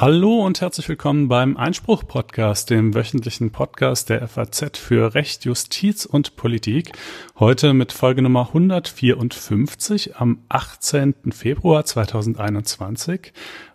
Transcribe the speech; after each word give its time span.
Hallo 0.00 0.46
und 0.46 0.60
herzlich 0.60 0.88
willkommen 0.88 1.26
beim 1.26 1.56
Einspruch-Podcast, 1.56 2.70
dem 2.70 2.94
wöchentlichen 2.94 3.50
Podcast 3.50 4.08
der 4.10 4.28
FAZ 4.28 4.78
für 4.78 5.12
Recht, 5.16 5.44
Justiz 5.44 6.06
und 6.06 6.36
Politik. 6.36 6.92
Heute 7.40 7.74
mit 7.74 7.90
Folge 7.90 8.22
Nummer 8.22 8.46
154 8.46 10.14
am 10.14 10.38
18. 10.48 11.14
Februar 11.32 11.84
2021 11.84 13.32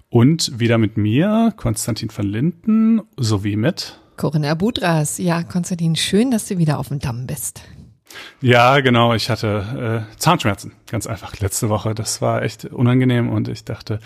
und 0.09 0.57
wieder 0.57 0.77
mit 0.77 0.95
mir, 0.95 1.53
Konstantin 1.57 2.09
van 2.15 2.27
Linden, 2.27 3.01
sowie 3.17 3.57
mit 3.57 3.99
Corinna 4.15 4.53
Budras. 4.53 5.17
Ja, 5.17 5.43
Konstantin, 5.43 5.97
schön, 5.97 6.31
dass 6.31 6.47
du 6.47 6.57
wieder 6.57 6.79
auf 6.79 6.87
dem 6.87 6.99
Damm 6.99 7.27
bist. 7.27 7.63
Ja, 8.41 8.79
genau. 8.81 9.13
Ich 9.13 9.29
hatte 9.29 10.05
äh, 10.13 10.17
Zahnschmerzen, 10.19 10.73
ganz 10.89 11.07
einfach 11.07 11.39
letzte 11.39 11.69
Woche. 11.69 11.95
Das 11.95 12.21
war 12.21 12.43
echt 12.43 12.65
unangenehm 12.65 13.29
und 13.29 13.47
ich 13.47 13.63
dachte, 13.63 13.99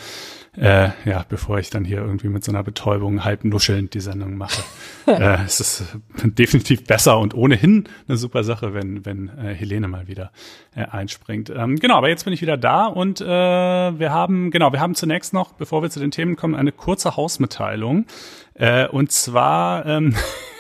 äh, 0.55 0.89
ja, 1.05 1.26
bevor 1.27 1.59
ich 1.59 1.70
dann 1.70 1.85
hier 1.85 1.99
irgendwie 1.99 2.30
mit 2.30 2.44
so 2.44 2.52
einer 2.52 2.63
Betäubung 2.63 3.23
halb 3.23 3.44
nuschelnd 3.44 3.94
die 3.94 3.99
Sendung 3.99 4.38
mache. 4.38 4.63
äh, 5.08 5.44
es 5.45 5.59
ist 5.59 5.98
definitiv 6.23 6.86
besser 6.86 7.20
und 7.20 7.34
ohnehin 7.34 7.88
eine 8.08 8.17
super 8.17 8.44
Sache, 8.44 8.73
wenn, 8.73 9.05
wenn 9.05 9.30
äh, 9.38 9.53
Helene 9.53 9.88
mal 9.88 10.08
wieder 10.08 10.31
äh, 10.75 10.86
einspringt. 10.86 11.50
Ähm, 11.50 11.77
genau, 11.77 11.98
aber 11.98 12.09
jetzt 12.09 12.23
bin 12.23 12.34
ich 12.34 12.41
wieder 12.41 12.58
da 12.58 12.86
und 12.86 13.22
äh, 13.22 13.25
wir 13.25 14.11
haben, 14.11 14.52
genau, 14.52 14.72
wir 14.72 14.80
haben 14.80 14.95
zunächst 14.95 15.34
noch, 15.34 15.53
bevor 15.53 15.81
wir 15.81 15.89
zu 15.89 16.00
den 16.00 16.11
Themen 16.11 16.36
kommen, 16.36 16.55
eine 16.55 16.72
kurze 16.72 17.16
Hausmitteilung. 17.16 18.05
Äh, 18.53 18.88
und 18.88 19.11
zwar 19.11 19.86
Ähm, 19.86 20.16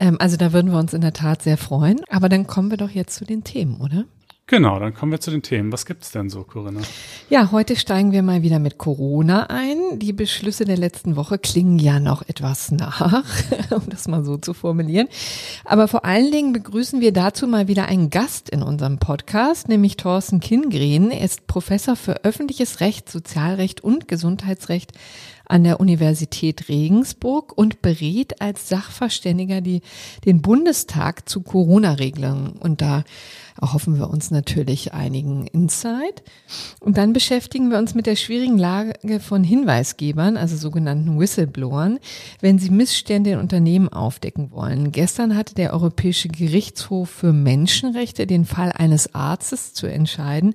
Ähm, 0.00 0.16
also 0.20 0.36
da 0.36 0.52
würden 0.52 0.72
wir 0.72 0.78
uns 0.80 0.94
in 0.94 1.00
der 1.00 1.12
Tat 1.12 1.42
sehr 1.42 1.58
freuen. 1.58 2.00
Aber 2.10 2.28
dann 2.28 2.48
kommen 2.48 2.70
wir 2.70 2.76
doch 2.76 2.90
jetzt 2.90 3.14
zu 3.14 3.24
den 3.24 3.44
Themen, 3.44 3.80
oder? 3.80 4.04
Genau, 4.50 4.78
dann 4.78 4.94
kommen 4.94 5.12
wir 5.12 5.20
zu 5.20 5.30
den 5.30 5.42
Themen. 5.42 5.72
Was 5.72 5.84
gibt's 5.84 6.10
denn 6.10 6.30
so, 6.30 6.42
Corinna? 6.42 6.80
Ja, 7.28 7.52
heute 7.52 7.76
steigen 7.76 8.12
wir 8.12 8.22
mal 8.22 8.42
wieder 8.42 8.58
mit 8.58 8.78
Corona 8.78 9.50
ein. 9.50 9.98
Die 9.98 10.14
Beschlüsse 10.14 10.64
der 10.64 10.78
letzten 10.78 11.16
Woche 11.16 11.38
klingen 11.38 11.78
ja 11.78 12.00
noch 12.00 12.26
etwas 12.26 12.70
nach, 12.70 13.24
um 13.70 13.82
das 13.90 14.08
mal 14.08 14.24
so 14.24 14.38
zu 14.38 14.54
formulieren. 14.54 15.06
Aber 15.66 15.86
vor 15.86 16.06
allen 16.06 16.32
Dingen 16.32 16.54
begrüßen 16.54 17.02
wir 17.02 17.12
dazu 17.12 17.46
mal 17.46 17.68
wieder 17.68 17.88
einen 17.88 18.08
Gast 18.08 18.48
in 18.48 18.62
unserem 18.62 18.96
Podcast, 18.96 19.68
nämlich 19.68 19.98
Thorsten 19.98 20.40
Kingren. 20.40 21.10
Er 21.10 21.26
ist 21.26 21.46
Professor 21.46 21.94
für 21.94 22.24
öffentliches 22.24 22.80
Recht, 22.80 23.10
Sozialrecht 23.10 23.84
und 23.84 24.08
Gesundheitsrecht 24.08 24.92
an 25.48 25.64
der 25.64 25.80
Universität 25.80 26.68
Regensburg 26.68 27.56
und 27.56 27.82
berät 27.82 28.40
als 28.40 28.68
Sachverständiger 28.68 29.60
die, 29.60 29.80
den 30.24 30.42
Bundestag 30.42 31.28
zu 31.28 31.40
Corona-Regelungen. 31.40 32.52
Und 32.52 32.80
da 32.82 33.04
erhoffen 33.60 33.98
wir 33.98 34.10
uns 34.10 34.30
natürlich 34.30 34.94
einigen 34.94 35.46
Insight. 35.46 36.22
Und 36.80 36.96
dann 36.96 37.12
beschäftigen 37.12 37.70
wir 37.70 37.78
uns 37.78 37.94
mit 37.94 38.06
der 38.06 38.16
schwierigen 38.16 38.58
Lage 38.58 39.20
von 39.20 39.44
Hinweisgebern, 39.44 40.36
also 40.36 40.56
sogenannten 40.56 41.18
Whistleblowern, 41.18 41.98
wenn 42.40 42.58
sie 42.58 42.70
Missstände 42.70 43.30
in 43.30 43.38
Unternehmen 43.38 43.88
aufdecken 43.88 44.50
wollen. 44.50 44.92
Gestern 44.92 45.36
hatte 45.36 45.54
der 45.54 45.72
Europäische 45.72 46.28
Gerichtshof 46.28 47.10
für 47.10 47.32
Menschenrechte 47.32 48.26
den 48.26 48.44
Fall 48.44 48.72
eines 48.72 49.14
Arztes 49.14 49.74
zu 49.74 49.86
entscheiden, 49.86 50.54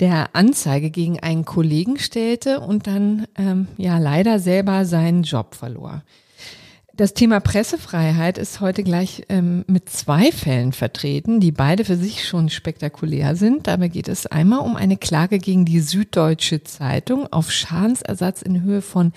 der 0.00 0.34
Anzeige 0.34 0.90
gegen 0.90 1.18
einen 1.20 1.44
Kollegen 1.44 1.98
stellte 1.98 2.60
und 2.60 2.86
dann 2.86 3.26
ähm, 3.36 3.66
ja 3.76 3.98
leider 3.98 4.38
selber 4.38 4.84
seinen 4.84 5.24
Job 5.24 5.54
verlor. 5.54 6.02
Das 6.98 7.14
Thema 7.14 7.38
Pressefreiheit 7.38 8.38
ist 8.38 8.60
heute 8.60 8.82
gleich 8.82 9.22
ähm, 9.28 9.64
mit 9.68 9.88
zwei 9.88 10.32
Fällen 10.32 10.72
vertreten, 10.72 11.38
die 11.38 11.52
beide 11.52 11.84
für 11.84 11.94
sich 11.94 12.26
schon 12.26 12.48
spektakulär 12.48 13.36
sind. 13.36 13.68
Dabei 13.68 13.86
geht 13.86 14.08
es 14.08 14.26
einmal 14.26 14.58
um 14.66 14.74
eine 14.74 14.96
Klage 14.96 15.38
gegen 15.38 15.64
die 15.64 15.78
Süddeutsche 15.78 16.64
Zeitung 16.64 17.32
auf 17.32 17.52
Schadensersatz 17.52 18.42
in 18.42 18.64
Höhe 18.64 18.82
von 18.82 19.12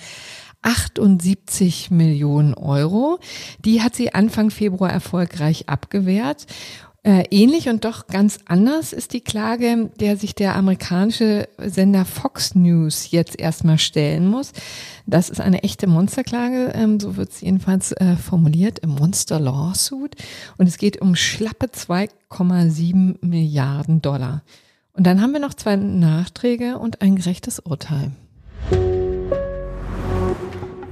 78 0.62 1.90
Millionen 1.90 2.54
Euro. 2.54 3.18
Die 3.66 3.82
hat 3.82 3.96
sie 3.96 4.14
Anfang 4.14 4.52
Februar 4.52 4.92
erfolgreich 4.92 5.68
abgewehrt. 5.68 6.46
Äh, 7.04 7.24
ähnlich 7.32 7.68
und 7.68 7.84
doch 7.84 8.06
ganz 8.06 8.38
anders 8.46 8.94
ist 8.94 9.14
die 9.14 9.22
Klage, 9.22 9.90
der 10.00 10.18
sich 10.18 10.36
der 10.36 10.56
amerikanische 10.56 11.50
Sender 11.58 12.06
Fox 12.06 12.54
News 12.54 13.10
jetzt 13.10 13.40
erstmal 13.40 13.80
stellen 13.80 14.28
muss. 14.28 14.52
Das 15.08 15.32
ist 15.32 15.42
eine 15.42 15.64
echte 15.64 15.88
Monsterklage, 15.88 16.74
ähm, 16.76 17.00
so 17.00 17.18
wird 17.18 17.32
es 17.32 17.42
jedenfalls 17.42 17.92
äh, 17.94 18.16
formuliert, 18.18 18.78
im 18.80 18.92
Monster 18.92 19.40
Lawsuit. 19.40 20.16
Und 20.58 20.68
es 20.68 20.78
geht 20.78 21.02
um 21.02 21.16
schlappe 21.16 21.68
2,7 21.68 23.16
Milliarden 23.26 24.04
Dollar. 24.04 24.44
Und 24.94 25.08
dann 25.08 25.22
haben 25.22 25.34
wir 25.34 25.40
noch 25.40 25.56
zwei 25.56 25.78
Nachträge 25.78 26.78
und 26.78 27.02
ein 27.02 27.16
gerechtes 27.16 27.60
Urteil. 27.60 28.12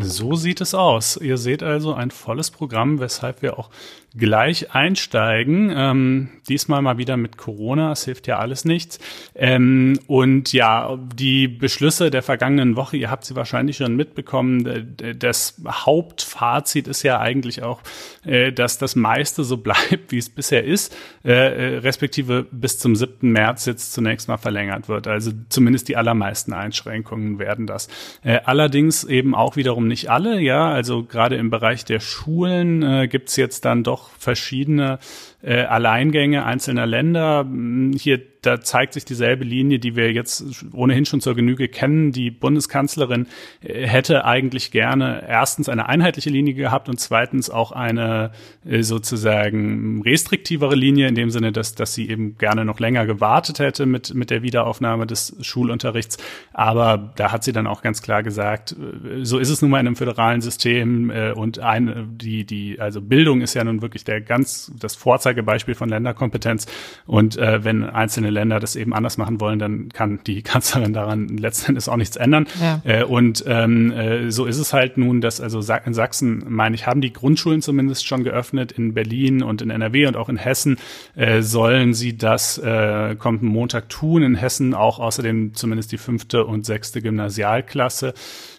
So 0.01 0.35
sieht 0.35 0.61
es 0.61 0.73
aus. 0.73 1.17
Ihr 1.17 1.37
seht 1.37 1.61
also 1.61 1.93
ein 1.93 2.11
volles 2.11 2.51
Programm, 2.51 2.99
weshalb 2.99 3.41
wir 3.41 3.59
auch 3.59 3.69
gleich 4.15 4.73
einsteigen. 4.73 5.71
Ähm, 5.75 6.29
diesmal 6.47 6.81
mal 6.81 6.97
wieder 6.97 7.15
mit 7.17 7.37
Corona, 7.37 7.91
es 7.91 8.05
hilft 8.05 8.27
ja 8.27 8.39
alles 8.39 8.65
nichts. 8.65 8.99
Ähm, 9.35 9.99
und 10.07 10.51
ja, 10.51 10.97
die 11.15 11.47
Beschlüsse 11.47 12.09
der 12.09 12.23
vergangenen 12.23 12.75
Woche, 12.75 12.97
ihr 12.97 13.11
habt 13.11 13.25
sie 13.25 13.35
wahrscheinlich 13.35 13.77
schon 13.77 13.95
mitbekommen. 13.95 14.95
Das 15.17 15.61
Hauptfazit 15.67 16.87
ist 16.87 17.03
ja 17.03 17.19
eigentlich 17.19 17.61
auch, 17.61 17.81
äh, 18.25 18.51
dass 18.51 18.77
das 18.77 18.95
meiste 18.95 19.43
so 19.43 19.57
bleibt, 19.69 20.11
wie 20.11 20.17
es 20.17 20.29
bisher 20.29 20.63
ist, 20.63 20.95
äh, 21.23 21.31
äh 21.31 21.77
respektive 21.79 22.47
bis 22.51 22.79
zum 22.79 22.95
7. 22.95 23.31
März 23.31 23.65
jetzt 23.65 23.93
zunächst 23.93 24.27
mal 24.27 24.37
verlängert 24.37 24.89
wird. 24.89 25.07
Also 25.07 25.31
zumindest 25.49 25.87
die 25.87 25.97
allermeisten 25.97 26.53
Einschränkungen 26.53 27.37
werden 27.37 27.67
das. 27.67 27.87
Äh, 28.23 28.39
allerdings 28.45 29.03
eben 29.03 29.35
auch 29.35 29.55
wiederum 29.55 29.87
nicht 29.89 30.09
alle, 30.09 30.39
ja. 30.39 30.71
Also 30.71 31.03
gerade 31.03 31.35
im 31.35 31.49
Bereich 31.49 31.83
der 31.83 31.99
Schulen 31.99 32.81
äh, 32.81 33.07
gibt's 33.07 33.35
jetzt 33.35 33.65
dann 33.65 33.83
doch 33.83 34.09
verschiedene 34.17 34.99
äh, 35.41 35.61
Alleingänge 35.61 36.45
einzelner 36.45 36.85
Länder. 36.85 37.47
Hier, 37.95 38.21
da 38.41 38.61
zeigt 38.61 38.93
sich 38.93 39.05
dieselbe 39.05 39.43
Linie, 39.43 39.79
die 39.79 39.95
wir 39.95 40.11
jetzt 40.11 40.65
ohnehin 40.73 41.05
schon 41.05 41.21
zur 41.21 41.35
Genüge 41.35 41.67
kennen. 41.67 42.11
Die 42.11 42.31
Bundeskanzlerin 42.31 43.27
äh, 43.61 43.87
hätte 43.87 44.25
eigentlich 44.25 44.71
gerne 44.71 45.23
erstens 45.27 45.69
eine 45.69 45.87
einheitliche 45.87 46.29
Linie 46.29 46.53
gehabt 46.53 46.89
und 46.89 46.99
zweitens 46.99 47.49
auch 47.49 47.71
eine 47.71 48.31
äh, 48.65 48.81
sozusagen 48.81 50.01
restriktivere 50.01 50.75
Linie 50.75 51.07
in 51.07 51.15
dem 51.15 51.29
Sinne, 51.29 51.51
dass, 51.51 51.75
dass 51.75 51.93
sie 51.93 52.09
eben 52.09 52.37
gerne 52.37 52.65
noch 52.65 52.79
länger 52.79 53.05
gewartet 53.05 53.59
hätte 53.59 53.85
mit, 53.85 54.13
mit 54.13 54.29
der 54.29 54.41
Wiederaufnahme 54.41 55.07
des 55.07 55.35
Schulunterrichts. 55.41 56.17
Aber 56.53 57.13
da 57.15 57.31
hat 57.31 57.43
sie 57.45 57.53
dann 57.53 57.67
auch 57.67 57.81
ganz 57.81 58.01
klar 58.01 58.23
gesagt, 58.23 58.73
äh, 58.73 59.23
so 59.23 59.37
ist 59.37 59.49
es 59.49 59.61
nun 59.61 59.71
mal 59.71 59.79
in 59.79 59.87
einem 59.87 59.95
föderalen 59.95 60.41
System 60.41 61.09
äh, 61.09 61.31
und 61.31 61.59
ein, 61.59 62.17
die, 62.17 62.45
die, 62.45 62.79
also 62.79 63.01
Bildung 63.01 63.41
ist 63.41 63.53
ja 63.53 63.63
nun 63.63 63.81
wirklich 63.81 64.03
der 64.03 64.19
ganz, 64.19 64.71
das 64.77 64.95
Vorzeichen 64.95 65.28
Vorzeigebeispiel 65.29 65.75
von 65.75 65.89
Länderkompetenz. 65.89 66.65
Und 67.05 67.37
äh, 67.37 67.63
wenn 67.63 67.83
einzelne 67.83 68.29
Länder 68.29 68.59
das 68.59 68.75
eben 68.75 68.93
anders 68.93 69.17
machen 69.17 69.39
wollen, 69.39 69.59
dann 69.59 69.89
kann 69.89 70.19
die 70.25 70.41
Kanzlerin 70.49 70.93
daran 70.93 71.27
letzten 71.27 71.69
Endes 71.69 71.87
auch 71.87 71.97
nichts 71.97 72.15
ändern. 72.15 72.47
Ja. 72.61 72.81
Äh, 72.83 73.03
und 73.03 73.43
ähm, 73.47 73.91
äh, 73.91 74.31
so 74.31 74.45
ist 74.45 74.57
es 74.57 74.73
halt 74.73 74.97
nun, 74.97 75.21
dass 75.21 75.41
also 75.41 75.59
in 75.85 75.93
Sachsen, 75.93 76.43
meine 76.47 76.75
ich, 76.75 76.87
haben 76.87 77.01
die 77.01 77.13
Grundschulen 77.13 77.61
zumindest 77.61 78.07
schon 78.07 78.23
geöffnet. 78.23 78.71
In 78.71 78.93
Berlin 78.93 79.43
und 79.43 79.61
in 79.61 79.69
NRW 79.69 80.07
und 80.07 80.17
auch 80.17 80.29
in 80.29 80.37
Hessen 80.37 80.77
äh, 81.15 81.41
sollen 81.41 81.93
sie 81.93 82.17
das 82.17 82.57
äh, 82.57 83.15
kommenden 83.15 83.49
Montag 83.49 83.89
tun. 83.89 84.23
In 84.23 84.35
Hessen 84.35 84.73
auch 84.73 84.99
außerdem 84.99 85.53
zumindest 85.53 85.91
die 85.91 85.97
fünfte 85.97 86.45
und 86.45 86.65
sechste 86.65 87.01
Gymnasialklasse. 87.01 88.13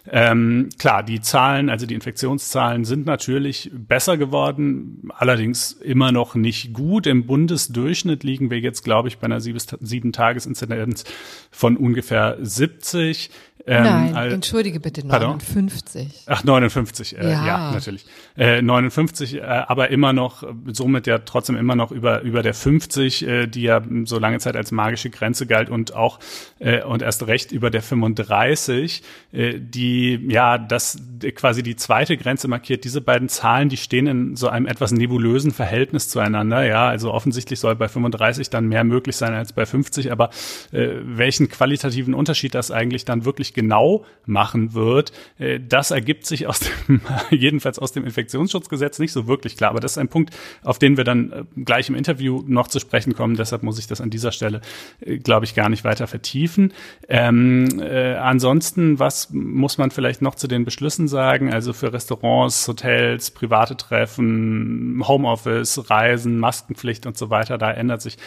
Ähm, 0.07 0.69
klar, 0.79 1.03
die 1.03 1.21
Zahlen, 1.21 1.69
also 1.69 1.85
die 1.85 1.93
Infektionszahlen 1.93 2.85
sind 2.85 3.05
natürlich 3.05 3.69
besser 3.73 4.17
geworden, 4.17 5.09
allerdings 5.15 5.73
immer 5.73 6.11
noch 6.11 6.33
nicht 6.33 6.73
gut. 6.73 7.05
Im 7.05 7.27
Bundesdurchschnitt 7.27 8.23
liegen 8.23 8.49
wir 8.49 8.59
jetzt, 8.59 8.83
glaube 8.83 9.09
ich, 9.09 9.19
bei 9.19 9.25
einer 9.25 9.39
sieben-Tages-Inzidenz 9.41 11.03
von 11.51 11.77
ungefähr 11.77 12.37
70. 12.41 13.29
Ähm, 13.67 13.83
Nein, 13.83 14.15
also, 14.15 14.35
entschuldige 14.35 14.79
bitte, 14.79 15.05
59. 15.05 16.25
Pardon? 16.25 16.37
Ach, 16.37 16.43
59, 16.43 17.17
äh, 17.17 17.23
ja. 17.23 17.45
ja, 17.45 17.71
natürlich. 17.71 18.05
Äh, 18.35 18.61
59, 18.61 19.35
äh, 19.35 19.41
aber 19.41 19.89
immer 19.89 20.13
noch, 20.13 20.43
somit 20.67 21.07
ja 21.07 21.19
trotzdem 21.19 21.55
immer 21.55 21.75
noch 21.75 21.91
über, 21.91 22.21
über 22.21 22.43
der 22.43 22.53
50, 22.53 23.27
äh, 23.27 23.47
die 23.47 23.63
ja 23.63 23.81
so 24.05 24.19
lange 24.19 24.39
Zeit 24.39 24.55
als 24.55 24.71
magische 24.71 25.09
Grenze 25.09 25.45
galt 25.45 25.69
und 25.69 25.93
auch, 25.93 26.19
äh, 26.59 26.83
und 26.83 27.01
erst 27.01 27.27
recht 27.27 27.51
über 27.51 27.69
der 27.69 27.81
35, 27.81 29.03
äh, 29.31 29.59
die 29.59 30.25
ja 30.29 30.57
das 30.57 30.97
quasi 31.35 31.63
die 31.63 31.75
zweite 31.75 32.17
Grenze 32.17 32.47
markiert. 32.47 32.83
Diese 32.83 33.01
beiden 33.01 33.29
Zahlen, 33.29 33.69
die 33.69 33.77
stehen 33.77 34.07
in 34.07 34.35
so 34.35 34.49
einem 34.49 34.65
etwas 34.65 34.91
nebulösen 34.91 35.51
Verhältnis 35.51 36.09
zueinander. 36.09 36.65
Ja, 36.65 36.87
also 36.87 37.11
offensichtlich 37.13 37.59
soll 37.59 37.75
bei 37.75 37.87
35 37.87 38.49
dann 38.49 38.67
mehr 38.67 38.83
möglich 38.83 39.15
sein 39.15 39.33
als 39.33 39.53
bei 39.53 39.65
50, 39.65 40.11
aber 40.11 40.29
äh, 40.71 40.89
welchen 41.03 41.49
qualitativen 41.49 42.13
Unterschied 42.13 42.55
das 42.55 42.71
eigentlich 42.71 43.05
dann 43.05 43.25
wirklich 43.25 43.50
wirklich 43.51 43.53
genau 43.53 44.05
machen 44.25 44.73
wird, 44.73 45.11
äh, 45.39 45.59
das 45.59 45.91
ergibt 45.91 46.25
sich 46.25 46.47
aus 46.47 46.59
dem, 46.59 47.01
jedenfalls 47.31 47.79
aus 47.79 47.91
dem 47.91 48.05
Infektionsschutzgesetz 48.05 48.99
nicht 48.99 49.11
so 49.11 49.27
wirklich 49.27 49.57
klar. 49.57 49.71
Aber 49.71 49.79
das 49.79 49.93
ist 49.93 49.97
ein 49.97 50.07
Punkt, 50.07 50.35
auf 50.63 50.79
den 50.79 50.95
wir 50.95 51.03
dann 51.03 51.31
äh, 51.31 51.43
gleich 51.63 51.89
im 51.89 51.95
Interview 51.95 52.43
noch 52.47 52.67
zu 52.67 52.79
sprechen 52.79 53.13
kommen. 53.13 53.35
Deshalb 53.35 53.63
muss 53.63 53.79
ich 53.79 53.87
das 53.87 53.99
an 53.99 54.09
dieser 54.09 54.31
Stelle, 54.31 54.61
äh, 55.01 55.17
glaube 55.17 55.45
ich, 55.45 55.55
gar 55.55 55.69
nicht 55.69 55.83
weiter 55.83 56.07
vertiefen. 56.07 56.73
Ähm, 57.09 57.81
äh, 57.81 58.15
ansonsten, 58.15 58.99
was 58.99 59.31
muss 59.31 59.77
man 59.77 59.91
vielleicht 59.91 60.21
noch 60.21 60.35
zu 60.35 60.47
den 60.47 60.65
Beschlüssen 60.65 61.07
sagen? 61.07 61.51
Also 61.51 61.73
für 61.73 61.91
Restaurants, 61.91 62.67
Hotels, 62.67 63.31
private 63.31 63.75
Treffen, 63.75 65.03
Homeoffice, 65.05 65.89
Reisen, 65.89 66.39
Maskenpflicht 66.39 67.05
und 67.05 67.17
so 67.17 67.29
weiter, 67.29 67.57
da 67.57 67.71
ändert 67.71 68.01
sich 68.01 68.17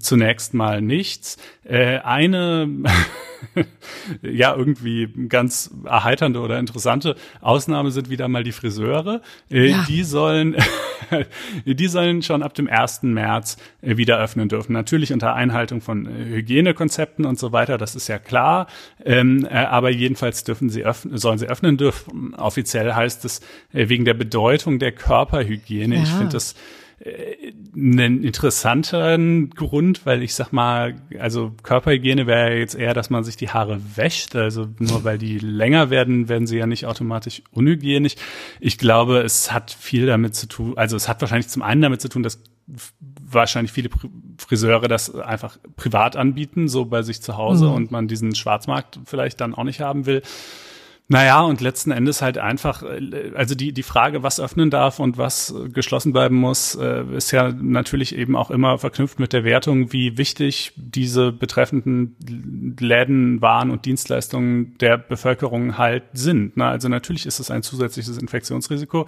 zunächst 0.00 0.54
mal 0.54 0.80
nichts. 0.80 1.36
Äh, 1.64 1.98
eine 1.98 2.68
ja, 4.22 4.54
irgendwie 4.54 4.69
ganz 5.28 5.70
erheiternde 5.84 6.40
oder 6.40 6.58
interessante 6.58 7.16
Ausnahme 7.40 7.90
sind 7.90 8.10
wieder 8.10 8.28
mal 8.28 8.44
die 8.44 8.52
Friseure. 8.52 9.20
Äh, 9.50 9.70
ja. 9.70 9.84
Die 9.88 10.04
sollen, 10.04 10.56
die 11.64 11.88
sollen 11.88 12.22
schon 12.22 12.42
ab 12.42 12.54
dem 12.54 12.68
1. 12.68 13.02
März 13.02 13.56
äh, 13.82 13.96
wieder 13.96 14.18
öffnen 14.18 14.48
dürfen. 14.48 14.72
Natürlich 14.72 15.12
unter 15.12 15.34
Einhaltung 15.34 15.80
von 15.80 16.06
äh, 16.06 16.24
Hygienekonzepten 16.36 17.24
und 17.24 17.38
so 17.38 17.52
weiter, 17.52 17.78
das 17.78 17.94
ist 17.94 18.08
ja 18.08 18.18
klar. 18.18 18.66
Ähm, 19.04 19.46
aber 19.50 19.90
jedenfalls 19.90 20.44
dürfen 20.44 20.70
sie 20.70 20.84
öffnen, 20.84 21.16
sollen 21.16 21.38
sie 21.38 21.46
öffnen 21.46 21.76
dürfen. 21.76 22.34
Offiziell 22.34 22.94
heißt 22.94 23.24
es 23.24 23.40
wegen 23.72 24.04
der 24.04 24.14
Bedeutung 24.14 24.78
der 24.78 24.92
Körperhygiene. 24.92 25.96
Ja. 25.96 26.02
Ich 26.02 26.10
finde 26.10 26.32
das 26.32 26.54
einen 27.02 28.22
interessanteren 28.22 29.50
Grund, 29.50 30.04
weil 30.04 30.22
ich 30.22 30.34
sag 30.34 30.52
mal, 30.52 30.96
also 31.18 31.52
Körperhygiene 31.62 32.26
wäre 32.26 32.58
jetzt 32.58 32.74
eher, 32.74 32.92
dass 32.92 33.08
man 33.08 33.24
sich 33.24 33.36
die 33.36 33.48
Haare 33.48 33.80
wäscht. 33.96 34.36
Also 34.36 34.68
nur 34.78 35.02
weil 35.02 35.16
die 35.16 35.38
länger 35.38 35.88
werden, 35.88 36.28
werden 36.28 36.46
sie 36.46 36.58
ja 36.58 36.66
nicht 36.66 36.84
automatisch 36.84 37.42
unhygienisch. 37.52 38.16
Ich 38.60 38.76
glaube, 38.76 39.20
es 39.20 39.50
hat 39.50 39.70
viel 39.70 40.06
damit 40.06 40.34
zu 40.34 40.46
tun, 40.46 40.76
also 40.76 40.94
es 40.96 41.08
hat 41.08 41.22
wahrscheinlich 41.22 41.48
zum 41.48 41.62
einen 41.62 41.80
damit 41.80 42.02
zu 42.02 42.08
tun, 42.10 42.22
dass 42.22 42.42
wahrscheinlich 43.32 43.72
viele 43.72 43.88
Friseure 44.36 44.86
das 44.86 45.14
einfach 45.14 45.58
privat 45.76 46.16
anbieten, 46.16 46.68
so 46.68 46.84
bei 46.84 47.02
sich 47.02 47.22
zu 47.22 47.36
Hause 47.36 47.66
mhm. 47.66 47.74
und 47.74 47.90
man 47.90 48.08
diesen 48.08 48.34
Schwarzmarkt 48.34 49.00
vielleicht 49.06 49.40
dann 49.40 49.54
auch 49.54 49.64
nicht 49.64 49.80
haben 49.80 50.04
will. 50.04 50.22
Naja, 51.12 51.40
und 51.40 51.60
letzten 51.60 51.90
Endes 51.90 52.22
halt 52.22 52.38
einfach, 52.38 52.84
äh, 52.84 53.32
also 53.34 53.56
die, 53.56 53.72
die 53.72 53.82
Frage, 53.82 54.22
was 54.22 54.38
öffnen 54.38 54.70
darf 54.70 55.00
und 55.00 55.18
was 55.18 55.52
geschlossen 55.72 56.12
bleiben 56.12 56.36
muss, 56.36 56.76
äh, 56.76 57.02
ist 57.16 57.32
ja 57.32 57.50
natürlich 57.50 58.14
eben 58.14 58.36
auch 58.36 58.52
immer 58.52 58.78
verknüpft 58.78 59.18
mit 59.18 59.32
der 59.32 59.42
Wertung, 59.42 59.92
wie 59.92 60.18
wichtig 60.18 60.72
diese 60.76 61.32
betreffenden 61.32 62.76
Läden, 62.78 63.42
Waren 63.42 63.72
und 63.72 63.86
Dienstleistungen 63.86 64.78
der 64.78 64.98
Bevölkerung 64.98 65.78
halt 65.78 66.04
sind. 66.12 66.56
Also 66.60 66.88
natürlich 66.88 67.26
ist 67.26 67.40
es 67.40 67.50
ein 67.50 67.64
zusätzliches 67.64 68.16
Infektionsrisiko. 68.16 69.06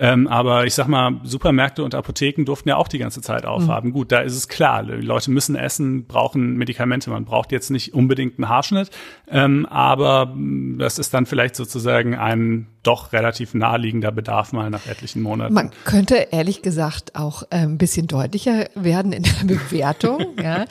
Ähm, 0.00 0.28
aber 0.28 0.64
ich 0.64 0.74
sag 0.74 0.86
mal, 0.86 1.20
Supermärkte 1.24 1.82
und 1.82 1.94
Apotheken 1.94 2.44
durften 2.44 2.68
ja 2.68 2.76
auch 2.76 2.88
die 2.88 2.98
ganze 2.98 3.20
Zeit 3.20 3.44
aufhaben. 3.44 3.88
Mhm. 3.88 3.92
Gut, 3.92 4.12
da 4.12 4.20
ist 4.20 4.36
es 4.36 4.48
klar, 4.48 4.84
Leute 4.84 5.30
müssen 5.30 5.56
essen, 5.56 6.06
brauchen 6.06 6.56
Medikamente. 6.56 7.10
Man 7.10 7.24
braucht 7.24 7.50
jetzt 7.50 7.70
nicht 7.70 7.94
unbedingt 7.94 8.38
einen 8.38 8.48
Haarschnitt, 8.48 8.90
ähm, 9.28 9.66
aber 9.66 10.34
das 10.78 10.98
ist 10.98 11.12
dann 11.14 11.26
vielleicht 11.26 11.56
sozusagen 11.56 12.14
ein 12.14 12.68
doch 12.88 13.12
relativ 13.12 13.52
naheliegender 13.52 14.10
Bedarf 14.10 14.52
mal 14.54 14.70
nach 14.70 14.86
etlichen 14.86 15.20
Monaten. 15.20 15.52
Man 15.52 15.70
könnte 15.84 16.28
ehrlich 16.30 16.62
gesagt 16.62 17.16
auch 17.16 17.42
ein 17.50 17.76
bisschen 17.76 18.06
deutlicher 18.06 18.70
werden 18.74 19.12
in 19.12 19.24
der 19.24 19.44
Bewertung. 19.44 20.24
ja. 20.42 20.64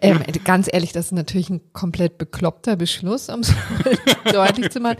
Ähm, 0.00 0.20
ganz 0.44 0.68
ehrlich, 0.72 0.92
das 0.92 1.06
ist 1.06 1.12
natürlich 1.12 1.50
ein 1.50 1.60
komplett 1.72 2.16
bekloppter 2.16 2.76
Beschluss, 2.76 3.28
um 3.28 3.40
es 3.40 3.52
deutlich 4.32 4.70
zu 4.70 4.78
machen. 4.78 4.98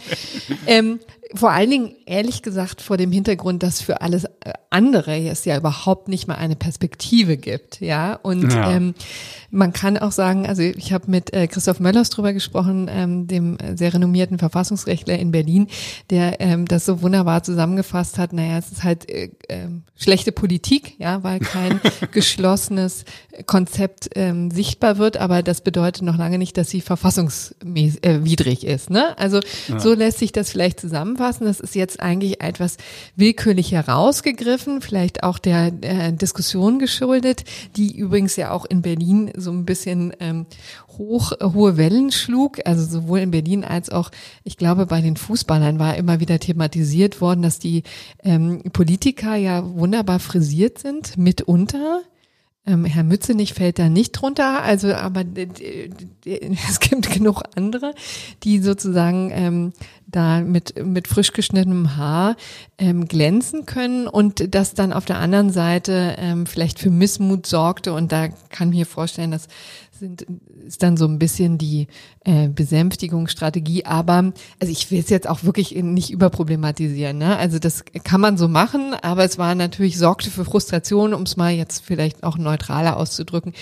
Ähm, 0.66 0.98
vor 1.36 1.52
allen 1.52 1.70
Dingen, 1.70 1.94
ehrlich 2.06 2.42
gesagt, 2.42 2.82
vor 2.82 2.96
dem 2.96 3.12
Hintergrund, 3.12 3.62
dass 3.62 3.80
für 3.80 4.00
alles 4.00 4.24
äh, 4.24 4.52
andere 4.70 5.16
es 5.28 5.44
ja 5.44 5.56
überhaupt 5.56 6.08
nicht 6.08 6.26
mal 6.26 6.34
eine 6.34 6.56
Perspektive 6.56 7.36
gibt, 7.36 7.80
ja. 7.80 8.14
Und 8.14 8.52
ja. 8.52 8.72
Ähm, 8.72 8.94
man 9.54 9.72
kann 9.72 9.96
auch 9.96 10.12
sagen, 10.12 10.46
also 10.46 10.62
ich 10.62 10.92
habe 10.92 11.10
mit 11.10 11.32
äh, 11.32 11.46
Christoph 11.46 11.78
Möllers 11.80 12.10
drüber 12.10 12.32
gesprochen, 12.32 12.90
ähm, 12.90 13.26
dem 13.26 13.56
sehr 13.74 13.94
renommierten 13.94 14.38
Verfassungsrechtler 14.38 15.18
in 15.18 15.30
Berlin, 15.30 15.68
der 16.10 16.40
ähm, 16.40 16.66
das 16.66 16.84
so 16.84 17.02
wunderbar 17.02 17.42
zusammengefasst 17.42 18.18
hat. 18.18 18.32
Naja, 18.32 18.58
es 18.58 18.72
ist 18.72 18.82
halt 18.82 19.08
äh, 19.08 19.30
äh, 19.48 19.68
schlechte 19.96 20.32
Politik, 20.32 20.98
ja, 20.98 21.22
weil 21.22 21.38
kein 21.38 21.80
geschlossenes 22.12 23.04
ähm, 24.14 24.50
sichtbar 24.50 24.98
wird, 24.98 25.16
aber 25.18 25.42
das 25.42 25.60
bedeutet 25.60 26.02
noch 26.02 26.18
lange 26.18 26.38
nicht, 26.38 26.56
dass 26.56 26.70
sie 26.70 26.80
verfassungswidrig 26.80 28.66
ist. 28.66 28.90
Ne? 28.90 29.16
Also 29.18 29.40
ja. 29.68 29.78
so 29.78 29.94
lässt 29.94 30.18
sich 30.18 30.32
das 30.32 30.50
vielleicht 30.50 30.80
zusammenfassen. 30.80 31.46
Das 31.46 31.60
ist 31.60 31.76
jetzt 31.76 32.00
eigentlich 32.00 32.42
etwas 32.42 32.76
willkürlich 33.14 33.70
herausgegriffen, 33.72 34.80
vielleicht 34.80 35.22
auch 35.22 35.38
der 35.38 35.72
äh, 35.82 36.12
Diskussion 36.12 36.80
geschuldet, 36.80 37.44
die 37.76 37.96
übrigens 37.96 38.34
ja 38.36 38.50
auch 38.50 38.64
in 38.64 38.82
Berlin 38.82 39.30
so 39.36 39.43
ein 39.50 39.64
bisschen 39.64 40.12
ähm, 40.20 40.46
hoch, 40.98 41.32
hohe 41.42 41.76
Wellen 41.76 42.12
schlug. 42.12 42.60
Also 42.64 42.84
sowohl 42.84 43.20
in 43.20 43.30
Berlin 43.30 43.64
als 43.64 43.90
auch, 43.90 44.10
ich 44.44 44.56
glaube, 44.56 44.86
bei 44.86 45.00
den 45.00 45.16
Fußballern 45.16 45.78
war 45.78 45.96
immer 45.96 46.20
wieder 46.20 46.38
thematisiert 46.38 47.20
worden, 47.20 47.42
dass 47.42 47.58
die 47.58 47.82
ähm, 48.22 48.62
Politiker 48.72 49.34
ja 49.36 49.64
wunderbar 49.64 50.20
frisiert 50.20 50.78
sind, 50.78 51.16
mitunter. 51.16 52.02
Ähm, 52.66 52.86
Herr 52.86 53.04
Mützenich 53.04 53.52
fällt 53.52 53.78
da 53.78 53.90
nicht 53.90 54.12
drunter, 54.12 54.62
also 54.62 54.94
aber 54.94 55.20
es 56.24 56.80
gibt 56.80 57.10
genug 57.10 57.42
andere, 57.56 57.94
die 58.42 58.58
sozusagen 58.60 59.30
ähm, 59.34 59.72
da 60.14 60.40
mit, 60.40 60.84
mit 60.84 61.08
frisch 61.08 61.32
geschnittenem 61.32 61.96
Haar 61.96 62.36
ähm, 62.78 63.06
glänzen 63.06 63.66
können 63.66 64.06
und 64.06 64.54
das 64.54 64.74
dann 64.74 64.92
auf 64.92 65.04
der 65.04 65.18
anderen 65.18 65.50
Seite 65.50 66.16
ähm, 66.18 66.46
vielleicht 66.46 66.78
für 66.78 66.90
Missmut 66.90 67.46
sorgte. 67.46 67.92
Und 67.92 68.12
da 68.12 68.28
kann 68.50 68.70
ich 68.70 68.78
mir 68.78 68.86
vorstellen, 68.86 69.30
dass 69.30 69.48
sind, 69.98 70.26
ist 70.66 70.82
dann 70.82 70.96
so 70.96 71.06
ein 71.06 71.18
bisschen 71.18 71.58
die 71.58 71.86
äh, 72.24 72.48
Besänftigungsstrategie. 72.48 73.84
Aber 73.84 74.32
also 74.60 74.72
ich 74.72 74.90
will 74.90 75.00
es 75.00 75.10
jetzt 75.10 75.28
auch 75.28 75.44
wirklich 75.44 75.74
nicht 75.74 76.10
überproblematisieren. 76.10 77.18
Ne? 77.18 77.36
Also 77.36 77.58
das 77.58 77.84
kann 78.04 78.20
man 78.20 78.36
so 78.36 78.48
machen, 78.48 78.94
aber 79.02 79.24
es 79.24 79.38
war 79.38 79.54
natürlich 79.54 79.98
sorgte 79.98 80.30
für 80.30 80.44
Frustration, 80.44 81.14
um 81.14 81.22
es 81.22 81.36
mal 81.36 81.52
jetzt 81.52 81.84
vielleicht 81.84 82.22
auch 82.22 82.36
neutraler 82.36 82.96
auszudrücken. 82.96 83.52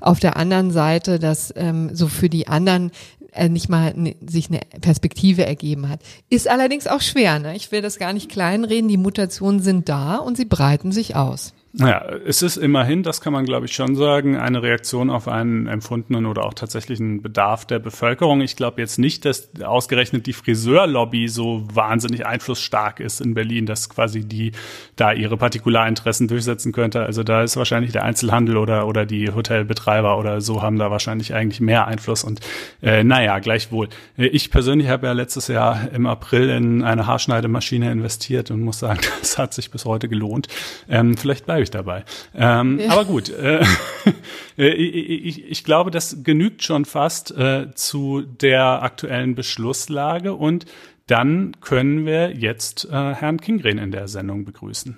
Auf 0.00 0.20
der 0.20 0.36
anderen 0.36 0.70
Seite, 0.70 1.18
dass 1.18 1.52
ähm, 1.56 1.94
so 1.94 2.08
für 2.08 2.28
die 2.28 2.48
anderen 2.48 2.90
äh, 3.32 3.48
nicht 3.48 3.68
mal 3.68 3.92
ne, 3.94 4.16
sich 4.26 4.48
eine 4.48 4.60
Perspektive 4.80 5.46
ergeben 5.46 5.88
hat. 5.88 6.00
Ist 6.28 6.48
allerdings 6.48 6.86
auch 6.86 7.00
schwer. 7.00 7.38
Ne? 7.38 7.56
Ich 7.56 7.72
will 7.72 7.82
das 7.82 7.98
gar 7.98 8.12
nicht 8.12 8.30
kleinreden. 8.30 8.88
Die 8.88 8.96
Mutationen 8.96 9.60
sind 9.60 9.88
da 9.88 10.16
und 10.16 10.36
sie 10.36 10.44
breiten 10.44 10.92
sich 10.92 11.16
aus. 11.16 11.54
Naja, 11.72 12.04
es 12.26 12.42
ist 12.42 12.56
immerhin, 12.56 13.04
das 13.04 13.20
kann 13.20 13.32
man 13.32 13.44
glaube 13.44 13.66
ich 13.66 13.72
schon 13.72 13.94
sagen, 13.94 14.36
eine 14.36 14.60
Reaktion 14.60 15.08
auf 15.08 15.28
einen 15.28 15.68
empfundenen 15.68 16.26
oder 16.26 16.44
auch 16.44 16.54
tatsächlichen 16.54 17.22
Bedarf 17.22 17.64
der 17.64 17.78
Bevölkerung. 17.78 18.40
Ich 18.40 18.56
glaube 18.56 18.80
jetzt 18.80 18.98
nicht, 18.98 19.24
dass 19.24 19.50
ausgerechnet 19.62 20.26
die 20.26 20.32
Friseurlobby 20.32 21.28
so 21.28 21.64
wahnsinnig 21.72 22.26
einflussstark 22.26 22.98
ist 22.98 23.20
in 23.20 23.34
Berlin, 23.34 23.66
dass 23.66 23.88
quasi 23.88 24.24
die 24.24 24.50
da 24.96 25.12
ihre 25.12 25.36
Partikularinteressen 25.36 26.26
durchsetzen 26.26 26.72
könnte. 26.72 27.04
Also 27.04 27.22
da 27.22 27.42
ist 27.44 27.56
wahrscheinlich 27.56 27.92
der 27.92 28.02
Einzelhandel 28.02 28.56
oder, 28.56 28.88
oder 28.88 29.06
die 29.06 29.30
Hotelbetreiber 29.30 30.18
oder 30.18 30.40
so 30.40 30.62
haben 30.62 30.76
da 30.76 30.90
wahrscheinlich 30.90 31.34
eigentlich 31.34 31.60
mehr 31.60 31.86
Einfluss. 31.86 32.24
Und 32.24 32.40
äh, 32.82 33.04
naja, 33.04 33.38
gleichwohl. 33.38 33.88
Ich 34.16 34.50
persönlich 34.50 34.88
habe 34.88 35.06
ja 35.06 35.12
letztes 35.12 35.46
Jahr 35.46 35.88
im 35.92 36.06
April 36.06 36.48
in 36.50 36.82
eine 36.82 37.06
Haarschneidemaschine 37.06 37.92
investiert 37.92 38.50
und 38.50 38.60
muss 38.60 38.80
sagen, 38.80 39.00
das 39.20 39.38
hat 39.38 39.54
sich 39.54 39.70
bis 39.70 39.84
heute 39.84 40.08
gelohnt. 40.08 40.48
Ähm, 40.88 41.16
vielleicht 41.16 41.46
bleibe 41.46 41.59
ich 41.62 41.70
dabei. 41.70 42.04
Ähm, 42.34 42.78
ja. 42.78 42.90
Aber 42.90 43.04
gut, 43.04 43.28
äh, 43.30 43.62
äh, 44.58 44.68
ich, 44.68 45.26
ich, 45.26 45.50
ich, 45.50 45.64
glaube, 45.64 45.90
das 45.90 46.22
genügt 46.22 46.62
schon 46.62 46.84
fast 46.84 47.30
äh, 47.32 47.72
zu 47.74 48.22
der 48.22 48.82
aktuellen 48.82 49.34
Beschlusslage 49.34 50.34
und 50.34 50.66
dann 51.06 51.56
können 51.60 52.06
wir 52.06 52.36
jetzt 52.36 52.84
äh, 52.84 53.14
Herrn 53.14 53.40
Kingren 53.40 53.78
in 53.78 53.90
der 53.90 54.08
Sendung 54.08 54.44
begrüßen. 54.44 54.96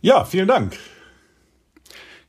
Ja, 0.00 0.24
vielen 0.24 0.48
Dank. 0.48 0.76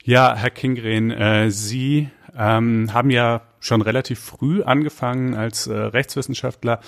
Ja, 0.03 0.36
Herr 0.36 0.50
Kingren, 0.50 1.12
äh, 1.12 1.51
Sie 1.51 2.09
ähm, 2.38 2.93
haben 2.93 3.09
ja 3.09 3.41
schon 3.59 3.81
relativ 3.81 4.19
früh 4.19 4.63
angefangen 4.63 5.33
als 5.33 5.67
äh, 5.67 5.74
Rechtswissenschaftler 5.74 6.79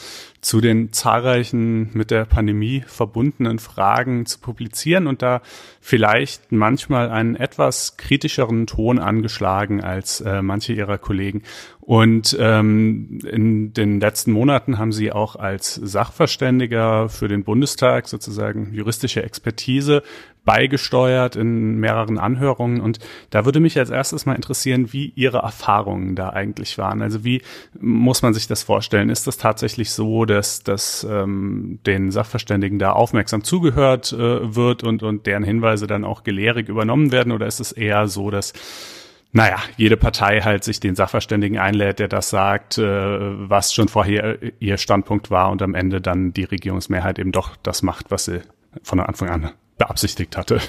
zu 0.42 0.62
den 0.62 0.94
zahlreichen 0.94 1.90
mit 1.94 2.12
der 2.12 2.26
Pandemie 2.26 2.84
verbundenen 2.88 3.60
Fragen 3.60 4.26
zu 4.26 4.40
publizieren 4.40 5.08
und 5.08 5.22
da 5.22 5.42
vielleicht 5.82 6.52
manchmal 6.52 7.10
einen 7.10 7.36
etwas 7.36 7.98
kritischeren 7.98 8.66
Ton 8.68 9.00
angeschlagen 9.00 9.82
als 9.82 10.22
äh, 10.22 10.42
manche 10.42 10.74
ihrer 10.74 10.98
Kollegen. 10.98 11.44
Und 11.82 12.38
ähm, 12.40 13.20
in 13.28 13.74
den 13.74 14.00
letzten 14.00 14.32
Monaten 14.32 14.78
haben 14.78 14.92
sie 14.92 15.12
auch 15.12 15.36
als 15.36 15.74
Sachverständiger 15.74 17.10
für 17.10 17.28
den 17.28 17.44
Bundestag 17.44 18.08
sozusagen 18.08 18.74
juristische 18.74 19.24
Expertise 19.24 20.04
beigesteuert 20.46 21.36
in 21.36 21.80
mehreren 21.80 22.18
Anhörungen. 22.18 22.80
Und 22.82 23.00
da 23.30 23.46
würde 23.46 23.60
mich 23.60 23.78
als 23.78 23.90
erstes 23.90 24.26
mal 24.26 24.36
interessieren, 24.36 24.94
wie 24.94 25.14
Ihre 25.16 25.40
Erfahrungen 25.40 26.16
da 26.16 26.30
eigentlich 26.30 26.78
waren. 26.78 27.02
Also 27.02 27.24
wie 27.24 27.42
muss 27.80 28.22
man 28.22 28.34
sich 28.34 28.48
das 28.48 28.64
vorstellen? 28.64 29.10
Ist 29.10 29.28
das 29.28 29.38
tatsächlich 29.38 29.92
so, 29.92 30.26
dass, 30.30 30.64
dass 30.64 31.06
ähm, 31.10 31.80
den 31.86 32.12
Sachverständigen 32.12 32.80
da 32.80 32.92
aufmerksam 32.92 33.44
zugehört 33.44 34.14
äh, 34.14 34.56
wird 34.56 34.84
und, 34.84 35.04
und 35.04 35.26
deren 35.26 35.44
Hinweise 35.44 35.88
dann 35.88 36.06
auch 36.06 36.24
gelehrig 36.24 36.70
übernommen 36.70 37.12
werden? 37.12 37.32
Oder 37.32 37.48
ist 37.48 37.60
es 37.60 37.72
eher 37.72 38.08
so, 38.08 38.32
dass 38.32 38.54
naja, 39.32 39.58
jede 39.78 39.96
Partei 39.96 40.42
halt 40.42 40.64
sich 40.64 40.80
den 40.80 40.96
Sachverständigen 40.96 41.60
einlädt, 41.60 42.00
der 42.00 42.08
das 42.08 42.30
sagt, 42.30 42.78
äh, 42.78 42.84
was 42.84 43.74
schon 43.74 43.88
vorher 43.88 44.38
ihr 44.60 44.78
Standpunkt 44.78 45.30
war 45.30 45.52
und 45.52 45.62
am 45.62 45.76
Ende 45.76 46.02
dann 46.02 46.34
die 46.34 46.46
Regierungsmehrheit 46.46 47.20
eben 47.20 47.32
doch 47.32 47.56
das 47.58 47.84
macht, 47.84 48.10
was 48.10 48.26
sie 48.26 48.42
von 48.82 49.00
Anfang 49.00 49.30
an 49.30 49.52
beabsichtigt 49.78 50.36
hatte. 50.38 50.60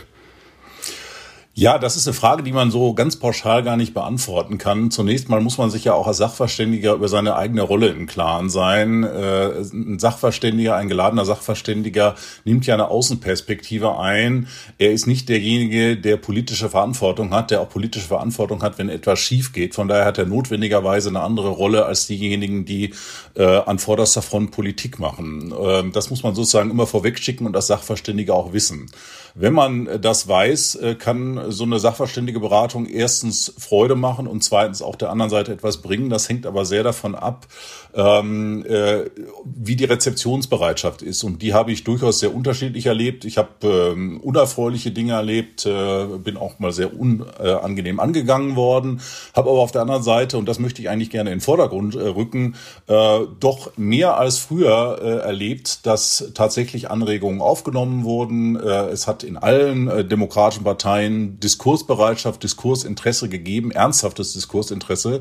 Ja, 1.53 1.79
das 1.79 1.97
ist 1.97 2.07
eine 2.07 2.15
Frage, 2.15 2.45
die 2.45 2.53
man 2.53 2.71
so 2.71 2.95
ganz 2.95 3.17
pauschal 3.17 3.65
gar 3.65 3.77
nicht 3.77 3.93
beantworten 3.93 4.57
kann. 4.57 4.93
Zunächst 4.93 5.29
mal 5.29 5.41
muss 5.41 5.59
man 5.59 5.69
sich 5.69 5.83
ja 5.85 5.95
auch 5.95 6.07
als 6.07 6.19
Sachverständiger 6.19 6.95
über 6.95 7.09
seine 7.09 7.35
eigene 7.35 7.63
Rolle 7.63 7.89
im 7.89 8.07
Klaren 8.07 8.49
sein. 8.49 9.03
Äh, 9.03 9.61
ein 9.73 9.99
Sachverständiger, 9.99 10.77
ein 10.77 10.89
geladener 10.89 11.25
Sachverständiger 11.25 12.15
nimmt 12.45 12.67
ja 12.67 12.75
eine 12.75 12.87
Außenperspektive 12.89 13.99
ein. 13.99 14.47
Er 14.79 14.93
ist 14.93 15.09
nicht 15.09 15.29
derjenige, 15.29 15.97
der 15.97 16.19
politische 16.19 16.71
Verantwortung 16.71 17.35
hat, 17.35 17.51
der 17.51 17.63
auch 17.63 17.69
politische 17.69 18.07
Verantwortung 18.07 18.63
hat, 18.63 18.79
wenn 18.79 18.89
etwas 18.89 19.19
schief 19.19 19.53
geht. 19.53 19.75
Von 19.75 19.89
daher 19.89 20.05
hat 20.05 20.19
er 20.19 20.27
notwendigerweise 20.27 21.09
eine 21.09 21.21
andere 21.21 21.49
Rolle 21.49 21.85
als 21.85 22.07
diejenigen, 22.07 22.65
die 22.65 22.95
äh, 23.35 23.45
an 23.45 23.81
vorderster 23.81 24.23
Front 24.23 24.53
Politik 24.53 25.01
machen. 25.01 25.53
Ähm, 25.61 25.91
das 25.91 26.11
muss 26.11 26.23
man 26.23 26.37
sozusagen 26.37 26.71
immer 26.71 26.87
vorwegschicken 26.87 27.45
und 27.45 27.57
als 27.57 27.67
Sachverständiger 27.67 28.35
auch 28.35 28.53
wissen. 28.53 28.89
Wenn 29.35 29.53
man 29.53 30.01
das 30.01 30.29
weiß, 30.29 30.77
äh, 30.77 30.95
kann 30.95 31.51
so 31.51 31.65
eine 31.65 31.79
sachverständige 31.79 32.41
Beratung 32.41 32.87
erstens 32.87 33.53
Freude 33.59 33.95
machen 33.95 34.27
und 34.27 34.43
zweitens 34.43 34.83
auch 34.83 34.97
der 34.97 35.11
anderen 35.11 35.31
Seite 35.31 35.53
etwas 35.53 35.79
bringen. 35.79 36.11
Das 36.11 36.29
hängt 36.29 36.47
aber 36.47 36.65
sehr 36.65 36.83
davon 36.83 37.15
ab, 37.15 37.47
ähm, 37.95 38.65
äh, 38.67 39.05
wie 39.45 39.77
die 39.77 39.85
Rezeptionsbereitschaft 39.85 41.03
ist. 41.03 41.23
Und 41.25 41.43
die 41.43 41.55
habe 41.55 41.73
ich 41.73 41.85
durchaus 41.85 42.21
sehr 42.21 42.35
unterschiedlich 42.35 42.87
erlebt. 42.87 43.25
Ich 43.25 43.39
habe 43.39 43.49
ähm, 43.63 44.21
unerfreuliche 44.21 44.91
Dinge 44.91 45.13
erlebt, 45.13 45.67
äh, 45.67 46.05
bin 46.23 46.37
auch 46.37 46.59
mal 46.59 46.73
sehr 46.73 46.99
unangenehm 46.99 48.01
angegangen 48.01 48.57
worden, 48.57 49.01
habe 49.35 49.51
aber 49.51 49.61
auf 49.61 49.73
der 49.73 49.83
anderen 49.83 50.03
Seite, 50.03 50.39
und 50.39 50.47
das 50.47 50.59
möchte 50.59 50.83
ich 50.83 50.89
eigentlich 50.89 51.11
gerne 51.11 51.31
in 51.31 51.39
den 51.39 51.43
Vordergrund 51.43 51.97
rücken, 51.97 52.55
doch 52.87 53.77
mehr 53.77 54.17
als 54.17 54.39
früher 54.39 55.23
erlebt, 55.25 55.87
dass 55.87 56.31
tatsächlich 56.35 56.91
Anregungen 56.91 57.41
aufgenommen 57.41 58.05
wurden. 58.05 58.57
Es 58.57 59.07
hat 59.07 59.23
in 59.31 59.37
allen 59.37 59.89
äh, 59.89 60.05
demokratischen 60.05 60.65
Parteien 60.65 61.39
Diskursbereitschaft, 61.41 62.43
Diskursinteresse 62.43 63.29
gegeben, 63.29 63.71
ernsthaftes 63.71 64.33
Diskursinteresse. 64.33 65.21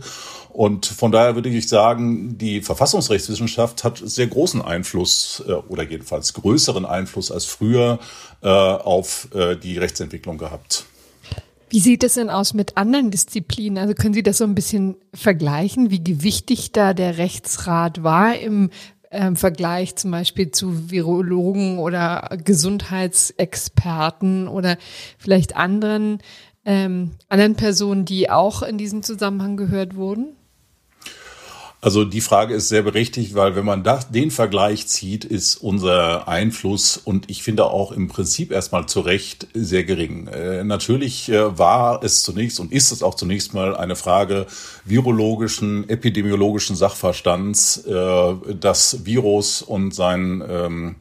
Und 0.50 0.88
von 0.88 1.12
daher 1.12 1.36
würde 1.36 1.50
ich 1.50 1.70
sagen, 1.70 2.38
die 2.38 2.62
Verfassungsrechtswissenschaft 2.62 3.84
hat 3.84 4.02
sehr 4.04 4.28
großen 4.28 4.62
Einfluss 4.62 5.44
äh, 5.48 5.54
oder 5.54 5.84
jedenfalls 5.84 6.34
größeren 6.34 6.86
Einfluss 6.86 7.32
als 7.32 7.46
früher 7.46 8.00
äh, 8.42 8.48
auf 8.48 9.30
äh, 9.34 9.56
die 9.56 9.78
Rechtsentwicklung 9.78 10.38
gehabt. 10.38 10.86
Wie 11.70 11.80
sieht 11.80 12.04
es 12.04 12.16
denn 12.16 12.32
aus 12.32 12.56
mit 12.56 12.78
anderen 12.78 13.12
Disziplinen? 13.12 13.78
Also 13.78 13.94
können 13.94 14.16
Sie 14.16 14.24
das 14.24 14.40
so 14.40 14.44
ein 14.44 14.56
bisschen 14.56 14.96
vergleichen, 15.14 15.92
wie 15.92 16.04
gewichtig 16.04 16.72
da 16.72 16.96
der 16.96 17.20
Rechtsrat 17.20 18.02
war 18.02 18.36
im 18.36 18.72
ähm, 19.12 19.36
Vergleich 19.36 19.96
zum 19.96 20.12
Beispiel 20.12 20.52
zu 20.52 20.92
Virologen 20.92 21.80
oder 21.80 22.38
Gesundheitsexperten 22.44 24.48
oder 24.48 24.78
vielleicht 25.18 25.56
anderen, 25.56 26.20
ähm, 26.66 27.12
anderen 27.28 27.56
Personen, 27.56 28.06
die 28.06 28.30
auch 28.30 28.62
in 28.62 28.78
diesem 28.78 29.02
Zusammenhang 29.04 29.58
gehört 29.58 29.96
wurden? 29.96 30.36
Also 31.82 32.04
die 32.04 32.20
Frage 32.20 32.56
ist 32.56 32.68
sehr 32.68 32.82
berechtigt, 32.82 33.36
weil 33.36 33.56
wenn 33.56 33.64
man 33.64 33.84
das, 33.84 34.12
den 34.12 34.32
Vergleich 34.32 34.88
zieht, 34.88 35.24
ist 35.24 35.56
unser 35.56 36.28
Einfluss 36.28 36.98
und 36.98 37.30
ich 37.30 37.42
finde 37.42 37.68
auch 37.68 37.94
im 37.94 38.10
Prinzip 38.10 38.52
erstmal 38.52 38.88
zu 38.88 39.00
Recht 39.00 39.48
sehr 39.54 39.86
gering. 39.86 40.28
Äh, 40.28 40.66
natürlich 40.66 41.30
äh, 41.30 41.58
war 41.58 42.04
es 42.04 42.24
zunächst 42.24 42.60
und 42.60 42.74
ist 42.74 42.92
es 42.92 43.02
auch 43.02 43.16
zunächst 43.16 43.54
mal 43.54 43.78
eine 43.78 43.96
Frage 43.96 44.46
virologischen, 44.84 45.88
epidemiologischen 45.88 46.76
Sachverstands, 46.76 47.78
äh, 47.86 48.34
das 48.60 49.06
Virus 49.06 49.62
und 49.62 49.96
sein 49.96 50.44
ähm, 50.50 50.96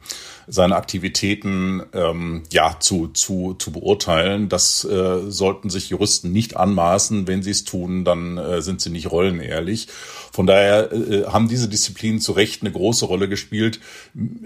seine 0.51 0.75
Aktivitäten 0.75 1.83
ähm, 1.93 2.41
ja 2.51 2.75
zu, 2.79 3.09
zu, 3.09 3.53
zu 3.53 3.71
beurteilen. 3.71 4.49
Das 4.49 4.83
äh, 4.83 5.29
sollten 5.29 5.69
sich 5.69 5.89
Juristen 5.89 6.31
nicht 6.31 6.57
anmaßen. 6.57 7.27
Wenn 7.27 7.43
sie 7.43 7.51
es 7.51 7.65
tun, 7.65 8.03
dann 8.03 8.37
äh, 8.37 8.61
sind 8.63 8.81
sie 8.81 8.89
nicht 8.89 9.11
rollenehrlich. 9.11 9.87
Von 10.31 10.47
daher 10.47 10.91
äh, 10.91 11.25
haben 11.25 11.47
diese 11.47 11.69
Disziplinen 11.69 12.19
zu 12.19 12.31
Recht 12.31 12.61
eine 12.61 12.71
große 12.71 13.05
Rolle 13.05 13.29
gespielt 13.29 13.79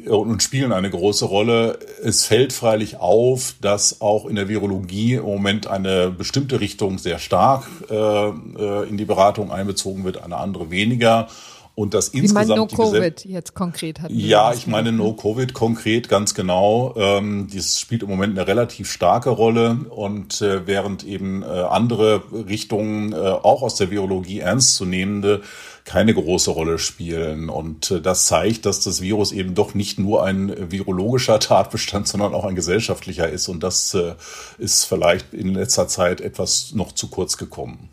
äh, 0.05 0.09
und 0.09 0.43
spielen 0.43 0.73
eine 0.73 0.89
große 0.89 1.23
Rolle. 1.23 1.79
Es 2.03 2.25
fällt 2.25 2.51
freilich 2.51 2.97
auf, 2.97 3.55
dass 3.61 4.01
auch 4.01 4.25
in 4.25 4.35
der 4.35 4.49
Virologie 4.49 5.13
im 5.13 5.23
Moment 5.23 5.67
eine 5.67 6.09
bestimmte 6.09 6.59
Richtung 6.59 6.97
sehr 6.97 7.19
stark 7.19 7.65
äh, 7.89 7.95
äh 7.95 8.89
in 8.89 8.97
die 8.97 9.05
Beratung 9.05 9.51
einbezogen 9.51 10.03
wird, 10.03 10.21
eine 10.21 10.35
andere 10.35 10.69
weniger. 10.69 11.29
Und 11.75 11.95
das 11.95 12.09
insgesamt. 12.09 12.47
Sie 12.47 12.55
no 12.55 12.67
Covid 12.67 13.25
jetzt 13.25 13.55
konkret 13.55 13.99
hat. 14.01 14.11
Ja, 14.11 14.53
ich 14.53 14.67
meine 14.67 14.91
No 14.91 15.13
Covid 15.13 15.55
konkret 15.55 16.07
ganz 16.07 16.35
genau. 16.35 16.93
Ähm, 16.95 17.47
das 17.51 17.79
spielt 17.79 18.03
im 18.03 18.09
Moment 18.09 18.37
eine 18.37 18.47
relativ 18.47 18.91
starke 18.91 19.31
Rolle 19.31 19.79
und 19.89 20.39
äh, 20.41 20.67
während 20.67 21.03
eben 21.03 21.41
äh, 21.41 21.45
andere 21.45 22.21
Richtungen 22.31 23.13
äh, 23.13 23.15
auch 23.15 23.63
aus 23.63 23.75
der 23.75 23.89
Virologie 23.89 24.39
ernstzunehmende 24.39 25.41
keine 25.85 26.13
große 26.13 26.51
Rolle 26.51 26.77
spielen. 26.77 27.49
Und 27.49 27.89
äh, 27.89 28.01
das 28.01 28.25
zeigt, 28.25 28.67
dass 28.67 28.79
das 28.79 29.01
Virus 29.01 29.31
eben 29.31 29.55
doch 29.55 29.73
nicht 29.73 29.97
nur 29.97 30.23
ein 30.23 30.71
virologischer 30.71 31.39
Tatbestand, 31.39 32.07
sondern 32.07 32.35
auch 32.35 32.45
ein 32.45 32.55
gesellschaftlicher 32.55 33.29
ist. 33.29 33.47
Und 33.47 33.63
das 33.63 33.95
äh, 33.95 34.13
ist 34.59 34.85
vielleicht 34.85 35.33
in 35.33 35.55
letzter 35.55 35.87
Zeit 35.87 36.21
etwas 36.21 36.73
noch 36.73 36.91
zu 36.91 37.07
kurz 37.07 37.37
gekommen. 37.37 37.89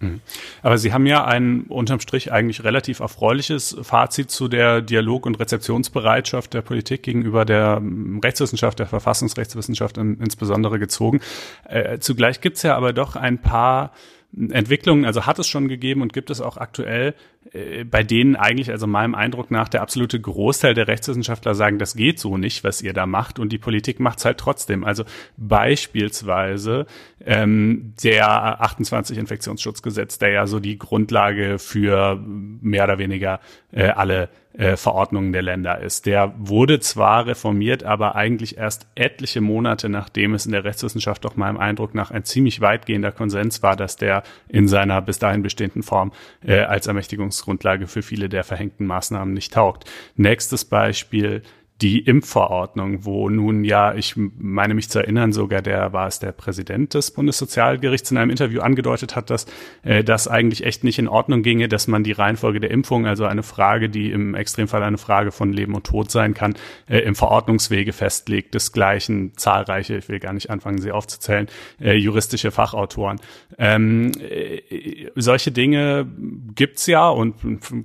Mhm. 0.00 0.20
Aber 0.62 0.78
Sie 0.78 0.92
haben 0.92 1.06
ja 1.06 1.24
ein 1.24 1.62
unterm 1.68 2.00
Strich 2.00 2.32
eigentlich 2.32 2.64
relativ 2.64 3.00
erfreuliches 3.00 3.76
Fazit 3.82 4.30
zu 4.30 4.48
der 4.48 4.80
Dialog- 4.80 5.26
und 5.26 5.38
Rezeptionsbereitschaft 5.38 6.54
der 6.54 6.62
Politik 6.62 7.02
gegenüber 7.02 7.44
der 7.44 7.76
ähm, 7.80 8.20
Rechtswissenschaft, 8.22 8.78
der 8.78 8.86
Verfassungsrechtswissenschaft 8.86 9.98
in, 9.98 10.18
insbesondere 10.18 10.78
gezogen. 10.78 11.20
Äh, 11.64 11.98
zugleich 11.98 12.40
gibt's 12.40 12.62
ja 12.62 12.76
aber 12.76 12.92
doch 12.92 13.14
ein 13.14 13.38
paar 13.38 13.92
Entwicklungen, 14.32 15.04
also 15.04 15.26
hat 15.26 15.40
es 15.40 15.48
schon 15.48 15.66
gegeben 15.66 16.02
und 16.02 16.12
gibt 16.12 16.30
es 16.30 16.40
auch 16.40 16.56
aktuell, 16.56 17.14
äh, 17.52 17.82
bei 17.84 18.04
denen 18.04 18.36
eigentlich, 18.36 18.70
also 18.70 18.86
meinem 18.86 19.16
Eindruck 19.16 19.50
nach, 19.50 19.68
der 19.68 19.82
absolute 19.82 20.20
Großteil 20.20 20.74
der 20.74 20.86
Rechtswissenschaftler 20.86 21.54
sagen, 21.54 21.78
das 21.78 21.94
geht 21.96 22.20
so 22.20 22.38
nicht, 22.38 22.62
was 22.62 22.80
ihr 22.80 22.92
da 22.92 23.06
macht 23.06 23.40
und 23.40 23.50
die 23.50 23.58
Politik 23.58 23.98
macht 23.98 24.18
es 24.18 24.24
halt 24.24 24.38
trotzdem. 24.38 24.84
Also 24.84 25.04
beispielsweise 25.36 26.86
ähm, 27.24 27.94
der 28.04 28.60
28 28.60 29.18
Infektionsschutzgesetz, 29.18 30.18
der 30.18 30.30
ja 30.30 30.46
so 30.46 30.60
die 30.60 30.78
Grundlage 30.78 31.58
für 31.58 32.16
mehr 32.24 32.84
oder 32.84 32.98
weniger 32.98 33.40
äh, 33.72 33.88
alle 33.88 34.28
äh, 34.60 34.76
Verordnungen 34.76 35.32
der 35.32 35.40
Länder 35.40 35.80
ist. 35.80 36.04
Der 36.04 36.34
wurde 36.36 36.80
zwar 36.80 37.24
reformiert, 37.26 37.82
aber 37.82 38.14
eigentlich 38.14 38.58
erst 38.58 38.86
etliche 38.94 39.40
Monate, 39.40 39.88
nachdem 39.88 40.34
es 40.34 40.44
in 40.44 40.52
der 40.52 40.64
Rechtswissenschaft 40.64 41.24
doch 41.24 41.34
meinem 41.36 41.56
Eindruck 41.56 41.94
nach 41.94 42.10
ein 42.10 42.24
ziemlich 42.24 42.60
weitgehender 42.60 43.10
Konsens 43.10 43.62
war, 43.62 43.74
dass 43.74 43.96
der 43.96 44.22
in 44.48 44.68
seiner 44.68 45.00
bis 45.00 45.18
dahin 45.18 45.42
bestehenden 45.42 45.82
Form 45.82 46.12
äh, 46.44 46.60
als 46.60 46.86
Ermächtigungsgrundlage 46.86 47.86
für 47.86 48.02
viele 48.02 48.28
der 48.28 48.44
verhängten 48.44 48.86
Maßnahmen 48.86 49.32
nicht 49.32 49.54
taugt. 49.54 49.90
Nächstes 50.16 50.66
Beispiel 50.66 51.40
die 51.82 52.00
Impfverordnung, 52.00 53.06
wo 53.06 53.30
nun 53.30 53.64
ja, 53.64 53.94
ich 53.94 54.14
meine 54.16 54.74
mich 54.74 54.90
zu 54.90 54.98
erinnern, 54.98 55.32
sogar 55.32 55.62
der 55.62 55.92
war 55.94 56.06
es 56.06 56.18
der 56.18 56.32
Präsident 56.32 56.92
des 56.92 57.10
Bundessozialgerichts 57.10 58.10
in 58.10 58.18
einem 58.18 58.30
Interview 58.30 58.60
angedeutet 58.60 59.16
hat, 59.16 59.30
dass 59.30 59.46
äh, 59.82 60.04
das 60.04 60.28
eigentlich 60.28 60.64
echt 60.64 60.84
nicht 60.84 60.98
in 60.98 61.08
Ordnung 61.08 61.42
ginge, 61.42 61.68
dass 61.68 61.88
man 61.88 62.04
die 62.04 62.12
Reihenfolge 62.12 62.60
der 62.60 62.70
Impfung, 62.70 63.06
also 63.06 63.24
eine 63.24 63.42
Frage, 63.42 63.88
die 63.88 64.10
im 64.10 64.34
Extremfall 64.34 64.82
eine 64.82 64.98
Frage 64.98 65.32
von 65.32 65.52
Leben 65.52 65.74
und 65.74 65.84
Tod 65.84 66.10
sein 66.10 66.34
kann, 66.34 66.54
äh, 66.86 66.98
im 66.98 67.14
Verordnungswege 67.14 67.94
festlegt. 67.94 68.52
Desgleichen 68.54 69.32
zahlreiche, 69.36 69.96
ich 69.96 70.08
will 70.08 70.20
gar 70.20 70.34
nicht 70.34 70.50
anfangen, 70.50 70.78
sie 70.78 70.92
aufzuzählen, 70.92 71.48
äh, 71.80 71.94
juristische 71.94 72.50
Fachautoren. 72.50 73.20
Ähm, 73.56 74.12
äh, 74.20 75.10
solche 75.14 75.50
Dinge 75.50 76.06
gibt's 76.54 76.86
ja 76.86 77.08
und 77.08 77.36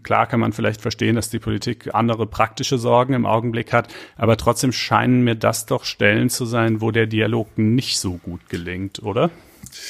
klar 0.04 0.28
kann 0.28 0.42
man 0.42 0.52
vielleicht 0.52 0.82
verstehen, 0.82 1.16
dass 1.16 1.30
die 1.30 1.40
Politik 1.40 1.96
andere 1.96 2.28
praktische 2.28 2.78
Sorgen 2.78 3.14
im 3.14 3.26
Augenblick 3.26 3.72
hat 3.72 3.85
hat. 3.86 3.94
Aber 4.18 4.38
trotzdem 4.38 4.72
scheinen 4.72 5.24
mir 5.24 5.36
das 5.36 5.66
doch 5.66 5.84
Stellen 5.84 6.30
zu 6.30 6.46
sein, 6.46 6.82
wo 6.82 6.92
der 6.92 7.08
Dialog 7.08 7.58
nicht 7.58 8.00
so 8.00 8.14
gut 8.14 8.50
gelingt, 8.50 9.02
oder? 9.04 9.30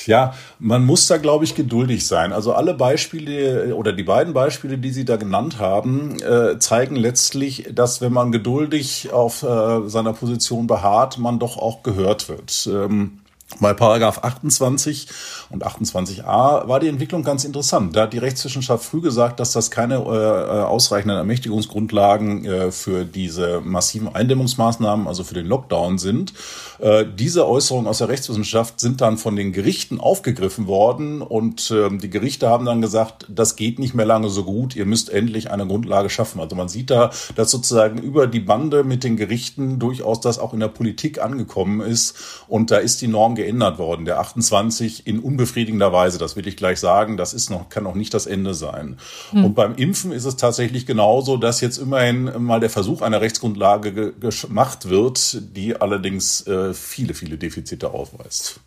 Ja, 0.05 0.33
man 0.59 0.85
muss 0.85 1.07
da, 1.07 1.17
glaube 1.17 1.43
ich, 1.43 1.55
geduldig 1.55 2.07
sein. 2.07 2.33
Also 2.33 2.53
alle 2.53 2.73
Beispiele 2.73 3.75
oder 3.75 3.93
die 3.93 4.03
beiden 4.03 4.33
Beispiele, 4.33 4.77
die 4.77 4.91
Sie 4.91 5.05
da 5.05 5.15
genannt 5.15 5.59
haben, 5.59 6.17
äh, 6.21 6.57
zeigen 6.59 6.95
letztlich, 6.95 7.69
dass 7.71 8.01
wenn 8.01 8.13
man 8.13 8.31
geduldig 8.31 9.11
auf 9.11 9.43
äh, 9.43 9.87
seiner 9.87 10.13
Position 10.13 10.67
beharrt, 10.67 11.17
man 11.17 11.39
doch 11.39 11.57
auch 11.57 11.83
gehört 11.83 12.29
wird. 12.29 12.67
Ähm 12.71 13.19
bei 13.59 13.73
Paragraph 13.73 14.23
28 14.23 15.07
und 15.51 15.65
28a 15.65 16.67
war 16.67 16.79
die 16.79 16.87
Entwicklung 16.87 17.23
ganz 17.23 17.45
interessant. 17.45 17.95
Da 17.95 18.01
hat 18.01 18.13
die 18.13 18.17
Rechtswissenschaft 18.17 18.83
früh 18.83 19.01
gesagt, 19.01 19.39
dass 19.39 19.51
das 19.51 19.69
keine 19.69 19.97
äh, 19.97 19.99
äh, 19.99 20.63
ausreichenden 20.63 21.17
Ermächtigungsgrundlagen 21.17 22.43
äh, 22.43 22.71
für 22.71 23.05
diese 23.05 23.61
massiven 23.61 24.13
Eindämmungsmaßnahmen, 24.13 25.07
also 25.07 25.23
für 25.23 25.35
den 25.35 25.45
Lockdown 25.45 25.99
sind. 25.99 26.33
Äh, 26.79 27.05
diese 27.05 27.47
Äußerungen 27.47 27.87
aus 27.87 27.99
der 27.99 28.09
Rechtswissenschaft 28.09 28.79
sind 28.79 28.99
dann 28.99 29.17
von 29.17 29.35
den 29.35 29.53
Gerichten 29.53 29.99
aufgegriffen 29.99 30.65
worden 30.65 31.21
und 31.21 31.71
ähm, 31.71 31.99
die 31.99 32.09
Gerichte 32.09 32.49
haben 32.49 32.65
dann 32.65 32.81
gesagt, 32.81 33.27
das 33.29 33.55
geht 33.55 33.77
nicht 33.77 33.93
mehr 33.93 34.07
lange 34.07 34.29
so 34.29 34.43
gut, 34.43 34.75
ihr 34.75 34.87
müsst 34.87 35.09
endlich 35.09 35.51
eine 35.51 35.67
Grundlage 35.67 36.09
schaffen. 36.09 36.41
Also 36.41 36.55
man 36.55 36.67
sieht 36.67 36.89
da, 36.89 37.11
dass 37.35 37.51
sozusagen 37.51 37.99
über 37.99 38.25
die 38.25 38.39
Bande 38.39 38.83
mit 38.83 39.03
den 39.03 39.17
Gerichten 39.17 39.77
durchaus 39.77 40.19
das 40.19 40.39
auch 40.39 40.53
in 40.53 40.59
der 40.59 40.67
Politik 40.67 41.21
angekommen 41.21 41.79
ist 41.79 42.15
und 42.47 42.71
da 42.71 42.77
ist 42.77 43.01
die 43.01 43.07
Norm 43.07 43.34
geändert 43.35 43.77
worden. 43.77 44.05
Der 44.05 44.19
28 44.19 45.05
in 45.07 45.19
unbefriedigender 45.19 45.93
Weise, 45.93 46.17
das 46.17 46.35
will 46.35 46.47
ich 46.47 46.57
gleich 46.57 46.79
sagen, 46.79 47.17
das 47.17 47.33
ist 47.33 47.49
noch, 47.49 47.69
kann 47.69 47.83
noch 47.83 47.95
nicht 47.95 48.13
das 48.13 48.25
Ende 48.25 48.53
sein. 48.53 48.97
Hm. 49.31 49.45
Und 49.45 49.55
beim 49.55 49.75
Impfen 49.75 50.11
ist 50.11 50.25
es 50.25 50.37
tatsächlich 50.37 50.85
genauso, 50.85 51.37
dass 51.37 51.61
jetzt 51.61 51.77
immerhin 51.77 52.31
mal 52.39 52.59
der 52.59 52.69
Versuch 52.69 53.01
einer 53.01 53.21
Rechtsgrundlage 53.21 54.13
gemacht 54.13 54.89
wird, 54.89 55.41
die 55.55 55.79
allerdings 55.79 56.47
äh, 56.47 56.73
viele, 56.73 57.13
viele 57.13 57.37
Defizite 57.37 57.91
aufweist. 57.91 58.59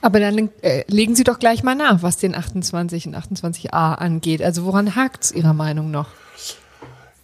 Aber 0.00 0.20
dann 0.20 0.50
äh, 0.62 0.84
legen 0.88 1.14
Sie 1.14 1.24
doch 1.24 1.38
gleich 1.38 1.62
mal 1.62 1.74
nach, 1.74 2.02
was 2.02 2.16
den 2.16 2.34
28 2.34 3.06
und 3.06 3.16
28a 3.16 3.94
angeht. 3.94 4.42
Also 4.42 4.64
woran 4.64 4.96
hakt 4.96 5.24
es 5.24 5.32
Ihrer 5.32 5.54
Meinung 5.54 5.90
noch? 5.90 6.08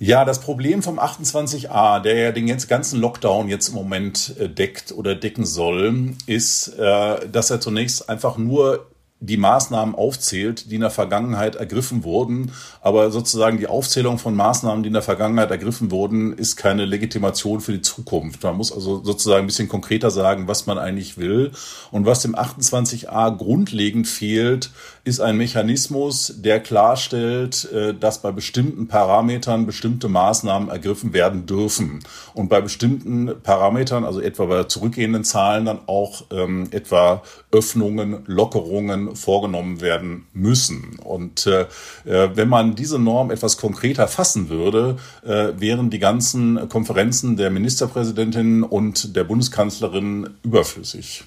Ja, 0.00 0.25
das 0.25 0.40
Problem 0.40 0.83
vom 0.83 1.00
28a, 1.00 2.00
der 2.00 2.14
ja 2.14 2.33
den 2.33 2.47
ganzen 2.47 3.00
Lockdown 3.00 3.49
jetzt 3.49 3.69
im 3.69 3.75
Moment 3.75 4.37
äh, 4.38 4.49
deckt 4.49 4.93
oder 4.93 5.17
decken 5.17 5.45
soll, 5.45 6.12
ist, 6.26 6.69
äh, 6.78 7.28
dass 7.28 7.50
er 7.50 7.61
zunächst 7.61 8.09
einfach 8.09 8.38
nur 8.38 8.87
die 9.20 9.37
Maßnahmen 9.37 9.96
aufzählt, 9.96 10.70
die 10.70 10.76
in 10.76 10.82
der 10.82 10.90
Vergangenheit 10.90 11.56
ergriffen 11.56 12.04
wurden. 12.04 12.52
Aber 12.80 13.10
sozusagen 13.10 13.58
die 13.58 13.66
Aufzählung 13.66 14.18
von 14.18 14.37
Maßnahmen, 14.37 14.84
die 14.84 14.88
in 14.88 14.92
der 14.92 15.02
Vergangenheit 15.02 15.50
ergriffen 15.50 15.90
wurden, 15.90 16.32
ist 16.32 16.56
keine 16.56 16.84
Legitimation 16.84 17.60
für 17.60 17.73
die 17.73 17.82
Zukunft. 17.82 18.45
Man 18.45 18.56
muss 18.56 18.73
also 18.73 19.02
sozusagen 19.02 19.45
ein 19.45 19.47
bisschen 19.47 19.69
konkreter 19.69 20.10
sagen, 20.10 20.47
was 20.47 20.66
man 20.66 20.78
eigentlich 20.78 21.19
will. 21.19 21.50
Und 21.90 22.06
was 22.06 22.23
dem 22.23 22.36
28a 22.36 23.36
grundlegend 23.36 24.06
fehlt, 24.06 24.71
ist 25.02 25.21
ein 25.21 25.36
Mechanismus, 25.36 26.34
der 26.36 26.60
klarstellt, 26.60 27.71
äh, 27.73 27.95
dass 27.95 28.23
bei 28.23 28.30
bestimmten 28.30 28.86
Parametern 28.86 29.66
bestimmte 29.66 30.08
Maßnahmen 30.08 30.69
ergriffen 30.69 31.12
werden 31.12 31.47
dürfen. 31.47 32.04
Und 32.34 32.49
bei 32.49 32.60
bestimmten 32.60 33.32
Parametern, 33.43 34.04
also 34.04 34.21
etwa 34.21 34.45
bei 34.45 34.64
zurückgehenden 34.64 35.25
Zahlen, 35.25 35.64
dann 35.64 35.80
auch 35.86 36.25
ähm, 36.30 36.69
etwa 36.71 37.23
Öffnungen, 37.50 38.23
Lockerungen, 38.26 39.07
vorgenommen 39.14 39.80
werden 39.80 40.26
müssen. 40.32 40.99
Und 41.04 41.47
äh, 41.47 41.66
äh, 42.04 42.30
wenn 42.34 42.49
man 42.49 42.75
diese 42.75 42.99
Norm 42.99 43.30
etwas 43.30 43.56
konkreter 43.56 44.08
fassen 44.08 44.49
würde, 44.49 44.97
äh, 45.25 45.52
wären 45.58 45.90
die 45.90 45.99
ganzen 45.99 46.68
Konferenzen 46.68 47.36
der 47.36 47.50
Ministerpräsidentin 47.50 48.62
und 48.62 49.16
der 49.16 49.25
Bundeskanzlerin 49.25 50.30
überflüssig. 50.42 51.25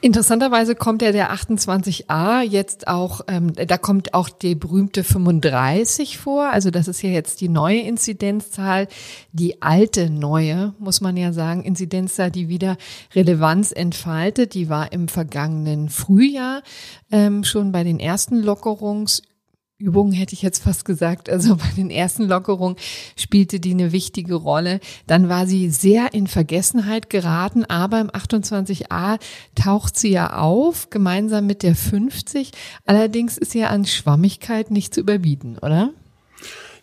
Interessanterweise 0.00 0.74
kommt 0.74 1.00
ja 1.00 1.12
der 1.12 1.32
28a 1.32 2.42
jetzt 2.42 2.88
auch, 2.88 3.22
ähm, 3.26 3.54
da 3.54 3.78
kommt 3.78 4.12
auch 4.12 4.28
die 4.28 4.54
berühmte 4.54 5.02
35 5.02 6.18
vor. 6.18 6.50
Also 6.50 6.70
das 6.70 6.88
ist 6.88 7.02
ja 7.02 7.08
jetzt 7.08 7.40
die 7.40 7.48
neue 7.48 7.80
Inzidenzzahl, 7.80 8.86
die 9.32 9.62
alte 9.62 10.10
neue, 10.10 10.74
muss 10.78 11.00
man 11.00 11.16
ja 11.16 11.32
sagen, 11.32 11.62
Inzidenzzahl, 11.62 12.30
die 12.30 12.48
wieder 12.48 12.76
Relevanz 13.14 13.72
entfaltet. 13.72 14.52
Die 14.52 14.68
war 14.68 14.92
im 14.92 15.08
vergangenen 15.08 15.88
Frühjahr 15.88 16.62
ähm, 17.10 17.44
schon 17.44 17.72
bei 17.72 17.84
den 17.84 18.00
ersten 18.00 18.42
Lockerungsübungen 18.42 20.12
hätte 20.12 20.34
ich 20.34 20.42
jetzt 20.42 20.62
fast 20.62 20.84
gesagt, 20.84 21.28
also 21.30 21.56
bei 21.56 21.70
den 21.76 21.90
ersten 21.90 22.24
Lockerungen 22.24 22.76
spielte 23.16 23.60
die 23.60 23.72
eine 23.72 23.92
wichtige 23.92 24.34
Rolle. 24.34 24.80
Dann 25.06 25.28
war 25.28 25.46
sie 25.46 25.70
sehr 25.70 26.14
in 26.14 26.26
Vergessenheit 26.26 27.10
geraten, 27.10 27.64
aber 27.64 28.00
im 28.00 28.10
28a 28.10 29.18
taucht 29.54 29.98
sie 29.98 30.10
ja 30.10 30.38
auf, 30.38 30.90
gemeinsam 30.90 31.46
mit 31.46 31.62
der 31.62 31.74
50. 31.74 32.52
Allerdings 32.84 33.38
ist 33.38 33.52
sie 33.52 33.60
ja 33.60 33.68
an 33.68 33.84
Schwammigkeit 33.84 34.70
nicht 34.70 34.94
zu 34.94 35.00
überbieten, 35.00 35.58
oder? 35.58 35.90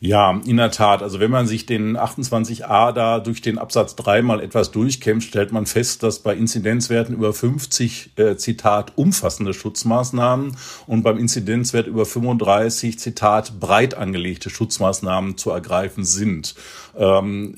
Ja, 0.04 0.42
in 0.46 0.58
der 0.58 0.72
Tat. 0.72 1.04
Also 1.04 1.20
wenn 1.20 1.30
man 1.30 1.46
sich 1.46 1.68
den 1.68 1.96
28a 1.96 2.92
da 2.92 3.20
durch 3.20 3.40
den 3.44 3.60
Absatz 3.60 3.96
3 3.96 4.24
mal 4.24 4.42
etwas 4.42 4.72
durchkämpft, 4.72 5.28
stellt 5.28 5.52
man 5.52 5.68
fest, 5.68 6.02
dass 6.02 6.18
bei 6.18 6.34
Inzidenzwerten 6.36 7.14
über 7.14 7.34
50, 7.34 8.14
äh, 8.18 8.36
Zitat, 8.36 8.94
umfassende 8.98 9.54
Schutzmaßnahmen 9.54 10.58
und 10.88 11.04
beim 11.04 11.20
Inzidenzwert 11.20 11.86
über 11.86 12.08
35, 12.08 12.98
Zitat, 12.98 13.60
breit 13.60 13.94
angelegte 13.94 14.50
Schutzmaßnahmen 14.50 15.38
zu 15.38 15.52
ergreifen 15.52 16.04
sind. 16.04 16.56
Ähm, 16.98 17.56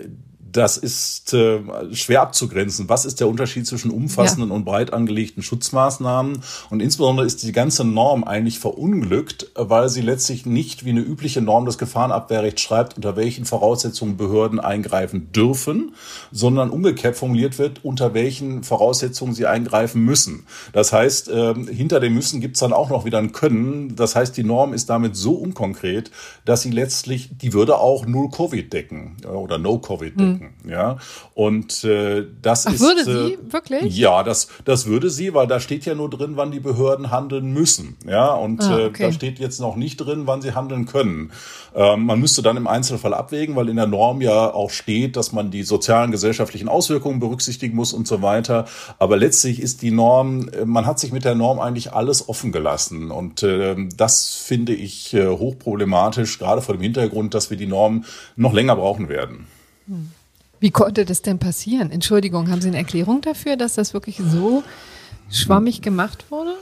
das 0.54 0.78
ist 0.78 1.34
äh, 1.34 1.60
schwer 1.94 2.22
abzugrenzen. 2.22 2.88
Was 2.88 3.06
ist 3.06 3.20
der 3.20 3.28
Unterschied 3.28 3.66
zwischen 3.66 3.90
umfassenden 3.90 4.50
ja. 4.50 4.56
und 4.56 4.66
breit 4.66 4.94
angelegten 4.94 5.42
Schutzmaßnahmen? 5.42 6.44
Und 6.70 6.80
insbesondere 6.80 7.26
ist 7.26 7.42
die 7.44 7.52
ganze 7.52 7.84
Norm 7.84 8.24
eigentlich 8.24 8.60
verunglückt, 8.60 9.52
weil 9.56 9.90
sie 9.90 10.02
letztlich 10.02 10.46
nicht 10.46 10.86
wie 10.86 10.92
eine 10.92 11.02
übliche 11.02 11.42
Norm 11.42 11.66
des 11.66 11.80
Gefahrenabwehrrechts 11.80 12.62
schreibt, 12.62 12.98
unter 12.98 13.16
welchen 13.16 13.46
Voraussetzungen 13.46 14.16
Behörden 14.16 14.60
eingreifen 14.60 15.32
dürfen, 15.32 15.96
sondern 16.32 16.70
umgekehrt 16.70 17.18
formuliert 17.18 17.58
wird, 17.58 17.84
unter 17.84 18.14
welchen 18.14 18.64
Voraussetzungen 18.64 19.34
sie 19.34 19.48
eingreifen 19.48 20.04
müssen. 20.04 20.46
Das 20.72 20.94
heißt, 20.94 21.30
äh, 21.30 21.56
hinter 21.56 22.00
dem 22.00 22.14
Müssen 22.14 22.42
gibt's 22.42 22.60
dann 22.60 22.74
auch 22.74 22.92
noch 22.92 23.06
wieder 23.06 23.18
ein 23.18 23.32
Können. 23.32 23.96
Das 23.96 24.16
heißt, 24.16 24.38
die 24.38 24.44
Norm 24.44 24.74
ist 24.74 24.90
damit 24.90 25.16
so 25.16 25.34
unkonkret, 25.34 26.12
dass 26.46 26.62
sie 26.62 26.72
letztlich, 26.72 27.32
die 27.38 27.54
würde 27.54 27.78
auch 27.80 28.06
Null-Covid 28.06 28.72
decken 28.72 29.18
äh, 29.24 29.28
oder 29.28 29.58
No-Covid 29.58 30.20
decken. 30.20 30.32
Mhm. 30.34 30.43
Beschränken. 30.44 30.70
Ja, 30.70 30.98
und 31.34 31.84
äh, 31.84 32.26
das 32.42 32.68
Ach, 32.68 32.74
ist 32.74 32.82
würde 32.82 33.04
sie 33.04 33.34
äh, 33.34 33.38
wirklich? 33.54 33.98
Ja, 33.98 34.24
das 34.24 34.48
das 34.66 34.86
würde 34.86 35.10
sie, 35.10 35.34
weil 35.34 35.48
da 35.48 35.60
steht 35.60 35.86
ja 35.86 35.96
nur 35.96 36.10
drin, 36.10 36.34
wann 36.36 36.52
die 36.52 36.60
Behörden 36.60 37.12
handeln 37.12 37.54
müssen. 37.54 37.98
Ja, 38.08 38.34
und 38.34 38.62
Ah, 38.64 38.80
äh, 38.80 38.86
okay. 38.86 39.04
da 39.04 39.12
steht 39.12 39.40
jetzt 39.40 39.60
noch 39.60 39.76
nicht 39.76 39.98
drin, 39.98 40.24
wann 40.26 40.42
sie 40.42 40.54
handeln 40.56 40.86
können. 40.86 41.32
Ähm, 41.76 42.06
man 42.06 42.20
müsste 42.20 42.42
dann 42.42 42.58
im 42.58 42.68
Einzelfall 42.68 43.14
abwägen, 43.14 43.56
weil 43.56 43.70
in 43.70 43.76
der 43.76 43.88
Norm 43.88 44.22
ja 44.22 44.54
auch 44.54 44.70
steht, 44.70 45.16
dass 45.16 45.32
man 45.32 45.52
die 45.52 45.64
sozialen, 45.64 46.12
gesellschaftlichen 46.12 46.70
Auswirkungen 46.70 47.20
berücksichtigen 47.20 47.76
muss 47.76 47.94
und 47.94 48.08
so 48.08 48.22
weiter. 48.22 48.66
Aber 49.00 49.18
letztlich 49.18 49.60
ist 49.62 49.82
die 49.82 49.92
Norm, 49.92 50.50
äh, 50.50 50.66
man 50.66 50.86
hat 50.86 51.00
sich 51.00 51.12
mit 51.12 51.26
der 51.26 51.36
Norm 51.36 51.60
eigentlich 51.60 51.94
alles 51.94 52.30
offen 52.30 52.52
gelassen. 52.52 53.12
Und 53.12 53.44
ähm, 53.44 53.90
das 53.98 54.36
finde 54.36 54.74
ich 54.74 55.14
äh, 55.14 55.28
hochproblematisch, 55.28 56.40
gerade 56.40 56.62
vor 56.62 56.76
dem 56.76 56.82
Hintergrund, 56.82 57.34
dass 57.34 57.50
wir 57.50 57.58
die 57.58 57.68
Norm 57.68 58.06
noch 58.36 58.54
länger 58.54 58.76
brauchen 58.76 59.10
werden. 59.10 59.48
Wie 60.64 60.72
konnte 60.72 61.04
das 61.04 61.22
denn 61.22 61.40
passieren? 61.40 61.92
Entschuldigung, 61.92 62.50
haben 62.50 62.62
Sie 62.62 62.70
eine 62.70 62.78
Erklärung 62.78 63.20
dafür, 63.20 63.58
dass 63.58 63.74
das 63.74 63.94
wirklich 63.94 64.22
so 64.26 64.64
schwammig 65.30 65.82
gemacht 65.82 66.32
wurde? 66.32 66.54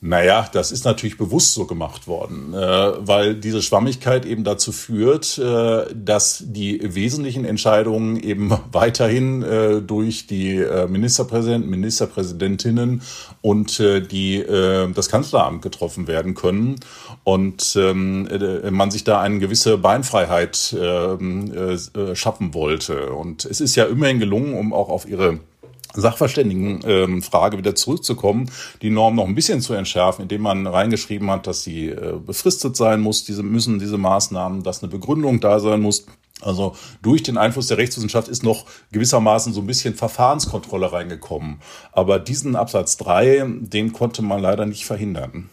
Naja, 0.00 0.46
das 0.52 0.70
ist 0.70 0.84
natürlich 0.84 1.16
bewusst 1.16 1.54
so 1.54 1.64
gemacht 1.66 2.06
worden, 2.06 2.52
äh, 2.52 2.58
weil 2.58 3.34
diese 3.34 3.62
Schwammigkeit 3.62 4.26
eben 4.26 4.44
dazu 4.44 4.70
führt, 4.70 5.38
äh, 5.38 5.86
dass 5.94 6.44
die 6.46 6.78
wesentlichen 6.94 7.46
Entscheidungen 7.46 8.20
eben 8.20 8.52
weiterhin 8.72 9.42
äh, 9.42 9.80
durch 9.80 10.26
die 10.26 10.62
Ministerpräsidenten, 10.88 11.70
Ministerpräsidentinnen 11.70 13.02
und 13.40 13.78
die 13.78 14.44
das 14.94 15.08
Kanzleramt 15.08 15.62
getroffen 15.62 16.06
werden 16.06 16.34
können 16.34 16.76
und 17.24 17.74
ähm, 17.76 18.28
äh, 18.28 18.70
man 18.70 18.90
sich 18.90 19.04
da 19.04 19.20
eine 19.20 19.38
gewisse 19.38 19.78
Beinfreiheit 19.78 20.76
ähm, 20.78 21.52
äh, 21.52 22.14
schaffen 22.14 22.54
wollte. 22.54 23.12
Und 23.12 23.44
es 23.46 23.60
ist 23.60 23.74
ja 23.76 23.84
immerhin 23.84 24.18
gelungen, 24.18 24.54
um 24.54 24.72
auch 24.72 24.90
auf 24.90 25.08
ihre 25.08 25.40
Sachverständigenfrage 25.94 27.58
wieder 27.58 27.74
zurückzukommen, 27.74 28.50
die 28.82 28.90
Norm 28.90 29.14
noch 29.14 29.26
ein 29.26 29.34
bisschen 29.34 29.60
zu 29.60 29.74
entschärfen, 29.74 30.22
indem 30.22 30.42
man 30.42 30.66
reingeschrieben 30.66 31.30
hat, 31.30 31.46
dass 31.46 31.62
sie 31.62 31.88
äh, 31.88 32.14
befristet 32.24 32.76
sein 32.76 33.00
muss, 33.00 33.24
diese 33.24 33.42
müssen 33.42 33.78
diese 33.78 33.98
Maßnahmen, 33.98 34.62
dass 34.62 34.82
eine 34.82 34.90
Begründung 34.90 35.40
da 35.40 35.60
sein 35.60 35.80
muss. 35.80 36.06
Also 36.40 36.76
durch 37.00 37.22
den 37.22 37.38
Einfluss 37.38 37.68
der 37.68 37.78
Rechtswissenschaft 37.78 38.28
ist 38.28 38.42
noch 38.42 38.66
gewissermaßen 38.92 39.52
so 39.52 39.60
ein 39.60 39.66
bisschen 39.66 39.94
Verfahrenskontrolle 39.94 40.92
reingekommen. 40.92 41.60
Aber 41.92 42.18
diesen 42.18 42.56
Absatz 42.56 42.96
3, 42.98 43.44
den 43.60 43.92
konnte 43.92 44.20
man 44.22 44.40
leider 44.40 44.66
nicht 44.66 44.84
verhindern. 44.84 45.48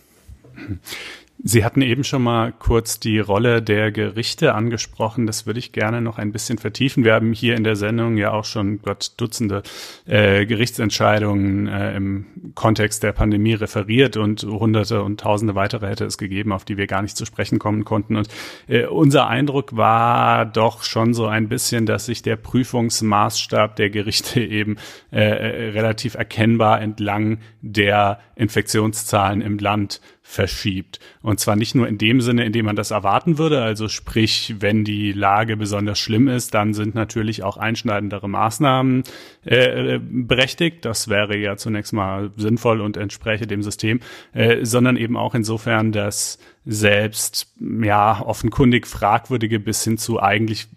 Sie 1.43 1.65
hatten 1.65 1.81
eben 1.81 2.03
schon 2.03 2.21
mal 2.21 2.51
kurz 2.51 2.99
die 2.99 3.17
Rolle 3.17 3.63
der 3.63 3.91
Gerichte 3.91 4.53
angesprochen. 4.53 5.25
Das 5.25 5.47
würde 5.47 5.57
ich 5.57 5.71
gerne 5.71 5.99
noch 5.99 6.19
ein 6.19 6.31
bisschen 6.31 6.59
vertiefen. 6.59 7.03
Wir 7.03 7.15
haben 7.15 7.33
hier 7.33 7.55
in 7.55 7.63
der 7.63 7.75
Sendung 7.75 8.17
ja 8.17 8.31
auch 8.31 8.45
schon 8.45 8.79
Gott 8.83 9.13
Dutzende 9.17 9.63
äh, 10.05 10.45
Gerichtsentscheidungen 10.45 11.67
äh, 11.67 11.95
im 11.95 12.53
Kontext 12.53 13.01
der 13.01 13.13
Pandemie 13.13 13.55
referiert 13.55 14.17
und 14.17 14.43
Hunderte 14.43 15.01
und 15.01 15.19
Tausende 15.19 15.55
weitere 15.55 15.87
hätte 15.87 16.05
es 16.05 16.19
gegeben, 16.19 16.51
auf 16.51 16.63
die 16.63 16.77
wir 16.77 16.85
gar 16.85 17.01
nicht 17.01 17.17
zu 17.17 17.25
sprechen 17.25 17.57
kommen 17.57 17.85
konnten. 17.85 18.17
Und 18.17 18.27
äh, 18.67 18.85
unser 18.85 19.27
Eindruck 19.27 19.75
war 19.75 20.45
doch 20.45 20.83
schon 20.83 21.15
so 21.15 21.25
ein 21.25 21.49
bisschen, 21.49 21.87
dass 21.87 22.05
sich 22.05 22.21
der 22.21 22.35
Prüfungsmaßstab 22.35 23.75
der 23.77 23.89
Gerichte 23.89 24.41
eben 24.45 24.77
äh, 25.11 25.21
äh, 25.21 25.69
relativ 25.71 26.13
erkennbar 26.13 26.81
entlang 26.81 27.39
der 27.61 28.19
Infektionszahlen 28.35 29.41
im 29.41 29.57
Land 29.57 30.01
verschiebt. 30.31 30.99
Und 31.21 31.41
zwar 31.41 31.57
nicht 31.57 31.75
nur 31.75 31.89
in 31.89 31.97
dem 31.97 32.21
Sinne, 32.21 32.45
in 32.45 32.53
dem 32.53 32.65
man 32.65 32.77
das 32.77 32.91
erwarten 32.91 33.37
würde, 33.37 33.61
also 33.61 33.89
sprich, 33.89 34.55
wenn 34.59 34.85
die 34.85 35.11
Lage 35.11 35.57
besonders 35.57 35.99
schlimm 35.99 36.29
ist, 36.29 36.53
dann 36.53 36.73
sind 36.73 36.95
natürlich 36.95 37.43
auch 37.43 37.57
einschneidendere 37.57 38.29
Maßnahmen 38.29 39.03
äh, 39.43 39.99
berechtigt. 39.99 40.85
Das 40.85 41.09
wäre 41.09 41.35
ja 41.37 41.57
zunächst 41.57 41.91
mal 41.91 42.31
sinnvoll 42.37 42.79
und 42.79 42.95
entspräche 42.95 43.45
dem 43.45 43.61
System, 43.61 43.99
äh, 44.33 44.63
sondern 44.63 44.95
eben 44.95 45.17
auch 45.17 45.35
insofern, 45.35 45.91
dass 45.91 46.39
selbst 46.63 47.55
ja 47.59 48.21
offenkundig 48.21 48.85
fragwürdige 48.85 49.59
bis 49.59 49.83
hin 49.83 49.97
zu 49.97 50.21
eigentlich 50.21 50.67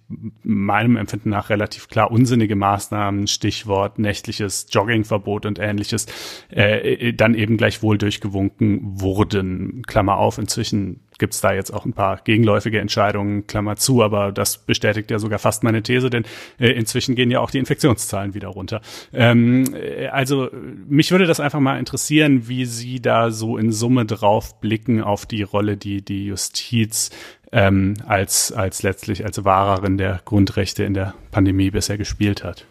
meinem 0.43 0.97
Empfinden 0.97 1.29
nach 1.31 1.51
relativ 1.51 1.89
klar 1.89 2.11
unsinnige 2.11 2.57
Maßnahmen, 2.57 3.27
Stichwort 3.27 3.99
nächtliches 3.99 4.67
Joggingverbot 4.71 5.45
und 5.45 5.59
ähnliches, 5.59 6.07
äh, 6.49 7.13
dann 7.13 7.35
eben 7.35 7.59
gleichwohl 7.59 7.99
durchgewunken 7.99 8.81
wurden. 9.01 9.83
Klammer 9.87 10.17
auf, 10.17 10.39
inzwischen 10.39 11.04
gibt's 11.19 11.41
da 11.41 11.53
jetzt 11.53 11.73
auch 11.73 11.85
ein 11.85 11.93
paar 11.93 12.21
gegenläufige 12.25 12.81
Entscheidungen, 12.81 13.47
Klammer 13.47 13.77
zu, 13.77 14.03
aber 14.03 14.33
das 14.33 14.59
bestätigt 14.59 15.11
ja 15.11 15.19
sogar 15.19 15.39
fast 15.39 15.63
meine 15.63 15.83
These, 15.83 16.11
denn 16.11 16.25
äh, 16.59 16.71
inzwischen 16.71 17.15
gehen 17.15 17.31
ja 17.31 17.41
auch 17.41 17.51
die 17.51 17.59
Infektionszahlen 17.59 18.35
wieder 18.35 18.49
runter. 18.49 18.81
Ähm, 19.13 19.75
äh, 19.75 20.09
also 20.09 20.49
mich 20.89 21.11
würde 21.11 21.27
das 21.27 21.41
einfach 21.41 21.61
mal 21.61 21.79
interessieren, 21.79 22.49
wie 22.49 22.65
Sie 22.65 23.01
da 23.01 23.31
so 23.31 23.57
in 23.57 23.73
Summe 23.73 24.05
drauf 24.07 24.61
blicken 24.61 25.03
auf 25.03 25.27
die 25.27 25.43
Rolle, 25.43 25.77
die 25.77 26.03
die 26.03 26.27
Justiz 26.27 27.11
ähm, 27.53 27.95
als, 28.07 28.53
als 28.53 28.83
letztlich 28.83 29.25
als 29.25 29.45
Wahrerin 29.45 29.97
der 29.97 30.21
Grundrechte 30.25 30.85
in 30.85 30.95
der 30.95 31.15
Pandemie 31.31 31.71
bisher 31.71 31.97
gespielt 31.97 32.43
hat. 32.43 32.67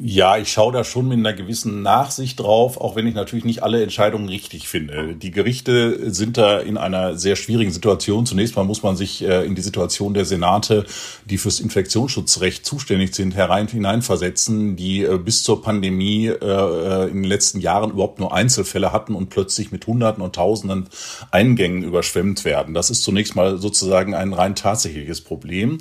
Ja, 0.00 0.36
ich 0.36 0.52
schaue 0.52 0.72
da 0.72 0.84
schon 0.84 1.08
mit 1.08 1.18
einer 1.18 1.32
gewissen 1.32 1.82
Nachsicht 1.82 2.38
drauf, 2.38 2.80
auch 2.80 2.94
wenn 2.94 3.06
ich 3.06 3.14
natürlich 3.14 3.44
nicht 3.44 3.62
alle 3.62 3.82
Entscheidungen 3.82 4.28
richtig 4.28 4.68
finde. 4.68 5.14
Die 5.14 5.30
Gerichte 5.32 6.12
sind 6.12 6.36
da 6.36 6.58
in 6.58 6.76
einer 6.76 7.16
sehr 7.16 7.34
schwierigen 7.34 7.72
Situation. 7.72 8.24
Zunächst 8.24 8.54
mal 8.54 8.64
muss 8.64 8.82
man 8.82 8.96
sich 8.96 9.24
äh, 9.24 9.44
in 9.44 9.54
die 9.54 9.62
Situation 9.62 10.14
der 10.14 10.24
Senate, 10.24 10.84
die 11.24 11.38
fürs 11.38 11.58
Infektionsschutzrecht 11.58 12.64
zuständig 12.64 13.14
sind, 13.14 13.34
herein 13.34 13.66
hineinversetzen, 13.66 14.76
die 14.76 15.02
äh, 15.02 15.18
bis 15.18 15.42
zur 15.42 15.62
Pandemie 15.62 16.26
äh, 16.26 17.08
in 17.08 17.22
den 17.22 17.24
letzten 17.24 17.60
Jahren 17.60 17.90
überhaupt 17.90 18.20
nur 18.20 18.32
Einzelfälle 18.32 18.92
hatten 18.92 19.16
und 19.16 19.30
plötzlich 19.30 19.72
mit 19.72 19.86
Hunderten 19.86 20.22
und 20.22 20.34
Tausenden 20.34 20.88
Eingängen 21.32 21.82
überschwemmt 21.82 22.44
werden. 22.44 22.74
Das 22.74 22.90
ist 22.90 23.02
zunächst 23.02 23.34
mal 23.34 23.58
sozusagen 23.58 24.14
ein 24.14 24.32
rein 24.32 24.54
tatsächliches 24.54 25.22
Problem. 25.22 25.78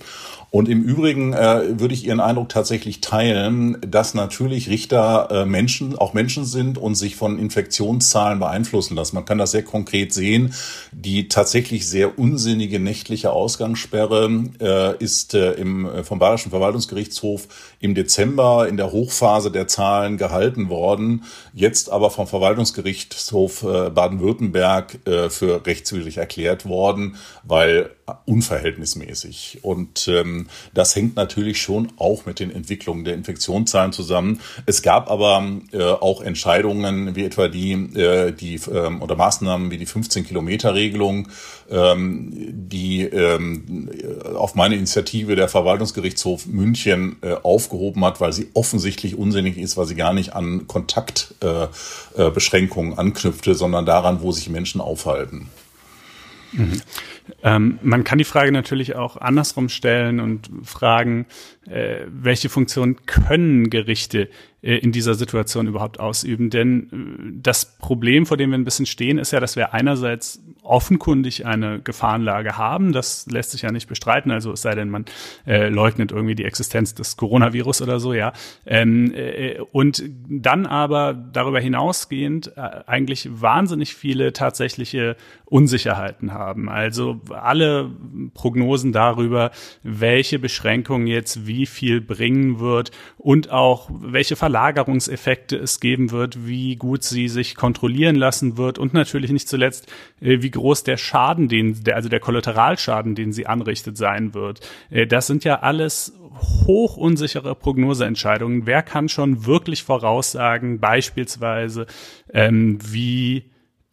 Und 0.58 0.70
im 0.70 0.82
Übrigen 0.82 1.34
äh, 1.34 1.80
würde 1.80 1.93
ich 1.93 2.04
Ihren 2.04 2.20
Eindruck 2.20 2.50
tatsächlich 2.50 3.00
teilen, 3.00 3.78
dass 3.82 4.15
natürlich 4.15 4.70
Richter 4.70 5.28
äh, 5.30 5.46
Menschen, 5.46 5.96
auch 5.96 6.15
Menschen 6.15 6.46
sind 6.46 6.80
und 6.80 6.96
sich 6.96 7.15
von 7.15 7.38
Infektionszahlen 7.38 8.39
beeinflussen 8.39 8.96
lassen. 8.96 9.17
Man 9.17 9.26
kann 9.26 9.38
das 9.38 9.52
sehr 9.52 9.62
konkret 9.62 10.13
sehen. 10.13 10.56
Die 10.91 11.28
tatsächlich 11.28 11.88
sehr 11.88 12.17
unsinnige 12.17 12.80
nächtliche 12.80 13.34
Ausgangssperre 13.34 14.46
äh, 14.60 14.98
ist 14.98 15.36
äh, 15.36 15.52
im, 15.52 15.86
äh, 15.86 16.04
vom 16.04 16.17
Bayerischen 16.17 16.50
Verwaltungsgerichtshof 16.50 17.48
im 17.80 17.96
Dezember 17.96 18.68
in 18.68 18.78
der 18.78 18.92
Hochphase 18.92 19.52
der 19.52 19.68
Zahlen 19.68 20.18
gehalten 20.18 20.70
worden, 20.70 21.24
jetzt 21.54 21.92
aber 21.92 22.10
vom 22.10 22.28
Verwaltungsgerichtshof 22.28 23.63
äh, 23.63 23.90
Baden-Württemberg 23.90 25.08
äh, 25.08 25.30
für 25.30 25.66
rechtswidrig 25.66 26.18
erklärt 26.18 26.66
worden, 26.66 27.18
weil 27.44 27.92
unverhältnismäßig. 28.26 29.60
Und 29.63 30.08
ähm, 30.08 30.48
das 30.74 30.96
hängt 30.96 31.18
natürlich 31.18 31.62
schon 31.62 31.92
auch 31.98 32.26
mit 32.26 32.40
den 32.40 32.56
Entwicklungen 32.56 33.04
der 33.04 33.13
Infektionszahlen 33.16 33.92
zusammen. 33.92 34.40
Es 34.66 34.82
gab 34.82 35.12
aber 35.12 35.46
äh, 35.74 35.84
auch 35.84 36.22
Entscheidungen 36.22 37.16
wie 37.18 37.26
etwa 37.26 37.50
die, 37.50 37.76
die 38.40 38.60
ähm, 38.74 39.02
oder 39.02 39.16
Maßnahmen 39.18 39.72
wie 39.72 39.78
die 39.78 39.88
15-Kilometer-Regelung, 39.88 41.28
ähm, 41.70 42.32
die 42.34 43.10
auf 44.36 44.56
meine 44.56 44.76
Initiative 44.76 45.36
der 45.36 45.50
Verwaltungsgerichtshof 45.50 46.46
München 46.46 47.18
äh, 47.22 47.34
aufgehoben 47.68 48.04
hat, 48.06 48.22
weil 48.22 48.32
sie 48.34 48.50
offensichtlich 48.54 49.18
unsinnig 49.18 49.58
ist, 49.58 49.78
weil 49.78 49.86
sie 49.86 49.96
gar 49.96 50.14
nicht 50.14 50.34
an 50.34 50.68
Kontaktbeschränkungen 50.68 52.94
äh, 52.94 52.98
anknüpfte, 52.98 53.54
sondern 53.56 53.86
daran, 53.86 54.22
wo 54.22 54.32
sich 54.32 54.50
Menschen 54.50 54.82
aufhalten. 54.82 55.50
Mhm. 56.54 56.82
Ähm, 57.44 57.80
man 57.82 58.04
kann 58.04 58.18
die 58.18 58.24
Frage 58.24 58.52
natürlich 58.52 58.96
auch 58.96 59.18
andersrum 59.18 59.70
stellen 59.70 60.20
und 60.20 60.50
fragen, 60.63 61.26
äh, 61.70 62.06
welche 62.08 62.50
Funktion 62.50 63.06
können 63.06 63.70
Gerichte 63.70 64.30
äh, 64.62 64.78
in 64.78 64.92
dieser 64.92 65.16
Situation 65.16 65.68
überhaupt 65.68 66.00
ausüben? 66.00 66.50
Denn 66.50 66.90
äh, 66.92 67.42
das 67.42 67.78
Problem, 67.78 68.26
vor 68.26 68.38
dem 68.38 68.52
wir 68.52 68.58
ein 68.58 68.63
bisschen 68.63 68.86
stehen, 68.86 69.18
ist 69.18 69.32
ja, 69.32 69.40
dass 69.40 69.56
wir 69.56 69.74
einerseits 69.74 70.42
offenkundig 70.63 71.46
eine 71.46 71.80
Gefahrenlage 71.80 72.58
haben. 72.58 72.92
Das 72.92 73.26
lässt 73.28 73.52
sich 73.52 73.62
ja 73.62 73.72
nicht 73.72 73.88
bestreiten. 73.88 74.32
Also 74.32 74.52
es 74.52 74.62
sei 74.62 74.76
denn, 74.76 74.90
man 74.90 75.06
äh, 75.46 75.70
leugnet 75.70 76.12
irgendwie 76.12 76.36
die 76.36 76.46
Existenz 76.46 76.94
des 76.94 77.18
Coronavirus 77.18 77.82
oder 77.82 78.00
so, 78.00 78.13
ja. 78.13 78.34
Ähm, 78.66 79.13
äh, 79.13 79.60
und 79.72 80.04
dann 80.30 80.66
aber 80.66 81.13
darüber 81.13 81.60
hinausgehend 81.60 82.54
äh, 82.56 82.62
eigentlich 82.86 83.30
wahnsinnig 83.42 83.96
viele 83.96 84.34
tatsächliche 84.34 85.16
Unsicherheiten 85.46 86.34
haben. 86.34 86.70
Also 86.70 87.17
alle 87.30 87.92
Prognosen 88.34 88.92
darüber, 88.92 89.52
welche 89.84 90.40
Beschränkungen 90.40 91.08
jetzt 91.08 91.48
wie 91.48 91.66
viel 91.66 92.02
bringen 92.02 92.60
wird 92.60 92.92
und 93.18 93.52
auch 93.52 93.90
welche 93.92 94.36
Verlagerungen 94.36 94.68
Überlagerungseffekte 94.68 95.58
es 95.58 95.80
geben 95.80 96.12
wird, 96.12 96.46
wie 96.48 96.76
gut 96.76 97.04
sie 97.04 97.28
sich 97.28 97.56
kontrollieren 97.56 98.16
lassen 98.16 98.58
wird 98.58 98.78
und 98.80 98.94
natürlich 98.94 99.32
nicht 99.32 99.48
zuletzt, 99.48 99.92
äh, 100.22 100.42
wie 100.42 100.52
groß 100.52 100.84
der 100.84 100.98
Schaden, 100.98 101.48
den, 101.48 101.84
also 101.92 102.10
der 102.10 102.20
Kollateralschaden, 102.20 103.16
den 103.16 103.32
sie 103.32 103.48
anrichtet, 103.48 103.98
sein 103.98 104.34
wird. 104.34 104.62
Äh, 104.90 105.08
das 105.08 105.28
sind 105.28 105.44
ja 105.44 105.60
alles 105.60 106.14
hoch 106.66 106.98
unsichere 106.98 107.56
Prognoseentscheidungen. 107.56 108.66
Wer 108.66 108.84
kann 108.84 109.10
schon 109.10 109.46
wirklich 109.46 109.84
voraussagen, 109.84 110.80
beispielsweise, 110.80 111.88
ähm, 112.34 112.80
wie 112.84 113.46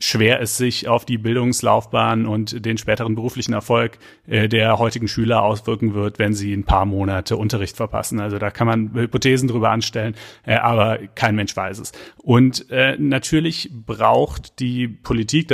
schwer 0.05 0.41
es 0.43 0.59
sich 0.59 0.87
auf 0.87 1.07
die 1.07 1.17
Bildungslaufbahn 1.17 2.27
und 2.27 2.67
den 2.67 2.77
späteren 2.77 3.15
beruflichen 3.15 3.55
Erfolg 3.55 3.99
äh, 4.27 4.51
der 4.51 4.79
heutigen 4.79 5.09
Schüler 5.09 5.43
auswirken 5.43 5.95
wird, 5.95 6.19
wenn 6.19 6.35
sie 6.35 6.53
ein 6.53 6.65
paar 6.65 6.85
Monate 6.85 7.39
Unterricht 7.39 7.79
verpassen. 7.79 8.21
Also 8.21 8.39
da 8.39 8.51
kann 8.51 8.67
man 8.67 8.93
Hypothesen 8.95 9.49
drüber 9.49 9.71
anstellen, 9.71 10.15
äh, 10.45 10.57
aber 10.57 10.99
kein 11.15 11.35
Mensch 11.35 11.57
weiß 11.57 11.79
es. 11.79 11.93
Und 12.19 12.71
äh, 12.71 12.99
natürlich 12.99 13.71
braucht 13.73 14.61
die 14.61 14.89
Politik, 14.89 15.51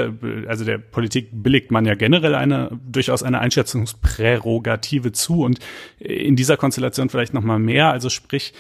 also 0.49 0.65
der 0.65 0.79
Politik 0.79 1.29
billigt 1.33 1.71
man 1.71 1.85
ja 1.85 1.95
generell 1.95 2.35
eine 2.35 2.77
durchaus 2.91 3.23
eine 3.23 3.39
Einschätzungsprärogative 3.39 5.13
zu 5.13 5.43
und 5.43 5.61
in 6.01 6.35
dieser 6.35 6.57
Konstellation 6.57 7.09
vielleicht 7.09 7.35
noch 7.35 7.43
mal 7.43 7.61
mehr. 7.61 7.91
Also 7.91 8.09
sprich, 8.09 8.53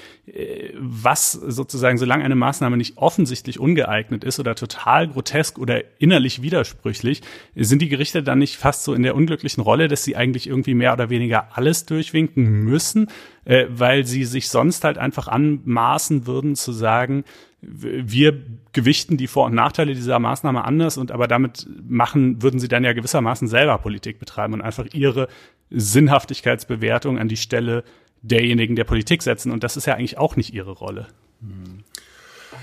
was 0.78 1.32
sozusagen, 1.32 1.98
solange 1.98 2.24
eine 2.24 2.36
Maßnahme 2.36 2.76
nicht 2.76 2.96
offensichtlich 2.96 3.58
ungeeignet 3.58 4.22
ist 4.22 4.38
oder 4.38 4.54
total 4.54 5.08
grotesk 5.08 5.58
oder 5.58 5.79
innerlich 5.98 6.42
widersprüchlich, 6.42 7.22
sind 7.54 7.82
die 7.82 7.88
Gerichte 7.88 8.22
dann 8.22 8.38
nicht 8.38 8.56
fast 8.56 8.84
so 8.84 8.94
in 8.94 9.02
der 9.02 9.14
unglücklichen 9.14 9.62
Rolle, 9.62 9.88
dass 9.88 10.04
sie 10.04 10.16
eigentlich 10.16 10.46
irgendwie 10.46 10.74
mehr 10.74 10.92
oder 10.92 11.10
weniger 11.10 11.56
alles 11.56 11.86
durchwinken 11.86 12.64
müssen, 12.64 13.08
äh, 13.44 13.66
weil 13.68 14.06
sie 14.06 14.24
sich 14.24 14.48
sonst 14.48 14.84
halt 14.84 14.98
einfach 14.98 15.28
anmaßen 15.28 16.26
würden 16.26 16.56
zu 16.56 16.72
sagen, 16.72 17.24
wir 17.62 18.40
gewichten 18.72 19.16
die 19.16 19.26
Vor- 19.26 19.46
und 19.46 19.54
Nachteile 19.54 19.94
dieser 19.94 20.18
Maßnahme 20.18 20.64
anders 20.64 20.96
und 20.96 21.12
aber 21.12 21.28
damit 21.28 21.68
machen, 21.86 22.42
würden 22.42 22.58
sie 22.58 22.68
dann 22.68 22.84
ja 22.84 22.92
gewissermaßen 22.92 23.48
selber 23.48 23.76
Politik 23.78 24.18
betreiben 24.18 24.54
und 24.54 24.62
einfach 24.62 24.86
ihre 24.92 25.28
Sinnhaftigkeitsbewertung 25.70 27.18
an 27.18 27.28
die 27.28 27.36
Stelle 27.36 27.84
derjenigen 28.22 28.76
der 28.76 28.84
Politik 28.84 29.22
setzen. 29.22 29.52
Und 29.52 29.62
das 29.62 29.76
ist 29.76 29.86
ja 29.86 29.94
eigentlich 29.94 30.18
auch 30.18 30.36
nicht 30.36 30.54
ihre 30.54 30.72
Rolle. 30.72 31.08
Mhm. 31.40 31.84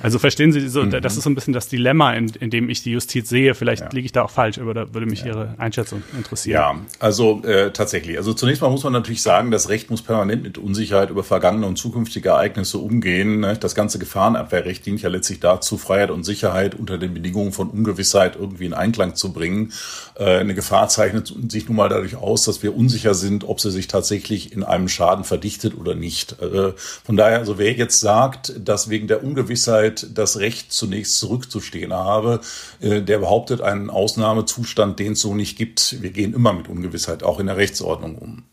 Also 0.02 0.20
verstehen 0.20 0.52
Sie, 0.52 0.68
so, 0.68 0.84
mhm. 0.84 0.92
das 1.02 1.18
ist 1.18 1.24
so 1.24 1.30
ein 1.30 1.36
bisschen 1.36 1.54
das 1.54 1.68
Dilemma, 1.68 2.14
in, 2.14 2.30
in 2.40 2.50
dem 2.50 2.70
ich 2.70 2.84
die 2.84 2.92
Justiz 2.92 3.30
sehe. 3.30 3.56
Vielleicht 3.56 3.84
ja. 3.84 3.90
liege 3.92 4.06
ich 4.06 4.12
da 4.12 4.24
auch 4.24 4.30
falsch, 4.30 4.60
aber 4.60 4.74
da 4.74 4.94
würde 4.94 5.08
mich 5.08 5.22
ja. 5.22 5.28
Ihre 5.28 5.56
Einschätzung 5.58 6.04
interessieren. 6.16 6.54
Ja, 6.54 6.76
also 7.00 7.44
äh, 7.44 7.72
tatsächlich. 7.72 8.18
Also 8.18 8.34
zunächst 8.34 8.62
mal 8.62 8.70
muss 8.70 8.84
man 8.84 8.94
natürlich 8.94 9.22
sagen, 9.22 9.52
das 9.52 9.70
Recht 9.70 9.90
muss 9.90 10.02
permanent 10.02 10.44
mit 10.44 10.58
Unsicherheit 10.58 11.10
über 11.10 11.24
vergangene 11.24 11.66
und 11.66 11.78
zukünftige 11.78 12.30
Ereignisse 12.30 12.78
umgehen. 12.78 13.42
Ne? 13.42 13.58
Das 13.60 13.76
ganze 13.76 14.00
Gefahrenabwehrrecht 14.00 14.86
dient 14.86 15.02
ja 15.02 15.10
letztlich 15.10 15.40
dazu, 15.40 15.78
Freiheit 15.78 16.12
und 16.12 16.24
Sicherheit 16.24 16.76
unter 16.76 16.98
den 16.98 17.14
Bedingungen 17.14 17.52
von 17.52 17.70
Ungewissheit 17.70 18.36
irgendwie 18.36 18.66
in 18.66 18.74
Einklang 18.74 19.16
zu 19.16 19.34
bringen. 19.34 19.74
Äh, 20.16 20.38
eine 20.38 20.54
Gefahr 20.54 20.90
zeichnet 20.90 21.34
sich 21.50 21.68
nun 21.68 21.78
mal 21.78 21.90
dadurch 21.90 22.16
aus, 22.16 22.44
dass 22.44 22.62
wir 22.64 22.76
unsicher 22.76 23.14
sind, 23.14 23.44
ob 23.44 23.60
sie 23.60 23.72
sich 23.72 23.88
tatsächlich 23.88 24.54
in 24.54 24.64
einem 24.64 24.90
Schaden 24.90 25.24
verdichtet 25.24 25.78
oder 25.78 25.96
nicht. 25.96 26.42
Äh, 26.42 26.74
von 26.76 27.18
daher, 27.18 27.40
also 27.40 27.58
wer 27.58 27.74
jetzt 27.74 28.00
sagt, 28.00 28.54
dass 28.64 28.90
wegen 28.90 29.08
der 29.08 29.24
Ungewissheit 29.24 29.87
Möglichkeit, 29.88 30.18
das 30.18 30.38
Recht 30.38 30.72
zunächst 30.72 31.20
zurückzustehen 31.20 31.94
habe, 31.94 32.42
äh, 32.80 33.02
der 33.02 33.20
behauptet 33.20 33.62
einen 33.62 33.90
Ausnahmezustand, 33.90 35.00
den 35.00 35.14
es 35.14 35.22
so 35.22 35.34
nicht 35.34 35.58
gibt. 35.58 36.02
Wir 36.02 36.12
gehen 36.12 36.34
immer 36.34 36.54
mit 36.54 36.68
Ungewissheit 36.68 37.24
auch 37.24 37.40
in 37.40 37.48
der 37.48 37.58
Rechtsordnung 37.58 38.16
um. 38.16 38.44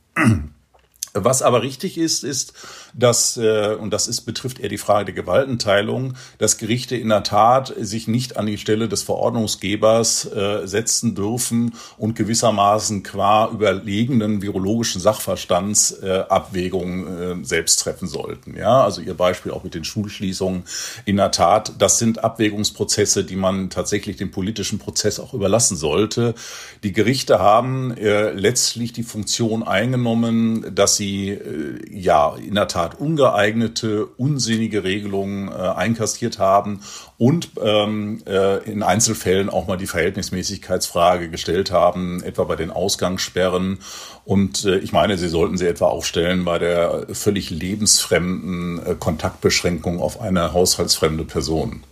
Was 1.16 1.42
aber 1.42 1.62
richtig 1.62 1.96
ist, 1.96 2.24
ist, 2.24 2.54
dass, 2.92 3.36
äh, 3.36 3.76
und 3.78 3.92
das 3.92 4.08
ist, 4.08 4.22
betrifft 4.22 4.58
eher 4.58 4.68
die 4.68 4.78
Frage 4.78 5.04
der 5.04 5.14
Gewaltenteilung, 5.14 6.14
dass 6.38 6.58
Gerichte 6.58 6.96
in 6.96 7.08
der 7.08 7.22
Tat 7.22 7.72
sich 7.78 8.08
nicht 8.08 8.36
an 8.36 8.46
die 8.46 8.58
Stelle 8.58 8.88
des 8.88 9.04
Verordnungsgebers 9.04 10.24
äh, 10.32 10.66
setzen 10.66 11.14
dürfen 11.14 11.74
und 11.98 12.16
gewissermaßen 12.16 13.04
qua 13.04 13.48
überlegenen 13.52 14.42
virologischen 14.42 15.00
Sachverstands 15.00 15.92
äh, 16.02 16.24
Abwägungen 16.28 17.42
äh, 17.42 17.44
selbst 17.44 17.76
treffen 17.76 18.08
sollten. 18.08 18.56
Ja, 18.56 18.82
also 18.82 19.00
Ihr 19.00 19.14
Beispiel 19.14 19.52
auch 19.52 19.62
mit 19.62 19.76
den 19.76 19.84
Schulschließungen. 19.84 20.64
In 21.04 21.18
der 21.18 21.30
Tat, 21.30 21.74
das 21.78 22.00
sind 22.00 22.24
Abwägungsprozesse, 22.24 23.22
die 23.22 23.36
man 23.36 23.70
tatsächlich 23.70 24.16
dem 24.16 24.32
politischen 24.32 24.80
Prozess 24.80 25.20
auch 25.20 25.32
überlassen 25.32 25.76
sollte. 25.76 26.34
Die 26.82 26.92
Gerichte 26.92 27.38
haben 27.38 27.96
äh, 27.96 28.32
letztlich 28.32 28.92
die 28.92 29.04
Funktion 29.04 29.62
eingenommen, 29.62 30.74
dass 30.74 30.96
sie 30.96 31.03
sie 31.04 31.30
äh, 31.30 31.80
ja 31.90 32.34
in 32.36 32.54
der 32.54 32.68
Tat 32.68 32.98
ungeeignete, 32.98 34.06
unsinnige 34.06 34.84
Regelungen 34.84 35.48
äh, 35.48 35.52
einkastiert 35.52 36.38
haben 36.38 36.80
und 37.18 37.50
ähm, 37.62 38.22
äh, 38.26 38.62
in 38.70 38.82
Einzelfällen 38.82 39.50
auch 39.50 39.66
mal 39.66 39.76
die 39.76 39.86
Verhältnismäßigkeitsfrage 39.86 41.28
gestellt 41.28 41.70
haben, 41.70 42.22
etwa 42.22 42.44
bei 42.44 42.56
den 42.56 42.70
Ausgangssperren. 42.70 43.78
Und 44.24 44.64
äh, 44.64 44.78
ich 44.78 44.92
meine, 44.92 45.18
sie 45.18 45.28
sollten 45.28 45.58
sie 45.58 45.66
etwa 45.66 45.86
auch 45.86 46.04
stellen 46.04 46.44
bei 46.44 46.58
der 46.58 47.06
völlig 47.12 47.50
lebensfremden 47.50 48.84
äh, 48.84 48.94
Kontaktbeschränkung 48.98 50.00
auf 50.00 50.20
eine 50.20 50.52
haushaltsfremde 50.52 51.24
Person. 51.24 51.82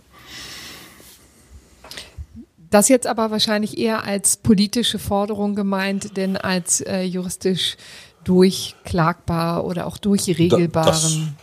Das 2.71 2.89
jetzt 2.89 3.05
aber 3.05 3.29
wahrscheinlich 3.29 3.77
eher 3.77 4.03
als 4.03 4.37
politische 4.37 4.97
Forderung 4.97 5.53
gemeint, 5.53 6.17
denn 6.17 6.37
als 6.37 6.81
äh, 6.81 7.03
juristisch 7.03 7.77
durchklagbar 8.23 9.65
oder 9.65 9.87
auch 9.87 9.97
durchregelbaren. 9.97 11.35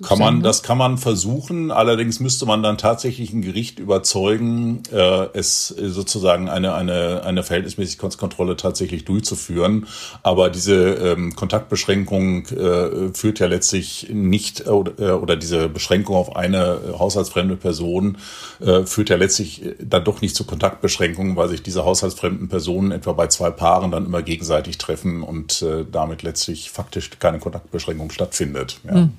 Kann 0.00 0.18
man, 0.18 0.42
das 0.42 0.62
kann 0.62 0.78
man 0.78 0.96
versuchen. 0.96 1.70
Allerdings 1.70 2.18
müsste 2.18 2.46
man 2.46 2.62
dann 2.62 2.78
tatsächlich 2.78 3.32
ein 3.34 3.42
Gericht 3.42 3.78
überzeugen, 3.78 4.82
äh, 4.90 5.26
es 5.34 5.68
sozusagen 5.68 6.48
eine, 6.48 6.74
eine, 6.74 7.24
eine 7.24 7.42
Verhältnismäßigkeitskontrolle 7.42 8.56
tatsächlich 8.56 9.04
durchzuführen. 9.04 9.86
Aber 10.22 10.48
diese 10.48 10.94
ähm, 10.94 11.36
Kontaktbeschränkung 11.36 12.46
äh, 12.46 13.12
führt 13.12 13.38
ja 13.38 13.48
letztlich 13.48 14.08
nicht, 14.10 14.66
äh, 14.66 14.70
oder 14.70 15.36
diese 15.36 15.68
Beschränkung 15.68 16.16
auf 16.16 16.36
eine 16.36 16.78
haushaltsfremde 16.98 17.56
Person 17.56 18.16
äh, 18.60 18.84
führt 18.86 19.10
ja 19.10 19.16
letztlich 19.16 19.62
dann 19.78 20.04
doch 20.04 20.22
nicht 20.22 20.34
zu 20.34 20.44
Kontaktbeschränkungen, 20.44 21.36
weil 21.36 21.50
sich 21.50 21.62
diese 21.62 21.84
haushaltsfremden 21.84 22.48
Personen 22.48 22.92
etwa 22.92 23.12
bei 23.12 23.26
zwei 23.26 23.50
Paaren 23.50 23.90
dann 23.90 24.06
immer 24.06 24.22
gegenseitig 24.22 24.78
treffen 24.78 25.22
und 25.22 25.60
äh, 25.60 25.84
damit 25.90 26.22
letztlich 26.22 26.70
faktisch 26.70 27.10
keine 27.18 27.40
Kontaktbeschränkung 27.40 28.10
stattfindet. 28.10 28.80
Ja. 28.84 28.94
Mhm. 28.94 29.18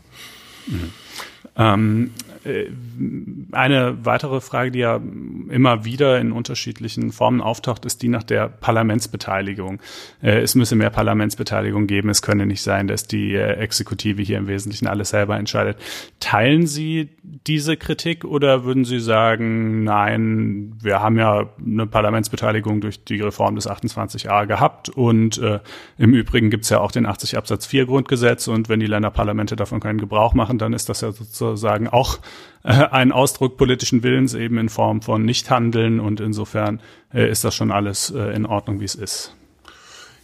Mhm. 0.68 0.92
Ähm, 1.58 2.12
äh, 2.30 2.33
eine 3.52 4.06
weitere 4.06 4.42
Frage, 4.42 4.72
die 4.72 4.80
ja 4.80 5.00
immer 5.50 5.86
wieder 5.86 6.20
in 6.20 6.34
unterschiedlichen 6.34 7.12
Formen 7.12 7.40
auftaucht, 7.40 7.86
ist 7.86 8.02
die 8.02 8.10
nach 8.10 8.24
der 8.24 8.50
Parlamentsbeteiligung. 8.50 9.80
Äh, 10.22 10.42
es 10.42 10.56
müsse 10.56 10.76
mehr 10.76 10.90
Parlamentsbeteiligung 10.90 11.88
geben. 11.88 12.10
Es 12.10 12.22
könne 12.22 12.46
nicht 12.46 12.62
sein, 12.62 12.88
dass 12.88 13.08
die 13.08 13.34
äh, 13.34 13.54
Exekutive 13.54 14.22
hier 14.22 14.38
im 14.38 14.48
Wesentlichen 14.48 14.88
alles 14.88 15.10
selber 15.10 15.38
entscheidet. 15.38 15.78
Teilen 16.20 16.68
Sie 16.68 17.10
diese 17.48 17.78
Kritik 17.78 18.26
oder 18.26 18.66
würden 18.66 18.84
Sie 18.84 19.00
sagen, 19.00 19.84
nein, 19.84 20.74
wir 20.82 21.02
haben 21.02 21.18
ja 21.18 21.50
eine 21.66 21.88
Parlamentsbeteiligung 21.88 22.82
durch 22.82 23.04
die 23.06 23.22
Reform 23.22 23.56
des 23.56 23.70
28a 23.70 24.46
gehabt 24.48 24.90
und 24.90 25.38
äh, 25.38 25.60
im 25.98 26.14
Übrigen 26.14 26.50
gibt 26.50 26.66
es 26.66 26.70
ja 26.70 26.82
auch 26.82 26.92
den 26.92 27.06
80 27.06 27.38
Absatz 27.38 27.66
4 27.68 27.86
Grundgesetz 27.86 28.50
und 28.50 28.68
wenn 28.68 28.82
die 28.82 28.86
Länderparlamente 28.86 29.56
davon 29.56 29.80
keinen 29.80 30.00
Gebrauch 30.00 30.34
machen, 30.34 30.58
dann 30.58 30.74
ist 30.74 30.90
das 30.90 31.02
ja 31.02 31.12
sozusagen 31.12 31.88
auch 31.88 32.18
äh, 32.18 32.20
ein 32.64 33.12
Ausdruck 33.12 33.58
politischen 33.58 34.04
Willens 34.04 34.34
eben 34.34 34.58
in 34.58 34.70
Form 34.70 35.02
von 35.02 35.26
Nichthandeln 35.26 36.00
und 36.00 36.22
insofern 36.22 36.80
äh, 37.14 37.30
ist 37.30 37.44
das 37.44 37.54
schon 37.56 37.72
alles 37.72 38.10
äh, 38.10 38.34
in 38.34 38.46
Ordnung, 38.46 38.80
wie 38.80 38.86
es 38.86 38.96
ist. 38.96 39.36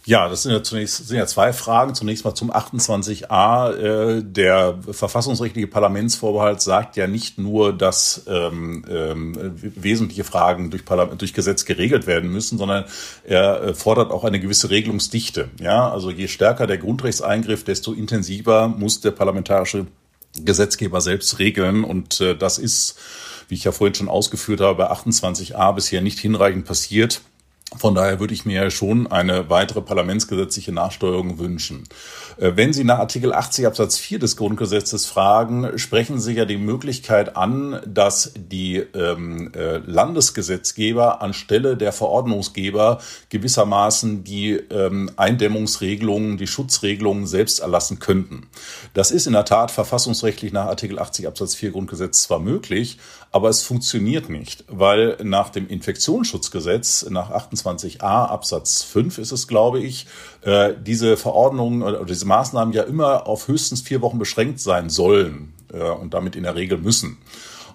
Ja, 0.06 0.28
das 0.30 0.44
sind 0.44 0.52
ja 0.52 0.62
zunächst 0.62 1.06
sind 1.06 1.18
ja 1.18 1.26
zwei 1.26 1.52
Fragen. 1.52 1.94
Zunächst 1.94 2.24
mal 2.24 2.34
zum 2.34 2.50
28a. 2.50 3.74
Äh, 3.74 4.22
der 4.24 4.78
verfassungsrechtliche 4.90 5.66
Parlamentsvorbehalt 5.66 6.62
sagt 6.62 6.96
ja 6.96 7.06
nicht 7.06 7.38
nur, 7.38 7.74
dass 7.76 8.24
ähm, 8.26 8.84
ähm, 8.90 9.36
wesentliche 9.60 10.24
Fragen 10.24 10.70
durch, 10.70 10.84
durch 11.18 11.34
Gesetz 11.34 11.66
geregelt 11.66 12.06
werden 12.06 12.32
müssen, 12.32 12.56
sondern 12.56 12.86
er 13.24 13.62
äh, 13.62 13.74
fordert 13.74 14.10
auch 14.10 14.24
eine 14.24 14.40
gewisse 14.40 14.70
Regelungsdichte. 14.70 15.50
Ja, 15.60 15.90
also 15.90 16.10
je 16.10 16.28
stärker 16.28 16.66
der 16.66 16.78
Grundrechtseingriff, 16.78 17.64
desto 17.64 17.92
intensiver 17.92 18.68
muss 18.68 19.00
der 19.00 19.10
parlamentarische 19.10 19.86
Gesetzgeber 20.44 21.00
selbst 21.00 21.38
regeln. 21.38 21.84
Und 21.84 22.20
äh, 22.20 22.36
das 22.36 22.58
ist, 22.58 22.96
wie 23.48 23.54
ich 23.54 23.64
ja 23.64 23.72
vorhin 23.72 23.94
schon 23.94 24.08
ausgeführt 24.08 24.60
habe, 24.60 24.78
bei 24.78 24.90
28a 24.90 25.72
bisher 25.72 26.00
nicht 26.00 26.18
hinreichend 26.18 26.64
passiert. 26.64 27.22
Von 27.76 27.94
daher 27.94 28.18
würde 28.18 28.34
ich 28.34 28.44
mir 28.44 28.68
schon 28.72 29.06
eine 29.06 29.48
weitere 29.48 29.80
parlamentsgesetzliche 29.80 30.72
Nachsteuerung 30.72 31.38
wünschen. 31.38 31.84
Äh, 32.36 32.52
wenn 32.56 32.72
Sie 32.72 32.82
nach 32.82 32.98
Artikel 32.98 33.32
80 33.32 33.64
Absatz 33.66 33.96
4 33.96 34.18
des 34.18 34.36
Grundgesetzes 34.36 35.06
fragen, 35.06 35.78
sprechen 35.78 36.20
Sie 36.20 36.32
ja 36.32 36.46
die 36.46 36.56
Möglichkeit 36.56 37.36
an, 37.36 37.80
dass 37.86 38.32
die 38.36 38.78
ähm, 38.78 39.52
äh, 39.54 39.78
Landesgesetzgeber 39.78 41.22
anstelle 41.22 41.76
der 41.76 41.92
Verordnungsgeber 41.92 43.00
gewissermaßen 43.28 44.24
die 44.24 44.54
ähm, 44.54 45.12
Eindämmungsregelungen, 45.16 46.38
die 46.38 46.48
Schutzregelungen 46.48 47.28
selbst 47.28 47.60
erlassen 47.60 48.00
könnten. 48.00 48.48
Das 48.94 49.12
ist 49.12 49.28
in 49.28 49.32
der 49.32 49.44
Tat 49.44 49.70
verfassungsrechtlich 49.70 50.52
nach 50.52 50.66
Artikel 50.66 50.98
80 50.98 51.28
Absatz 51.28 51.54
4 51.54 51.70
Grundgesetz 51.70 52.22
zwar 52.22 52.40
möglich, 52.40 52.98
aber 53.32 53.48
es 53.48 53.62
funktioniert 53.62 54.28
nicht, 54.28 54.64
weil 54.68 55.16
nach 55.22 55.50
dem 55.50 55.68
Infektionsschutzgesetz, 55.68 57.06
nach 57.10 57.30
28a 57.30 58.26
Absatz 58.26 58.82
5 58.82 59.18
ist 59.18 59.30
es, 59.30 59.46
glaube 59.46 59.78
ich, 59.80 60.06
äh, 60.42 60.74
diese 60.80 61.16
Verordnungen 61.16 61.82
oder 61.82 62.04
diese 62.04 62.26
Maßnahmen 62.26 62.74
ja 62.74 62.82
immer 62.82 63.28
auf 63.28 63.46
höchstens 63.46 63.82
vier 63.82 64.02
Wochen 64.02 64.18
beschränkt 64.18 64.60
sein 64.60 64.90
sollen 64.90 65.52
äh, 65.72 65.90
und 65.90 66.12
damit 66.12 66.34
in 66.34 66.42
der 66.42 66.56
Regel 66.56 66.78
müssen. 66.78 67.18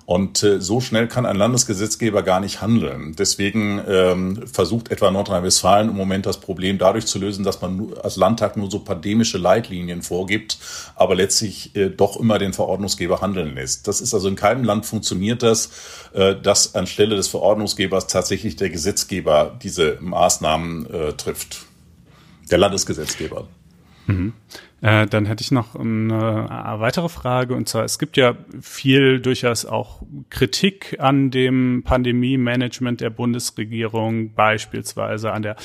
Und 0.06 0.44
äh, 0.44 0.62
so 0.62 0.82
schnell 0.82 1.08
kann 1.08 1.26
ein 1.26 1.36
Landesgesetzgeber 1.36 2.22
gar 2.22 2.40
nicht 2.40 2.62
handeln. 2.62 3.16
Deswegen 3.18 3.82
ähm, 3.88 4.46
versucht 4.46 4.92
etwa 4.92 5.10
Nordrhein-Westfalen 5.10 5.90
im 5.90 5.96
Moment 5.96 6.28
das 6.28 6.40
Problem 6.40 6.78
dadurch 6.78 7.08
zu 7.08 7.18
lösen, 7.18 7.44
dass 7.44 7.62
man 7.62 7.92
als 8.04 8.16
Landtag 8.16 8.56
nur 8.56 8.70
so 8.70 8.80
pandemische 8.80 9.40
Leitlinien 9.40 10.04
vorgibt, 10.04 10.60
aber 10.96 11.16
letztlich 11.16 11.76
äh, 11.76 11.90
doch 11.90 12.20
immer 12.20 12.38
den 12.38 12.54
Verordnungsgeber 12.54 13.22
handeln 13.22 13.56
lässt. 13.56 13.88
Das 13.88 14.00
ist 14.00 14.14
also 14.14 14.28
in 14.28 14.36
keinem 14.36 14.64
Land 14.64 14.86
funktioniert 14.86 15.42
das, 15.42 15.72
äh, 16.14 16.36
dass 16.36 16.76
anstelle 16.76 17.16
des 17.16 17.28
Verordnungsgebers 17.28 18.06
tatsächlich 18.06 18.56
der 18.56 18.70
Gesetzgeber 18.70 19.58
diese 19.64 19.98
Maßnahmen 20.02 20.88
äh, 20.88 21.14
trifft. 21.14 21.66
Der 22.52 22.60
Landesgesetzgeber. 22.60 23.48
Mhm. 24.08 24.34
Äh, 24.82 25.08
dann 25.08 25.26
hätte 25.26 25.42
ich 25.42 25.52
noch 25.52 25.76
eine 25.76 26.48
weitere 26.80 27.10
Frage 27.10 27.56
und 27.56 27.68
zwar, 27.68 27.84
es 27.84 27.98
gibt 27.98 28.18
ja 28.18 28.36
viel 28.62 29.20
durchaus 29.20 29.66
auch 29.66 30.04
Kritik 30.30 30.98
an 31.00 31.32
dem 31.32 31.84
Pandemie-Management 31.84 33.02
der 33.02 33.10
Bundesregierung, 33.10 34.34
beispielsweise 34.34 35.32
an 35.32 35.42
der 35.42 35.56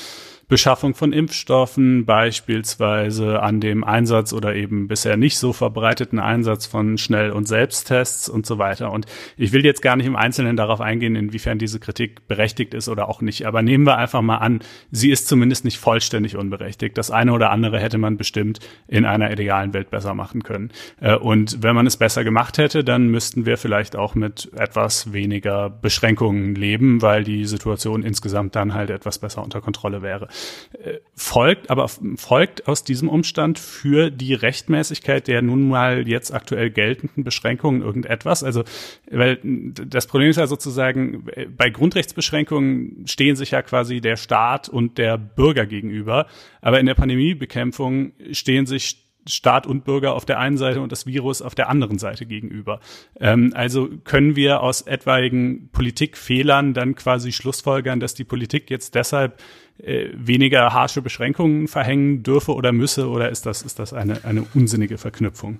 Beschaffung 0.51 0.95
von 0.95 1.13
Impfstoffen, 1.13 2.05
beispielsweise 2.05 3.41
an 3.41 3.61
dem 3.61 3.85
Einsatz 3.85 4.33
oder 4.33 4.53
eben 4.53 4.89
bisher 4.89 5.15
nicht 5.15 5.37
so 5.37 5.53
verbreiteten 5.53 6.19
Einsatz 6.19 6.65
von 6.65 6.97
Schnell- 6.97 7.31
und 7.31 7.47
Selbsttests 7.47 8.27
und 8.27 8.45
so 8.45 8.57
weiter. 8.57 8.91
Und 8.91 9.05
ich 9.37 9.53
will 9.53 9.63
jetzt 9.63 9.81
gar 9.81 9.95
nicht 9.95 10.07
im 10.07 10.17
Einzelnen 10.17 10.57
darauf 10.57 10.81
eingehen, 10.81 11.15
inwiefern 11.15 11.57
diese 11.57 11.79
Kritik 11.79 12.27
berechtigt 12.27 12.73
ist 12.73 12.89
oder 12.89 13.07
auch 13.07 13.21
nicht. 13.21 13.45
Aber 13.45 13.61
nehmen 13.61 13.85
wir 13.85 13.97
einfach 13.97 14.21
mal 14.21 14.39
an, 14.39 14.59
sie 14.91 15.11
ist 15.11 15.29
zumindest 15.29 15.63
nicht 15.63 15.77
vollständig 15.77 16.35
unberechtigt. 16.35 16.97
Das 16.97 17.11
eine 17.11 17.31
oder 17.31 17.49
andere 17.51 17.79
hätte 17.79 17.97
man 17.97 18.17
bestimmt 18.17 18.59
in 18.89 19.05
einer 19.05 19.31
idealen 19.31 19.73
Welt 19.73 19.89
besser 19.89 20.13
machen 20.15 20.43
können. 20.43 20.71
Äh, 20.99 21.15
und 21.15 21.63
wenn 21.63 21.75
man 21.75 21.87
es 21.87 21.95
besser 21.95 22.25
gemacht 22.25 22.57
hätte, 22.57 22.83
dann 22.83 23.07
müssten 23.07 23.45
wir 23.45 23.55
vielleicht 23.57 23.95
auch 23.95 24.15
mit 24.15 24.51
etwas 24.53 25.13
weniger 25.13 25.69
Beschränkungen 25.69 26.55
leben, 26.55 27.01
weil 27.01 27.23
die 27.23 27.45
Situation 27.45 28.03
insgesamt 28.03 28.57
dann 28.57 28.73
halt 28.73 28.89
etwas 28.89 29.17
besser 29.17 29.41
unter 29.45 29.61
Kontrolle 29.61 30.01
wäre. 30.01 30.27
Äh, 30.83 30.99
folgt, 31.15 31.69
aber 31.69 31.89
folgt 32.15 32.67
aus 32.67 32.83
diesem 32.83 33.09
Umstand 33.09 33.59
für 33.59 34.09
die 34.09 34.33
Rechtmäßigkeit 34.33 35.27
der 35.27 35.41
nun 35.41 35.67
mal 35.67 36.07
jetzt 36.07 36.33
aktuell 36.33 36.69
geltenden 36.69 37.23
Beschränkungen 37.23 37.81
irgendetwas? 37.81 38.43
Also, 38.43 38.63
weil 39.09 39.39
das 39.43 40.07
Problem 40.07 40.29
ist 40.29 40.37
ja 40.37 40.47
sozusagen, 40.47 41.25
bei 41.55 41.69
Grundrechtsbeschränkungen 41.69 43.05
stehen 43.07 43.35
sich 43.35 43.51
ja 43.51 43.61
quasi 43.61 44.01
der 44.01 44.15
Staat 44.15 44.69
und 44.69 44.97
der 44.97 45.17
Bürger 45.17 45.65
gegenüber, 45.65 46.27
aber 46.61 46.79
in 46.79 46.85
der 46.85 46.95
Pandemiebekämpfung 46.95 48.13
stehen 48.31 48.65
sich 48.65 49.01
Staat 49.27 49.67
und 49.67 49.85
Bürger 49.85 50.13
auf 50.13 50.25
der 50.25 50.39
einen 50.39 50.57
Seite 50.57 50.81
und 50.81 50.91
das 50.91 51.05
Virus 51.05 51.41
auf 51.41 51.53
der 51.53 51.69
anderen 51.69 51.99
Seite 51.99 52.25
gegenüber. 52.25 52.79
Ähm, 53.19 53.53
also 53.55 53.89
können 54.03 54.35
wir 54.35 54.61
aus 54.61 54.81
etwaigen 54.81 55.69
Politikfehlern 55.71 56.73
dann 56.73 56.95
quasi 56.95 57.31
schlussfolgern, 57.31 57.99
dass 57.99 58.15
die 58.15 58.23
Politik 58.23 58.69
jetzt 58.69 58.95
deshalb 58.95 59.39
äh, 59.79 60.09
weniger 60.13 60.73
harsche 60.73 61.01
Beschränkungen 61.01 61.67
verhängen 61.67 62.23
dürfe 62.23 62.53
oder 62.53 62.71
müsse 62.71 63.07
oder 63.07 63.29
ist 63.29 63.45
das, 63.45 63.61
ist 63.61 63.79
das 63.79 63.93
eine, 63.93 64.23
eine 64.25 64.45
unsinnige 64.53 64.97
Verknüpfung? 64.97 65.59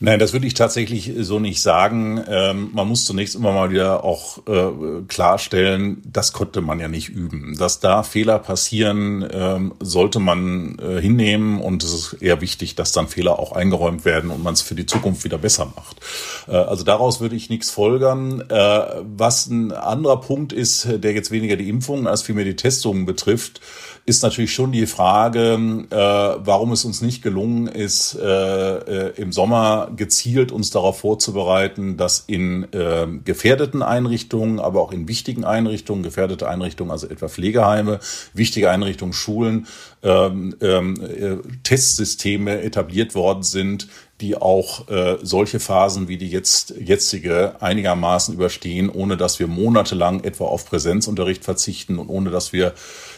Nein, 0.00 0.18
das 0.18 0.32
würde 0.32 0.46
ich 0.46 0.54
tatsächlich 0.54 1.12
so 1.20 1.38
nicht 1.38 1.62
sagen. 1.62 2.22
Ähm, 2.28 2.70
man 2.72 2.88
muss 2.88 3.04
zunächst 3.04 3.36
immer 3.36 3.52
mal 3.52 3.70
wieder 3.70 4.02
auch 4.04 4.38
äh, 4.46 5.02
klarstellen, 5.06 6.02
das 6.04 6.32
konnte 6.32 6.60
man 6.60 6.80
ja 6.80 6.88
nicht 6.88 7.08
üben. 7.08 7.56
Dass 7.58 7.80
da 7.80 8.02
Fehler 8.02 8.38
passieren, 8.38 9.26
ähm, 9.32 9.74
sollte 9.80 10.18
man 10.18 10.78
äh, 10.78 11.00
hinnehmen 11.00 11.60
und 11.60 11.84
es 11.84 11.92
ist 11.92 12.12
eher 12.22 12.40
wichtig, 12.40 12.74
dass 12.74 12.92
dann 12.92 13.08
Fehler 13.08 13.38
auch 13.38 13.52
eingeräumt 13.52 14.04
werden 14.04 14.30
und 14.30 14.42
man 14.42 14.54
es 14.54 14.62
für 14.62 14.74
die 14.74 14.86
Zukunft 14.86 15.24
wieder 15.24 15.38
besser 15.38 15.72
macht. 15.76 16.00
Äh, 16.48 16.56
also 16.56 16.84
daraus 16.84 17.20
würde 17.20 17.36
ich 17.36 17.48
nichts 17.48 17.70
folgern. 17.70 18.42
Äh, 18.48 18.80
was 19.16 19.46
ein 19.46 19.70
anderer 19.72 20.20
Punkt 20.20 20.52
ist, 20.52 20.88
der 20.92 21.12
jetzt 21.12 21.30
weniger 21.30 21.56
die 21.56 21.68
Impfungen 21.68 22.08
als 22.08 22.22
vielmehr 22.22 22.44
die 22.44 22.56
Testungen 22.56 23.06
betrifft, 23.06 23.60
ist 24.06 24.22
natürlich 24.22 24.52
schon 24.52 24.72
die 24.72 24.86
Frage, 24.86 25.86
äh, 25.90 25.96
warum 25.96 26.72
es 26.72 26.84
uns 26.84 27.00
nicht 27.00 27.22
gelungen 27.22 27.68
ist, 27.68 28.14
äh, 28.14 29.10
im 29.12 29.32
Sommer 29.32 29.83
gezielt 29.96 30.52
uns 30.52 30.70
darauf 30.70 31.00
vorzubereiten, 31.00 31.96
dass 31.96 32.24
in 32.26 32.72
äh, 32.72 33.06
gefährdeten 33.24 33.82
Einrichtungen, 33.82 34.60
aber 34.60 34.80
auch 34.80 34.92
in 34.92 35.08
wichtigen 35.08 35.44
Einrichtungen, 35.44 36.02
gefährdete 36.02 36.48
Einrichtungen, 36.48 36.90
also 36.90 37.08
etwa 37.08 37.28
Pflegeheime, 37.28 38.00
wichtige 38.32 38.70
Einrichtungen, 38.70 39.12
Schulen, 39.12 39.66
ähm, 40.02 40.54
ähm, 40.60 40.94
äh, 41.00 41.36
Testsysteme 41.62 42.62
etabliert 42.62 43.14
worden 43.14 43.42
sind, 43.42 43.88
die 44.20 44.36
auch 44.36 44.88
äh, 44.88 45.18
solche 45.22 45.58
Phasen 45.60 46.08
wie 46.08 46.16
die 46.16 46.28
jetzt 46.28 46.74
jetzige 46.78 47.60
einigermaßen 47.60 48.32
überstehen, 48.32 48.88
ohne 48.88 49.16
dass 49.16 49.38
wir 49.40 49.48
monatelang 49.48 50.22
etwa 50.22 50.44
auf 50.44 50.66
Präsenzunterricht 50.66 51.44
verzichten 51.44 51.98
und 51.98 52.08
ohne 52.08 52.30
dass 52.30 52.52
wir 52.52 52.74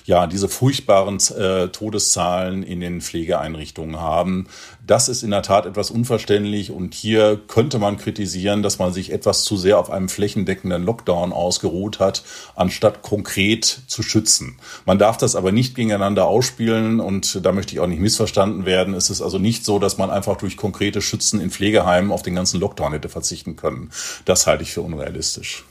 ja 0.06 0.26
diese 0.26 0.48
furchtbaren 0.48 1.18
äh, 1.36 1.68
Todeszahlen 1.68 2.62
in 2.62 2.80
den 2.80 3.00
Pflegeeinrichtungen 3.00 4.00
haben. 4.00 4.46
Das 4.86 5.08
ist 5.08 5.24
in 5.24 5.32
der 5.32 5.42
Tat 5.42 5.66
etwas 5.66 5.90
unverständlich 5.90 6.70
und 6.70 6.94
hier 6.94 7.40
könnte 7.48 7.80
man 7.80 7.96
kritisieren, 7.96 8.62
dass 8.62 8.78
man 8.78 8.92
sich 8.92 9.12
etwas 9.12 9.42
zu 9.42 9.56
sehr 9.56 9.78
auf 9.78 9.90
einem 9.90 10.08
flächendeckenden 10.08 10.84
Lockdown 10.84 11.32
ausgeruht 11.32 11.98
hat, 11.98 12.22
anstatt 12.54 13.02
konkret 13.02 13.80
zu 13.88 14.04
schützen. 14.04 14.58
Man 14.84 14.98
darf 14.98 15.16
das 15.16 15.34
aber 15.34 15.50
nicht 15.50 15.74
gegeneinander 15.74 16.26
ausspielen 16.26 17.00
und 17.00 17.44
da 17.44 17.50
möchte 17.50 17.74
ich 17.74 17.80
auch 17.80 17.88
nicht 17.88 18.00
missverstanden 18.00 18.64
werden. 18.64 18.94
Es 18.94 19.10
ist 19.10 19.22
also 19.22 19.38
nicht 19.38 19.64
so, 19.64 19.80
dass 19.80 19.98
man 19.98 20.10
einfach 20.10 20.36
durch 20.36 20.56
konkrete 20.56 21.02
Schützen 21.02 21.40
in 21.40 21.50
Pflegeheimen 21.50 22.12
auf 22.12 22.22
den 22.22 22.36
ganzen 22.36 22.60
Lockdown 22.60 22.92
hätte 22.92 23.08
verzichten 23.08 23.56
können. 23.56 23.90
Das 24.24 24.46
halte 24.46 24.62
ich 24.62 24.72
für 24.72 24.82
unrealistisch. 24.82 25.64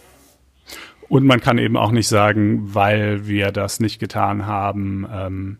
Und 1.07 1.25
man 1.25 1.39
kann 1.39 1.57
eben 1.57 1.77
auch 1.77 1.91
nicht 1.91 2.07
sagen, 2.07 2.73
weil 2.73 3.27
wir 3.27 3.51
das 3.51 3.79
nicht 3.79 3.99
getan 3.99 4.47
haben, 4.47 5.07
ähm, 5.11 5.57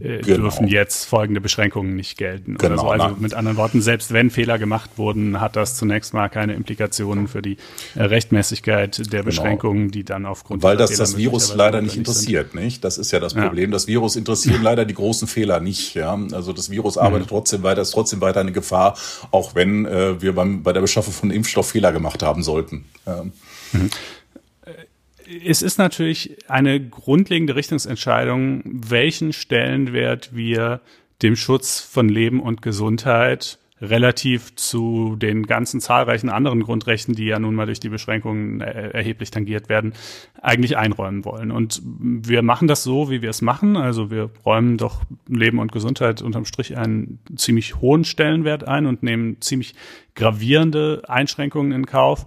äh, 0.00 0.18
genau. 0.18 0.42
dürfen 0.42 0.66
jetzt 0.68 1.04
folgende 1.04 1.40
Beschränkungen 1.40 1.94
nicht 1.94 2.16
gelten. 2.16 2.56
Genau, 2.58 2.82
so. 2.82 2.90
Also 2.90 3.16
mit 3.18 3.34
anderen 3.34 3.56
Worten, 3.56 3.82
selbst 3.82 4.12
wenn 4.12 4.30
Fehler 4.30 4.58
gemacht 4.58 4.90
wurden, 4.96 5.40
hat 5.40 5.56
das 5.56 5.76
zunächst 5.76 6.12
mal 6.12 6.28
keine 6.28 6.54
Implikationen 6.54 7.28
für 7.28 7.42
die 7.42 7.56
äh, 7.94 8.02
Rechtmäßigkeit 8.02 8.98
der 8.98 9.04
genau. 9.04 9.24
Beschränkungen, 9.24 9.82
genau. 9.82 9.92
die 9.92 10.04
dann 10.04 10.26
aufgrund 10.26 10.62
weil 10.62 10.76
das 10.76 10.96
das 10.96 11.16
Virus 11.16 11.54
leider 11.54 11.82
nicht 11.82 11.96
interessiert, 11.96 12.52
sind. 12.52 12.62
nicht? 12.62 12.84
Das 12.84 12.98
ist 12.98 13.12
ja 13.12 13.20
das 13.20 13.34
Problem. 13.34 13.70
Ja. 13.70 13.74
Das 13.74 13.86
Virus 13.86 14.16
interessiert 14.16 14.60
leider 14.62 14.84
die 14.84 14.94
großen 14.94 15.28
Fehler 15.28 15.60
nicht. 15.60 15.94
Ja, 15.94 16.18
also 16.32 16.52
das 16.52 16.70
Virus 16.70 16.98
arbeitet 16.98 17.26
mhm. 17.26 17.30
trotzdem 17.30 17.62
weiter, 17.62 17.82
ist 17.82 17.92
trotzdem 17.92 18.20
weiter 18.20 18.40
eine 18.40 18.52
Gefahr, 18.52 18.96
auch 19.30 19.54
wenn 19.54 19.86
äh, 19.86 20.20
wir 20.20 20.34
beim, 20.34 20.62
bei 20.62 20.72
der 20.72 20.80
Beschaffung 20.80 21.12
von 21.12 21.30
Impfstoff 21.30 21.70
Fehler 21.70 21.92
gemacht 21.92 22.22
haben 22.22 22.42
sollten. 22.42 22.86
Ja. 23.06 23.24
Mhm 23.72 23.90
es 25.44 25.62
ist 25.62 25.78
natürlich 25.78 26.36
eine 26.48 26.80
grundlegende 26.80 27.54
Richtungsentscheidung, 27.54 28.62
welchen 28.64 29.32
Stellenwert 29.32 30.34
wir 30.34 30.80
dem 31.22 31.36
Schutz 31.36 31.80
von 31.80 32.08
Leben 32.08 32.40
und 32.40 32.62
Gesundheit 32.62 33.58
relativ 33.82 34.54
zu 34.56 35.16
den 35.16 35.46
ganzen 35.46 35.80
zahlreichen 35.80 36.28
anderen 36.28 36.62
Grundrechten, 36.62 37.14
die 37.14 37.24
ja 37.24 37.38
nun 37.38 37.54
mal 37.54 37.64
durch 37.64 37.80
die 37.80 37.88
Beschränkungen 37.88 38.60
erheblich 38.60 39.30
tangiert 39.30 39.70
werden, 39.70 39.94
eigentlich 40.42 40.76
einräumen 40.76 41.24
wollen. 41.24 41.50
Und 41.50 41.80
wir 41.82 42.42
machen 42.42 42.68
das 42.68 42.82
so, 42.82 43.10
wie 43.10 43.22
wir 43.22 43.30
es 43.30 43.40
machen. 43.40 43.78
Also 43.78 44.10
wir 44.10 44.30
räumen 44.44 44.76
doch 44.76 45.02
Leben 45.28 45.58
und 45.58 45.72
Gesundheit 45.72 46.20
unterm 46.20 46.44
Strich 46.44 46.76
einen 46.76 47.20
ziemlich 47.36 47.76
hohen 47.76 48.04
Stellenwert 48.04 48.68
ein 48.68 48.84
und 48.84 49.02
nehmen 49.02 49.40
ziemlich 49.40 49.74
gravierende 50.14 51.02
Einschränkungen 51.08 51.72
in 51.72 51.86
Kauf. 51.86 52.26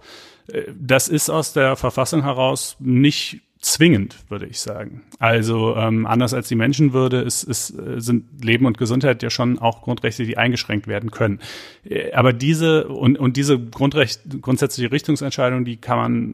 Das 0.77 1.07
ist 1.07 1.29
aus 1.29 1.53
der 1.53 1.75
Verfassung 1.75 2.23
heraus 2.23 2.75
nicht 2.79 3.41
zwingend, 3.63 4.17
würde 4.29 4.45
ich 4.45 4.59
sagen. 4.59 5.03
Also 5.19 5.75
ähm, 5.77 6.05
anders 6.05 6.33
als 6.33 6.49
die 6.49 6.55
Menschenwürde 6.55 7.21
ist, 7.21 7.43
ist, 7.43 7.71
äh, 7.71 8.01
sind 8.01 8.43
Leben 8.43 8.65
und 8.65 8.77
Gesundheit 8.77 9.23
ja 9.23 9.29
schon 9.29 9.57
auch 9.57 9.81
Grundrechte, 9.81 10.25
die 10.25 10.37
eingeschränkt 10.37 10.87
werden 10.87 11.11
können. 11.11 11.39
Äh, 11.85 12.11
aber 12.11 12.33
diese 12.33 12.89
und, 12.89 13.17
und 13.17 13.37
diese 13.37 13.57
Grundrecht, 13.57 14.19
grundsätzliche 14.41 14.91
Richtungsentscheidung, 14.91 15.63
die 15.63 15.77
kann 15.77 15.97
man 15.97 16.33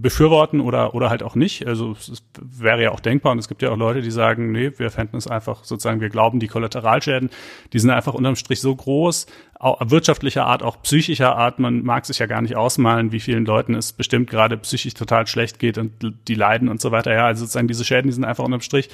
befürworten 0.00 0.60
oder, 0.60 0.94
oder 0.94 1.10
halt 1.10 1.24
auch 1.24 1.34
nicht. 1.34 1.66
Also 1.66 1.92
es 1.92 2.22
wäre 2.40 2.80
ja 2.80 2.92
auch 2.92 3.00
denkbar 3.00 3.32
und 3.32 3.38
es 3.38 3.48
gibt 3.48 3.60
ja 3.60 3.70
auch 3.70 3.76
Leute, 3.76 4.00
die 4.00 4.12
sagen, 4.12 4.52
nee, 4.52 4.70
wir 4.76 4.90
fänden 4.92 5.18
es 5.18 5.26
einfach 5.26 5.64
sozusagen, 5.64 6.00
wir 6.00 6.10
glauben, 6.10 6.38
die 6.38 6.46
Kollateralschäden, 6.46 7.30
die 7.72 7.78
sind 7.80 7.90
einfach 7.90 8.14
unterm 8.14 8.36
Strich 8.36 8.60
so 8.60 8.74
groß, 8.74 9.26
wirtschaftlicher 9.60 10.46
Art, 10.46 10.62
auch 10.62 10.82
psychischer 10.82 11.34
Art. 11.36 11.58
Man 11.58 11.82
mag 11.82 12.06
sich 12.06 12.20
ja 12.20 12.26
gar 12.26 12.42
nicht 12.42 12.56
ausmalen, 12.56 13.10
wie 13.10 13.18
vielen 13.18 13.44
Leuten 13.44 13.74
es 13.74 13.92
bestimmt 13.92 14.30
gerade 14.30 14.56
psychisch 14.56 14.94
total 14.94 15.26
schlecht 15.26 15.58
geht 15.58 15.78
und 15.78 15.92
die 16.28 16.34
leiden 16.34 16.68
und 16.68 16.80
so 16.80 16.92
weiter. 16.92 17.12
Ja, 17.12 17.26
also 17.26 17.40
sozusagen 17.40 17.66
diese 17.66 17.84
Schäden, 17.84 18.06
die 18.08 18.12
sind 18.12 18.24
einfach 18.24 18.44
unterm 18.44 18.60
Strich 18.60 18.88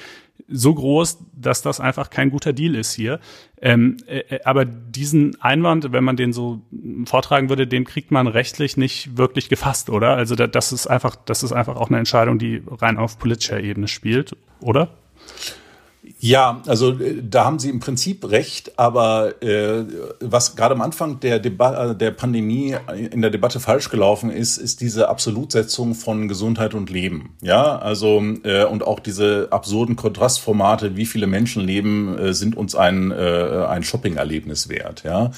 so 0.48 0.74
groß, 0.74 1.18
dass 1.34 1.60
das 1.60 1.80
einfach 1.80 2.08
kein 2.08 2.30
guter 2.30 2.54
Deal 2.54 2.74
ist 2.74 2.94
hier. 2.94 3.20
Ähm, 3.60 3.98
äh, 4.06 4.40
aber 4.44 4.64
diesen 4.64 5.40
Einwand, 5.40 5.92
wenn 5.92 6.04
man 6.04 6.16
den 6.16 6.32
so 6.32 6.62
vortragen 7.04 7.50
würde, 7.50 7.66
den 7.66 7.84
kriegt 7.84 8.10
man 8.10 8.26
rechtlich 8.26 8.76
nicht 8.76 9.18
wirklich 9.18 9.50
gefasst, 9.50 9.90
oder? 9.90 10.16
Also 10.16 10.34
das 10.34 10.72
ist 10.72 10.86
einfach, 10.86 11.14
das 11.14 11.42
ist 11.42 11.52
einfach 11.52 11.76
auch 11.76 11.88
eine 11.88 11.98
Entscheidung, 11.98 12.38
die 12.38 12.62
rein 12.66 12.96
auf 12.96 13.18
politischer 13.18 13.60
Ebene 13.60 13.86
spielt, 13.86 14.34
oder? 14.60 14.88
Ja, 16.18 16.62
also 16.66 16.92
äh, 16.92 17.22
da 17.22 17.44
haben 17.44 17.58
Sie 17.58 17.70
im 17.70 17.80
Prinzip 17.80 18.30
recht, 18.30 18.78
aber 18.78 19.42
äh, 19.42 19.84
was 20.20 20.54
gerade 20.54 20.74
am 20.74 20.82
Anfang 20.82 21.20
der, 21.20 21.38
Deba 21.38 21.90
äh, 21.90 21.96
der 21.96 22.10
Pandemie 22.10 22.76
in 23.10 23.22
der 23.22 23.30
Debatte 23.30 23.58
falsch 23.58 23.88
gelaufen 23.88 24.30
ist, 24.30 24.58
ist 24.58 24.80
diese 24.80 25.08
Absolutsetzung 25.08 25.94
von 25.94 26.28
Gesundheit 26.28 26.74
und 26.74 26.90
Leben. 26.90 27.36
Ja, 27.40 27.78
also 27.78 28.22
äh, 28.42 28.64
und 28.64 28.86
auch 28.86 29.00
diese 29.00 29.48
absurden 29.50 29.96
Kontrastformate, 29.96 30.96
wie 30.96 31.06
viele 31.06 31.26
Menschenleben 31.26 32.18
äh, 32.18 32.34
sind 32.34 32.56
uns 32.56 32.74
ein, 32.74 33.10
äh, 33.10 33.66
ein 33.68 33.82
Shopping-Erlebnis 33.82 34.68
wert. 34.68 35.04
Ja, 35.04 35.30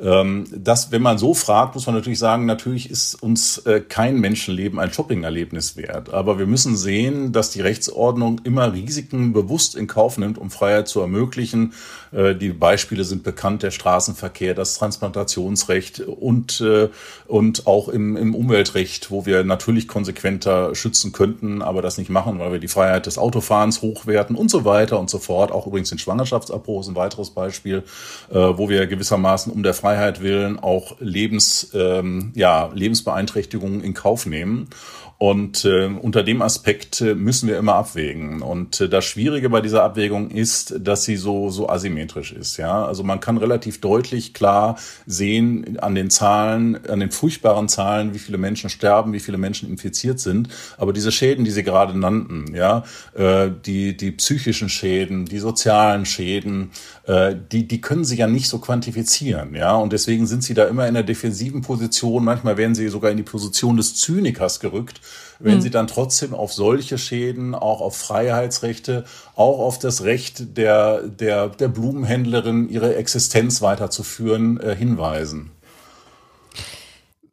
ähm, 0.00 0.46
das, 0.56 0.90
wenn 0.90 1.02
man 1.02 1.18
so 1.18 1.34
fragt, 1.34 1.74
muss 1.74 1.86
man 1.86 1.94
natürlich 1.94 2.18
sagen, 2.18 2.46
natürlich 2.46 2.90
ist 2.90 3.14
uns 3.22 3.58
äh, 3.58 3.80
kein 3.80 4.20
Menschenleben 4.20 4.78
ein 4.78 4.92
Shopping-Erlebnis 4.92 5.76
wert. 5.76 6.12
Aber 6.14 6.38
wir 6.38 6.46
müssen 6.46 6.76
sehen, 6.76 7.32
dass 7.32 7.50
die 7.50 7.60
Rechtsordnung 7.60 8.40
immer 8.44 8.72
Risiken 8.72 9.32
bewusst 9.32 9.74
in 9.74 9.86
Kauf 9.86 10.13
nimmt 10.18 10.34
sind, 10.34 10.38
um 10.38 10.50
Freiheit 10.50 10.88
zu 10.88 11.00
ermöglichen. 11.00 11.72
Äh, 12.12 12.34
die 12.34 12.50
Beispiele 12.50 13.04
sind 13.04 13.22
bekannt, 13.22 13.62
der 13.62 13.70
Straßenverkehr, 13.70 14.54
das 14.54 14.74
Transplantationsrecht 14.74 16.00
und, 16.00 16.60
äh, 16.60 16.88
und 17.26 17.66
auch 17.66 17.88
im, 17.88 18.16
im 18.16 18.34
Umweltrecht, 18.34 19.10
wo 19.10 19.26
wir 19.26 19.44
natürlich 19.44 19.88
konsequenter 19.88 20.74
schützen 20.74 21.12
könnten, 21.12 21.62
aber 21.62 21.82
das 21.82 21.98
nicht 21.98 22.10
machen, 22.10 22.38
weil 22.38 22.52
wir 22.52 22.58
die 22.58 22.68
Freiheit 22.68 23.06
des 23.06 23.18
Autofahrens 23.18 23.82
hochwerten 23.82 24.36
und 24.36 24.50
so 24.50 24.64
weiter 24.64 24.98
und 24.98 25.10
so 25.10 25.18
fort. 25.18 25.52
Auch 25.52 25.66
übrigens 25.66 25.90
den 25.90 25.98
Schwangerschaftsabbruch 25.98 26.80
ist 26.80 26.88
ein 26.88 26.96
weiteres 26.96 27.30
Beispiel, 27.30 27.82
äh, 28.30 28.34
wo 28.34 28.68
wir 28.68 28.86
gewissermaßen 28.86 29.52
um 29.52 29.62
der 29.62 29.74
Freiheit 29.74 30.20
willen 30.20 30.58
auch 30.58 30.96
Lebens, 31.00 31.70
ähm, 31.74 32.32
ja, 32.34 32.70
Lebensbeeinträchtigungen 32.74 33.82
in 33.82 33.94
Kauf 33.94 34.26
nehmen. 34.26 34.68
Und 35.16 35.64
äh, 35.64 35.86
unter 35.86 36.22
dem 36.22 36.42
Aspekt 36.42 37.00
äh, 37.00 37.14
müssen 37.14 37.48
wir 37.48 37.56
immer 37.56 37.76
abwägen. 37.76 38.42
Und 38.42 38.80
äh, 38.80 38.88
das 38.88 39.04
Schwierige 39.04 39.48
bei 39.48 39.60
dieser 39.60 39.84
Abwägung 39.84 40.30
ist, 40.30 40.74
dass 40.80 41.04
sie 41.04 41.16
so, 41.16 41.50
so 41.50 41.68
asymmetrisch 41.68 42.32
ist. 42.32 42.56
Ja, 42.56 42.84
also 42.84 43.04
man 43.04 43.20
kann 43.20 43.38
relativ 43.38 43.80
deutlich 43.80 44.34
klar 44.34 44.76
sehen 45.06 45.78
an 45.78 45.94
den 45.94 46.10
Zahlen, 46.10 46.84
an 46.88 47.00
den 47.00 47.12
furchtbaren 47.12 47.68
Zahlen, 47.68 48.12
wie 48.12 48.18
viele 48.18 48.38
Menschen 48.38 48.70
sterben, 48.70 49.12
wie 49.12 49.20
viele 49.20 49.38
Menschen 49.38 49.68
infiziert 49.70 50.18
sind. 50.18 50.48
Aber 50.78 50.92
diese 50.92 51.12
Schäden, 51.12 51.44
die 51.44 51.52
Sie 51.52 51.62
gerade 51.62 51.96
nannten, 51.98 52.54
ja, 52.54 52.82
äh, 53.14 53.50
die, 53.64 53.96
die 53.96 54.10
psychischen 54.10 54.68
Schäden, 54.68 55.26
die 55.26 55.38
sozialen 55.38 56.06
Schäden, 56.06 56.70
äh, 57.06 57.34
die, 57.52 57.66
die 57.68 57.80
können 57.80 58.04
Sie 58.04 58.16
ja 58.16 58.26
nicht 58.26 58.48
so 58.48 58.58
quantifizieren. 58.58 59.54
Ja, 59.54 59.76
und 59.76 59.92
deswegen 59.92 60.26
sind 60.26 60.42
Sie 60.42 60.54
da 60.54 60.64
immer 60.64 60.86
in 60.88 60.94
der 60.94 61.02
defensiven 61.02 61.62
Position. 61.62 62.24
Manchmal 62.24 62.56
werden 62.56 62.74
Sie 62.74 62.88
sogar 62.88 63.10
in 63.10 63.16
die 63.16 63.22
Position 63.22 63.76
des 63.76 63.96
Zynikers 63.96 64.60
gerückt 64.60 65.00
wenn 65.38 65.56
mhm. 65.58 65.60
sie 65.62 65.70
dann 65.70 65.86
trotzdem 65.86 66.34
auf 66.34 66.52
solche 66.52 66.98
Schäden, 66.98 67.54
auch 67.54 67.80
auf 67.80 67.96
Freiheitsrechte, 67.96 69.04
auch 69.34 69.58
auf 69.58 69.78
das 69.78 70.04
Recht 70.04 70.56
der, 70.56 71.02
der, 71.02 71.48
der 71.48 71.68
Blumenhändlerin, 71.68 72.68
ihre 72.68 72.96
Existenz 72.96 73.60
weiterzuführen, 73.62 74.60
äh, 74.60 74.74
hinweisen. 74.74 75.50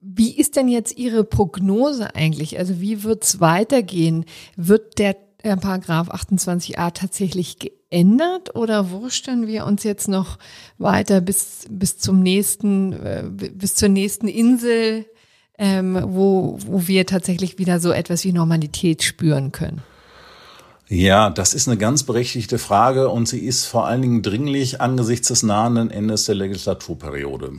Wie 0.01 0.35
ist 0.35 0.55
denn 0.55 0.67
jetzt 0.67 0.97
Ihre 0.97 1.23
Prognose 1.23 2.15
eigentlich? 2.15 2.57
Also 2.57 2.81
wie 2.81 3.03
wird 3.03 3.23
es 3.23 3.39
weitergehen? 3.39 4.25
Wird 4.57 4.97
der 4.97 5.15
äh, 5.43 5.57
Paragraph 5.57 6.09
28a 6.09 6.91
tatsächlich 6.91 7.57
geändert 7.59 8.55
oder 8.55 8.91
wursteln 8.91 9.47
wir 9.47 9.65
uns 9.65 9.83
jetzt 9.83 10.07
noch 10.07 10.37
weiter 10.77 11.21
bis, 11.21 11.65
bis 11.69 11.97
zum 11.97 12.21
nächsten, 12.21 12.93
äh, 12.93 13.23
bis 13.29 13.75
zur 13.75 13.89
nächsten 13.89 14.27
Insel 14.27 15.05
ähm, 15.61 15.95
wo, 16.03 16.57
wo 16.65 16.87
wir 16.87 17.05
tatsächlich 17.05 17.59
wieder 17.59 17.79
so 17.79 17.91
etwas 17.91 18.23
wie 18.23 18.33
Normalität 18.33 19.03
spüren 19.03 19.51
können? 19.51 19.83
Ja, 20.93 21.29
das 21.29 21.53
ist 21.53 21.69
eine 21.69 21.77
ganz 21.77 22.03
berechtigte 22.03 22.59
Frage 22.59 23.07
und 23.07 23.25
sie 23.25 23.39
ist 23.39 23.65
vor 23.65 23.87
allen 23.87 24.01
Dingen 24.01 24.21
dringlich 24.21 24.81
angesichts 24.81 25.29
des 25.29 25.41
nahenden 25.41 25.89
Endes 25.89 26.25
der 26.25 26.35
Legislaturperiode. 26.35 27.53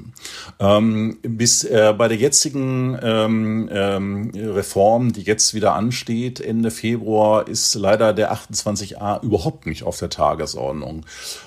Ähm, 0.60 1.16
bis 1.22 1.64
äh, 1.64 1.94
bei 1.96 2.08
der 2.08 2.18
jetzigen 2.18 2.98
ähm, 3.02 3.70
ähm, 3.72 4.32
Reform, 4.34 5.14
die 5.14 5.22
jetzt 5.22 5.54
wieder 5.54 5.72
ansteht, 5.72 6.42
Ende 6.42 6.70
Februar, 6.70 7.48
ist 7.48 7.74
leider 7.74 8.12
der 8.12 8.34
28a 8.34 9.24
überhaupt 9.24 9.64
nicht 9.64 9.84
auf 9.84 9.98
der 9.98 10.10
Tagesordnung. 10.10 11.06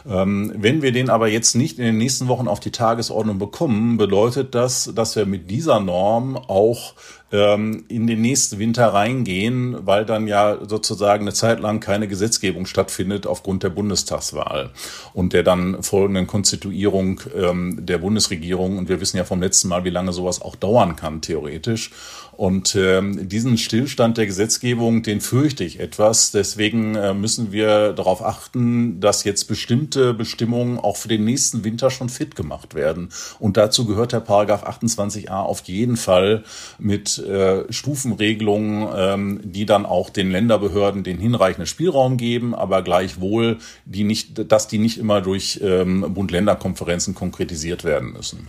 Ähm, 0.09 0.55
wenn 0.57 0.81
wir 0.81 0.91
den 0.91 1.11
aber 1.11 1.27
jetzt 1.27 1.53
nicht 1.53 1.77
in 1.77 1.85
den 1.85 1.99
nächsten 1.99 2.27
Wochen 2.27 2.47
auf 2.47 2.59
die 2.59 2.71
Tagesordnung 2.71 3.37
bekommen, 3.37 3.97
bedeutet 3.97 4.55
das, 4.55 4.91
dass 4.95 5.15
wir 5.15 5.27
mit 5.27 5.51
dieser 5.51 5.79
Norm 5.79 6.35
auch 6.35 6.95
ähm, 7.31 7.85
in 7.87 8.07
den 8.07 8.21
nächsten 8.21 8.59
Winter 8.59 8.87
reingehen, 8.87 9.85
weil 9.85 10.05
dann 10.05 10.27
ja 10.27 10.57
sozusagen 10.67 11.23
eine 11.23 11.33
Zeit 11.33 11.59
lang 11.59 11.79
keine 11.79 12.07
Gesetzgebung 12.07 12.65
stattfindet 12.65 13.25
aufgrund 13.27 13.63
der 13.63 13.69
Bundestagswahl 13.69 14.71
und 15.13 15.33
der 15.33 15.43
dann 15.43 15.81
folgenden 15.81 16.27
Konstituierung 16.27 17.21
ähm, 17.35 17.85
der 17.85 17.97
Bundesregierung. 17.97 18.77
Und 18.77 18.89
wir 18.89 19.01
wissen 19.01 19.17
ja 19.17 19.23
vom 19.23 19.41
letzten 19.41 19.69
Mal, 19.69 19.83
wie 19.83 19.89
lange 19.89 20.13
sowas 20.13 20.41
auch 20.41 20.55
dauern 20.55 20.95
kann, 20.95 21.21
theoretisch. 21.21 21.91
Und 22.37 22.75
ähm, 22.75 23.29
diesen 23.29 23.57
Stillstand 23.57 24.17
der 24.17 24.25
Gesetzgebung, 24.25 25.03
den 25.03 25.21
fürchte 25.21 25.63
ich 25.63 25.79
etwas. 25.79 26.31
Deswegen 26.31 26.95
äh, 26.95 27.13
müssen 27.13 27.51
wir 27.51 27.93
darauf 27.93 28.23
achten, 28.23 28.99
dass 28.99 29.23
jetzt 29.23 29.45
bestimmte 29.45 30.13
Bestimmungen 30.13 30.77
auch 30.77 30.97
für 30.97 31.07
den 31.07 31.23
nächsten 31.23 31.63
Winter 31.63 31.89
schon 31.89 32.09
fit 32.09 32.35
gemacht 32.35 32.75
werden. 32.75 33.09
Und 33.39 33.57
dazu 33.57 33.85
gehört 33.85 34.11
der 34.11 34.19
Paragraph 34.19 34.67
28a 34.67 35.43
auf 35.43 35.61
jeden 35.65 35.97
Fall 35.97 36.43
mit 36.77 37.17
äh, 37.19 37.71
Stufenregelungen, 37.71 38.89
ähm, 38.95 39.39
die 39.43 39.65
dann 39.65 39.85
auch 39.85 40.09
den 40.09 40.29
Länderbehörden 40.29 41.03
den 41.03 41.19
hinreichenden 41.19 41.67
Spielraum 41.67 42.17
geben, 42.17 42.53
aber 42.53 42.81
gleichwohl, 42.81 43.57
die 43.85 44.03
nicht, 44.03 44.51
dass 44.51 44.67
die 44.67 44.77
nicht 44.77 44.97
immer 44.97 45.21
durch 45.21 45.59
ähm, 45.63 46.05
Bund-Länder-Konferenzen 46.13 47.15
konkretisiert 47.15 47.83
werden 47.83 48.11
müssen. 48.11 48.47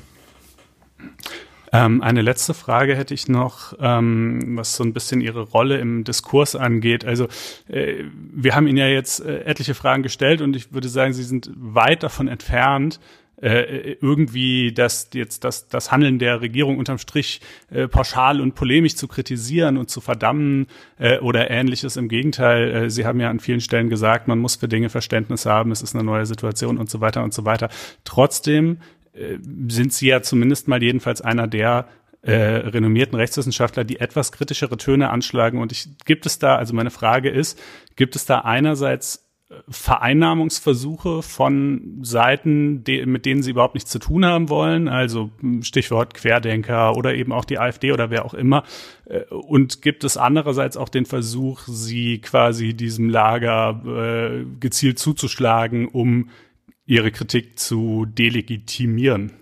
Ähm, 1.77 2.03
eine 2.03 2.23
letzte 2.23 2.55
Frage 2.55 2.97
hätte 2.97 3.15
ich 3.15 3.29
noch, 3.29 3.75
ähm, 3.81 4.57
was 4.57 4.77
so 4.77 4.85
ein 4.85 4.93
bisschen 4.93 5.21
Ihre 5.21 5.43
Rolle 5.43 5.79
im 5.79 6.05
Diskurs 6.05 6.57
angeht. 6.57 7.05
Also 7.05 7.29
äh, 7.69 8.05
wir 8.13 8.55
haben 8.55 8.67
Ihnen 8.67 8.79
ja 8.79 8.89
jetzt 8.89 9.21
äh, 9.21 9.45
etliche 9.45 9.75
Fragen 9.75 10.03
gestellt 10.03 10.41
und 10.41 10.57
ich 10.57 10.73
würde 10.73 10.89
sagen, 10.89 11.13
Sie 11.13 11.25
sind 11.25 11.51
weit 11.57 12.03
davon 12.03 12.29
entfernt, 12.29 13.01
äh, 13.41 13.97
irgendwie 14.01 14.73
das 14.73 15.11
jetzt 15.13 15.45
das 15.45 15.69
das 15.69 15.93
Handeln 15.93 16.19
der 16.19 16.41
Regierung 16.41 16.79
unterm 16.79 16.99
Strich 16.99 17.41
äh, 17.71 17.87
pauschal 17.87 18.41
und 18.41 18.55
polemisch 18.55 18.97
zu 18.97 19.09
kritisieren 19.09 19.77
und 19.77 19.91
zu 19.91 20.01
verdammen 20.01 20.67
äh, 20.99 21.19
oder 21.19 21.51
ähnliches. 21.51 21.97
Im 21.97 22.09
Gegenteil, 22.09 22.75
äh, 22.75 22.91
Sie 22.91 23.05
haben 23.05 23.21
ja 23.21 23.29
an 23.29 23.41
vielen 23.41 23.61
Stellen 23.61 23.91
gesagt, 23.91 24.27
man 24.29 24.39
muss 24.39 24.57
für 24.57 24.69
Dinge 24.69 24.89
Verständnis 24.89 25.45
haben, 25.45 25.71
es 25.71 25.83
ist 25.83 25.95
eine 25.95 26.05
neue 26.05 26.25
Situation 26.25 26.79
und 26.79 26.89
so 26.89 27.01
weiter 27.01 27.23
und 27.23 27.35
so 27.35 27.45
weiter. 27.45 27.69
Trotzdem 28.05 28.79
äh, 29.17 29.39
sind 29.69 29.93
Sie 29.93 30.09
ja 30.09 30.23
zumindest 30.23 30.69
mal 30.69 30.83
jedenfalls 30.83 31.21
einer 31.21 31.47
der 31.47 31.89
äh, 32.27 32.33
renommierten 32.33 33.17
Rechtswissenschaftler, 33.17 33.85
die 33.85 34.01
etwas 34.01 34.33
kritischere 34.33 34.77
Töne 34.77 35.11
anschlagen. 35.11 35.59
Und 35.59 35.71
ich, 35.71 35.89
gibt 36.05 36.27
es 36.27 36.39
da, 36.39 36.57
also 36.57 36.75
meine 36.75 36.91
Frage 36.91 37.31
ist, 37.31 37.61
gibt 37.95 38.17
es 38.17 38.27
da 38.27 38.41
einerseits 38.41 39.29
äh, 39.49 39.55
Vereinnahmungsversuche 39.69 41.23
von 41.23 42.01
Seiten, 42.03 42.83
de, 42.83 43.07
mit 43.07 43.27
denen 43.27 43.45
sie 43.45 43.53
überhaupt 43.53 43.75
nichts 43.75 43.93
zu 43.93 44.01
tun 44.01 44.27
haben 44.27 44.49
wollen, 44.49 44.89
also 44.89 45.31
hm, 45.39 45.63
Stichwort 45.63 46.15
Querdenker 46.15 46.97
oder 46.97 47.15
eben 47.15 47.31
auch 47.31 47.45
die 47.45 47.61
AfD 47.61 47.93
oder 47.93 48.11
wer 48.11 48.25
auch 48.25 48.35
immer. 48.35 48.65
Äh, 49.05 49.23
und 49.31 49.81
gibt 49.81 50.03
es 50.03 50.17
andererseits 50.17 50.77
auch 50.77 50.89
den 50.89 51.07
Versuch, 51.07 51.61
sie 51.69 52.21
quasi 52.21 52.75
diesem 52.75 53.09
Lager 53.09 53.83
äh, 53.87 54.45
gezielt 54.59 54.99
zuzuschlagen, 54.99 55.87
um 55.87 56.29
ihre 56.87 57.11
Kritik 57.11 57.59
zu 57.59 58.07
delegitimieren? 58.07 59.33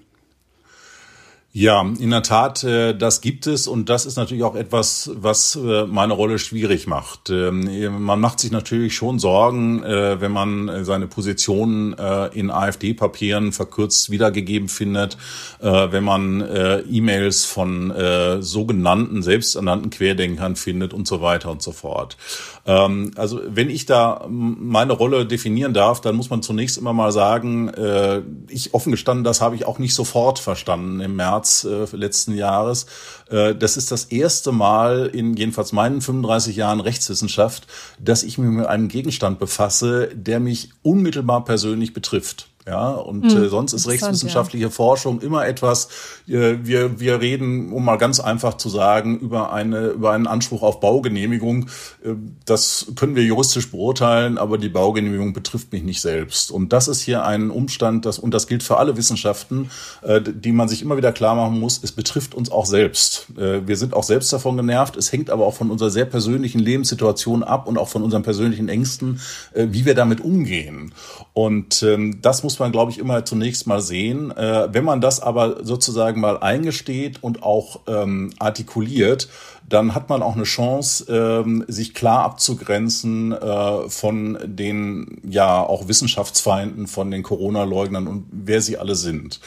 Ja, 1.57 1.83
in 2.01 2.11
der 2.11 2.25
Tat, 2.25 2.65
äh, 2.65 2.99
das 2.99 3.21
gibt 3.21 3.47
es 3.47 3.69
und 3.69 3.89
das 3.89 4.07
ist 4.07 4.17
natürlich 4.17 4.43
auch 4.43 4.57
etwas, 4.57 5.13
was 5.15 5.55
äh, 5.55 5.87
meine 5.87 6.13
Rolle 6.13 6.41
schwierig 6.41 6.89
macht. 6.89 7.31
Ähm, 7.31 8.03
man 8.03 8.19
macht 8.19 8.41
sich 8.41 8.51
natürlich 8.51 8.97
schon 8.97 9.21
Sorgen, 9.21 9.81
äh, 9.85 10.21
wenn 10.21 10.33
man 10.33 10.85
seine 10.85 11.07
Positionen 11.07 11.95
in 12.33 12.51
AfD-Papieren 12.51 13.53
verkürzt 13.53 14.11
wiedergegeben 14.11 14.69
findet, 14.69 15.17
wenn 15.61 16.03
man 16.03 16.45
E-Mails 16.91 17.45
von 17.45 17.93
sogenannten, 18.41 19.23
selbsternannten 19.23 19.91
Querdenkern 19.91 20.57
findet 20.57 20.93
und 20.93 21.07
so 21.07 21.21
weiter 21.21 21.51
und 21.51 21.63
so 21.63 21.73
fort. 21.73 22.17
Ähm, 22.67 23.11
also 23.17 23.41
wenn 23.47 23.71
ich 23.71 23.87
da 23.87 24.27
meine 24.29 24.93
Rolle 24.93 25.27
definieren 25.27 25.75
darf, 25.75 26.01
dann 26.01 26.17
muss 26.17 26.31
man 26.31 26.43
zunächst 26.43 26.79
immer 26.79 26.93
mal 26.93 27.13
sagen, 27.13 27.71
ich 28.49 28.75
offen 28.75 28.93
gestanden, 28.93 29.25
das 29.25 29.41
habe 29.41 29.55
ich 29.55 29.67
auch 29.67 29.79
nicht 29.79 29.95
sofort 29.95 30.39
verstanden 30.39 31.01
im 31.01 31.17
März 31.17 31.35
März 31.35 31.65
äh, 31.65 31.97
letzten 31.97 32.35
Jahres. 32.35 32.87
Äh, 33.31 33.55
das 33.55 33.77
ist 33.77 33.91
das 33.91 34.05
erste 34.05 34.53
Mal 34.53 35.07
in 35.07 35.35
jedenfalls 35.35 35.73
meinen 35.73 36.01
35 36.01 36.57
Jahren 36.57 36.81
Rechtswissenschaft, 36.81 37.67
dass 37.99 38.23
ich 38.23 38.39
mich 38.39 38.51
mit 38.51 38.67
einem 38.67 38.89
Gegenstand 38.89 39.39
befasse, 39.39 40.09
der 40.15 40.41
mich 40.41 40.71
unmittelbar 40.83 41.45
persönlich 41.45 41.93
betrifft. 41.93 42.49
Ja, 42.67 42.93
und 42.93 43.31
hm, 43.31 43.45
äh, 43.45 43.49
sonst 43.51 43.75
ist 43.75 43.87
rechtswissenschaftliche 43.87 44.65
ja. 44.65 44.71
Forschung 44.71 45.21
immer 45.21 45.47
etwas, 45.47 45.89
äh, 46.27 46.57
wir, 46.63 46.99
wir 46.99 47.21
reden, 47.21 47.71
um 47.73 47.85
mal 47.85 47.97
ganz 47.97 48.21
einfach 48.21 48.55
zu 48.55 48.71
sagen, 48.71 49.19
über, 49.19 49.53
eine, 49.53 49.89
über 49.89 50.13
einen 50.13 50.27
Anspruch 50.27 50.63
auf 50.63 50.81
Baugenehmigung. 50.81 51.67
Äh, 52.03 52.15
das 52.47 52.87
können 52.97 53.17
wir 53.17 53.23
juristisch 53.23 53.71
beurteilen, 53.71 54.39
aber 54.39 54.57
die 54.57 54.71
Baugenehmigung 54.71 55.35
betrifft 55.35 55.73
mich 55.73 55.83
nicht 55.83 56.01
selbst. 56.01 56.51
Und 56.51 56.73
das 56.73 56.89
ist 56.89 57.03
hier 57.03 57.27
ein 57.27 57.51
Umstand, 57.51 58.07
das, 58.07 58.19
und 58.19 58.33
das 58.33 58.47
gilt 58.47 58.63
für 58.63 58.79
alle 58.79 58.97
Wissenschaften, 58.97 59.71
äh, 60.01 60.23
die 60.23 60.53
man 60.53 60.67
sich 60.67 60.81
immer 60.81 60.97
wieder 60.97 61.13
klar 61.13 61.35
machen 61.35 61.61
muss, 61.61 61.81
es 61.83 61.93
betrifft 61.93 62.35
uns 62.35 62.51
auch 62.51 62.65
selbst. 62.65 63.27
Äh, 63.37 63.67
wir 63.67 63.77
sind 63.77 63.93
auch 63.93 64.05
selbst 64.05 64.33
davon 64.33 64.57
genervt. 64.57 64.97
Es 64.97 65.13
hängt 65.13 65.29
aber 65.29 65.45
auch 65.45 65.55
von 65.55 65.71
unserer 65.71 65.91
sehr 65.91 66.07
persönlichen 66.07 66.61
Lebenssituation 66.61 67.43
ab 67.43 67.69
und 67.69 67.77
auch 67.77 67.89
von 67.89 68.03
unseren 68.03 68.23
persönlichen 68.23 68.71
Ängsten, 68.71 69.21
äh, 69.53 69.67
wie 69.69 69.85
wir 69.85 69.95
damit 69.95 70.23
umgehen. 70.23 70.95
Und 71.35 71.83
ähm, 71.83 72.23
das 72.23 72.43
muss 72.43 72.54
muss 72.55 72.61
man, 72.61 72.71
glaube 72.71 72.93
ich, 72.93 72.99
immer 72.99 73.25
zunächst 73.25 73.67
mal 73.67 73.81
sehen. 73.81 74.31
Äh, 74.31 74.73
wenn 74.73 74.85
man 74.85 75.01
das 75.01 75.19
aber 75.19 75.65
sozusagen 75.65 76.21
mal 76.21 76.39
eingesteht 76.39 77.21
und 77.21 77.43
auch 77.43 77.81
ähm, 77.89 78.33
artikuliert, 78.39 79.29
dann 79.69 79.95
hat 79.95 80.09
man 80.09 80.23
auch 80.23 80.35
eine 80.35 80.45
Chance, 80.45 81.07
ähm, 81.09 81.65
sich 81.69 81.95
klar 81.95 82.25
abzugrenzen 82.25 83.33
äh, 83.33 83.89
von 83.89 84.39
den 84.45 85.21
ja 85.29 85.63
auch 85.63 85.89
Wissenschaftsfeinden, 85.89 86.87
von 86.87 87.11
den 87.11 87.23
Corona-Leugnern 87.23 88.07
und 88.07 88.27
wer 88.31 88.61
sie 88.61 88.79
alle 88.79 88.95
sind. 88.95 89.41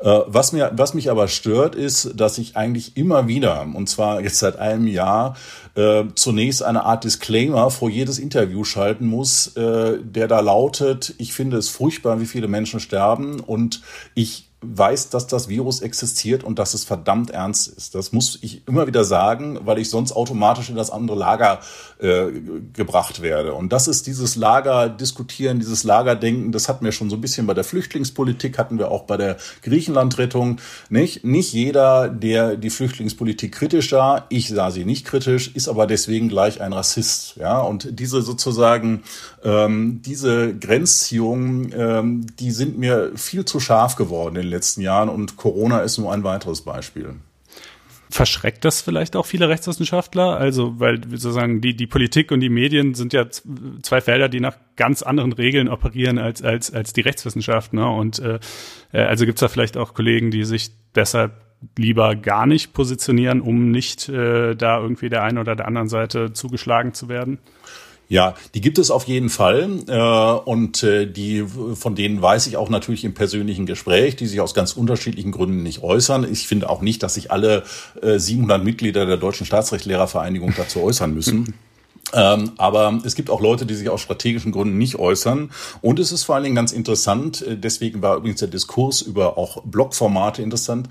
Äh, 0.00 0.20
was 0.26 0.52
mir, 0.52 0.70
was 0.74 0.94
mich 0.94 1.10
aber 1.10 1.28
stört, 1.28 1.74
ist, 1.74 2.12
dass 2.14 2.38
ich 2.38 2.56
eigentlich 2.56 2.96
immer 2.96 3.26
wieder, 3.26 3.66
und 3.72 3.88
zwar 3.88 4.20
jetzt 4.20 4.38
seit 4.38 4.58
einem 4.58 4.86
Jahr, 4.86 5.36
äh, 5.74 6.04
zunächst 6.14 6.62
eine 6.62 6.84
Art 6.84 7.04
Disclaimer 7.04 7.70
vor 7.70 7.90
jedes 7.90 8.18
Interview 8.18 8.64
schalten 8.64 9.06
muss, 9.06 9.56
äh, 9.56 9.98
der 10.02 10.28
da 10.28 10.40
lautet, 10.40 11.14
ich 11.18 11.32
finde 11.32 11.56
es 11.56 11.68
furchtbar, 11.68 12.20
wie 12.20 12.26
viele 12.26 12.46
Menschen 12.46 12.78
sterben 12.78 13.40
und 13.40 13.82
ich 14.14 14.48
weiß, 14.66 15.10
dass 15.10 15.26
das 15.26 15.48
Virus 15.48 15.80
existiert 15.80 16.44
und 16.44 16.58
dass 16.58 16.74
es 16.74 16.84
verdammt 16.84 17.30
ernst 17.30 17.68
ist. 17.68 17.94
Das 17.94 18.12
muss 18.12 18.38
ich 18.42 18.66
immer 18.66 18.86
wieder 18.86 19.04
sagen, 19.04 19.58
weil 19.64 19.78
ich 19.78 19.90
sonst 19.90 20.12
automatisch 20.12 20.70
in 20.70 20.76
das 20.76 20.90
andere 20.90 21.16
Lager 21.16 21.60
äh, 21.98 22.26
gebracht 22.72 23.22
werde. 23.22 23.54
Und 23.54 23.72
das 23.72 23.88
ist 23.88 24.06
dieses 24.06 24.36
Lager 24.36 24.88
diskutieren, 24.88 25.58
dieses 25.58 25.84
Lagerdenken, 25.84 26.52
das 26.52 26.68
hatten 26.68 26.84
wir 26.84 26.92
schon 26.92 27.10
so 27.10 27.16
ein 27.16 27.20
bisschen 27.20 27.46
bei 27.46 27.54
der 27.54 27.64
Flüchtlingspolitik, 27.64 28.58
hatten 28.58 28.78
wir 28.78 28.90
auch 28.90 29.02
bei 29.02 29.16
der 29.16 29.36
Griechenlandrettung. 29.62 30.60
Nicht, 30.88 31.24
nicht 31.24 31.52
jeder, 31.52 32.08
der 32.08 32.56
die 32.56 32.70
Flüchtlingspolitik 32.70 33.52
kritisch 33.52 33.90
sah, 33.90 34.26
ich 34.28 34.48
sah 34.48 34.70
sie 34.70 34.84
nicht 34.84 35.06
kritisch, 35.06 35.50
ist 35.54 35.68
aber 35.68 35.86
deswegen 35.86 36.28
gleich 36.28 36.60
ein 36.60 36.72
Rassist. 36.72 37.36
Ja, 37.36 37.60
und 37.60 37.98
diese 37.98 38.22
sozusagen, 38.22 39.02
ähm, 39.44 40.00
diese 40.04 40.54
Grenzziehungen, 40.56 41.72
ähm, 41.76 42.26
die 42.38 42.50
sind 42.50 42.78
mir 42.78 43.12
viel 43.16 43.44
zu 43.44 43.60
scharf 43.60 43.96
geworden 43.96 44.36
in 44.36 44.46
letzten 44.54 44.80
Jahren 44.80 45.08
und 45.08 45.36
Corona 45.36 45.80
ist 45.80 45.98
nur 45.98 46.12
ein 46.12 46.24
weiteres 46.24 46.62
Beispiel. 46.62 47.16
Verschreckt 48.10 48.64
das 48.64 48.80
vielleicht 48.80 49.16
auch 49.16 49.26
viele 49.26 49.48
Rechtswissenschaftler? 49.48 50.36
Also, 50.36 50.78
weil 50.78 51.00
sozusagen 51.02 51.60
die, 51.60 51.74
die 51.74 51.86
Politik 51.86 52.30
und 52.30 52.40
die 52.40 52.48
Medien 52.48 52.94
sind 52.94 53.12
ja 53.12 53.26
zwei 53.28 54.00
Felder, 54.00 54.28
die 54.28 54.40
nach 54.40 54.56
ganz 54.76 55.02
anderen 55.02 55.32
Regeln 55.32 55.68
operieren 55.68 56.18
als, 56.18 56.42
als, 56.42 56.72
als 56.72 56.92
die 56.92 57.00
Rechtswissenschaft. 57.00 57.72
Ne? 57.72 57.88
Und 57.88 58.20
äh, 58.20 58.38
äh 58.92 59.00
also 59.00 59.26
gibt 59.26 59.38
es 59.38 59.40
da 59.40 59.48
vielleicht 59.48 59.76
auch 59.76 59.94
Kollegen, 59.94 60.30
die 60.30 60.44
sich 60.44 60.70
deshalb 60.94 61.32
lieber 61.76 62.14
gar 62.14 62.46
nicht 62.46 62.72
positionieren, 62.72 63.40
um 63.40 63.70
nicht 63.70 64.08
äh, 64.08 64.54
da 64.54 64.80
irgendwie 64.80 65.08
der 65.08 65.22
einen 65.22 65.38
oder 65.38 65.56
der 65.56 65.66
anderen 65.66 65.88
Seite 65.88 66.32
zugeschlagen 66.32 66.94
zu 66.94 67.08
werden? 67.08 67.38
Ja, 68.08 68.34
die 68.54 68.60
gibt 68.60 68.78
es 68.78 68.90
auf 68.90 69.04
jeden 69.04 69.30
Fall 69.30 69.70
äh, 69.88 70.48
und 70.48 70.82
äh, 70.82 71.06
die 71.06 71.44
von 71.74 71.94
denen 71.94 72.20
weiß 72.20 72.46
ich 72.46 72.56
auch 72.56 72.68
natürlich 72.68 73.04
im 73.04 73.14
persönlichen 73.14 73.64
Gespräch, 73.66 74.16
die 74.16 74.26
sich 74.26 74.40
aus 74.40 74.52
ganz 74.54 74.72
unterschiedlichen 74.74 75.32
Gründen 75.32 75.62
nicht 75.62 75.82
äußern. 75.82 76.30
Ich 76.30 76.46
finde 76.46 76.68
auch 76.68 76.82
nicht, 76.82 77.02
dass 77.02 77.14
sich 77.14 77.30
alle 77.30 77.64
äh, 78.02 78.18
700 78.18 78.62
Mitglieder 78.62 79.06
der 79.06 79.16
deutschen 79.16 79.46
Staatsrechtlehrervereinigung 79.46 80.52
dazu 80.56 80.82
äußern 80.82 81.14
müssen. 81.14 81.54
Ähm, 82.12 82.52
aber 82.58 83.00
es 83.04 83.14
gibt 83.16 83.30
auch 83.30 83.40
Leute, 83.40 83.66
die 83.66 83.74
sich 83.74 83.88
aus 83.88 84.00
strategischen 84.00 84.52
Gründen 84.52 84.78
nicht 84.78 84.96
äußern. 84.96 85.50
Und 85.80 85.98
es 85.98 86.12
ist 86.12 86.22
vor 86.24 86.36
allen 86.36 86.44
Dingen 86.44 86.54
ganz 86.54 86.70
interessant, 86.70 87.42
äh, 87.42 87.56
deswegen 87.56 88.02
war 88.02 88.16
übrigens 88.16 88.40
der 88.40 88.48
Diskurs 88.48 89.02
über 89.02 89.36
auch 89.36 89.62
Blogformate 89.64 90.42
interessant, 90.42 90.88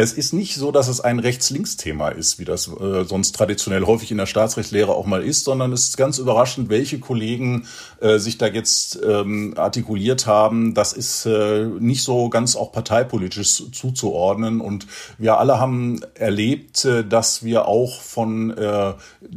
es 0.00 0.12
ist 0.12 0.32
nicht 0.32 0.54
so, 0.54 0.70
dass 0.70 0.86
es 0.86 1.00
ein 1.00 1.18
Rechts-Links-Thema 1.18 2.10
ist, 2.10 2.38
wie 2.38 2.44
das 2.44 2.68
äh, 2.68 3.04
sonst 3.04 3.32
traditionell 3.32 3.84
häufig 3.84 4.12
in 4.12 4.18
der 4.18 4.26
Staatsrechtslehre 4.26 4.94
auch 4.94 5.06
mal 5.06 5.24
ist, 5.24 5.42
sondern 5.44 5.72
es 5.72 5.88
ist 5.88 5.96
ganz 5.96 6.18
überraschend, 6.18 6.68
welche 6.68 7.00
Kollegen 7.00 7.66
äh, 8.00 8.18
sich 8.18 8.38
da 8.38 8.46
jetzt 8.46 9.00
ähm, 9.04 9.54
artikuliert 9.56 10.26
haben. 10.26 10.74
Das 10.74 10.92
ist 10.92 11.26
äh, 11.26 11.64
nicht 11.64 12.04
so 12.04 12.28
ganz 12.28 12.54
auch 12.54 12.70
parteipolitisch 12.70 13.62
zuzuordnen. 13.72 14.60
Und 14.60 14.86
wir 15.18 15.38
alle 15.38 15.58
haben 15.58 16.00
erlebt, 16.14 16.84
äh, 16.84 17.04
dass 17.04 17.42
wir 17.42 17.66
auch 17.66 18.00
von 18.00 18.56
äh, 18.56 18.94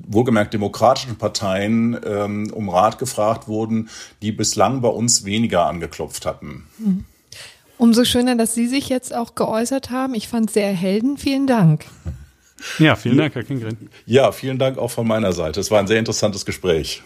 wohlgemerkt 0.07 0.53
demokratischen 0.53 1.17
Parteien 1.17 1.99
ähm, 2.05 2.51
um 2.53 2.69
Rat 2.69 2.99
gefragt 2.99 3.47
wurden, 3.47 3.89
die 4.21 4.31
bislang 4.31 4.81
bei 4.81 4.89
uns 4.89 5.25
weniger 5.25 5.65
angeklopft 5.65 6.27
hatten. 6.27 6.67
Mhm. 6.77 7.05
Umso 7.81 8.05
schöner, 8.05 8.35
dass 8.35 8.53
Sie 8.53 8.67
sich 8.67 8.89
jetzt 8.89 9.11
auch 9.11 9.33
geäußert 9.33 9.89
haben. 9.89 10.13
Ich 10.13 10.27
fand 10.27 10.49
es 10.49 10.53
sehr 10.53 10.67
erhelden. 10.67 11.17
Vielen 11.17 11.47
Dank. 11.47 11.85
Ja, 12.77 12.95
vielen 12.95 13.17
Dank, 13.17 13.33
Herr 13.33 13.41
Kingren. 13.41 13.89
Ja, 14.05 14.31
vielen 14.31 14.59
Dank 14.59 14.77
auch 14.77 14.91
von 14.91 15.07
meiner 15.07 15.33
Seite. 15.33 15.59
Es 15.59 15.71
war 15.71 15.79
ein 15.79 15.87
sehr 15.87 15.97
interessantes 15.97 16.45
Gespräch. 16.45 17.01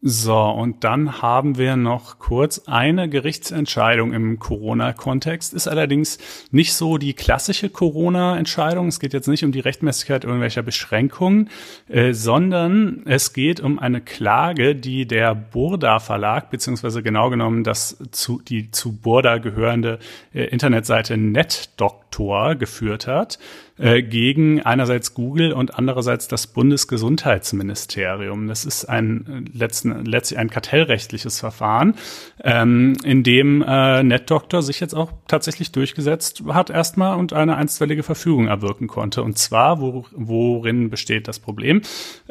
So, 0.00 0.38
und 0.40 0.84
dann 0.84 1.22
haben 1.22 1.58
wir 1.58 1.74
noch 1.74 2.20
kurz 2.20 2.62
eine 2.66 3.08
Gerichtsentscheidung 3.08 4.12
im 4.12 4.38
Corona-Kontext. 4.38 5.52
Ist 5.52 5.66
allerdings 5.66 6.18
nicht 6.52 6.74
so 6.74 6.98
die 6.98 7.14
klassische 7.14 7.68
Corona-Entscheidung. 7.68 8.86
Es 8.86 9.00
geht 9.00 9.12
jetzt 9.12 9.26
nicht 9.26 9.42
um 9.42 9.50
die 9.50 9.58
Rechtmäßigkeit 9.58 10.22
irgendwelcher 10.22 10.62
Beschränkungen, 10.62 11.50
äh, 11.88 12.12
sondern 12.12 13.02
es 13.06 13.32
geht 13.32 13.58
um 13.58 13.80
eine 13.80 14.00
Klage, 14.00 14.76
die 14.76 15.04
der 15.04 15.34
Burda 15.34 15.98
Verlag, 15.98 16.50
beziehungsweise 16.50 17.02
genau 17.02 17.28
genommen 17.28 17.64
das 17.64 17.98
zu, 18.12 18.40
die 18.40 18.70
zu 18.70 18.96
Burda 18.96 19.38
gehörende 19.38 19.98
äh, 20.32 20.44
Internetseite 20.44 21.16
NetDoctor 21.16 22.54
geführt 22.54 23.08
hat. 23.08 23.40
Äh, 23.78 24.02
gegen 24.02 24.60
einerseits 24.62 25.14
Google 25.14 25.52
und 25.52 25.78
andererseits 25.78 26.26
das 26.26 26.48
Bundesgesundheitsministerium. 26.48 28.48
Das 28.48 28.64
ist 28.64 28.86
ein 28.86 29.48
letzten, 29.52 30.04
letztlich 30.04 30.38
ein 30.38 30.50
kartellrechtliches 30.50 31.38
Verfahren, 31.38 31.94
ähm, 32.42 32.96
in 33.04 33.22
dem 33.22 33.62
äh, 33.62 34.02
NetDoctor 34.02 34.62
sich 34.62 34.80
jetzt 34.80 34.94
auch 34.94 35.12
tatsächlich 35.28 35.70
durchgesetzt 35.70 36.42
hat 36.48 36.70
erstmal 36.70 37.18
und 37.18 37.32
eine 37.32 37.54
einstweilige 37.54 38.02
Verfügung 38.02 38.48
erwirken 38.48 38.88
konnte. 38.88 39.22
Und 39.22 39.38
zwar, 39.38 39.80
wo, 39.80 40.06
worin 40.12 40.90
besteht 40.90 41.28
das 41.28 41.38
Problem? 41.38 41.82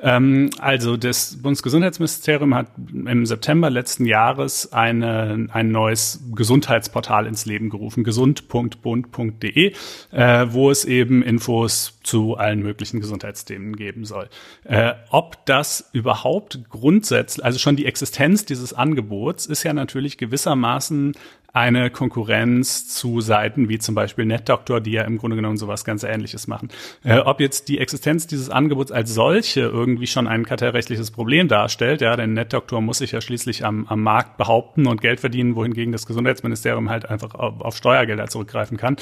Ähm, 0.01 0.49
also 0.59 0.97
das 0.97 1.37
Bundesgesundheitsministerium 1.41 2.55
hat 2.55 2.67
im 2.93 3.25
September 3.25 3.69
letzten 3.69 4.05
Jahres 4.05 4.73
eine, 4.73 5.47
ein 5.53 5.71
neues 5.71 6.21
Gesundheitsportal 6.35 7.25
ins 7.25 7.45
Leben 7.45 7.69
gerufen, 7.69 8.03
gesund.bund.de, 8.03 9.73
äh, 10.11 10.45
wo 10.49 10.71
es 10.71 10.83
eben 10.83 11.23
in 11.23 11.36
Infos 11.37 11.99
zu 12.01 12.35
allen 12.35 12.63
möglichen 12.63 12.99
Gesundheitsthemen 12.99 13.75
geben 13.75 14.05
soll. 14.05 14.27
Äh, 14.63 14.93
ob 15.11 15.45
das 15.45 15.87
überhaupt 15.93 16.61
grundsätzlich, 16.69 17.45
also 17.45 17.59
schon 17.59 17.75
die 17.75 17.85
Existenz 17.85 18.45
dieses 18.45 18.73
Angebots 18.73 19.45
ist 19.45 19.61
ja 19.61 19.73
natürlich 19.73 20.17
gewissermaßen 20.17 21.13
eine 21.57 21.89
Konkurrenz 21.89 22.87
zu 22.87 23.19
Seiten 23.19 23.67
wie 23.67 23.79
zum 23.79 23.95
Beispiel 23.95 24.25
NetDoctor, 24.25 24.79
die 24.79 24.91
ja 24.91 25.03
im 25.03 25.17
Grunde 25.17 25.35
genommen 25.35 25.57
sowas 25.57 25.83
ganz 25.83 26.03
Ähnliches 26.03 26.47
machen. 26.47 26.69
Äh, 27.03 27.17
ob 27.19 27.39
jetzt 27.39 27.67
die 27.67 27.79
Existenz 27.79 28.27
dieses 28.27 28.49
Angebots 28.49 28.91
als 28.91 29.13
solche 29.13 29.61
irgendwie 29.61 30.05
schon 30.05 30.27
ein 30.27 30.45
kartellrechtliches 30.45 31.09
Problem 31.09 31.47
darstellt, 31.47 32.01
ja, 32.01 32.15
denn 32.15 32.33
NetDoctor 32.33 32.81
muss 32.81 32.99
sich 32.99 33.11
ja 33.11 33.21
schließlich 33.21 33.65
am, 33.65 33.87
am 33.87 34.03
Markt 34.03 34.37
behaupten 34.37 34.85
und 34.85 35.01
Geld 35.01 35.19
verdienen, 35.19 35.55
wohingegen 35.55 35.91
das 35.91 36.05
Gesundheitsministerium 36.05 36.89
halt 36.89 37.09
einfach 37.09 37.33
auf, 37.33 37.59
auf 37.61 37.75
Steuergelder 37.75 38.27
zurückgreifen 38.27 38.77
kann. 38.77 38.97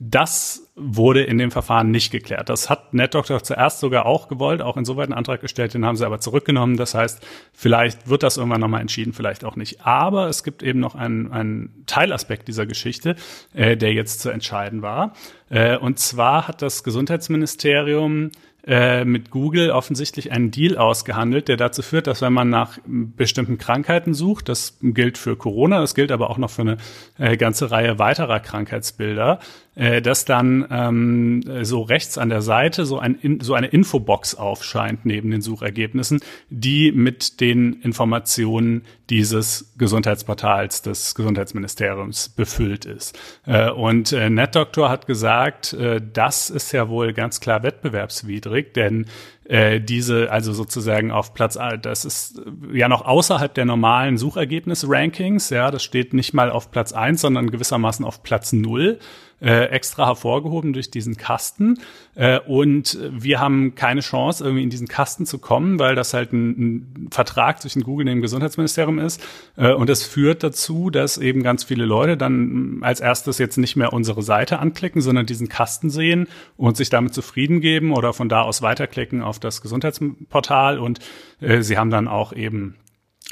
Das 0.00 0.70
wurde 0.80 1.22
in 1.22 1.38
dem 1.38 1.50
Verfahren 1.50 1.90
nicht 1.90 2.10
geklärt. 2.10 2.48
Das 2.48 2.70
hat 2.70 2.94
NetDoctor 2.94 3.42
zuerst 3.42 3.80
sogar 3.80 4.06
auch 4.06 4.28
gewollt, 4.28 4.62
auch 4.62 4.76
insoweit 4.76 5.04
einen 5.04 5.12
Antrag 5.12 5.40
gestellt, 5.40 5.74
den 5.74 5.84
haben 5.84 5.96
sie 5.96 6.06
aber 6.06 6.20
zurückgenommen. 6.20 6.76
Das 6.76 6.94
heißt, 6.94 7.24
vielleicht 7.52 8.08
wird 8.08 8.22
das 8.22 8.38
irgendwann 8.38 8.60
nochmal 8.60 8.80
entschieden, 8.80 9.12
vielleicht 9.12 9.44
auch 9.44 9.56
nicht. 9.56 9.84
Aber 9.86 10.28
es 10.28 10.42
gibt 10.42 10.62
eben 10.62 10.80
noch 10.80 10.94
einen, 10.94 11.30
einen 11.32 11.84
Teilaspekt 12.00 12.48
dieser 12.48 12.64
Geschichte, 12.66 13.14
äh, 13.52 13.76
der 13.76 13.92
jetzt 13.92 14.20
zu 14.20 14.30
entscheiden 14.30 14.80
war. 14.80 15.12
Äh, 15.50 15.76
und 15.76 15.98
zwar 15.98 16.48
hat 16.48 16.62
das 16.62 16.82
Gesundheitsministerium 16.82 18.30
äh, 18.66 19.04
mit 19.04 19.30
Google 19.30 19.70
offensichtlich 19.70 20.32
einen 20.32 20.50
Deal 20.50 20.76
ausgehandelt, 20.76 21.48
der 21.48 21.56
dazu 21.56 21.82
führt, 21.82 22.06
dass 22.06 22.22
wenn 22.22 22.32
man 22.32 22.50
nach 22.50 22.78
bestimmten 22.86 23.58
Krankheiten 23.58 24.14
sucht, 24.14 24.48
das 24.48 24.78
gilt 24.82 25.18
für 25.18 25.36
Corona, 25.36 25.80
das 25.80 25.94
gilt 25.94 26.12
aber 26.12 26.30
auch 26.30 26.38
noch 26.38 26.50
für 26.50 26.62
eine 26.62 26.76
äh, 27.18 27.36
ganze 27.36 27.70
Reihe 27.70 27.98
weiterer 27.98 28.40
Krankheitsbilder, 28.40 29.40
äh, 29.76 30.02
dass 30.02 30.24
dann 30.24 30.66
ähm, 30.70 31.42
so 31.62 31.82
rechts 31.82 32.18
an 32.18 32.28
der 32.28 32.42
Seite 32.42 32.84
so, 32.84 32.98
ein, 32.98 33.38
so 33.40 33.54
eine 33.54 33.68
Infobox 33.68 34.34
aufscheint 34.34 35.06
neben 35.06 35.30
den 35.30 35.42
Suchergebnissen, 35.42 36.20
die 36.48 36.92
mit 36.92 37.40
den 37.40 37.74
Informationen 37.74 38.82
dieses 39.10 39.72
Gesundheitsportals 39.78 40.82
des 40.82 41.14
Gesundheitsministeriums 41.14 42.30
befüllt 42.30 42.84
ist. 42.84 43.18
Äh, 43.46 43.70
und 43.70 44.12
äh, 44.12 44.28
NetDoctor 44.28 44.88
hat 44.88 45.06
gesagt, 45.06 45.72
äh, 45.72 46.00
das 46.00 46.50
ist 46.50 46.72
ja 46.72 46.88
wohl 46.88 47.12
ganz 47.12 47.40
klar 47.40 47.62
wettbewerbswidrig, 47.62 48.72
denn 48.74 49.06
äh, 49.44 49.80
diese, 49.80 50.30
also 50.30 50.52
sozusagen 50.52 51.10
auf 51.10 51.34
Platz, 51.34 51.58
das 51.82 52.04
ist 52.04 52.40
ja 52.72 52.88
noch 52.88 53.04
außerhalb 53.04 53.52
der 53.52 53.64
normalen 53.64 54.16
Suchergebnis-Rankings, 54.16 55.50
ja, 55.50 55.70
das 55.70 55.82
steht 55.82 56.14
nicht 56.14 56.34
mal 56.34 56.50
auf 56.50 56.70
Platz 56.70 56.92
eins, 56.92 57.20
sondern 57.20 57.50
gewissermaßen 57.50 58.04
auf 58.04 58.22
Platz 58.22 58.52
null 58.52 58.98
äh, 59.40 59.64
extra 59.66 60.06
hervorgehoben 60.06 60.72
durch 60.72 60.90
diesen 60.90 61.16
Kasten. 61.16 61.78
Äh, 62.14 62.40
und 62.40 62.98
wir 63.10 63.40
haben 63.40 63.74
keine 63.74 64.00
Chance, 64.00 64.44
irgendwie 64.44 64.62
in 64.62 64.70
diesen 64.70 64.88
Kasten 64.88 65.26
zu 65.26 65.38
kommen, 65.38 65.78
weil 65.78 65.94
das 65.94 66.14
halt 66.14 66.32
ein, 66.32 66.48
ein 66.48 67.08
Vertrag 67.10 67.60
zwischen 67.60 67.82
Google 67.82 68.06
und 68.06 68.14
dem 68.14 68.22
Gesundheitsministerium 68.22 68.98
ist. 68.98 69.22
Äh, 69.56 69.72
und 69.72 69.88
das 69.88 70.02
führt 70.02 70.42
dazu, 70.42 70.90
dass 70.90 71.18
eben 71.18 71.42
ganz 71.42 71.64
viele 71.64 71.84
Leute 71.84 72.16
dann 72.16 72.78
als 72.82 73.00
erstes 73.00 73.38
jetzt 73.38 73.56
nicht 73.56 73.76
mehr 73.76 73.92
unsere 73.92 74.22
Seite 74.22 74.58
anklicken, 74.58 75.00
sondern 75.00 75.26
diesen 75.26 75.48
Kasten 75.48 75.90
sehen 75.90 76.28
und 76.56 76.76
sich 76.76 76.90
damit 76.90 77.14
zufrieden 77.14 77.60
geben 77.60 77.92
oder 77.92 78.12
von 78.12 78.28
da 78.28 78.42
aus 78.42 78.62
weiterklicken 78.62 79.22
auf 79.22 79.38
das 79.38 79.62
Gesundheitsportal. 79.62 80.78
Und 80.78 81.00
äh, 81.40 81.62
sie 81.62 81.78
haben 81.78 81.90
dann 81.90 82.08
auch 82.08 82.32
eben 82.32 82.76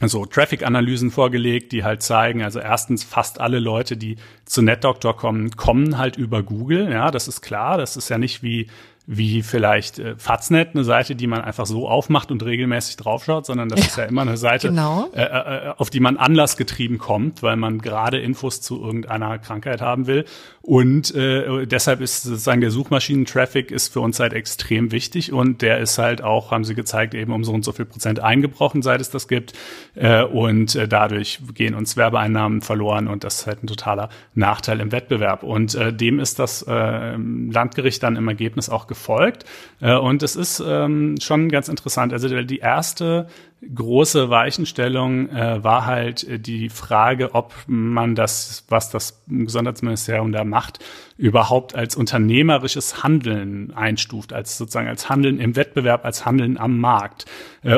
so 0.07 0.25
Traffic-Analysen 0.25 1.11
vorgelegt, 1.11 1.73
die 1.73 1.83
halt 1.83 2.03
zeigen, 2.03 2.43
also 2.43 2.61
erstens 2.61 3.03
fast 3.03 3.41
alle 3.41 3.59
Leute, 3.59 3.97
die 3.97 4.17
zu 4.45 4.63
NetDoctor 4.63 5.17
kommen, 5.17 5.51
kommen 5.57 5.99
halt 5.99 6.17
über 6.17 6.43
Google. 6.43 6.91
Ja, 6.91 7.11
das 7.11 7.27
ist 7.27 7.41
klar. 7.41 7.79
Das 7.79 7.97
ist 7.97 8.09
ja 8.09 8.19
nicht 8.19 8.43
wie 8.43 8.69
wie 9.11 9.43
vielleicht 9.43 9.99
äh, 9.99 10.17
Faznet, 10.19 10.75
eine 10.75 10.85
Seite, 10.85 11.17
die 11.17 11.27
man 11.27 11.41
einfach 11.41 11.65
so 11.65 11.89
aufmacht 11.89 12.31
und 12.31 12.45
regelmäßig 12.45 12.99
draufschaut, 12.99 13.47
sondern 13.47 13.71
das 13.71 13.81
ja, 13.81 13.87
ist 13.87 13.97
ja 13.97 14.05
immer 14.05 14.21
eine 14.21 14.37
Seite, 14.37 14.69
genau. 14.69 15.09
äh, 15.15 15.23
äh, 15.23 15.73
auf 15.79 15.89
die 15.89 16.01
man 16.01 16.19
anlassgetrieben 16.19 16.99
kommt, 16.99 17.43
weil 17.43 17.57
man 17.57 17.79
gerade 17.79 18.19
Infos 18.19 18.61
zu 18.61 18.85
irgendeiner 18.85 19.39
Krankheit 19.39 19.81
haben 19.81 20.07
will. 20.07 20.27
Und 20.61 21.15
äh, 21.15 21.65
deshalb 21.67 22.03
ist 22.03 22.25
sozusagen 22.25 22.61
der 22.61 22.71
Suchmaschinen-Traffic 22.71 23.71
ist 23.71 23.91
für 23.91 24.01
uns 24.01 24.21
halt 24.21 24.35
extrem 24.35 24.93
wichtig 24.93 25.33
und 25.33 25.63
der 25.63 25.79
ist 25.79 25.97
halt 25.97 26.23
auch, 26.23 26.51
haben 26.51 26.65
sie 26.65 26.75
gezeigt, 26.75 27.15
eben 27.15 27.33
um 27.33 27.45
so 27.45 27.55
und 27.55 27.65
so 27.65 27.73
viel 27.73 27.87
Prozent 27.87 28.21
eingebrochen, 28.21 28.83
seit 28.83 29.01
es 29.01 29.09
das 29.09 29.27
gibt. 29.27 29.55
Äh, 29.95 30.25
und 30.25 30.75
äh, 30.75 30.87
dadurch 30.87 31.41
gehen 31.55 31.75
uns 31.75 31.97
Werbeeinnahmen 31.97 32.61
verloren 32.61 33.09
und 33.09 33.25
das 33.25 33.37
ist 33.37 33.47
halt 33.47 33.63
ein 33.63 33.69
totaler 33.69 34.11
Nachteil 34.35 34.81
im 34.81 34.93
Wettbewerb. 34.93 35.45
Und 35.45 35.75
äh, 35.75 35.95
dem 35.95 36.21
ist 36.21 36.39
das 36.39 36.61
äh, 36.69 37.17
Landgericht 37.17 38.03
dann 38.03 38.17
im 38.17 38.29
Ergebnis 38.29 38.69
auch 38.69 38.87
gefolgt. 38.99 39.45
Äh, 39.81 39.97
und 39.97 40.23
es 40.23 40.37
ist 40.37 40.63
ähm, 40.65 41.17
schon 41.21 41.49
ganz 41.49 41.69
interessant. 41.69 42.13
Also 42.13 42.29
die 42.29 42.59
erste 42.59 43.29
große 43.75 44.31
Weichenstellung 44.31 45.31
äh, 45.31 45.63
war 45.65 45.87
halt 45.87 46.25
äh, 46.25 46.39
die 46.39 46.69
Frage, 46.69 47.35
ob 47.35 47.55
man 47.67 48.15
das, 48.15 48.65
was 48.69 48.91
das 48.91 49.23
Gesundheitsministerium 49.29 50.33
da 50.33 50.45
macht, 50.45 50.81
überhaupt 51.17 51.75
als 51.75 51.97
unternehmerisches 51.97 53.03
Handeln 53.03 53.73
einstuft, 53.75 54.33
als 54.33 54.59
sozusagen 54.59 54.89
als 54.89 55.09
Handeln 55.09 55.41
im 55.41 55.57
Wettbewerb, 55.57 56.05
als 56.05 56.25
Handeln 56.25 56.59
am 56.59 56.79
Markt 56.79 57.25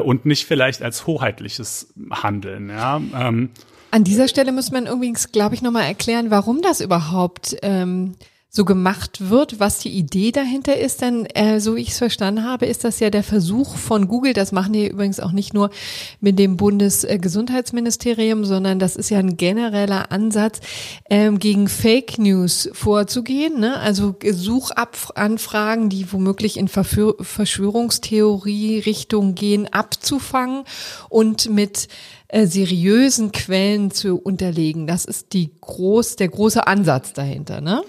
und 0.04 0.26
nicht 0.26 0.46
vielleicht 0.46 0.82
als 0.82 1.06
hoheitliches 1.06 1.94
Handeln. 2.10 2.68
Ja. 2.68 3.00
Ähm, 3.18 3.48
An 3.90 4.04
dieser 4.04 4.28
Stelle 4.28 4.52
muss 4.52 4.70
man 4.70 4.86
übrigens, 4.86 5.32
glaube 5.32 5.54
ich, 5.54 5.62
nochmal 5.62 5.84
erklären, 5.84 6.30
warum 6.30 6.60
das 6.60 6.82
überhaupt 6.82 7.56
ähm, 7.62 8.14
so 8.52 8.64
gemacht 8.64 9.30
wird, 9.30 9.60
was 9.60 9.78
die 9.78 9.90
Idee 9.90 10.32
dahinter 10.32 10.76
ist. 10.76 11.02
Denn 11.02 11.24
äh, 11.26 11.60
so 11.60 11.76
wie 11.76 11.82
ich 11.82 11.90
es 11.90 11.98
verstanden 11.98 12.44
habe, 12.44 12.66
ist 12.66 12.82
das 12.82 12.98
ja 12.98 13.08
der 13.08 13.22
Versuch 13.22 13.76
von 13.76 14.08
Google, 14.08 14.32
das 14.32 14.50
machen 14.50 14.72
die 14.72 14.88
übrigens 14.88 15.20
auch 15.20 15.30
nicht 15.30 15.54
nur 15.54 15.70
mit 16.20 16.36
dem 16.38 16.56
Bundesgesundheitsministerium, 16.56 18.44
sondern 18.44 18.80
das 18.80 18.96
ist 18.96 19.08
ja 19.08 19.20
ein 19.20 19.36
genereller 19.36 20.10
Ansatz, 20.10 20.58
ähm, 21.08 21.38
gegen 21.38 21.68
Fake 21.68 22.18
News 22.18 22.68
vorzugehen. 22.72 23.60
Ne? 23.60 23.78
Also 23.78 24.16
Suchanfragen, 24.20 25.88
die 25.88 26.12
womöglich 26.12 26.56
in 26.56 26.66
Verführ 26.66 27.14
Verschwörungstheorie-Richtung 27.20 29.36
gehen, 29.36 29.72
abzufangen 29.72 30.64
und 31.08 31.50
mit 31.50 31.86
äh, 32.26 32.46
seriösen 32.46 33.30
Quellen 33.30 33.92
zu 33.92 34.16
unterlegen. 34.16 34.88
Das 34.88 35.04
ist 35.04 35.34
die 35.34 35.52
groß, 35.60 36.16
der 36.16 36.28
große 36.28 36.66
Ansatz 36.66 37.12
dahinter, 37.12 37.60
ne? 37.60 37.84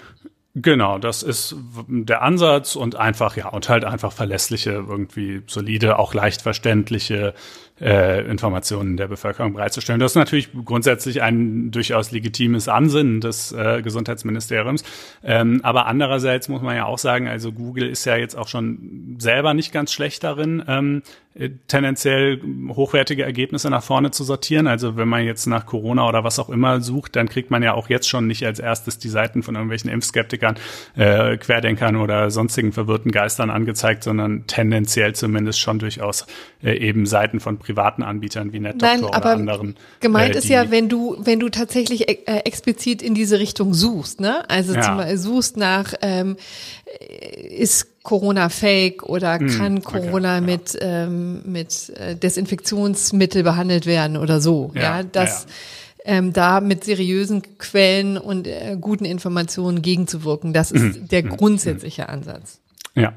Genau, 0.54 0.98
das 0.98 1.24
ist 1.24 1.56
der 1.88 2.22
Ansatz 2.24 2.76
und 2.76 2.98
einfach, 2.98 3.38
ja, 3.38 3.48
und 3.48 3.70
halt 3.70 3.86
einfach 3.86 4.12
verlässliche, 4.12 4.72
irgendwie 4.72 5.44
solide, 5.48 5.98
auch 5.98 6.14
leicht 6.14 6.42
verständliche 6.42 7.34
äh, 7.82 8.22
Informationen 8.30 8.96
der 8.96 9.08
Bevölkerung 9.08 9.54
bereitzustellen. 9.54 10.00
Das 10.00 10.12
ist 10.12 10.16
natürlich 10.16 10.50
grundsätzlich 10.66 11.22
ein 11.22 11.72
durchaus 11.72 12.12
legitimes 12.12 12.68
Ansinnen 12.68 13.22
des 13.22 13.52
äh, 13.52 13.82
Gesundheitsministeriums. 13.82 14.84
Ähm, 15.24 15.62
aber 15.64 15.88
andererseits 15.88 16.48
muss 16.48 16.62
man 16.62 16.76
ja 16.76 16.86
auch 16.86 17.00
sagen, 17.00 17.28
also 17.28 17.52
Google 17.52 17.90
ist 17.90 18.06
ja 18.06 18.16
jetzt 18.16 18.38
auch 18.38 18.48
schon 18.48 19.16
selber 19.20 19.54
nicht 19.54 19.72
ganz 19.72 19.92
schlecht 19.92 20.24
darin, 20.24 20.64
ähm, 20.68 21.02
äh, 21.34 21.50
tendenziell 21.68 22.42
hochwertige 22.70 23.24
Ergebnisse 23.24 23.70
nach 23.70 23.84
vorne 23.84 24.12
zu 24.12 24.26
sortieren. 24.26 24.68
Also 24.68 24.98
wenn 24.98 25.08
man 25.08 25.24
jetzt 25.24 25.46
nach 25.46 25.66
Corona 25.66 26.08
oder 26.08 26.26
was 26.26 26.40
auch 26.40 26.50
immer 26.50 26.82
sucht, 26.82 27.16
dann 27.16 27.30
kriegt 27.30 27.52
man 27.52 27.64
ja 27.64 27.74
auch 27.74 27.88
jetzt 27.88 28.10
schon 28.10 28.28
nicht 28.28 28.46
als 28.46 28.60
erstes 28.60 29.00
die 29.00 29.08
Seiten 29.08 29.42
von 29.42 29.56
irgendwelchen 29.56 29.90
Impfskeptikern, 29.90 30.56
äh, 30.98 31.38
Querdenkern 31.38 31.96
oder 31.96 32.30
sonstigen 32.32 32.74
verwirrten 32.74 33.12
Geistern 33.12 33.50
angezeigt, 33.50 34.04
sondern 34.04 34.46
tendenziell 34.48 35.16
zumindest 35.16 35.62
schon 35.62 35.80
durchaus 35.80 36.28
äh, 36.62 36.78
eben 36.78 37.06
Seiten 37.06 37.40
von 37.40 37.58
privaten 37.72 38.04
Anbietern 38.04 38.52
wie 38.52 38.60
NetDoctor 38.60 38.90
Nein, 38.90 39.04
oder 39.04 39.26
anderen. 39.26 39.76
Gemeint 40.02 40.36
äh, 40.36 40.40
ist 40.40 40.50
ja, 40.50 40.72
wenn 40.72 40.90
du, 40.90 41.16
wenn 41.20 41.40
du 41.40 41.50
tatsächlich 41.50 42.10
äh, 42.10 42.40
explizit 42.44 43.02
in 43.02 43.16
diese 43.16 43.40
Richtung 43.40 43.74
suchst, 43.74 44.20
ne? 44.20 44.50
Also 44.50 44.74
ja. 44.74 44.82
zum 44.82 44.98
Beispiel 44.98 45.18
suchst 45.18 45.58
nach 45.58 45.94
ähm, 46.02 46.36
ist 47.50 48.04
Corona 48.04 48.50
fake 48.50 49.04
oder 49.04 49.40
hm, 49.40 49.58
kann 49.58 49.84
Corona 49.84 50.38
okay, 50.38 50.46
mit, 50.46 50.74
ja. 50.74 51.04
ähm, 51.06 51.42
mit 51.46 51.90
äh, 51.98 52.16
Desinfektionsmittel 52.16 53.44
behandelt 53.44 53.86
werden 53.86 54.18
oder 54.18 54.42
so. 54.42 54.72
Ja, 54.76 55.00
ja 55.00 55.04
das. 55.04 55.48
Ähm, 56.04 56.34
da 56.34 56.62
mit 56.62 56.84
seriösen 56.84 57.60
Quellen 57.60 58.18
und 58.18 58.48
äh, 58.48 58.76
guten 58.82 59.06
Informationen 59.06 59.84
gegenzuwirken. 59.84 60.52
Das 60.52 60.72
ist 60.72 60.82
mhm. 60.82 61.08
der 61.10 61.24
mhm. 61.24 61.38
grundsätzliche 61.38 62.10
Ansatz. 62.10 62.61
Ja, 62.94 63.14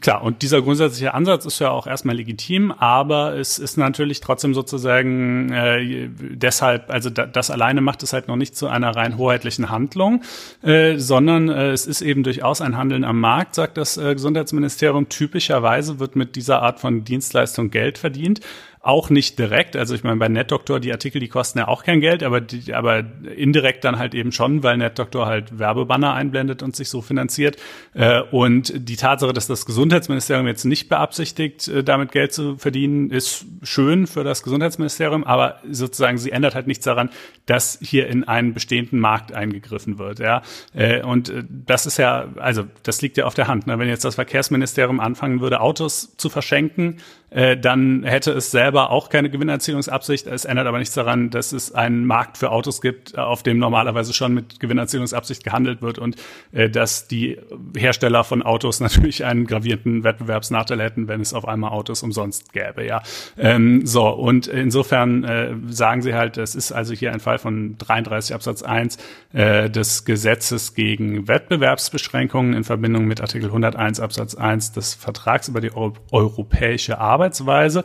klar. 0.00 0.22
Und 0.22 0.42
dieser 0.42 0.62
grundsätzliche 0.62 1.12
Ansatz 1.12 1.44
ist 1.44 1.58
ja 1.58 1.70
auch 1.70 1.88
erstmal 1.88 2.14
legitim, 2.14 2.70
aber 2.70 3.36
es 3.36 3.58
ist 3.58 3.76
natürlich 3.76 4.20
trotzdem 4.20 4.54
sozusagen 4.54 5.50
äh, 5.50 6.08
deshalb, 6.08 6.88
also 6.88 7.10
da, 7.10 7.26
das 7.26 7.50
alleine 7.50 7.80
macht 7.80 8.04
es 8.04 8.12
halt 8.12 8.28
noch 8.28 8.36
nicht 8.36 8.56
zu 8.56 8.68
einer 8.68 8.94
rein 8.94 9.18
hoheitlichen 9.18 9.70
Handlung, 9.70 10.22
äh, 10.62 10.98
sondern 10.98 11.48
äh, 11.48 11.70
es 11.72 11.84
ist 11.88 12.00
eben 12.00 12.22
durchaus 12.22 12.60
ein 12.60 12.76
Handeln 12.76 13.02
am 13.02 13.18
Markt, 13.18 13.56
sagt 13.56 13.76
das 13.76 13.96
äh, 13.96 14.14
Gesundheitsministerium. 14.14 15.08
Typischerweise 15.08 15.98
wird 15.98 16.14
mit 16.14 16.36
dieser 16.36 16.62
Art 16.62 16.78
von 16.78 17.02
Dienstleistung 17.02 17.70
Geld 17.70 17.98
verdient. 17.98 18.38
Auch 18.80 19.10
nicht 19.10 19.38
direkt. 19.38 19.76
Also 19.76 19.94
ich 19.94 20.04
meine, 20.04 20.16
bei 20.16 20.28
NetDoktor, 20.28 20.80
die 20.80 20.92
Artikel, 20.92 21.20
die 21.20 21.28
kosten 21.28 21.58
ja 21.58 21.68
auch 21.68 21.82
kein 21.82 22.00
Geld, 22.00 22.22
aber, 22.22 22.40
die, 22.40 22.72
aber 22.74 23.04
indirekt 23.36 23.84
dann 23.84 23.98
halt 23.98 24.14
eben 24.14 24.32
schon, 24.32 24.62
weil 24.62 24.76
NetDoktor 24.76 25.26
halt 25.26 25.58
Werbebanner 25.58 26.14
einblendet 26.14 26.62
und 26.62 26.76
sich 26.76 26.88
so 26.88 27.02
finanziert. 27.02 27.56
Äh, 27.94 28.22
und 28.30 28.72
die 28.76 28.96
Tatsache, 28.96 29.32
dass 29.32 29.46
das 29.46 29.66
Gesundheitsministerium 29.66 30.46
jetzt 30.46 30.64
nicht 30.64 30.88
beabsichtigt, 30.88 31.68
äh, 31.68 31.82
damit 31.82 32.12
Geld 32.12 32.32
zu 32.32 32.56
verdienen, 32.56 33.10
ist 33.10 33.46
schön 33.62 34.06
für 34.06 34.24
das 34.24 34.42
Gesundheitsministerium, 34.42 35.24
aber 35.24 35.60
sozusagen 35.70 36.18
sie 36.18 36.30
ändert 36.30 36.54
halt 36.54 36.66
nichts 36.66 36.84
daran, 36.84 37.10
dass 37.46 37.78
hier 37.82 38.08
in 38.08 38.24
einen 38.24 38.54
bestehenden 38.54 39.00
Markt 39.00 39.32
eingegriffen 39.32 39.98
wird. 39.98 40.20
Ja, 40.20 40.42
äh, 40.74 41.02
und 41.02 41.32
das 41.48 41.86
ist 41.86 41.98
ja, 41.98 42.28
also 42.36 42.64
das 42.84 43.02
liegt 43.02 43.16
ja 43.16 43.24
auf 43.24 43.34
der 43.34 43.48
Hand. 43.48 43.66
Ne? 43.66 43.78
Wenn 43.78 43.88
jetzt 43.88 44.04
das 44.04 44.14
Verkehrsministerium 44.14 45.00
anfangen 45.00 45.40
würde, 45.40 45.60
Autos 45.60 46.16
zu 46.16 46.28
verschenken, 46.28 46.98
dann 47.30 48.04
hätte 48.04 48.32
es 48.32 48.50
selber 48.50 48.90
auch 48.90 49.08
keine 49.10 49.30
Gewinnerzielungsabsicht. 49.30 50.26
Es 50.26 50.44
ändert 50.44 50.66
aber 50.66 50.78
nichts 50.78 50.94
daran, 50.94 51.30
dass 51.30 51.52
es 51.52 51.72
einen 51.72 52.06
Markt 52.06 52.38
für 52.38 52.50
Autos 52.50 52.80
gibt, 52.80 53.18
auf 53.18 53.42
dem 53.42 53.58
normalerweise 53.58 54.12
schon 54.12 54.34
mit 54.34 54.60
Gewinnerzielungsabsicht 54.60 55.44
gehandelt 55.44 55.82
wird 55.82 55.98
und 55.98 56.16
dass 56.52 57.06
die 57.06 57.38
Hersteller 57.76 58.24
von 58.24 58.42
Autos 58.42 58.80
natürlich 58.88 59.24
einen 59.24 59.46
gravierenden 59.46 60.04
Wettbewerbsnachteil 60.04 60.80
hätten, 60.80 61.08
wenn 61.08 61.20
es 61.20 61.34
auf 61.34 61.46
einmal 61.46 61.70
Autos 61.70 62.02
umsonst 62.02 62.52
gäbe. 62.52 62.84
Ja, 62.84 63.02
ähm, 63.36 63.86
so 63.86 64.08
und 64.08 64.46
insofern 64.46 65.24
äh, 65.24 65.54
sagen 65.68 66.02
sie 66.02 66.14
halt, 66.14 66.36
es 66.38 66.54
ist 66.54 66.72
also 66.72 66.94
hier 66.94 67.12
ein 67.12 67.20
Fall 67.20 67.38
von 67.38 67.76
33 67.78 68.34
Absatz 68.34 68.62
1 68.62 68.98
äh, 69.32 69.70
des 69.70 70.04
Gesetzes 70.04 70.74
gegen 70.74 71.28
Wettbewerbsbeschränkungen 71.28 72.54
in 72.54 72.64
Verbindung 72.64 73.06
mit 73.06 73.20
Artikel 73.20 73.46
101 73.46 74.00
Absatz 74.00 74.34
1 74.34 74.72
des 74.72 74.94
Vertrags 74.94 75.48
über 75.48 75.60
die 75.60 75.72
Euro 75.72 75.94
europäische 76.12 76.98
Arbeitsweise, 77.18 77.84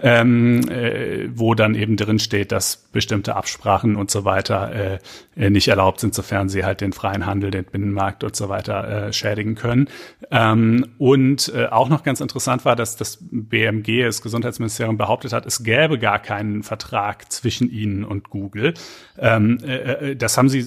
ähm, 0.00 0.68
äh, 0.68 1.28
wo 1.34 1.54
dann 1.54 1.74
eben 1.74 1.96
drin 1.96 2.18
steht, 2.18 2.50
dass 2.50 2.76
bestimmte 2.76 3.36
Absprachen 3.36 3.94
und 3.96 4.10
so 4.10 4.24
weiter 4.24 4.98
äh, 5.36 5.50
nicht 5.50 5.68
erlaubt 5.68 6.00
sind, 6.00 6.14
sofern 6.14 6.48
sie 6.48 6.64
halt 6.64 6.80
den 6.80 6.92
freien 6.92 7.24
Handel, 7.24 7.50
den 7.50 7.64
Binnenmarkt 7.64 8.24
und 8.24 8.34
so 8.34 8.48
weiter 8.48 9.06
äh, 9.08 9.12
schädigen 9.12 9.54
können. 9.54 9.88
Ähm, 10.30 10.88
und 10.98 11.52
äh, 11.54 11.66
auch 11.66 11.88
noch 11.88 12.02
ganz 12.02 12.20
interessant 12.20 12.64
war, 12.64 12.74
dass 12.74 12.96
das 12.96 13.18
BMG, 13.30 14.02
das 14.02 14.20
Gesundheitsministerium, 14.20 14.98
behauptet 14.98 15.32
hat, 15.32 15.46
es 15.46 15.62
gäbe 15.62 15.98
gar 15.98 16.18
keinen 16.18 16.62
Vertrag 16.62 17.30
zwischen 17.30 17.70
ihnen 17.70 18.04
und 18.04 18.30
Google. 18.30 18.74
Ähm, 19.18 19.58
äh, 19.64 20.10
äh 20.10 20.16
das 20.16 20.36
haben 20.36 20.48
sie 20.48 20.66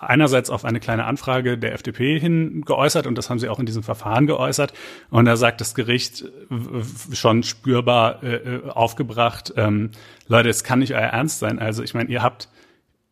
einerseits 0.00 0.50
auf 0.50 0.64
eine 0.64 0.80
kleine 0.80 1.04
Anfrage 1.04 1.56
der 1.56 1.72
FDP 1.74 2.18
hin 2.18 2.62
geäußert 2.64 3.06
und 3.06 3.16
das 3.16 3.30
haben 3.30 3.38
sie 3.38 3.48
auch 3.48 3.58
in 3.58 3.66
diesem 3.66 3.82
Verfahren 3.82 4.26
geäußert. 4.26 4.72
Und 5.10 5.24
da 5.24 5.36
sagt 5.36 5.60
das 5.60 5.74
Gericht 5.74 6.24
schon 7.12 7.42
spürbar 7.52 8.22
äh, 8.22 8.34
äh, 8.34 8.68
aufgebracht, 8.68 9.54
ähm, 9.56 9.90
Leute, 10.26 10.48
es 10.48 10.64
kann 10.64 10.80
nicht 10.80 10.92
euer 10.92 11.00
Ernst 11.00 11.38
sein. 11.38 11.58
Also 11.58 11.82
ich 11.82 11.94
meine, 11.94 12.10
ihr 12.10 12.22
habt 12.22 12.48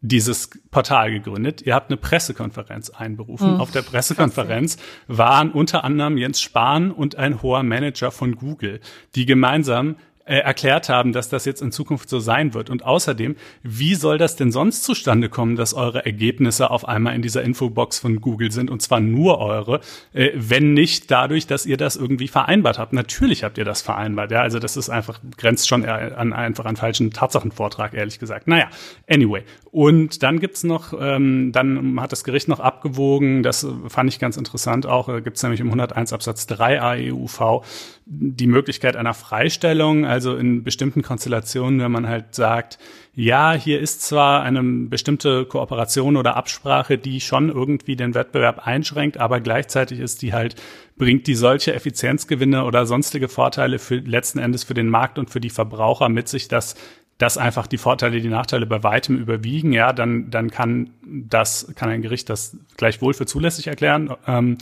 dieses 0.02 0.50
Portal 0.70 1.12
gegründet. 1.12 1.62
Ihr 1.62 1.74
habt 1.74 1.90
eine 1.90 1.98
Pressekonferenz 1.98 2.90
einberufen. 2.90 3.54
Mhm. 3.54 3.60
Auf 3.60 3.70
der 3.70 3.82
Pressekonferenz 3.82 4.78
waren 5.08 5.50
unter 5.50 5.84
anderem 5.84 6.16
Jens 6.16 6.40
Spahn 6.40 6.90
und 6.90 7.16
ein 7.16 7.42
hoher 7.42 7.62
Manager 7.62 8.10
von 8.10 8.34
Google, 8.34 8.80
die 9.14 9.26
gemeinsam 9.26 9.96
äh, 10.24 10.36
erklärt 10.36 10.88
haben, 10.88 11.12
dass 11.12 11.28
das 11.28 11.44
jetzt 11.44 11.62
in 11.62 11.72
Zukunft 11.72 12.08
so 12.08 12.20
sein 12.20 12.54
wird. 12.54 12.70
Und 12.70 12.84
außerdem, 12.84 13.36
wie 13.62 13.94
soll 13.94 14.18
das 14.18 14.36
denn 14.36 14.52
sonst 14.52 14.84
zustande 14.84 15.28
kommen, 15.28 15.56
dass 15.56 15.74
eure 15.74 16.04
Ergebnisse 16.04 16.70
auf 16.70 16.86
einmal 16.86 17.14
in 17.14 17.22
dieser 17.22 17.42
Infobox 17.42 17.98
von 17.98 18.20
Google 18.20 18.52
sind 18.52 18.70
und 18.70 18.82
zwar 18.82 19.00
nur 19.00 19.38
eure, 19.38 19.80
äh, 20.12 20.30
wenn 20.34 20.74
nicht 20.74 21.10
dadurch, 21.10 21.46
dass 21.46 21.66
ihr 21.66 21.76
das 21.76 21.96
irgendwie 21.96 22.28
vereinbart 22.28 22.78
habt. 22.78 22.92
Natürlich 22.92 23.44
habt 23.44 23.58
ihr 23.58 23.64
das 23.64 23.82
vereinbart, 23.82 24.30
ja. 24.30 24.40
Also 24.42 24.58
das 24.58 24.76
ist 24.76 24.90
einfach, 24.90 25.20
grenzt 25.36 25.68
schon 25.68 25.84
an 25.84 26.32
einfach 26.32 26.64
an 26.64 26.76
falschen 26.76 27.12
Tatsachenvortrag, 27.12 27.94
ehrlich 27.94 28.18
gesagt. 28.18 28.46
Naja, 28.46 28.68
anyway. 29.08 29.42
Und 29.72 30.24
dann 30.24 30.40
gibt's 30.40 30.64
noch, 30.64 30.92
ähm, 31.00 31.52
dann 31.52 32.00
hat 32.00 32.10
das 32.10 32.24
Gericht 32.24 32.48
noch 32.48 32.58
abgewogen, 32.58 33.44
das 33.44 33.64
fand 33.86 34.10
ich 34.10 34.18
ganz 34.18 34.36
interessant 34.36 34.84
auch, 34.84 35.08
äh, 35.08 35.20
gibt's 35.22 35.44
nämlich 35.44 35.60
im 35.60 35.68
101 35.68 36.12
Absatz 36.12 36.48
3 36.48 36.82
AEUV 36.82 37.62
die 38.04 38.48
Möglichkeit 38.48 38.96
einer 38.96 39.14
Freistellung, 39.14 40.04
also 40.04 40.34
in 40.34 40.64
bestimmten 40.64 41.02
Konstellationen, 41.02 41.78
wenn 41.78 41.92
man 41.92 42.08
halt 42.08 42.34
sagt, 42.34 42.80
ja, 43.14 43.52
hier 43.52 43.80
ist 43.80 44.02
zwar 44.02 44.42
eine 44.42 44.62
bestimmte 44.88 45.44
Kooperation 45.44 46.16
oder 46.16 46.36
Absprache, 46.36 46.98
die 46.98 47.20
schon 47.20 47.48
irgendwie 47.48 47.94
den 47.94 48.14
Wettbewerb 48.14 48.66
einschränkt, 48.66 49.18
aber 49.18 49.40
gleichzeitig 49.40 50.00
ist 50.00 50.22
die 50.22 50.32
halt, 50.32 50.56
bringt 50.96 51.28
die 51.28 51.36
solche 51.36 51.74
Effizienzgewinne 51.74 52.64
oder 52.64 52.86
sonstige 52.86 53.28
Vorteile 53.28 53.78
für 53.78 53.96
letzten 53.96 54.40
Endes 54.40 54.64
für 54.64 54.74
den 54.74 54.88
Markt 54.88 55.18
und 55.18 55.30
für 55.30 55.40
die 55.40 55.50
Verbraucher 55.50 56.08
mit 56.08 56.28
sich, 56.28 56.48
dass 56.48 56.74
dass 57.20 57.36
einfach 57.36 57.66
die 57.66 57.76
Vorteile, 57.76 58.18
die 58.22 58.28
Nachteile 58.28 58.64
bei 58.64 58.82
weitem 58.82 59.18
überwiegen, 59.18 59.72
ja, 59.72 59.92
dann, 59.92 60.30
dann 60.30 60.50
kann 60.50 60.90
das, 61.04 61.70
kann 61.76 61.90
ein 61.90 62.00
Gericht 62.00 62.30
das 62.30 62.56
gleichwohl 62.78 63.12
für 63.12 63.26
zulässig 63.26 63.66
erklären. 63.66 64.14
Ähm, 64.26 64.56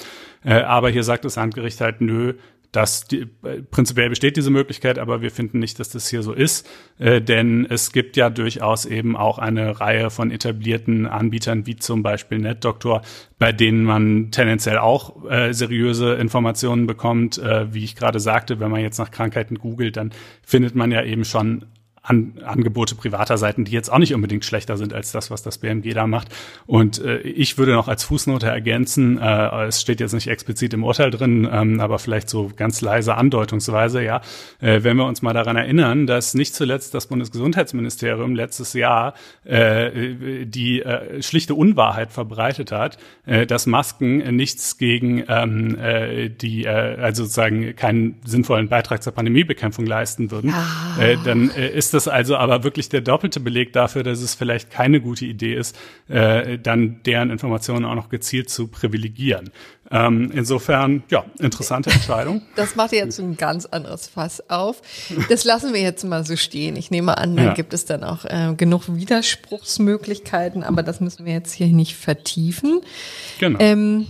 äh, 0.44 0.54
aber 0.62 0.90
hier 0.90 1.04
sagt 1.04 1.24
das 1.24 1.36
Landgericht 1.36 1.80
halt, 1.80 2.00
nö, 2.00 2.34
dass 2.72 3.06
die, 3.06 3.28
äh, 3.44 3.62
prinzipiell 3.62 4.08
besteht 4.08 4.36
diese 4.36 4.50
Möglichkeit, 4.50 4.98
aber 4.98 5.22
wir 5.22 5.30
finden 5.30 5.60
nicht, 5.60 5.78
dass 5.78 5.90
das 5.90 6.08
hier 6.08 6.24
so 6.24 6.32
ist, 6.32 6.68
äh, 6.98 7.22
denn 7.22 7.64
es 7.70 7.92
gibt 7.92 8.16
ja 8.16 8.28
durchaus 8.28 8.86
eben 8.86 9.16
auch 9.16 9.38
eine 9.38 9.78
Reihe 9.78 10.10
von 10.10 10.32
etablierten 10.32 11.06
Anbietern, 11.06 11.64
wie 11.64 11.76
zum 11.76 12.02
Beispiel 12.02 12.38
NetDoktor, 12.38 13.02
bei 13.38 13.52
denen 13.52 13.84
man 13.84 14.32
tendenziell 14.32 14.78
auch 14.78 15.30
äh, 15.30 15.52
seriöse 15.54 16.14
Informationen 16.14 16.88
bekommt. 16.88 17.38
Äh, 17.38 17.72
wie 17.72 17.84
ich 17.84 17.94
gerade 17.94 18.18
sagte, 18.18 18.58
wenn 18.58 18.72
man 18.72 18.80
jetzt 18.80 18.98
nach 18.98 19.12
Krankheiten 19.12 19.60
googelt, 19.60 19.96
dann 19.96 20.10
findet 20.42 20.74
man 20.74 20.90
ja 20.90 21.04
eben 21.04 21.24
schon 21.24 21.64
an, 22.08 22.34
Angebote 22.44 22.94
privater 22.94 23.36
Seiten, 23.38 23.64
die 23.64 23.72
jetzt 23.72 23.92
auch 23.92 23.98
nicht 23.98 24.14
unbedingt 24.14 24.44
schlechter 24.44 24.76
sind 24.76 24.94
als 24.94 25.12
das, 25.12 25.30
was 25.30 25.42
das 25.42 25.58
BMG 25.58 25.92
da 25.92 26.06
macht. 26.06 26.28
Und 26.66 27.04
äh, 27.04 27.18
ich 27.18 27.58
würde 27.58 27.72
noch 27.72 27.88
als 27.88 28.04
Fußnote 28.04 28.46
ergänzen, 28.46 29.18
äh, 29.18 29.66
es 29.66 29.80
steht 29.80 30.00
jetzt 30.00 30.14
nicht 30.14 30.28
explizit 30.28 30.72
im 30.72 30.84
Urteil 30.84 31.10
drin, 31.10 31.48
ähm, 31.50 31.80
aber 31.80 31.98
vielleicht 31.98 32.30
so 32.30 32.50
ganz 32.56 32.80
leise 32.80 33.14
andeutungsweise, 33.14 34.02
ja, 34.02 34.22
äh, 34.60 34.82
wenn 34.82 34.96
wir 34.96 35.04
uns 35.04 35.22
mal 35.22 35.34
daran 35.34 35.56
erinnern, 35.56 36.06
dass 36.06 36.34
nicht 36.34 36.54
zuletzt 36.54 36.94
das 36.94 37.06
Bundesgesundheitsministerium 37.06 38.34
letztes 38.34 38.72
Jahr 38.72 39.14
äh, 39.44 40.44
die 40.44 40.82
äh, 40.82 41.22
schlichte 41.22 41.54
Unwahrheit 41.54 42.10
verbreitet 42.10 42.72
hat, 42.72 42.96
äh, 43.26 43.46
dass 43.46 43.66
Masken 43.66 44.34
nichts 44.34 44.78
gegen 44.78 45.24
ähm, 45.28 45.78
äh, 45.78 46.30
die, 46.30 46.64
äh, 46.64 46.96
also 47.00 47.24
sozusagen 47.24 47.76
keinen 47.76 48.16
sinnvollen 48.24 48.68
Beitrag 48.68 49.02
zur 49.02 49.12
Pandemiebekämpfung 49.12 49.84
leisten 49.84 50.30
würden, 50.30 50.54
ah. 50.54 51.02
äh, 51.02 51.16
dann 51.24 51.50
äh, 51.50 51.68
ist 51.68 51.92
das 51.94 51.97
das 51.98 52.06
also 52.06 52.36
aber 52.36 52.62
wirklich 52.62 52.88
der 52.88 53.00
doppelte 53.00 53.40
Beleg 53.40 53.72
dafür, 53.72 54.04
dass 54.04 54.20
es 54.20 54.34
vielleicht 54.34 54.70
keine 54.70 55.00
gute 55.00 55.24
Idee 55.24 55.54
ist, 55.54 55.76
äh, 56.08 56.56
dann 56.58 57.02
deren 57.04 57.30
Informationen 57.30 57.84
auch 57.84 57.96
noch 57.96 58.08
gezielt 58.08 58.50
zu 58.50 58.68
privilegieren. 58.68 59.50
Ähm, 59.90 60.30
insofern, 60.32 61.02
ja, 61.10 61.24
interessante 61.40 61.90
Entscheidung. 61.90 62.42
Das 62.54 62.76
macht 62.76 62.92
jetzt 62.92 63.18
ein 63.18 63.36
ganz 63.36 63.66
anderes 63.66 64.06
Fass 64.06 64.48
auf. 64.48 64.80
Das 65.28 65.44
lassen 65.44 65.74
wir 65.74 65.80
jetzt 65.80 66.04
mal 66.04 66.24
so 66.24 66.36
stehen. 66.36 66.76
Ich 66.76 66.90
nehme 66.90 67.18
an, 67.18 67.36
da 67.36 67.44
ja. 67.44 67.54
gibt 67.54 67.74
es 67.74 67.84
dann 67.84 68.04
auch 68.04 68.24
äh, 68.24 68.54
genug 68.56 68.94
Widerspruchsmöglichkeiten, 68.94 70.62
aber 70.62 70.84
das 70.84 71.00
müssen 71.00 71.26
wir 71.26 71.32
jetzt 71.32 71.52
hier 71.52 71.66
nicht 71.68 71.96
vertiefen. 71.96 72.80
Genau. 73.40 73.58
Ähm, 73.60 74.06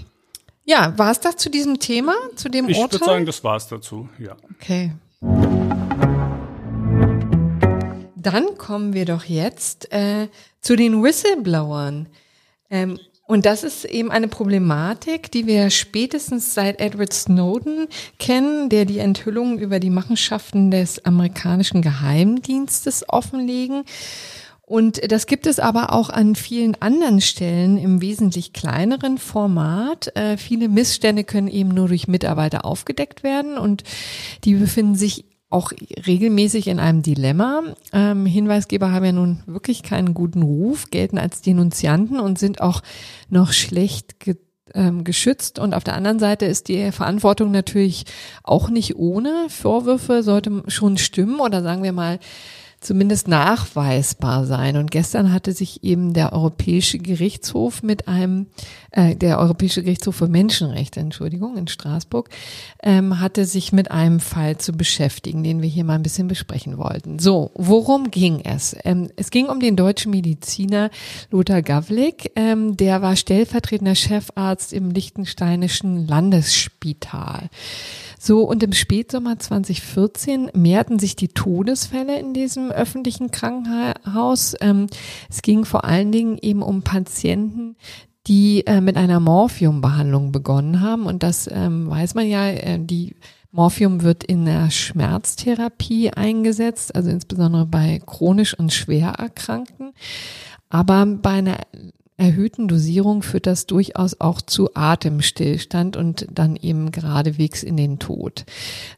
ja, 0.64 0.92
war 0.98 1.10
es 1.10 1.20
das 1.20 1.36
zu 1.36 1.48
diesem 1.48 1.78
Thema, 1.78 2.14
zu 2.36 2.50
dem 2.50 2.68
ich 2.68 2.76
Urteil? 2.76 2.96
Ich 2.96 3.00
würde 3.00 3.04
sagen, 3.04 3.26
das 3.26 3.42
war 3.44 3.56
es 3.56 3.68
dazu, 3.68 4.10
ja. 4.18 4.36
Okay. 4.60 4.92
Dann 8.20 8.58
kommen 8.58 8.94
wir 8.94 9.04
doch 9.04 9.24
jetzt 9.24 9.92
äh, 9.92 10.28
zu 10.60 10.74
den 10.74 11.02
Whistleblowern. 11.02 12.08
Ähm, 12.68 12.98
und 13.28 13.46
das 13.46 13.62
ist 13.62 13.84
eben 13.84 14.10
eine 14.10 14.26
Problematik, 14.26 15.30
die 15.30 15.46
wir 15.46 15.70
spätestens 15.70 16.54
seit 16.54 16.80
Edward 16.80 17.12
Snowden 17.12 17.86
kennen, 18.18 18.70
der 18.70 18.86
die 18.86 18.98
Enthüllungen 18.98 19.58
über 19.58 19.80
die 19.80 19.90
Machenschaften 19.90 20.70
des 20.70 21.04
amerikanischen 21.04 21.82
Geheimdienstes 21.82 23.08
offenlegen. 23.08 23.84
Und 24.62 25.10
das 25.10 25.26
gibt 25.26 25.46
es 25.46 25.60
aber 25.60 25.92
auch 25.92 26.10
an 26.10 26.34
vielen 26.34 26.74
anderen 26.80 27.20
Stellen 27.20 27.78
im 27.78 28.02
wesentlich 28.02 28.52
kleineren 28.52 29.16
Format. 29.16 30.14
Äh, 30.16 30.36
viele 30.36 30.68
Missstände 30.68 31.24
können 31.24 31.48
eben 31.48 31.70
nur 31.70 31.88
durch 31.88 32.08
Mitarbeiter 32.08 32.64
aufgedeckt 32.64 33.22
werden 33.22 33.56
und 33.56 33.84
die 34.44 34.54
befinden 34.54 34.94
sich 34.94 35.24
auch 35.50 35.72
regelmäßig 36.06 36.68
in 36.68 36.78
einem 36.78 37.02
Dilemma. 37.02 37.62
Ähm, 37.92 38.26
Hinweisgeber 38.26 38.92
haben 38.92 39.04
ja 39.04 39.12
nun 39.12 39.42
wirklich 39.46 39.82
keinen 39.82 40.12
guten 40.12 40.42
Ruf, 40.42 40.90
gelten 40.90 41.18
als 41.18 41.40
Denunzianten 41.40 42.20
und 42.20 42.38
sind 42.38 42.60
auch 42.60 42.82
noch 43.30 43.52
schlecht 43.52 44.20
ge 44.20 44.36
ähm, 44.74 45.02
geschützt. 45.02 45.58
Und 45.58 45.72
auf 45.72 45.82
der 45.82 45.94
anderen 45.94 46.18
Seite 46.18 46.44
ist 46.44 46.68
die 46.68 46.92
Verantwortung 46.92 47.50
natürlich 47.50 48.04
auch 48.42 48.68
nicht 48.68 48.96
ohne. 48.96 49.46
Vorwürfe 49.48 50.22
sollte 50.22 50.62
schon 50.68 50.98
stimmen 50.98 51.40
oder 51.40 51.62
sagen 51.62 51.82
wir 51.82 51.92
mal, 51.92 52.18
zumindest 52.80 53.28
nachweisbar 53.28 54.46
sein. 54.46 54.76
Und 54.76 54.90
gestern 54.90 55.32
hatte 55.32 55.52
sich 55.52 55.82
eben 55.84 56.12
der 56.12 56.32
Europäische 56.32 56.98
Gerichtshof 56.98 57.82
mit 57.82 58.08
einem, 58.08 58.46
äh, 58.90 59.14
der 59.16 59.38
Europäische 59.38 59.82
Gerichtshof 59.82 60.16
für 60.16 60.28
Menschenrechte, 60.28 61.00
Entschuldigung, 61.00 61.56
in 61.56 61.68
Straßburg, 61.68 62.30
ähm, 62.82 63.20
hatte 63.20 63.44
sich 63.44 63.72
mit 63.72 63.90
einem 63.90 64.20
Fall 64.20 64.58
zu 64.58 64.72
beschäftigen, 64.72 65.42
den 65.44 65.62
wir 65.62 65.68
hier 65.68 65.84
mal 65.84 65.94
ein 65.94 66.02
bisschen 66.02 66.28
besprechen 66.28 66.78
wollten. 66.78 67.18
So, 67.18 67.50
worum 67.54 68.10
ging 68.10 68.40
es? 68.44 68.76
Ähm, 68.84 69.10
es 69.16 69.30
ging 69.30 69.46
um 69.46 69.60
den 69.60 69.76
deutschen 69.76 70.10
Mediziner 70.10 70.90
Lothar 71.30 71.62
Gavlik, 71.62 72.32
ähm, 72.36 72.76
der 72.76 73.02
war 73.02 73.16
stellvertretender 73.16 73.94
Chefarzt 73.94 74.72
im 74.72 74.90
Liechtensteinischen 74.90 76.06
Landesspital. 76.06 77.50
So, 78.18 78.42
und 78.42 78.62
im 78.62 78.72
Spätsommer 78.72 79.38
2014 79.38 80.50
mehrten 80.54 80.98
sich 80.98 81.14
die 81.14 81.28
Todesfälle 81.28 82.18
in 82.18 82.34
diesem 82.34 82.70
öffentlichen 82.70 83.30
Krankenhaus. 83.30 84.56
Ähm, 84.60 84.88
es 85.30 85.42
ging 85.42 85.64
vor 85.64 85.84
allen 85.84 86.10
Dingen 86.10 86.38
eben 86.40 86.62
um 86.62 86.82
Patienten, 86.82 87.76
die 88.28 88.66
äh, 88.66 88.80
mit 88.80 88.96
einer 88.96 89.20
Morphiumbehandlung 89.20 90.30
begonnen 90.32 90.80
haben. 90.80 91.06
Und 91.06 91.22
das 91.22 91.48
ähm, 91.50 91.88
weiß 91.88 92.14
man 92.14 92.26
ja, 92.26 92.48
äh, 92.48 92.78
die 92.78 93.16
Morphium 93.50 94.02
wird 94.02 94.24
in 94.24 94.44
der 94.44 94.70
Schmerztherapie 94.70 96.10
eingesetzt, 96.10 96.94
also 96.94 97.08
insbesondere 97.10 97.64
bei 97.64 98.00
chronisch 98.04 98.56
und 98.56 98.72
schwer 98.72 99.14
Erkrankten. 99.18 99.92
Aber 100.68 101.06
bei 101.06 101.30
einer 101.30 101.56
erhöhten 102.18 102.66
Dosierung 102.66 103.22
führt 103.22 103.46
das 103.46 103.66
durchaus 103.66 104.20
auch 104.20 104.42
zu 104.42 104.74
Atemstillstand 104.74 105.96
und 105.96 106.26
dann 106.32 106.56
eben 106.56 106.90
geradewegs 106.90 107.62
in 107.62 107.76
den 107.76 108.00
Tod. 108.00 108.44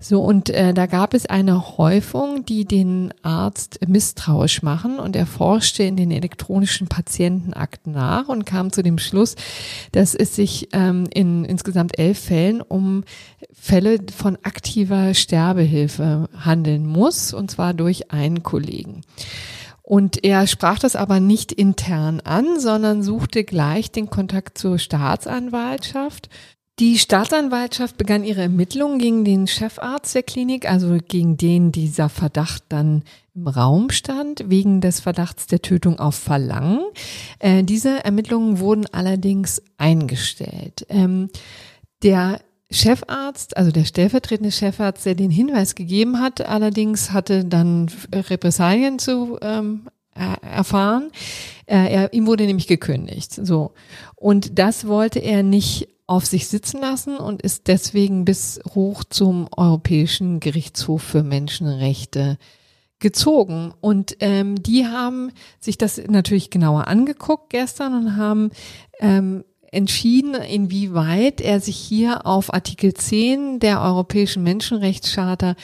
So, 0.00 0.22
und 0.22 0.48
äh, 0.48 0.72
da 0.72 0.86
gab 0.86 1.12
es 1.12 1.26
eine 1.26 1.76
Häufung, 1.76 2.46
die 2.46 2.64
den 2.64 3.12
Arzt 3.22 3.78
misstrauisch 3.86 4.62
machen 4.62 4.98
und 4.98 5.14
er 5.16 5.26
forschte 5.26 5.82
in 5.82 5.96
den 5.96 6.10
elektronischen 6.10 6.88
Patientenakten 6.88 7.92
nach 7.92 8.28
und 8.28 8.46
kam 8.46 8.72
zu 8.72 8.82
dem 8.82 8.98
Schluss, 8.98 9.36
dass 9.92 10.14
es 10.14 10.34
sich 10.34 10.68
ähm, 10.72 11.06
in 11.12 11.44
insgesamt 11.44 11.98
elf 11.98 12.18
Fällen 12.18 12.62
um 12.62 13.04
Fälle 13.52 13.98
von 14.16 14.38
aktiver 14.42 15.12
Sterbehilfe 15.12 16.30
handeln 16.38 16.86
muss, 16.86 17.34
und 17.34 17.50
zwar 17.50 17.74
durch 17.74 18.10
einen 18.10 18.42
Kollegen. 18.42 19.02
Und 19.90 20.22
er 20.22 20.46
sprach 20.46 20.78
das 20.78 20.94
aber 20.94 21.18
nicht 21.18 21.50
intern 21.50 22.20
an, 22.20 22.60
sondern 22.60 23.02
suchte 23.02 23.42
gleich 23.42 23.90
den 23.90 24.08
Kontakt 24.08 24.56
zur 24.56 24.78
Staatsanwaltschaft. 24.78 26.28
Die 26.78 26.96
Staatsanwaltschaft 26.96 27.98
begann 27.98 28.22
ihre 28.22 28.42
Ermittlungen 28.42 29.00
gegen 29.00 29.24
den 29.24 29.48
Chefarzt 29.48 30.14
der 30.14 30.22
Klinik, 30.22 30.70
also 30.70 30.96
gegen 31.08 31.36
den 31.36 31.72
dieser 31.72 32.08
Verdacht 32.08 32.62
dann 32.68 33.02
im 33.34 33.48
Raum 33.48 33.90
stand, 33.90 34.44
wegen 34.46 34.80
des 34.80 35.00
Verdachts 35.00 35.48
der 35.48 35.60
Tötung 35.60 35.98
auf 35.98 36.14
Verlangen. 36.14 36.84
Äh, 37.40 37.64
diese 37.64 38.04
Ermittlungen 38.04 38.60
wurden 38.60 38.86
allerdings 38.92 39.60
eingestellt. 39.76 40.86
Ähm, 40.88 41.30
der 42.04 42.38
Chefarzt, 42.70 43.56
also 43.56 43.72
der 43.72 43.84
stellvertretende 43.84 44.52
Chefarzt, 44.52 45.04
der 45.04 45.14
den 45.14 45.30
Hinweis 45.30 45.74
gegeben 45.74 46.20
hat, 46.20 46.40
allerdings 46.40 47.12
hatte 47.12 47.44
dann 47.44 47.90
Repressalien 48.12 48.98
zu 48.98 49.38
ähm, 49.42 49.88
erfahren. 50.14 51.10
Äh, 51.66 51.92
er, 51.92 52.12
ihm 52.12 52.26
wurde 52.26 52.44
nämlich 52.44 52.66
gekündigt. 52.66 53.32
So. 53.34 53.72
Und 54.16 54.58
das 54.58 54.86
wollte 54.86 55.18
er 55.18 55.42
nicht 55.42 55.88
auf 56.06 56.26
sich 56.26 56.48
sitzen 56.48 56.80
lassen 56.80 57.16
und 57.16 57.42
ist 57.42 57.68
deswegen 57.68 58.24
bis 58.24 58.60
hoch 58.74 59.04
zum 59.04 59.48
Europäischen 59.56 60.40
Gerichtshof 60.40 61.02
für 61.02 61.22
Menschenrechte 61.22 62.36
gezogen. 62.98 63.72
Und 63.80 64.16
ähm, 64.20 64.60
die 64.62 64.86
haben 64.86 65.32
sich 65.60 65.78
das 65.78 66.00
natürlich 66.08 66.50
genauer 66.50 66.88
angeguckt 66.88 67.50
gestern 67.50 67.94
und 67.94 68.16
haben 68.16 68.50
ähm, 68.98 69.44
entschieden, 69.72 70.34
inwieweit 70.34 71.40
er 71.40 71.60
sich 71.60 71.76
hier 71.76 72.26
auf 72.26 72.52
Artikel 72.52 72.94
10 72.94 73.60
der 73.60 73.80
Europäischen 73.80 74.42
Menschenrechtscharta 74.42 75.54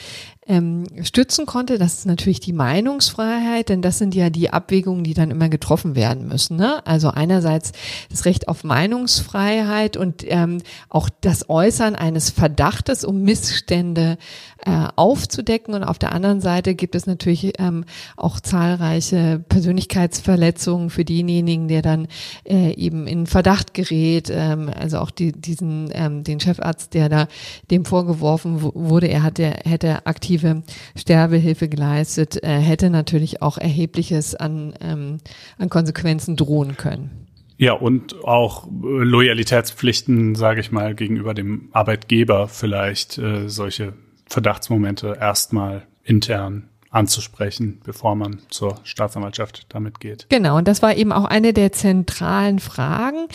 ähm, 0.47 0.85
stützen 1.03 1.45
konnte. 1.45 1.77
Das 1.77 1.95
ist 1.95 2.05
natürlich 2.05 2.39
die 2.39 2.53
Meinungsfreiheit, 2.53 3.69
denn 3.69 3.81
das 3.81 3.97
sind 3.97 4.15
ja 4.15 4.29
die 4.29 4.51
Abwägungen, 4.51 5.03
die 5.03 5.13
dann 5.13 5.31
immer 5.31 5.49
getroffen 5.49 5.95
werden 5.95 6.27
müssen. 6.27 6.57
Ne? 6.57 6.85
Also 6.85 7.09
einerseits 7.09 7.73
das 8.09 8.25
Recht 8.25 8.47
auf 8.47 8.63
Meinungsfreiheit 8.63 9.97
und 9.97 10.23
ähm, 10.27 10.59
auch 10.89 11.09
das 11.21 11.49
Äußern 11.49 11.95
eines 11.95 12.29
Verdachtes, 12.29 13.03
um 13.03 13.21
Missstände 13.21 14.17
äh, 14.65 14.87
aufzudecken. 14.95 15.73
Und 15.73 15.83
auf 15.83 15.99
der 15.99 16.13
anderen 16.13 16.41
Seite 16.41 16.75
gibt 16.75 16.95
es 16.95 17.07
natürlich 17.07 17.53
ähm, 17.59 17.85
auch 18.15 18.39
zahlreiche 18.39 19.43
Persönlichkeitsverletzungen 19.49 20.89
für 20.89 21.05
denjenigen, 21.05 21.67
der 21.67 21.81
dann 21.81 22.07
äh, 22.45 22.73
eben 22.73 23.07
in 23.07 23.27
Verdacht 23.27 23.73
gerät. 23.73 24.29
Ähm, 24.31 24.71
also 24.77 24.99
auch 24.99 25.11
die, 25.11 25.33
diesen 25.33 25.89
ähm, 25.93 26.23
den 26.23 26.39
Chefarzt, 26.39 26.93
der 26.93 27.09
da 27.09 27.27
dem 27.69 27.85
vorgeworfen 27.85 28.61
wurde, 28.61 29.07
er 29.07 29.23
hatte 29.23 29.57
hätte 29.65 30.05
aktiv 30.05 30.36
aktive 30.37 30.63
Sterbehilfe 30.95 31.67
geleistet, 31.69 32.43
äh, 32.43 32.59
hätte 32.59 32.89
natürlich 32.89 33.41
auch 33.41 33.57
erhebliches 33.57 34.35
an, 34.35 34.73
ähm, 34.81 35.17
an 35.57 35.69
Konsequenzen 35.69 36.35
drohen 36.35 36.77
können. 36.77 37.27
Ja, 37.57 37.73
und 37.73 38.23
auch 38.23 38.67
äh, 38.67 38.69
Loyalitätspflichten, 38.71 40.35
sage 40.35 40.61
ich 40.61 40.71
mal, 40.71 40.93
gegenüber 40.93 41.33
dem 41.33 41.69
Arbeitgeber 41.71 42.47
vielleicht 42.47 43.17
äh, 43.17 43.49
solche 43.49 43.93
Verdachtsmomente 44.27 45.17
erstmal 45.19 45.87
intern 46.03 46.69
anzusprechen, 46.89 47.79
bevor 47.83 48.15
man 48.15 48.39
zur 48.49 48.79
Staatsanwaltschaft 48.83 49.65
damit 49.69 49.99
geht. 49.99 50.27
Genau, 50.29 50.57
und 50.57 50.67
das 50.67 50.81
war 50.81 50.95
eben 50.95 51.11
auch 51.11 51.25
eine 51.25 51.53
der 51.53 51.71
zentralen 51.71 52.59
Fragen. 52.59 53.27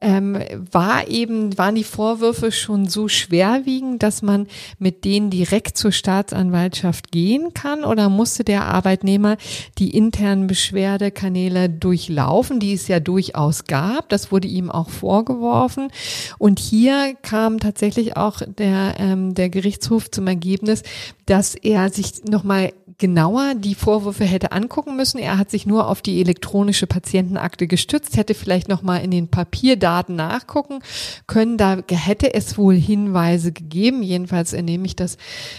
Ähm, 0.00 0.38
war 0.70 1.08
eben, 1.08 1.58
waren 1.58 1.74
die 1.74 1.84
Vorwürfe 1.84 2.52
schon 2.52 2.86
so 2.88 3.08
schwerwiegend, 3.08 4.02
dass 4.02 4.22
man 4.22 4.46
mit 4.78 5.04
denen 5.04 5.30
direkt 5.30 5.76
zur 5.76 5.90
Staatsanwaltschaft 5.90 7.10
gehen 7.10 7.52
kann 7.52 7.84
oder 7.84 8.08
musste 8.08 8.44
der 8.44 8.66
Arbeitnehmer 8.66 9.38
die 9.78 9.96
internen 9.96 10.46
Beschwerdekanäle 10.46 11.68
durchlaufen, 11.68 12.60
die 12.60 12.74
es 12.74 12.86
ja 12.86 13.00
durchaus 13.00 13.64
gab. 13.64 14.08
Das 14.08 14.30
wurde 14.30 14.46
ihm 14.46 14.70
auch 14.70 14.90
vorgeworfen. 14.90 15.88
Und 16.38 16.60
hier 16.60 17.16
kam 17.22 17.58
tatsächlich 17.58 18.16
auch 18.16 18.40
der, 18.46 18.94
ähm, 18.98 19.34
der 19.34 19.50
Gerichtshof 19.50 20.10
zum 20.10 20.28
Ergebnis, 20.28 20.82
dass 21.26 21.54
er 21.54 21.90
sich 21.90 22.24
nochmal 22.24 22.72
genauer 22.98 23.54
die 23.56 23.74
Vorwürfe 23.74 24.24
hätte 24.24 24.52
angucken 24.52 24.96
müssen. 24.96 25.18
Er 25.18 25.38
hat 25.38 25.50
sich 25.50 25.66
nur 25.66 25.88
auf 25.88 26.02
die 26.02 26.20
elektronische 26.20 26.86
Patientenakte 26.86 27.66
gestützt, 27.66 28.16
hätte 28.16 28.34
vielleicht 28.34 28.68
noch 28.68 28.82
mal 28.82 28.98
in 28.98 29.10
den 29.10 29.28
Papierdaten 29.28 30.16
nachgucken 30.16 30.80
können. 31.26 31.56
Da 31.56 31.78
hätte 31.90 32.34
es 32.34 32.56
wohl 32.56 32.74
Hinweise 32.74 33.52
gegeben. 33.52 34.02
Jedenfalls 34.02 34.52
entnehme 34.52 34.86
ich 34.86 34.96
das 34.96 35.16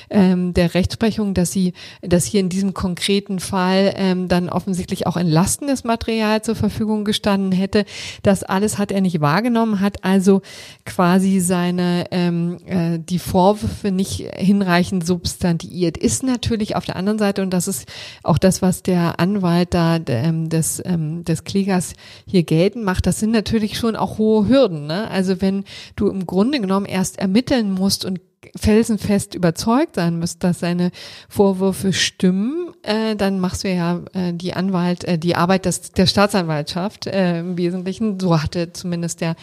ähm, 0.09 0.53
der 0.53 0.73
Rechtsprechung, 0.73 1.33
dass 1.33 1.51
sie, 1.51 1.73
dass 2.01 2.25
hier 2.25 2.39
in 2.39 2.49
diesem 2.49 2.73
konkreten 2.73 3.39
Fall 3.39 3.93
ähm, 3.97 4.27
dann 4.27 4.49
offensichtlich 4.49 5.07
auch 5.07 5.17
entlastendes 5.17 5.83
Material 5.83 6.41
zur 6.41 6.55
Verfügung 6.55 7.03
gestanden 7.03 7.51
hätte. 7.51 7.85
Das 8.23 8.43
alles 8.43 8.77
hat 8.77 8.91
er 8.91 9.01
nicht 9.01 9.19
wahrgenommen, 9.19 9.81
hat 9.81 10.03
also 10.03 10.41
quasi 10.85 11.39
seine 11.39 12.05
ähm, 12.11 12.57
äh, 12.65 12.99
die 12.99 13.19
Vorwürfe 13.19 13.91
nicht 13.91 14.25
hinreichend 14.37 15.05
substantiiert. 15.05 15.97
Ist 15.97 16.23
natürlich 16.23 16.75
auf 16.75 16.85
der 16.85 16.95
anderen 16.95 17.19
Seite 17.19 17.24
Seite, 17.25 17.41
und 17.41 17.51
das 17.51 17.67
ist 17.67 17.87
auch 18.23 18.37
das, 18.37 18.61
was 18.61 18.83
der 18.83 19.19
Anwalt 19.19 19.73
da 19.73 19.97
ähm, 20.07 20.49
des, 20.49 20.81
ähm, 20.85 21.23
des 21.25 21.43
Klägers 21.43 21.93
hier 22.25 22.43
geltend 22.43 22.85
macht, 22.85 23.07
das 23.07 23.19
sind 23.19 23.31
natürlich 23.31 23.77
schon 23.77 23.95
auch 23.95 24.17
hohe 24.17 24.47
Hürden. 24.47 24.87
Ne? 24.87 25.09
Also 25.09 25.41
wenn 25.41 25.63
du 25.95 26.09
im 26.09 26.25
Grunde 26.25 26.59
genommen 26.59 26.85
erst 26.85 27.19
ermitteln 27.19 27.71
musst 27.71 28.05
und 28.05 28.19
felsenfest 28.55 29.35
überzeugt 29.35 29.95
sein 29.95 30.19
müsst, 30.19 30.43
dass 30.43 30.59
seine 30.59 30.91
Vorwürfe 31.29 31.93
stimmen, 31.93 32.73
äh, 32.83 33.15
dann 33.15 33.39
machst 33.39 33.63
du 33.63 33.69
ja 33.69 34.01
äh, 34.13 34.33
die 34.33 34.53
Anwalt, 34.53 35.03
äh, 35.03 35.17
die 35.17 35.35
Arbeit 35.35 35.65
des, 35.65 35.91
der 35.91 36.05
Staatsanwaltschaft 36.05 37.07
äh, 37.07 37.39
im 37.39 37.57
Wesentlichen. 37.57 38.19
So 38.19 38.41
hatte 38.41 38.71
zumindest 38.73 39.21
der 39.21 39.35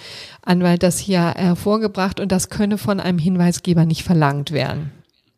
Anwalt 0.43 0.83
das 0.83 0.99
hier 0.99 1.35
hervorgebracht 1.35 2.21
und 2.21 2.31
das 2.33 2.49
könne 2.49 2.79
von 2.79 3.01
einem 3.01 3.19
Hinweisgeber 3.19 3.85
nicht 3.85 4.05
verlangt 4.05 4.53
werden. 4.53 4.93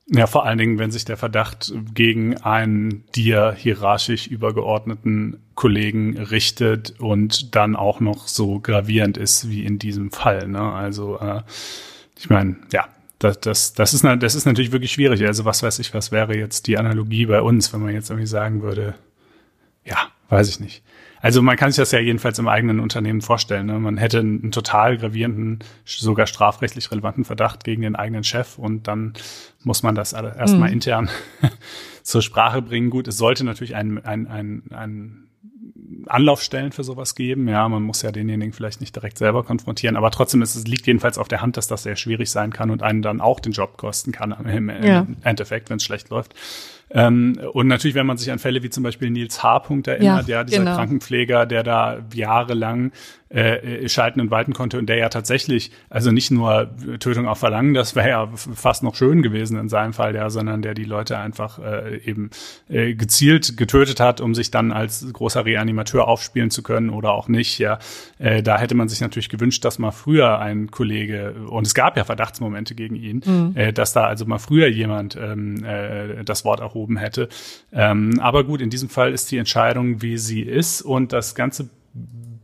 Ja, 0.07 0.27
vor 0.27 0.45
allen 0.45 0.59
Dingen, 0.59 0.79
wenn 0.79 0.91
sich 0.91 1.07
der 1.07 1.17
Verdacht 1.17 1.73
gegen 1.95 2.37
einen 2.39 3.05
dir 3.15 3.55
hierarchisch 3.57 4.27
übergeordneten 4.27 5.43
Kollegen 5.55 6.19
richtet 6.19 7.01
und 7.01 7.55
dann 7.55 7.75
auch 7.75 8.01
noch 8.01 8.29
so 8.29 8.61
gravierend 8.61 9.17
ist 9.17 9.49
wie 9.49 9.65
in 9.65 9.79
diesem 9.79 10.11
Fall. 10.11 10.47
Ne? 10.47 10.61
Also 10.61 11.19
äh, 11.21 11.41
ich 12.19 12.29
meine, 12.29 12.57
ja, 12.71 12.87
das, 13.19 13.41
das, 13.41 13.73
das, 13.73 13.95
ist, 13.95 14.05
das 14.05 14.35
ist 14.35 14.45
natürlich 14.45 14.73
wirklich 14.73 14.93
schwierig. 14.93 15.25
Also 15.27 15.47
was 15.47 15.63
weiß 15.63 15.79
ich, 15.79 15.95
was 15.95 16.13
wäre 16.13 16.37
jetzt 16.37 16.67
die 16.67 16.77
Analogie 16.77 17.25
bei 17.25 17.41
uns, 17.41 17.73
wenn 17.73 17.81
man 17.81 17.95
jetzt 17.95 18.11
irgendwie 18.11 18.27
sagen 18.27 18.61
würde, 18.61 18.95
ja, 19.87 19.97
weiß 20.29 20.51
ich 20.51 20.61
nicht. 20.61 20.83
Also 21.25 21.41
man 21.41 21.57
kann 21.57 21.71
sich 21.71 21.79
das 21.79 21.91
ja 21.91 22.01
jedenfalls 22.01 22.39
im 22.39 22.49
eigenen 22.49 22.81
Unternehmen 22.81 23.23
vorstellen. 23.23 23.65
Ne? 23.65 23.79
Man 23.79 23.97
hätte 23.97 24.19
einen, 24.19 24.53
total 24.53 24.99
gravierenden, 24.99 25.61
sogar 25.87 26.27
strafrechtlich 26.27 26.91
relevanten 26.91 27.25
Verdacht 27.25 27.65
gegen 27.65 27.81
den 27.81 27.97
eigenen 27.97 28.25
Chef 28.25 28.59
und 28.59 28.89
dann 28.89 29.15
muss 29.63 29.83
man 29.83 29.95
das 29.95 30.13
erstmal 30.13 30.69
mhm. 30.69 30.75
intern 30.75 31.11
zur 32.03 32.21
Sprache 32.21 32.61
bringen. 32.61 32.91
Gut, 32.91 33.09
es 33.09 33.17
sollte 33.17 33.43
natürlich 33.43 33.75
ein, 33.75 34.05
ein, 34.05 34.27
ein, 34.27 34.65
ein 34.71 35.29
Anlaufstellen 36.09 36.73
für 36.73 36.85
sowas 36.85 37.15
geben. 37.15 37.49
Ja, 37.49 37.67
man 37.71 37.83
muss 37.83 38.03
ja 38.03 38.13
denjenigen 38.13 38.53
vielleicht 38.53 38.83
nicht 38.83 38.95
direkt 38.95 39.17
selber 39.17 39.45
konfrontieren, 39.45 39.97
aber 39.97 40.11
trotzdem 40.11 40.43
ist 40.43 40.57
es 40.57 40.67
liegt 40.67 40.87
jedenfalls 40.87 41.17
auf 41.17 41.29
der 41.29 41.41
Hand, 41.41 41.57
dass 41.57 41.67
das 41.67 41.85
sehr 41.85 41.97
schwierig 41.97 42.31
sein 42.31 42.53
kann 42.53 42.71
und 42.71 42.83
einen 42.83 43.01
dann 43.01 43.23
auch 43.23 43.41
den 43.41 43.53
Job 43.53 43.79
kosten 43.79 44.13
kann 44.13 44.33
im, 44.47 44.69
im 44.69 44.85
ja. 44.85 45.07
Endeffekt, 45.23 45.71
wenn 45.71 45.79
es 45.79 45.85
schlecht 45.85 46.11
läuft. 46.11 46.35
Ähm, 46.95 47.39
und 47.53 47.67
natürlich, 47.67 47.97
wenn 47.97 48.07
man 48.07 48.17
sich 48.17 48.31
an 48.31 48.39
Fälle 48.39 48.63
wie 48.63 48.71
zum 48.71 48.85
Beispiel 48.85 49.11
Nils 49.11 49.43
H. 49.43 49.65
erinnert, 49.89 50.29
ja, 50.29 50.39
ja 50.39 50.45
dieser 50.45 50.59
genau. 50.59 50.77
Krankenpfleger, 50.77 51.45
der 51.45 51.65
da 51.65 51.99
jahrelang 52.15 52.93
äh, 53.31 53.89
schalten 53.89 54.21
und 54.21 54.31
walten 54.31 54.53
konnte 54.53 54.79
und 54.79 54.87
der 54.87 54.97
ja 54.97 55.09
tatsächlich, 55.09 55.73
also 55.91 56.11
nicht 56.11 56.31
nur 56.31 56.71
Tötung 57.01 57.27
auf 57.27 57.39
Verlangen, 57.39 57.75
das 57.75 57.97
wäre 57.97 58.09
ja 58.09 58.31
fast 58.35 58.83
noch 58.83 58.95
schön 58.95 59.23
gewesen 59.23 59.59
in 59.59 59.69
seinem 59.69 59.93
Fall, 59.93 60.15
ja, 60.15 60.31
sondern 60.31 60.63
der 60.63 60.75
die 60.75 60.85
Leute 60.85 61.19
einfach 61.19 61.59
äh, 61.59 61.99
eben 62.05 62.31
äh, 62.69 62.95
gezielt 62.95 63.57
getötet 63.57 64.01
hat, 64.01 64.21
um 64.21 64.35
sich 64.35 64.51
dann 64.51 64.73
als 64.73 65.07
großer 65.13 65.45
Reanimateur 65.45 66.07
aufspielen 66.07 66.51
zu 66.51 66.63
können 66.63 66.91
oder 66.91 67.13
auch 67.13 67.29
nicht, 67.29 67.59
ja. 67.59 67.79
Äh, 68.19 68.43
da 68.43 68.59
hätte 68.59 68.75
man 68.75 68.89
sich 68.89 69.01
natürlich 69.01 69.29
gewünscht, 69.29 69.65
dass 69.65 69.79
mal 69.79 69.91
früher 69.91 70.39
ein 70.39 70.71
Kollege, 70.71 71.35
und 71.49 71.67
es 71.67 71.75
gab 71.75 71.97
ja 71.97 72.05
Verdachtsmomente 72.05 72.75
gegen 72.75 72.95
ihn, 72.95 73.23
mhm. 73.25 73.53
äh, 73.57 73.73
dass 73.73 73.93
da 73.93 74.05
also 74.05 74.27
mal 74.27 74.39
früher 74.39 74.69
jemand 74.69 75.17
ähm, 75.17 75.65
äh, 75.65 76.25
das 76.25 76.45
Wort 76.45 76.61
erhoben 76.61 76.97
hätte. 76.97 77.29
Ähm, 77.73 78.21
aber 78.21 78.45
gut, 78.45 78.61
in 78.61 78.71
diesem 78.71 78.89
Fall 78.89 79.13
ist 79.13 79.31
die 79.31 79.39
Entscheidung, 79.39 80.03
wie 80.03 80.19
sie 80.19 80.43
ist 80.43 80.83
und 80.83 81.13
das 81.13 81.35
ganze 81.35 81.71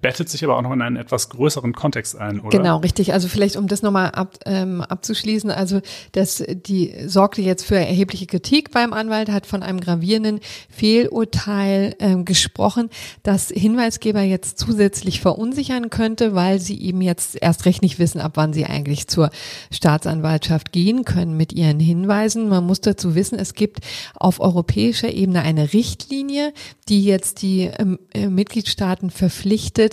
bettet 0.01 0.29
sich 0.29 0.43
aber 0.45 0.57
auch 0.57 0.63
noch 0.63 0.73
in 0.73 0.83
einen 0.83 0.97
etwas 0.97 1.29
größeren 1.29 1.73
Kontext 1.73 2.17
ein, 2.17 2.41
oder? 2.41 2.57
Genau, 2.57 2.79
richtig. 2.79 3.13
Also 3.13 3.29
vielleicht, 3.29 3.57
um 3.57 3.69
das 3.69 3.83
nochmal 3.83 4.11
ab, 4.11 4.39
ähm, 4.47 4.81
abzuschließen, 4.81 5.51
also 5.51 5.81
das, 6.13 6.43
die 6.49 6.95
sorgte 7.07 7.43
jetzt 7.43 7.65
für 7.65 7.77
erhebliche 7.77 8.27
Kritik 8.27 8.71
beim 8.71 8.93
Anwalt, 8.93 9.31
hat 9.31 9.47
von 9.47 9.63
einem 9.63 9.81
gravierenden 9.81 10.41
Fehlurteil 10.71 11.95
ähm, 11.99 12.25
gesprochen, 12.25 12.89
das 13.23 13.49
Hinweisgeber 13.49 14.23
jetzt 14.23 14.59
zusätzlich 14.59 15.21
verunsichern 15.21 15.91
könnte, 15.91 16.35
weil 16.35 16.61
sie 16.61 16.81
eben 16.81 17.03
jetzt 17.03 17.37
erst 17.41 17.67
recht 17.67 17.83
nicht 17.83 17.99
wissen, 17.99 18.21
ab 18.21 18.33
wann 18.35 18.53
sie 18.53 18.65
eigentlich 18.65 19.07
zur 19.07 19.31
Staatsanwaltschaft 19.71 20.73
gehen 20.73 21.05
können 21.05 21.37
mit 21.37 21.53
ihren 21.53 21.81
Hinweisen. 21.81 22.49
Man 22.49 22.65
muss 22.65 22.81
dazu 22.81 23.15
wissen, 23.15 23.39
es 23.39 23.55
gibt 23.55 23.81
auf 24.15 24.41
europäischer 24.41 25.13
Ebene 25.13 25.43
eine 25.43 25.73
Richtlinie, 25.73 26.53
die 26.89 27.05
jetzt 27.05 27.43
die 27.43 27.71
ähm, 27.79 27.99
äh, 28.13 28.29
Mitgliedstaaten 28.29 29.11
verpflichtet, 29.11 29.90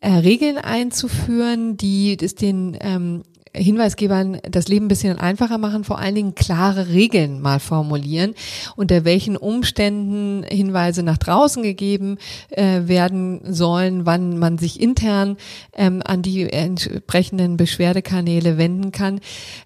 äh, 0.00 0.10
Regeln 0.10 0.58
einzuführen, 0.58 1.76
die 1.76 2.16
es 2.20 2.34
den 2.34 2.76
ähm, 2.80 3.22
Hinweisgebern 3.56 4.38
das 4.42 4.66
Leben 4.66 4.86
ein 4.86 4.88
bisschen 4.88 5.18
einfacher 5.18 5.58
machen, 5.58 5.84
vor 5.84 5.98
allen 5.98 6.16
Dingen 6.16 6.34
klare 6.34 6.88
Regeln 6.88 7.40
mal 7.40 7.60
formulieren, 7.60 8.34
unter 8.74 9.04
welchen 9.04 9.36
Umständen 9.36 10.42
Hinweise 10.42 11.04
nach 11.04 11.18
draußen 11.18 11.62
gegeben 11.62 12.18
äh, 12.50 12.80
werden 12.88 13.40
sollen, 13.44 14.06
wann 14.06 14.38
man 14.38 14.58
sich 14.58 14.80
intern 14.80 15.36
ähm, 15.72 16.02
an 16.04 16.22
die 16.22 16.50
entsprechenden 16.52 17.56
Beschwerdekanäle 17.56 18.58
wenden 18.58 18.90
kann. 18.90 19.20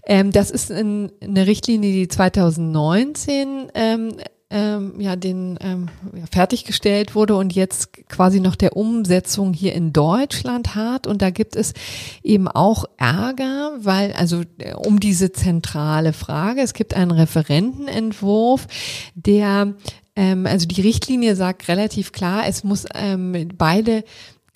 Ähm, 0.06 0.32
das 0.32 0.50
ist 0.50 0.70
ein, 0.70 1.10
eine 1.22 1.46
Richtlinie, 1.46 1.90
die 1.92 2.08
2019 2.08 3.70
ähm, 3.74 4.12
ähm, 4.50 4.98
ja, 4.98 5.14
den 5.16 5.58
ähm, 5.60 5.88
fertiggestellt 6.30 7.14
wurde 7.14 7.36
und 7.36 7.54
jetzt 7.54 8.08
quasi 8.08 8.40
noch 8.40 8.56
der 8.56 8.76
Umsetzung 8.76 9.52
hier 9.52 9.74
in 9.74 9.92
Deutschland 9.92 10.74
hat. 10.74 11.06
Und 11.06 11.20
da 11.20 11.30
gibt 11.30 11.54
es 11.54 11.74
eben 12.22 12.48
auch 12.48 12.84
Ärger, 12.96 13.72
weil, 13.78 14.12
also 14.14 14.42
äh, 14.58 14.74
um 14.74 15.00
diese 15.00 15.32
zentrale 15.32 16.14
Frage, 16.14 16.62
es 16.62 16.72
gibt 16.72 16.94
einen 16.94 17.10
Referentenentwurf, 17.10 18.66
der 19.14 19.74
ähm, 20.16 20.46
also 20.46 20.66
die 20.66 20.80
Richtlinie 20.80 21.36
sagt 21.36 21.68
relativ 21.68 22.12
klar, 22.12 22.44
es 22.46 22.64
muss 22.64 22.86
ähm, 22.94 23.50
beide 23.56 24.02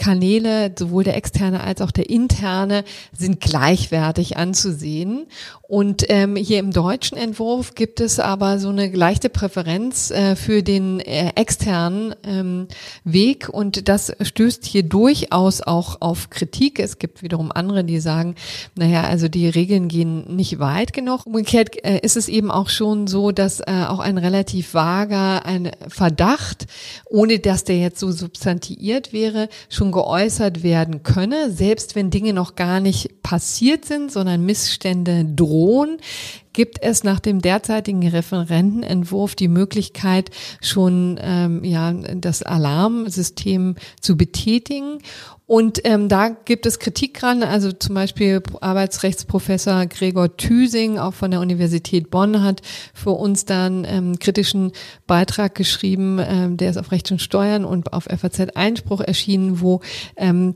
Kanäle, 0.03 0.73
sowohl 0.77 1.05
der 1.05 1.17
externe 1.17 1.63
als 1.63 1.81
auch 1.81 1.93
der 1.93 2.11
interne, 2.11 2.83
sind 3.17 3.41
gleichwertig 3.41 4.37
anzusehen. 4.37 5.27
Und 5.73 6.05
ähm, 6.09 6.35
hier 6.35 6.59
im 6.59 6.73
deutschen 6.73 7.17
Entwurf 7.17 7.77
gibt 7.77 8.01
es 8.01 8.19
aber 8.19 8.59
so 8.59 8.69
eine 8.69 8.89
leichte 8.89 9.31
Präferenz 9.31 10.11
äh, 10.11 10.35
für 10.35 10.65
den 10.65 10.99
äh, 10.99 11.31
externen 11.37 12.17
ähm, 12.25 12.67
Weg 13.05 13.49
und 13.49 13.89
das 13.89 14.13
stößt 14.21 14.67
hier 14.67 14.83
durchaus 14.83 15.63
auch 15.63 16.01
auf 16.01 16.31
Kritik. 16.31 16.81
Es 16.81 16.99
gibt 16.99 17.23
wiederum 17.23 17.53
andere, 17.53 17.85
die 17.85 18.01
sagen, 18.01 18.35
naja, 18.75 19.05
also 19.05 19.29
die 19.29 19.49
Regeln 19.49 19.87
gehen 19.87 20.35
nicht 20.35 20.59
weit 20.59 20.93
genug. 20.93 21.27
Umgekehrt 21.27 21.83
äh, 21.85 22.01
ist 22.03 22.17
es 22.17 22.29
eben 22.29 22.51
auch 22.51 22.69
schon 22.69 23.07
so, 23.07 23.31
dass 23.31 23.61
äh, 23.61 23.85
auch 23.89 24.01
ein 24.01 24.19
relativ 24.19 24.75
vager 24.75 25.47
ein 25.47 25.71
Verdacht, 25.87 26.67
ohne 27.09 27.39
dass 27.39 27.63
der 27.63 27.79
jetzt 27.79 28.01
so 28.01 28.11
substantiiert 28.11 29.13
wäre, 29.13 29.49
schon 29.69 29.92
geäußert 29.93 30.63
werden 30.63 31.03
könne, 31.03 31.51
selbst 31.51 31.95
wenn 31.95 32.11
Dinge 32.11 32.33
noch 32.33 32.57
gar 32.57 32.81
nicht 32.81 33.23
passiert 33.23 33.85
sind, 33.85 34.11
sondern 34.11 34.45
Missstände 34.45 35.25
drohen 35.25 35.99
gibt 36.53 36.83
es 36.83 37.03
nach 37.03 37.21
dem 37.21 37.41
derzeitigen 37.41 38.07
Referentenentwurf 38.07 39.35
die 39.35 39.49
Möglichkeit, 39.49 40.31
schon 40.61 41.19
ähm, 41.23 41.65
ja 41.65 41.93
das 41.93 42.43
Alarmsystem 42.43 43.77
zu 44.01 44.17
betätigen. 44.17 44.99
Und 45.53 45.83
ähm, 45.85 46.09
da 46.09 46.31
gibt 46.31 46.65
es 46.65 46.79
Kritik 46.79 47.13
dran. 47.13 47.43
Also 47.43 47.73
zum 47.73 47.95
Beispiel 47.95 48.43
Arbeitsrechtsprofessor 48.63 49.85
Gregor 49.85 50.35
Thüsing, 50.39 50.99
auch 50.99 51.13
von 51.13 51.31
der 51.31 51.41
Universität 51.41 52.11
Bonn, 52.11 52.43
hat 52.43 52.63
für 52.95 53.11
uns 53.11 53.45
dann 53.45 53.85
ähm, 53.87 54.19
kritischen 54.19 54.73
Beitrag 55.07 55.55
geschrieben. 55.55 56.19
Ähm, 56.27 56.57
der 56.57 56.71
ist 56.71 56.79
auf 56.79 56.91
Recht 56.91 57.13
und 57.13 57.21
Steuern 57.21 57.67
und 57.67 57.93
auf 57.93 58.05
FAZ 58.05 58.41
Einspruch 58.55 59.03
erschienen, 59.03 59.61
wo 59.61 59.83
ähm, 60.17 60.55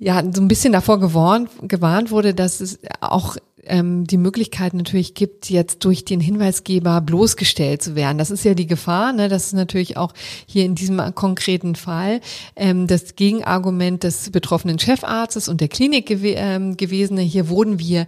ja 0.00 0.20
so 0.34 0.42
ein 0.42 0.48
bisschen 0.48 0.72
davor 0.72 0.98
gewarnt, 0.98 1.48
gewarnt 1.62 2.10
wurde, 2.10 2.34
dass 2.34 2.60
es 2.60 2.80
auch 3.00 3.36
ähm, 3.64 4.06
die 4.06 4.16
Möglichkeit 4.16 4.74
natürlich 4.74 5.14
gibt, 5.14 5.48
jetzt 5.48 5.84
durch 5.84 6.04
den 6.04 6.20
Hinweisgeber 6.20 7.00
bloßgestellt 7.00 7.82
zu 7.82 7.94
werden. 7.94 8.18
Das 8.18 8.30
ist 8.30 8.44
ja 8.44 8.54
die 8.54 8.66
Gefahr, 8.66 9.12
ne? 9.12 9.28
das 9.28 9.46
ist 9.46 9.52
natürlich 9.52 9.96
auch 9.96 10.12
hier 10.46 10.64
in 10.64 10.74
diesem 10.74 11.14
konkreten 11.14 11.76
Fall 11.76 12.20
ähm, 12.56 12.86
das 12.86 13.14
Gegenargument 13.14 14.02
des 14.02 14.30
betroffenen 14.30 14.78
Chefarztes 14.78 15.48
und 15.48 15.60
der 15.60 15.68
Klinik 15.68 16.06
gew 16.06 16.34
ähm, 16.34 16.76
gewesen. 16.76 17.18
Hier 17.18 17.48
wurden 17.48 17.78
wir 17.78 18.06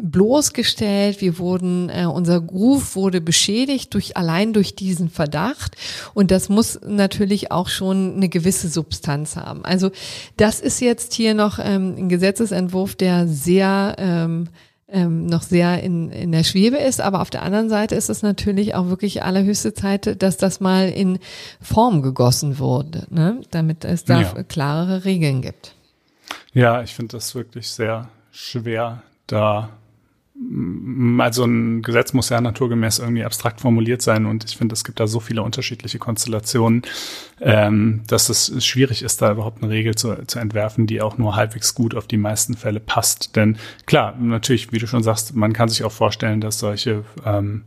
bloßgestellt, 0.00 1.20
wir 1.20 1.38
wurden, 1.38 1.88
äh, 1.88 2.06
unser 2.06 2.38
Ruf 2.38 2.94
wurde 2.94 3.20
beschädigt 3.20 3.94
durch 3.94 4.16
allein 4.16 4.52
durch 4.52 4.76
diesen 4.76 5.08
Verdacht 5.08 5.76
und 6.14 6.30
das 6.30 6.48
muss 6.48 6.78
natürlich 6.86 7.50
auch 7.50 7.68
schon 7.68 8.14
eine 8.16 8.28
gewisse 8.28 8.68
Substanz 8.68 9.36
haben. 9.36 9.64
Also 9.64 9.90
das 10.36 10.60
ist 10.60 10.80
jetzt 10.80 11.12
hier 11.14 11.34
noch 11.34 11.58
ähm, 11.58 11.94
ein 11.96 12.08
Gesetzesentwurf, 12.08 12.94
der 12.94 13.26
sehr 13.26 13.96
ähm, 13.98 14.48
ähm, 14.92 15.26
noch 15.26 15.42
sehr 15.42 15.82
in, 15.82 16.10
in 16.10 16.32
der 16.32 16.44
Schwebe 16.44 16.76
ist. 16.76 17.00
Aber 17.00 17.20
auf 17.20 17.30
der 17.30 17.42
anderen 17.42 17.68
Seite 17.68 17.94
ist 17.94 18.10
es 18.10 18.22
natürlich 18.22 18.74
auch 18.74 18.88
wirklich 18.88 19.22
allerhöchste 19.22 19.74
Zeit, 19.74 20.22
dass 20.22 20.36
das 20.36 20.60
mal 20.60 20.88
in 20.88 21.18
Form 21.60 22.02
gegossen 22.02 22.58
wurde, 22.58 23.06
ne? 23.10 23.40
damit 23.50 23.84
es 23.84 24.04
da 24.04 24.20
ja. 24.20 24.42
klarere 24.44 25.04
Regeln 25.04 25.42
gibt. 25.42 25.74
Ja, 26.52 26.82
ich 26.82 26.94
finde 26.94 27.16
das 27.16 27.34
wirklich 27.34 27.68
sehr 27.68 28.08
schwer, 28.30 29.02
da 29.26 29.70
also 31.18 31.44
ein 31.44 31.82
Gesetz 31.82 32.12
muss 32.12 32.28
ja 32.28 32.40
naturgemäß 32.40 32.98
irgendwie 32.98 33.24
abstrakt 33.24 33.60
formuliert 33.60 34.02
sein 34.02 34.26
und 34.26 34.44
ich 34.44 34.56
finde, 34.56 34.72
es 34.74 34.84
gibt 34.84 35.00
da 35.00 35.06
so 35.06 35.20
viele 35.20 35.42
unterschiedliche 35.42 35.98
Konstellationen, 35.98 36.82
ähm, 37.40 38.02
dass 38.06 38.28
es 38.28 38.64
schwierig 38.64 39.02
ist, 39.02 39.22
da 39.22 39.32
überhaupt 39.32 39.62
eine 39.62 39.72
Regel 39.72 39.94
zu, 39.94 40.26
zu 40.26 40.38
entwerfen, 40.38 40.86
die 40.86 41.00
auch 41.00 41.18
nur 41.18 41.36
halbwegs 41.36 41.74
gut 41.74 41.94
auf 41.94 42.06
die 42.06 42.16
meisten 42.16 42.54
Fälle 42.54 42.80
passt. 42.80 43.36
Denn 43.36 43.56
klar, 43.86 44.16
natürlich, 44.18 44.72
wie 44.72 44.78
du 44.78 44.86
schon 44.86 45.02
sagst, 45.02 45.34
man 45.34 45.52
kann 45.52 45.68
sich 45.68 45.84
auch 45.84 45.92
vorstellen, 45.92 46.40
dass 46.40 46.58
solche 46.58 47.04
ähm, 47.24 47.64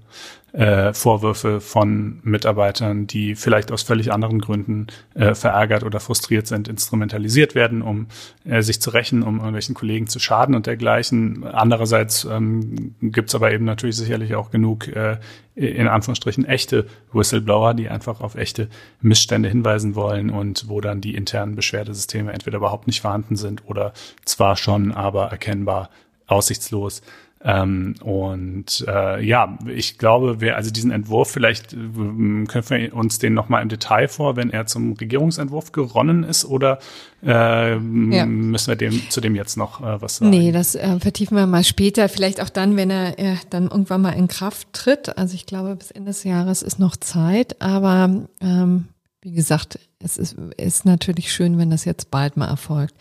äh, 0.56 0.93
Vorwürfe 0.93 1.60
von 1.60 2.20
Mitarbeitern, 2.24 3.08
die 3.08 3.36
vielleicht 3.36 3.72
aus 3.74 3.84
völlig 3.84 4.14
anderen 4.14 4.39
Gründen 4.39 4.88
äh, 5.14 5.36
verärgert 5.36 5.84
oder 5.84 5.99
frustriert 5.99 6.47
sind, 6.47 6.70
instrumentalisiert 6.70 7.56
werden, 7.56 7.82
um 7.82 8.08
äh, 8.45 8.62
sich 8.62 8.82
zu 8.82 8.91
rächen, 8.91 9.22
um 9.22 9.36
irgendwelchen 9.38 9.76
Kollegen 9.76 10.08
zu 10.08 10.20
schaden 10.20 10.56
und 10.56 10.66
dergleichen. 10.66 11.43
Andererseits 11.43 12.24
ähm, 12.24 12.95
gibt 13.01 13.30
es 13.30 13.36
aber 13.36 13.51
eben 13.51 13.66
natürlich 13.66 13.97
sicherlich 13.97 14.36
auch 14.36 14.49
genug 14.49 14.88
äh, 14.88 15.18
in 15.56 15.88
Anführungsstrichen 15.88 16.45
echte 16.45 16.86
Whistleblower, 17.12 17.74
die 17.74 17.89
einfach 17.89 18.22
auf 18.22 18.36
echte 18.36 18.70
Missstände 19.01 19.49
hinweisen 19.49 19.95
wollen 19.95 20.30
und 20.30 20.70
wo 20.70 20.80
dann 20.80 21.01
die 21.01 21.16
internen 21.16 21.56
Beschwerdesysteme 21.56 22.32
entweder 22.32 22.58
überhaupt 22.58 22.88
nicht 22.88 23.01
vorhanden 23.01 23.36
sind 23.36 23.64
oder 23.66 23.93
zwar 24.26 24.56
schon, 24.56 24.91
aber 24.93 25.28
erkennbar 25.28 25.89
aussichtslos 26.28 27.01
Ähm, 27.48 27.93
und 28.02 28.84
äh, 28.88 29.24
ja, 29.24 29.60
ich 29.68 30.00
glaube, 30.00 30.41
wir, 30.41 30.56
also 30.56 30.72
diesen 30.72 30.89
Entwurf, 30.89 31.30
vielleicht 31.30 31.74
äh, 31.74 31.78
können 31.78 32.70
wir 32.70 32.96
uns 32.96 33.20
den 33.20 33.36
nochmal 33.36 33.62
im 33.62 33.70
Detail 33.70 34.08
vor, 34.08 34.36
wenn 34.36 34.50
er 34.50 34.66
zum 34.66 34.93
Regierungsentwurf 34.93 35.72
geronnen 35.72 36.24
ist, 36.24 36.46
oder 36.46 36.80
äh, 37.24 37.74
ja. 37.74 38.26
müssen 38.26 38.68
wir 38.68 38.76
dem, 38.76 39.00
zu 39.12 39.22
dem 39.22 39.36
jetzt 39.36 39.58
noch 39.58 39.80
äh, 39.80 40.02
was 40.02 40.18
sagen? 40.18 40.32
Nee, 40.32 40.52
das 40.52 40.74
äh, 40.74 41.00
vertiefen 41.00 41.38
wir 41.38 41.46
mal 41.46 41.64
später, 41.64 42.10
vielleicht 42.10 42.41
auch 42.41 42.50
dann, 42.50 42.78
wenn 42.78 42.89
er 42.89 43.20
äh, 43.20 43.36
dann 43.52 43.66
irgendwann 43.66 44.02
mal 44.02 44.14
in 44.14 44.28
Kraft 44.28 44.74
tritt. 44.74 45.16
Also 45.16 45.36
ich 45.36 45.46
glaube, 45.46 45.76
bis 45.76 45.91
Ende 45.91 46.10
des 46.10 46.24
Jahres 46.24 46.64
ist 46.64 46.80
noch 46.80 46.98
Zeit, 46.98 47.62
aber 47.62 48.26
ähm, 48.41 48.86
wie 49.22 49.34
gesagt, 49.34 49.78
es 50.00 50.18
ist, 50.18 50.36
ist 50.58 50.86
natürlich 50.86 51.32
schön, 51.32 51.60
wenn 51.60 51.70
das 51.70 51.86
jetzt 51.86 52.10
bald 52.10 52.38
mal 52.38 52.48
erfolgt. 52.48 52.96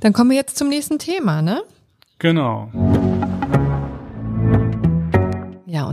Dann 0.00 0.14
kommen 0.14 0.30
wir 0.30 0.36
jetzt 0.38 0.56
zum 0.56 0.70
nächsten 0.70 0.98
Thema, 0.98 1.42
ne? 1.42 1.62
Genau. 2.18 2.70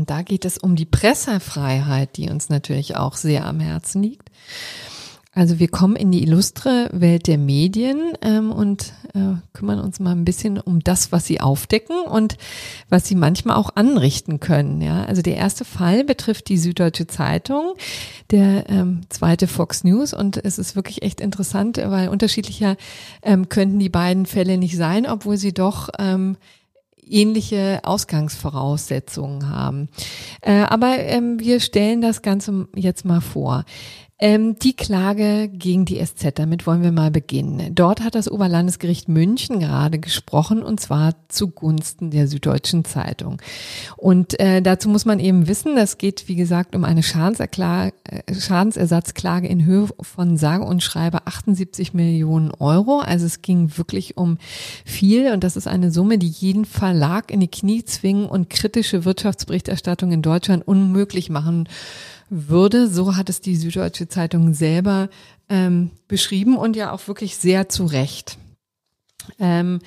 Und 0.03 0.09
da 0.09 0.21
geht 0.21 0.43
es 0.43 0.57
um 0.57 0.75
die 0.75 0.83
Pressefreiheit, 0.83 2.17
die 2.17 2.29
uns 2.29 2.49
natürlich 2.49 2.97
auch 2.97 3.15
sehr 3.15 3.45
am 3.45 3.61
Herzen 3.61 4.03
liegt. 4.03 4.31
Also 5.31 5.59
wir 5.59 5.69
kommen 5.69 5.95
in 5.95 6.11
die 6.11 6.23
illustre 6.23 6.89
Welt 6.91 7.27
der 7.27 7.37
Medien 7.37 8.11
ähm, 8.21 8.51
und 8.51 8.91
äh, 9.13 9.35
kümmern 9.53 9.79
uns 9.79 10.01
mal 10.01 10.11
ein 10.11 10.25
bisschen 10.25 10.59
um 10.59 10.81
das, 10.81 11.13
was 11.13 11.25
sie 11.25 11.39
aufdecken 11.39 12.01
und 12.01 12.35
was 12.89 13.07
sie 13.07 13.15
manchmal 13.15 13.55
auch 13.55 13.77
anrichten 13.77 14.41
können. 14.41 14.81
Ja, 14.81 15.05
also 15.05 15.21
der 15.21 15.37
erste 15.37 15.63
Fall 15.63 16.03
betrifft 16.03 16.49
die 16.49 16.57
Süddeutsche 16.57 17.07
Zeitung, 17.07 17.75
der 18.29 18.69
ähm, 18.69 19.03
zweite 19.07 19.47
Fox 19.47 19.85
News 19.85 20.13
und 20.13 20.35
es 20.35 20.59
ist 20.59 20.75
wirklich 20.75 21.01
echt 21.01 21.21
interessant, 21.21 21.77
weil 21.77 22.09
unterschiedlicher 22.09 22.75
ähm, 23.21 23.47
könnten 23.47 23.79
die 23.79 23.87
beiden 23.87 24.25
Fälle 24.25 24.57
nicht 24.57 24.75
sein, 24.75 25.05
obwohl 25.05 25.37
sie 25.37 25.53
doch 25.53 25.87
ähm, 25.97 26.35
ähnliche 27.09 27.79
Ausgangsvoraussetzungen 27.83 29.49
haben. 29.49 29.89
Äh, 30.41 30.63
aber 30.63 30.99
ähm, 30.99 31.39
wir 31.39 31.59
stellen 31.59 32.01
das 32.01 32.21
Ganze 32.21 32.67
jetzt 32.75 33.05
mal 33.05 33.21
vor. 33.21 33.65
Ähm, 34.19 34.57
die 34.59 34.75
Klage 34.75 35.49
gegen 35.49 35.85
die 35.85 36.03
SZ, 36.03 36.37
damit 36.37 36.67
wollen 36.67 36.83
wir 36.83 36.91
mal 36.91 37.09
beginnen. 37.09 37.73
Dort 37.73 38.01
hat 38.01 38.13
das 38.13 38.31
Oberlandesgericht 38.31 39.09
München 39.09 39.59
gerade 39.59 39.97
gesprochen 39.97 40.61
und 40.61 40.79
zwar 40.79 41.15
zugunsten 41.29 42.11
der 42.11 42.27
Süddeutschen 42.27 42.85
Zeitung. 42.85 43.41
Und 43.97 44.39
äh, 44.39 44.61
dazu 44.61 44.87
muss 44.87 45.05
man 45.05 45.19
eben 45.19 45.47
wissen, 45.47 45.75
das 45.75 45.97
geht 45.97 46.27
wie 46.27 46.35
gesagt 46.35 46.75
um 46.75 46.83
eine 46.83 47.01
äh, 47.01 47.91
Schadensersatzklage 48.33 49.47
in 49.47 49.65
Höhe 49.65 49.89
von 49.99 50.37
sage 50.37 50.63
und 50.63 50.83
schreibe 50.83 51.25
78 51.25 51.95
Millionen 51.95 52.51
Euro. 52.51 52.99
Also 52.99 53.25
es 53.25 53.41
ging 53.41 53.77
wirklich 53.77 54.15
um 54.15 54.37
viel 54.85 55.31
und 55.33 55.43
das 55.43 55.57
ist 55.57 55.67
eine 55.67 55.91
Summe, 55.91 56.19
die 56.19 56.27
jeden 56.27 56.65
Verlag 56.65 57.31
in 57.31 57.39
die 57.39 57.47
Knie 57.47 57.83
zwingen 57.83 58.27
und 58.27 58.51
kritische 58.51 59.05
Wirtschaftsberichterstattung 59.05 60.11
in 60.11 60.21
Deutschland 60.21 60.67
unmöglich 60.67 61.31
machen 61.31 61.67
würde. 62.33 62.87
So 62.87 63.15
hat 63.15 63.29
es 63.29 63.41
die 63.41 63.55
Süddeutsche 63.55 64.07
Zeitung 64.07 64.53
selber 64.53 65.09
ähm, 65.49 65.91
beschrieben 66.07 66.57
und 66.57 66.75
ja 66.75 66.91
auch 66.91 67.07
wirklich 67.07 67.37
sehr 67.37 67.69
zu 67.69 67.85
Recht. 67.85 68.37
Ähm, 69.39 69.79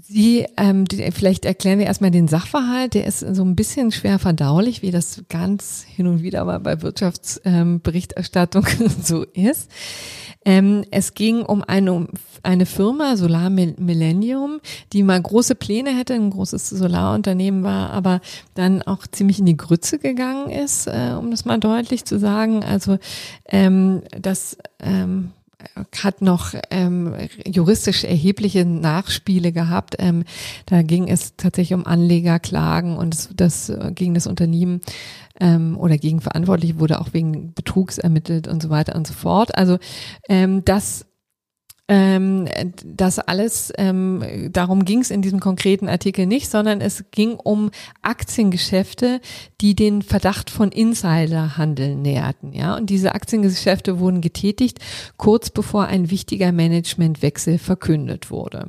Sie, 0.00 0.46
ähm, 0.56 0.86
die, 0.86 1.10
vielleicht 1.12 1.44
erklären 1.44 1.78
wir 1.78 1.86
erstmal 1.86 2.10
den 2.10 2.28
Sachverhalt. 2.28 2.94
Der 2.94 3.06
ist 3.06 3.20
so 3.20 3.44
ein 3.44 3.56
bisschen 3.56 3.92
schwer 3.92 4.18
verdaulich, 4.18 4.82
wie 4.82 4.90
das 4.90 5.24
ganz 5.28 5.84
hin 5.86 6.06
und 6.06 6.22
wieder 6.22 6.44
mal 6.44 6.60
bei 6.60 6.80
Wirtschaftsberichterstattung 6.82 8.66
ähm, 8.80 8.90
so 9.02 9.24
ist. 9.24 9.70
Ähm, 10.44 10.84
es 10.90 11.14
ging 11.14 11.42
um 11.42 11.62
eine, 11.62 12.06
eine 12.42 12.66
Firma, 12.66 13.16
Solar 13.16 13.50
Millennium, 13.50 14.60
die 14.92 15.02
mal 15.02 15.20
große 15.20 15.54
Pläne 15.54 15.96
hätte, 15.96 16.14
ein 16.14 16.30
großes 16.30 16.68
Solarunternehmen 16.68 17.62
war, 17.62 17.90
aber 17.90 18.20
dann 18.54 18.82
auch 18.82 19.06
ziemlich 19.06 19.38
in 19.38 19.46
die 19.46 19.56
Grütze 19.56 19.98
gegangen 19.98 20.50
ist, 20.50 20.86
äh, 20.86 21.14
um 21.18 21.30
das 21.30 21.44
mal 21.44 21.58
deutlich 21.58 22.04
zu 22.04 22.18
sagen. 22.18 22.62
Also 22.62 22.98
ähm, 23.48 24.02
das 24.20 24.58
ähm, 24.80 25.32
hat 26.02 26.20
noch 26.22 26.54
ähm, 26.70 27.14
juristisch 27.46 28.04
erhebliche 28.04 28.64
Nachspiele 28.64 29.52
gehabt. 29.52 29.96
Ähm, 29.98 30.24
da 30.66 30.82
ging 30.82 31.08
es 31.08 31.36
tatsächlich 31.36 31.74
um 31.74 31.86
Anlegerklagen 31.86 32.96
und 32.96 33.14
das, 33.14 33.30
das 33.34 33.68
äh, 33.68 33.92
gegen 33.94 34.14
das 34.14 34.26
Unternehmen 34.26 34.80
ähm, 35.40 35.76
oder 35.78 35.98
gegen 35.98 36.20
Verantwortliche 36.20 36.78
wurde 36.78 37.00
auch 37.00 37.12
wegen 37.12 37.54
Betrugs 37.54 37.98
ermittelt 37.98 38.48
und 38.48 38.62
so 38.62 38.70
weiter 38.70 38.94
und 38.94 39.06
so 39.06 39.14
fort. 39.14 39.56
Also 39.56 39.78
ähm, 40.28 40.64
das 40.64 41.06
ähm, 41.86 42.48
das 42.82 43.18
alles, 43.18 43.70
ähm, 43.76 44.48
darum 44.50 44.86
ging 44.86 45.00
es 45.00 45.10
in 45.10 45.20
diesem 45.20 45.40
konkreten 45.40 45.86
Artikel 45.86 46.24
nicht, 46.24 46.50
sondern 46.50 46.80
es 46.80 47.04
ging 47.10 47.34
um 47.34 47.70
Aktiengeschäfte, 48.00 49.20
die 49.60 49.74
den 49.74 50.00
Verdacht 50.00 50.48
von 50.48 50.72
Insiderhandel 50.72 51.94
näherten. 51.94 52.54
Ja, 52.54 52.76
und 52.76 52.88
diese 52.88 53.14
Aktiengeschäfte 53.14 53.98
wurden 53.98 54.22
getätigt 54.22 54.78
kurz 55.18 55.50
bevor 55.50 55.84
ein 55.84 56.10
wichtiger 56.10 56.52
Managementwechsel 56.52 57.58
verkündet 57.58 58.30
wurde. 58.30 58.68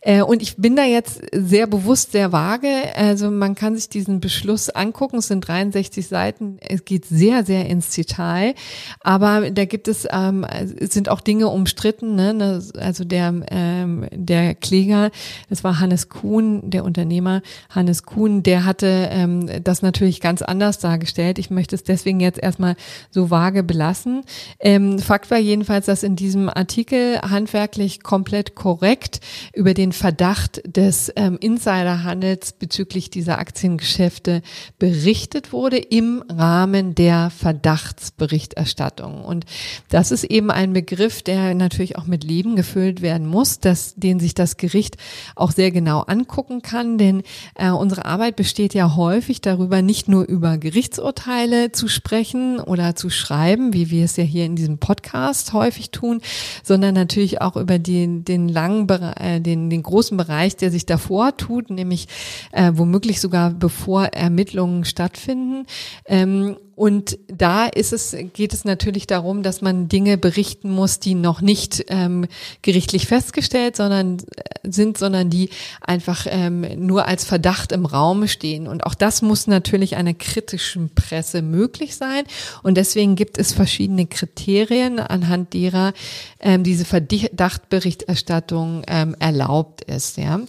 Äh, 0.00 0.22
und 0.22 0.40
ich 0.40 0.56
bin 0.56 0.76
da 0.76 0.84
jetzt 0.84 1.20
sehr 1.32 1.66
bewusst 1.66 2.12
sehr 2.12 2.32
vage. 2.32 2.68
Also 2.96 3.30
man 3.30 3.54
kann 3.54 3.76
sich 3.76 3.90
diesen 3.90 4.20
Beschluss 4.20 4.70
angucken. 4.70 5.18
Es 5.18 5.28
sind 5.28 5.46
63 5.46 6.06
Seiten. 6.06 6.56
Es 6.60 6.86
geht 6.86 7.04
sehr 7.04 7.44
sehr 7.44 7.66
ins 7.66 7.90
Detail, 7.90 8.54
aber 9.00 9.50
da 9.50 9.66
gibt 9.66 9.88
es 9.88 10.08
ähm, 10.10 10.46
es 10.78 10.94
sind 10.94 11.10
auch 11.10 11.20
Dinge 11.20 11.48
umstritten. 11.48 12.14
Ne? 12.14 12.45
Also 12.78 13.04
der, 13.04 13.34
ähm, 13.50 14.06
der 14.12 14.54
Kläger, 14.54 15.10
das 15.48 15.64
war 15.64 15.80
Hannes 15.80 16.08
Kuhn, 16.08 16.70
der 16.70 16.84
Unternehmer 16.84 17.42
Hannes 17.70 18.04
Kuhn, 18.04 18.42
der 18.42 18.64
hatte 18.64 19.08
ähm, 19.10 19.48
das 19.62 19.82
natürlich 19.82 20.20
ganz 20.20 20.42
anders 20.42 20.78
dargestellt. 20.78 21.38
Ich 21.38 21.50
möchte 21.50 21.74
es 21.74 21.84
deswegen 21.84 22.20
jetzt 22.20 22.42
erstmal 22.42 22.76
so 23.10 23.30
vage 23.30 23.62
belassen. 23.62 24.22
Ähm, 24.60 24.98
Fakt 24.98 25.30
war 25.30 25.38
jedenfalls, 25.38 25.86
dass 25.86 26.02
in 26.02 26.16
diesem 26.16 26.48
Artikel 26.48 27.20
handwerklich 27.20 28.02
komplett 28.02 28.54
korrekt 28.54 29.20
über 29.54 29.74
den 29.74 29.92
Verdacht 29.92 30.62
des 30.66 31.12
ähm, 31.16 31.38
Insiderhandels 31.40 32.52
bezüglich 32.52 33.10
dieser 33.10 33.38
Aktiengeschäfte 33.38 34.42
berichtet 34.78 35.52
wurde 35.52 35.78
im 35.78 36.24
Rahmen 36.28 36.94
der 36.94 37.30
Verdachtsberichterstattung. 37.30 39.24
Und 39.24 39.44
das 39.88 40.10
ist 40.10 40.24
eben 40.24 40.50
ein 40.50 40.72
Begriff, 40.72 41.22
der 41.22 41.54
natürlich 41.54 41.96
auch 41.96 42.06
mit 42.06 42.24
Leben 42.36 42.54
gefüllt 42.54 43.00
werden 43.00 43.26
muss, 43.26 43.60
dass, 43.60 43.94
den 43.94 44.20
sich 44.20 44.34
das 44.34 44.58
Gericht 44.58 44.98
auch 45.36 45.52
sehr 45.52 45.70
genau 45.70 46.00
angucken 46.00 46.60
kann, 46.60 46.98
denn 46.98 47.22
äh, 47.54 47.70
unsere 47.70 48.04
Arbeit 48.04 48.36
besteht 48.36 48.74
ja 48.74 48.94
häufig 48.94 49.40
darüber, 49.40 49.80
nicht 49.80 50.06
nur 50.06 50.24
über 50.24 50.58
Gerichtsurteile 50.58 51.72
zu 51.72 51.88
sprechen 51.88 52.60
oder 52.60 52.94
zu 52.94 53.08
schreiben, 53.08 53.72
wie 53.72 53.90
wir 53.90 54.04
es 54.04 54.16
ja 54.16 54.24
hier 54.24 54.44
in 54.44 54.54
diesem 54.54 54.76
Podcast 54.76 55.54
häufig 55.54 55.92
tun, 55.92 56.20
sondern 56.62 56.94
natürlich 56.94 57.40
auch 57.40 57.56
über 57.56 57.78
den, 57.78 58.24
den 58.24 58.50
langen, 58.50 58.86
äh, 58.88 59.40
den, 59.40 59.70
den 59.70 59.82
großen 59.82 60.18
Bereich, 60.18 60.56
der 60.56 60.70
sich 60.70 60.84
davor 60.84 61.38
tut, 61.38 61.70
nämlich 61.70 62.06
äh, 62.52 62.72
womöglich 62.74 63.22
sogar 63.22 63.50
bevor 63.50 64.04
Ermittlungen 64.04 64.84
stattfinden. 64.84 65.64
Ähm, 66.04 66.56
und 66.76 67.18
da 67.26 67.64
ist 67.64 67.94
es, 67.94 68.14
geht 68.34 68.52
es 68.52 68.66
natürlich 68.66 69.06
darum, 69.06 69.42
dass 69.42 69.62
man 69.62 69.88
Dinge 69.88 70.18
berichten 70.18 70.70
muss, 70.70 71.00
die 71.00 71.14
noch 71.14 71.40
nicht 71.40 71.86
ähm, 71.88 72.26
gerichtlich 72.60 73.06
festgestellt 73.06 73.76
sondern, 73.76 74.18
äh, 74.18 74.70
sind, 74.70 74.98
sondern 74.98 75.30
die 75.30 75.48
einfach 75.80 76.26
ähm, 76.28 76.66
nur 76.86 77.06
als 77.06 77.24
Verdacht 77.24 77.72
im 77.72 77.86
Raum 77.86 78.28
stehen. 78.28 78.68
Und 78.68 78.84
auch 78.84 78.94
das 78.94 79.22
muss 79.22 79.46
natürlich 79.46 79.96
einer 79.96 80.12
kritischen 80.12 80.90
Presse 80.94 81.40
möglich 81.40 81.96
sein. 81.96 82.24
Und 82.62 82.76
deswegen 82.76 83.16
gibt 83.16 83.38
es 83.38 83.54
verschiedene 83.54 84.04
Kriterien, 84.04 84.98
anhand 84.98 85.54
derer 85.54 85.94
ähm, 86.40 86.62
diese 86.62 86.84
Verdachtberichterstattung 86.84 88.82
ähm, 88.86 89.16
erlaubt 89.18 89.80
ist. 89.80 90.18
Ja? 90.18 90.40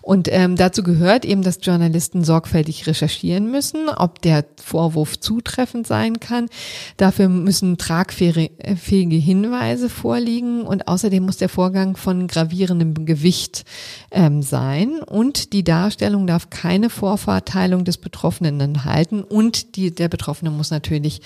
Und 0.00 0.28
ähm, 0.32 0.56
dazu 0.56 0.82
gehört 0.82 1.26
eben, 1.26 1.42
dass 1.42 1.58
Journalisten 1.60 2.24
sorgfältig 2.24 2.86
recherchieren 2.86 3.50
müssen, 3.50 3.90
ob 3.90 4.22
der 4.22 4.46
Vorwurf 4.56 5.20
zutreffend 5.20 5.73
zutreffend 5.74 5.86
sein 5.86 6.20
kann. 6.20 6.48
Dafür 6.96 7.28
müssen 7.28 7.76
tragfähige 7.76 9.16
Hinweise 9.16 9.88
vorliegen 9.88 10.62
und 10.62 10.88
außerdem 10.88 11.24
muss 11.24 11.36
der 11.36 11.48
Vorgang 11.48 11.96
von 11.96 12.26
gravierendem 12.26 13.06
Gewicht 13.06 13.64
ähm, 14.10 14.42
sein 14.42 15.00
und 15.02 15.52
die 15.52 15.64
Darstellung 15.64 16.26
darf 16.26 16.50
keine 16.50 16.90
Vorverteilung 16.90 17.84
des 17.84 17.98
Betroffenen 17.98 18.60
enthalten 18.60 19.22
und 19.22 19.76
die, 19.76 19.94
der 19.94 20.08
Betroffene 20.08 20.50
muss 20.50 20.70
natürlich 20.70 21.20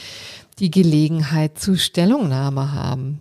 die 0.58 0.70
Gelegenheit 0.70 1.58
zu 1.58 1.76
Stellungnahme 1.76 2.72
haben. 2.72 3.20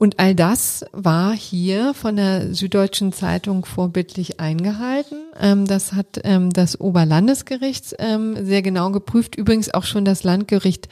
Und 0.00 0.18
all 0.18 0.34
das 0.34 0.82
war 0.92 1.34
hier 1.34 1.92
von 1.92 2.16
der 2.16 2.54
Süddeutschen 2.54 3.12
Zeitung 3.12 3.66
vorbildlich 3.66 4.40
eingehalten. 4.40 5.18
Ähm, 5.38 5.66
das 5.66 5.92
hat 5.92 6.22
ähm, 6.24 6.50
das 6.54 6.80
Oberlandesgericht 6.80 7.96
ähm, 7.98 8.34
sehr 8.42 8.62
genau 8.62 8.92
geprüft. 8.92 9.36
Übrigens 9.36 9.74
auch 9.74 9.84
schon 9.84 10.06
das 10.06 10.24
Landgericht 10.24 10.88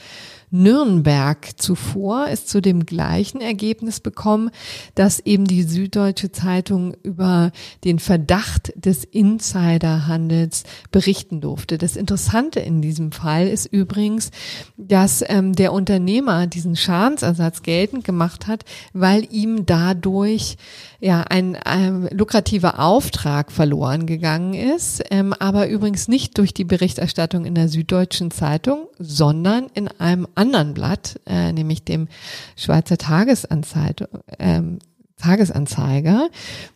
Nürnberg 0.51 1.61
zuvor 1.61 2.28
ist 2.28 2.49
zu 2.49 2.61
dem 2.61 2.86
gleichen 2.86 3.40
Ergebnis 3.40 4.01
bekommen, 4.01 4.51
dass 4.94 5.20
eben 5.20 5.44
die 5.44 5.62
Süddeutsche 5.62 6.32
Zeitung 6.32 6.94
über 7.03 7.53
den 7.84 7.99
Verdacht 7.99 8.72
des 8.76 9.05
Insiderhandels 9.05 10.64
berichten 10.90 11.40
durfte. 11.40 11.78
Das 11.78 11.96
Interessante 11.96 12.61
in 12.61 12.80
diesem 12.80 13.12
Fall 13.12 13.49
ist 13.49 13.66
übrigens, 13.66 14.30
dass 14.76 15.24
ähm, 15.26 15.53
der 15.55 15.72
Unternehmer 15.72 16.46
diesen 16.46 16.76
Schadensersatz 16.76 17.62
geltend 17.62 18.05
gemacht 18.05 18.46
hat, 18.46 18.64
weil 18.92 19.26
ihm 19.30 19.66
dadurch 19.66 20.57
ja 21.01 21.22
ein 21.22 21.57
ähm, 21.64 22.09
lukrativer 22.11 22.80
Auftrag 22.80 23.53
verloren 23.53 24.07
gegangen 24.07 24.55
ist, 24.55 25.03
ähm, 25.11 25.32
aber 25.32 25.68
übrigens 25.68 26.09
nicht 26.09 26.38
durch 26.38 26.53
die 26.53 26.64
Berichterstattung 26.64 27.44
in 27.44 27.55
der 27.55 27.68
Süddeutschen 27.68 28.30
Zeitung, 28.30 28.88
sondern 28.99 29.68
in 29.74 29.88
einem 29.88 30.26
anderen 30.34 30.74
Blatt, 30.74 31.20
äh, 31.26 31.53
nämlich 31.53 31.84
dem 31.84 32.09
Schweizer 32.57 32.99
Tagesanzeiger, 32.99 34.09
ähm, 34.38 34.80
Tagesanzeiger, 35.16 36.30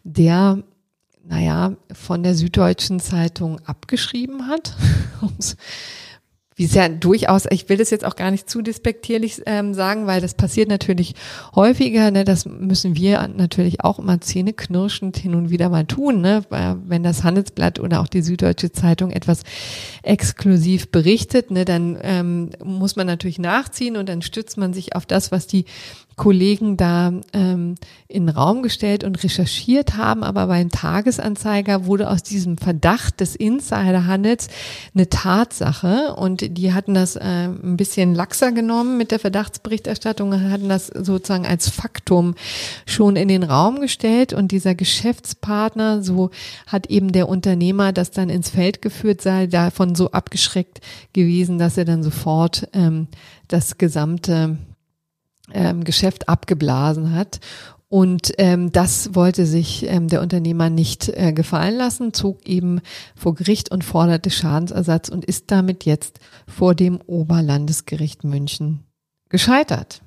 der 0.04 0.62
naja, 1.24 1.76
von 1.92 2.22
der 2.22 2.34
Süddeutschen 2.34 2.98
Zeitung 3.00 3.60
abgeschrieben 3.64 4.48
hat, 4.48 4.74
wie 6.56 6.64
es 6.64 6.74
ja 6.74 6.88
durchaus, 6.88 7.46
ich 7.50 7.68
will 7.68 7.76
das 7.76 7.90
jetzt 7.90 8.04
auch 8.04 8.16
gar 8.16 8.30
nicht 8.30 8.48
zu 8.48 8.62
despektierlich 8.62 9.42
ähm, 9.46 9.74
sagen, 9.74 10.06
weil 10.06 10.20
das 10.20 10.34
passiert 10.34 10.68
natürlich 10.68 11.14
häufiger, 11.54 12.10
ne, 12.10 12.24
das 12.24 12.46
müssen 12.46 12.96
wir 12.96 13.26
natürlich 13.28 13.82
auch 13.82 13.98
immer 13.98 14.20
zähneknirschend 14.20 15.16
hin 15.16 15.34
und 15.34 15.50
wieder 15.50 15.68
mal 15.68 15.86
tun, 15.86 16.20
ne, 16.20 16.44
wenn 16.50 17.02
das 17.02 17.24
Handelsblatt 17.24 17.80
oder 17.80 18.00
auch 18.00 18.08
die 18.08 18.22
Süddeutsche 18.22 18.72
Zeitung 18.72 19.10
etwas 19.10 19.42
exklusiv 20.02 20.90
berichtet, 20.90 21.50
ne, 21.50 21.64
dann 21.64 21.98
ähm, 22.02 22.50
muss 22.62 22.96
man 22.96 23.06
natürlich 23.06 23.38
nachziehen 23.38 23.96
und 23.96 24.08
dann 24.08 24.22
stützt 24.22 24.58
man 24.58 24.74
sich 24.74 24.94
auf 24.94 25.06
das, 25.06 25.32
was 25.32 25.46
die 25.46 25.64
Kollegen 26.16 26.76
da 26.76 27.12
ähm, 27.32 27.76
in 28.08 28.26
den 28.26 28.34
Raum 28.34 28.62
gestellt 28.62 29.04
und 29.04 29.22
recherchiert 29.22 29.96
haben, 29.96 30.22
aber 30.22 30.46
beim 30.46 30.70
Tagesanzeiger 30.70 31.86
wurde 31.86 32.10
aus 32.10 32.22
diesem 32.22 32.58
Verdacht 32.58 33.20
des 33.20 33.36
Insiderhandels 33.36 34.48
eine 34.94 35.08
Tatsache 35.08 36.14
und 36.14 36.58
die 36.58 36.72
hatten 36.72 36.94
das 36.94 37.16
äh, 37.16 37.20
ein 37.22 37.76
bisschen 37.76 38.14
laxer 38.14 38.52
genommen 38.52 38.98
mit 38.98 39.10
der 39.10 39.18
Verdachtsberichterstattung 39.18 40.50
hatten 40.50 40.68
das 40.68 40.88
sozusagen 40.88 41.46
als 41.46 41.68
Faktum 41.68 42.34
schon 42.86 43.16
in 43.16 43.28
den 43.28 43.42
Raum 43.42 43.80
gestellt 43.80 44.32
und 44.32 44.52
dieser 44.52 44.74
Geschäftspartner, 44.74 46.02
so 46.02 46.30
hat 46.66 46.86
eben 46.86 47.12
der 47.12 47.28
Unternehmer 47.28 47.92
das 47.92 48.10
dann 48.10 48.28
ins 48.28 48.50
Feld 48.50 48.82
geführt, 48.82 49.22
sei 49.22 49.46
davon 49.46 49.94
so 49.94 50.10
abgeschreckt 50.10 50.80
gewesen, 51.12 51.58
dass 51.58 51.78
er 51.78 51.84
dann 51.84 52.02
sofort 52.02 52.68
ähm, 52.72 53.08
das 53.48 53.78
gesamte 53.78 54.56
ähm, 55.52 55.84
Geschäft 55.84 56.28
abgeblasen 56.28 57.14
hat. 57.14 57.40
Und 57.88 58.32
ähm, 58.38 58.72
das 58.72 59.14
wollte 59.14 59.44
sich 59.44 59.86
ähm, 59.86 60.08
der 60.08 60.22
Unternehmer 60.22 60.70
nicht 60.70 61.10
äh, 61.10 61.34
gefallen 61.34 61.76
lassen, 61.76 62.14
zog 62.14 62.46
eben 62.46 62.80
vor 63.14 63.34
Gericht 63.34 63.70
und 63.70 63.84
forderte 63.84 64.30
Schadensersatz 64.30 65.10
und 65.10 65.26
ist 65.26 65.50
damit 65.50 65.84
jetzt 65.84 66.18
vor 66.46 66.74
dem 66.74 67.02
Oberlandesgericht 67.02 68.24
München 68.24 68.84
gescheitert. 69.28 70.00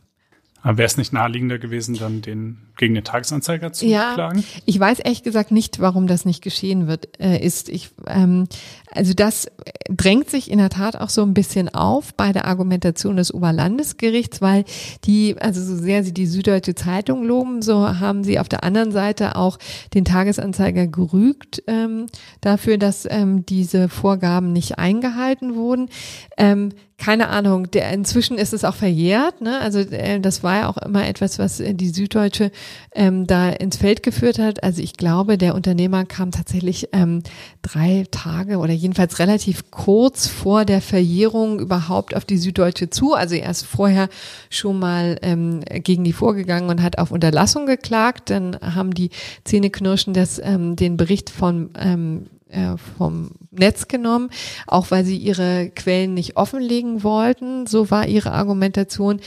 Aber 0.65 0.79
wäre 0.79 0.87
es 0.87 0.97
nicht 0.97 1.13
naheliegender 1.13 1.59
gewesen, 1.59 1.95
dann 1.95 2.23
den 2.23 2.57
gegen 2.75 2.95
den 2.95 3.03
Tagesanzeiger 3.03 3.71
zu 3.71 3.85
ja, 3.85 4.15
klagen? 4.15 4.43
Ich 4.65 4.79
weiß 4.79 4.97
ehrlich 4.97 5.21
gesagt 5.21 5.51
nicht, 5.51 5.79
warum 5.79 6.07
das 6.07 6.25
nicht 6.25 6.41
geschehen 6.41 6.87
wird, 6.87 7.19
äh, 7.19 7.37
ist. 7.37 7.69
Ich, 7.69 7.91
ähm, 8.07 8.47
also 8.91 9.13
das 9.13 9.45
drängt 9.87 10.31
sich 10.31 10.49
in 10.49 10.57
der 10.57 10.71
Tat 10.71 10.95
auch 10.95 11.09
so 11.09 11.21
ein 11.21 11.35
bisschen 11.35 11.69
auf 11.69 12.15
bei 12.15 12.33
der 12.33 12.45
Argumentation 12.45 13.15
des 13.15 13.31
Oberlandesgerichts, 13.31 14.41
weil 14.41 14.65
die, 15.03 15.35
also 15.39 15.61
so 15.61 15.77
sehr 15.77 16.03
sie 16.03 16.15
die 16.15 16.25
Süddeutsche 16.25 16.73
Zeitung 16.73 17.25
loben, 17.25 17.61
so 17.61 17.99
haben 17.99 18.23
sie 18.23 18.39
auf 18.39 18.49
der 18.49 18.63
anderen 18.63 18.91
Seite 18.91 19.35
auch 19.35 19.59
den 19.93 20.03
Tagesanzeiger 20.03 20.87
gerügt 20.87 21.61
ähm, 21.67 22.07
dafür, 22.41 22.79
dass 22.79 23.07
ähm, 23.07 23.45
diese 23.45 23.87
Vorgaben 23.87 24.51
nicht 24.51 24.79
eingehalten 24.79 25.53
wurden. 25.53 25.89
Ähm, 26.37 26.69
keine 26.97 27.27
Ahnung, 27.27 27.69
der, 27.71 27.91
inzwischen 27.91 28.37
ist 28.37 28.53
es 28.53 28.63
auch 28.63 28.73
verjährt. 28.73 29.41
Ne? 29.41 29.59
Also 29.59 29.79
äh, 29.79 30.19
das 30.21 30.43
war 30.43 30.55
ja 30.55 30.69
auch 30.69 30.77
immer 30.77 31.05
etwas, 31.07 31.39
was 31.39 31.59
äh, 31.59 31.73
die 31.73 31.89
Süddeutsche 31.89 32.51
ähm, 32.93 33.27
da 33.27 33.49
ins 33.49 33.77
Feld 33.77 34.01
geführt 34.01 34.39
hat. 34.39 34.63
Also 34.63 34.81
ich 34.81 34.93
glaube, 34.93 35.37
der 35.37 35.55
Unternehmer 35.55 36.05
kam 36.05 36.31
tatsächlich 36.31 36.89
ähm, 36.93 37.21
drei 37.61 38.05
Tage 38.11 38.59
oder 38.59 38.71
jedenfalls 38.71 39.19
relativ 39.19 39.71
kurz 39.71 40.27
vor 40.27 40.63
der 40.63 40.81
Verjährung 40.81 41.59
überhaupt 41.59 42.15
auf 42.15 42.23
die 42.23 42.37
Süddeutsche 42.37 42.89
zu. 42.89 43.13
Also 43.13 43.35
er 43.35 43.51
ist 43.51 43.65
vorher 43.65 44.07
schon 44.49 44.79
mal 44.79 45.19
ähm, 45.21 45.61
gegen 45.65 46.05
die 46.05 46.13
vorgegangen 46.13 46.69
und 46.69 46.81
hat 46.81 46.97
auf 46.97 47.11
Unterlassung 47.11 47.65
geklagt. 47.65 48.29
Dann 48.29 48.57
haben 48.61 48.93
die 48.93 49.09
Zähneknirschen 49.43 50.13
das, 50.13 50.39
ähm, 50.39 50.77
den 50.77 50.95
Bericht 50.95 51.29
von 51.29 51.71
ähm, 51.77 52.27
äh, 52.49 52.77
vom 52.97 53.31
Netz 53.51 53.87
genommen, 53.87 54.29
auch 54.67 54.91
weil 54.91 55.05
sie 55.05 55.17
ihre 55.17 55.69
Quellen 55.69 56.13
nicht 56.13 56.37
offenlegen 56.37 57.03
wollten. 57.03 57.67
So 57.67 57.91
war 57.91 58.07
ihre 58.07 58.31
Argumentation. 58.31 59.19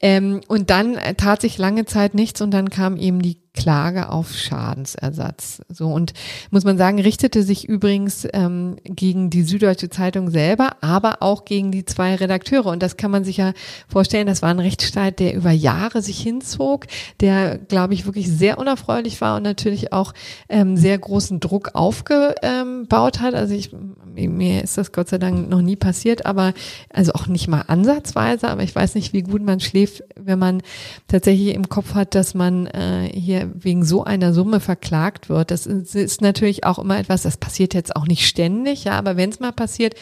Ähm, 0.00 0.40
und 0.48 0.70
dann 0.70 0.96
tat 1.16 1.40
sich 1.40 1.58
lange 1.58 1.84
Zeit 1.84 2.14
nichts 2.14 2.40
und 2.40 2.52
dann 2.52 2.70
kam 2.70 2.96
eben 2.96 3.20
die 3.22 3.38
Klage 3.52 4.10
auf 4.10 4.32
Schadensersatz. 4.32 5.60
So 5.68 5.88
und 5.88 6.12
muss 6.50 6.64
man 6.64 6.78
sagen, 6.78 7.00
richtete 7.00 7.42
sich 7.42 7.68
übrigens 7.68 8.26
ähm, 8.32 8.76
gegen 8.84 9.28
die 9.28 9.42
Süddeutsche 9.42 9.90
Zeitung 9.90 10.30
selber, 10.30 10.76
aber 10.80 11.16
auch 11.20 11.44
gegen 11.44 11.72
die 11.72 11.84
zwei 11.84 12.14
Redakteure. 12.14 12.66
Und 12.66 12.82
das 12.82 12.96
kann 12.96 13.10
man 13.10 13.24
sich 13.24 13.38
ja 13.38 13.52
vorstellen, 13.88 14.26
das 14.26 14.42
war 14.42 14.50
ein 14.50 14.60
Rechtsstreit, 14.60 15.18
der 15.18 15.34
über 15.34 15.50
Jahre 15.50 16.00
sich 16.00 16.20
hinzog, 16.20 16.86
der, 17.20 17.58
glaube 17.58 17.94
ich, 17.94 18.06
wirklich 18.06 18.28
sehr 18.28 18.58
unerfreulich 18.58 19.20
war 19.20 19.36
und 19.36 19.42
natürlich 19.42 19.92
auch 19.92 20.14
ähm, 20.48 20.76
sehr 20.76 20.98
großen 20.98 21.40
Druck 21.40 21.74
aufgebaut 21.74 23.20
hat. 23.20 23.34
Also 23.34 23.54
ich, 23.54 23.70
mir 24.14 24.62
ist 24.62 24.78
das 24.78 24.92
Gott 24.92 25.08
sei 25.08 25.18
Dank 25.18 25.48
noch 25.48 25.62
nie 25.62 25.76
passiert, 25.76 26.26
aber 26.26 26.52
also 26.92 27.12
auch 27.12 27.26
nicht 27.26 27.48
mal 27.48 27.62
ansatzweise, 27.66 28.48
aber 28.48 28.62
ich 28.62 28.74
weiß 28.74 28.94
nicht, 28.94 29.12
wie 29.12 29.22
gut 29.22 29.42
man 29.42 29.60
schläft, 29.60 30.02
wenn 30.16 30.38
man 30.38 30.62
tatsächlich 31.08 31.54
im 31.54 31.68
Kopf 31.68 31.94
hat, 31.94 32.14
dass 32.14 32.34
man 32.34 32.66
äh, 32.66 33.10
hier 33.12 33.50
wegen 33.54 33.84
so 33.84 34.04
einer 34.04 34.32
Summe 34.32 34.60
verklagt 34.60 35.28
wird. 35.28 35.50
Das 35.50 35.66
ist 35.66 36.20
natürlich 36.20 36.64
auch 36.64 36.78
immer 36.78 36.98
etwas, 36.98 37.22
das 37.22 37.36
passiert 37.36 37.74
jetzt 37.74 37.96
auch 37.96 38.06
nicht 38.06 38.26
ständig, 38.26 38.84
ja, 38.84 38.92
aber 38.92 39.16
wenn 39.16 39.30
es 39.30 39.40
mal 39.40 39.52
passiert, 39.52 39.94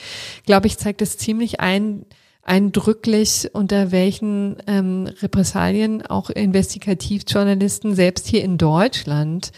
glaube 0.46 0.66
ich, 0.66 0.78
zeigt 0.78 1.02
es 1.02 1.18
ziemlich 1.18 1.60
ein, 1.60 2.04
eindrücklich, 2.48 3.50
unter 3.52 3.92
welchen 3.92 4.56
ähm, 4.66 5.08
Repressalien 5.20 6.04
auch 6.06 6.30
Investigativjournalisten 6.30 7.94
selbst 7.94 8.26
hier 8.26 8.42
in 8.42 8.56
Deutschland 8.56 9.52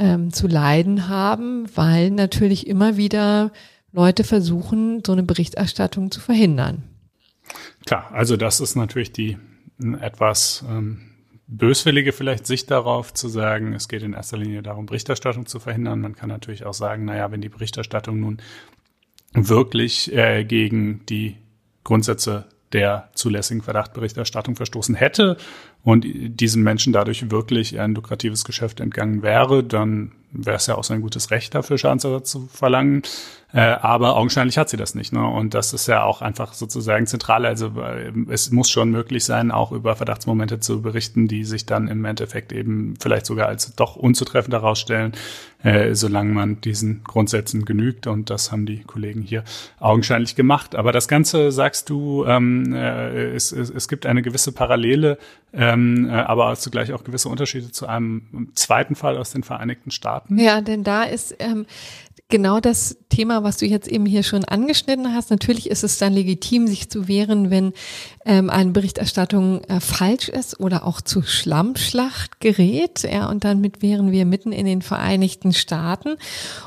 ähm, 0.00 0.32
zu 0.32 0.48
leiden 0.48 1.08
haben, 1.08 1.66
weil 1.76 2.10
natürlich 2.10 2.66
immer 2.66 2.96
wieder 2.96 3.52
Leute 3.92 4.24
versuchen, 4.24 5.02
so 5.04 5.12
eine 5.12 5.22
Berichterstattung 5.22 6.10
zu 6.10 6.20
verhindern. 6.20 6.82
Klar, 7.84 8.10
also 8.12 8.36
das 8.36 8.60
ist 8.60 8.76
natürlich 8.76 9.12
die 9.12 9.36
etwas 10.00 10.64
ähm, 10.68 11.02
böswillige 11.46 12.12
vielleicht 12.12 12.46
Sicht 12.46 12.70
darauf 12.70 13.12
zu 13.12 13.28
sagen, 13.28 13.74
es 13.74 13.88
geht 13.88 14.02
in 14.02 14.14
erster 14.14 14.38
Linie 14.38 14.62
darum, 14.62 14.86
Berichterstattung 14.86 15.46
zu 15.46 15.60
verhindern. 15.60 16.00
Man 16.00 16.14
kann 16.14 16.28
natürlich 16.28 16.64
auch 16.64 16.74
sagen, 16.74 17.04
naja, 17.04 17.30
wenn 17.30 17.40
die 17.42 17.48
Berichterstattung 17.48 18.20
nun 18.20 18.38
wirklich 19.32 20.12
äh, 20.12 20.44
gegen 20.44 21.04
die 21.06 21.36
Grundsätze 21.84 22.46
der 22.72 23.10
zulässigen 23.14 23.62
Verdachtberichterstattung 23.62 24.56
verstoßen 24.56 24.94
hätte 24.94 25.36
und 25.82 26.04
diesen 26.06 26.62
Menschen 26.62 26.92
dadurch 26.92 27.30
wirklich 27.30 27.80
ein 27.80 27.94
lukratives 27.94 28.44
Geschäft 28.44 28.80
entgangen 28.80 29.22
wäre, 29.22 29.64
dann 29.64 30.12
wäre 30.32 30.56
es 30.56 30.66
ja 30.66 30.74
auch 30.76 30.84
sein 30.84 31.00
gutes 31.00 31.30
Recht 31.30 31.54
dafür, 31.54 31.78
Schadensersatz 31.78 32.30
zu 32.30 32.48
verlangen. 32.52 33.02
Äh, 33.52 33.60
aber 33.60 34.16
augenscheinlich 34.16 34.58
hat 34.58 34.68
sie 34.68 34.76
das 34.76 34.94
nicht. 34.94 35.12
Ne? 35.12 35.26
Und 35.26 35.54
das 35.54 35.72
ist 35.72 35.88
ja 35.88 36.04
auch 36.04 36.22
einfach 36.22 36.52
sozusagen 36.52 37.06
zentral. 37.06 37.46
Also 37.46 37.72
es 38.28 38.50
muss 38.50 38.70
schon 38.70 38.90
möglich 38.90 39.24
sein, 39.24 39.50
auch 39.50 39.72
über 39.72 39.96
Verdachtsmomente 39.96 40.60
zu 40.60 40.82
berichten, 40.82 41.26
die 41.26 41.44
sich 41.44 41.66
dann 41.66 41.88
im 41.88 42.04
Endeffekt 42.04 42.52
eben 42.52 42.94
vielleicht 43.00 43.26
sogar 43.26 43.48
als 43.48 43.74
doch 43.74 43.96
unzutreffend 43.96 44.54
herausstellen, 44.54 45.12
äh, 45.62 45.94
solange 45.94 46.32
man 46.32 46.60
diesen 46.60 47.02
Grundsätzen 47.04 47.64
genügt. 47.64 48.06
Und 48.06 48.30
das 48.30 48.52
haben 48.52 48.66
die 48.66 48.84
Kollegen 48.84 49.22
hier 49.22 49.42
augenscheinlich 49.80 50.36
gemacht. 50.36 50.76
Aber 50.76 50.92
das 50.92 51.08
Ganze, 51.08 51.50
sagst 51.50 51.90
du, 51.90 52.24
ähm, 52.26 52.72
äh, 52.72 53.32
es, 53.32 53.50
es, 53.50 53.70
es 53.70 53.88
gibt 53.88 54.06
eine 54.06 54.22
gewisse 54.22 54.52
Parallele, 54.52 55.18
ähm, 55.52 56.08
äh, 56.08 56.12
aber 56.12 56.54
zugleich 56.54 56.92
auch 56.92 57.02
gewisse 57.02 57.28
Unterschiede 57.28 57.72
zu 57.72 57.86
einem 57.86 58.50
zweiten 58.54 58.94
Fall 58.94 59.16
aus 59.16 59.32
den 59.32 59.42
Vereinigten 59.42 59.90
Staaten. 59.90 60.38
Ja, 60.38 60.60
denn 60.60 60.84
da 60.84 61.02
ist 61.02 61.34
ähm, 61.40 61.66
genau 62.30 62.60
das 62.60 62.96
Thema, 63.10 63.42
was 63.42 63.58
du 63.58 63.66
jetzt 63.66 63.88
eben 63.88 64.06
hier 64.06 64.22
schon 64.22 64.44
angeschnitten 64.44 65.12
hast. 65.12 65.30
Natürlich 65.30 65.68
ist 65.68 65.84
es 65.84 65.98
dann 65.98 66.14
legitim, 66.14 66.66
sich 66.66 66.88
zu 66.88 67.08
wehren, 67.08 67.50
wenn 67.50 67.72
ähm, 68.24 68.48
eine 68.48 68.70
Berichterstattung 68.70 69.62
äh, 69.64 69.80
falsch 69.80 70.28
ist 70.28 70.60
oder 70.60 70.86
auch 70.86 71.00
zu 71.00 71.22
Schlammschlacht 71.22 72.40
gerät. 72.40 73.02
Ja, 73.02 73.28
und 73.28 73.44
damit 73.44 73.82
wären 73.82 74.12
wir 74.12 74.24
mitten 74.24 74.52
in 74.52 74.66
den 74.66 74.82
Vereinigten 74.82 75.52
Staaten 75.52 76.16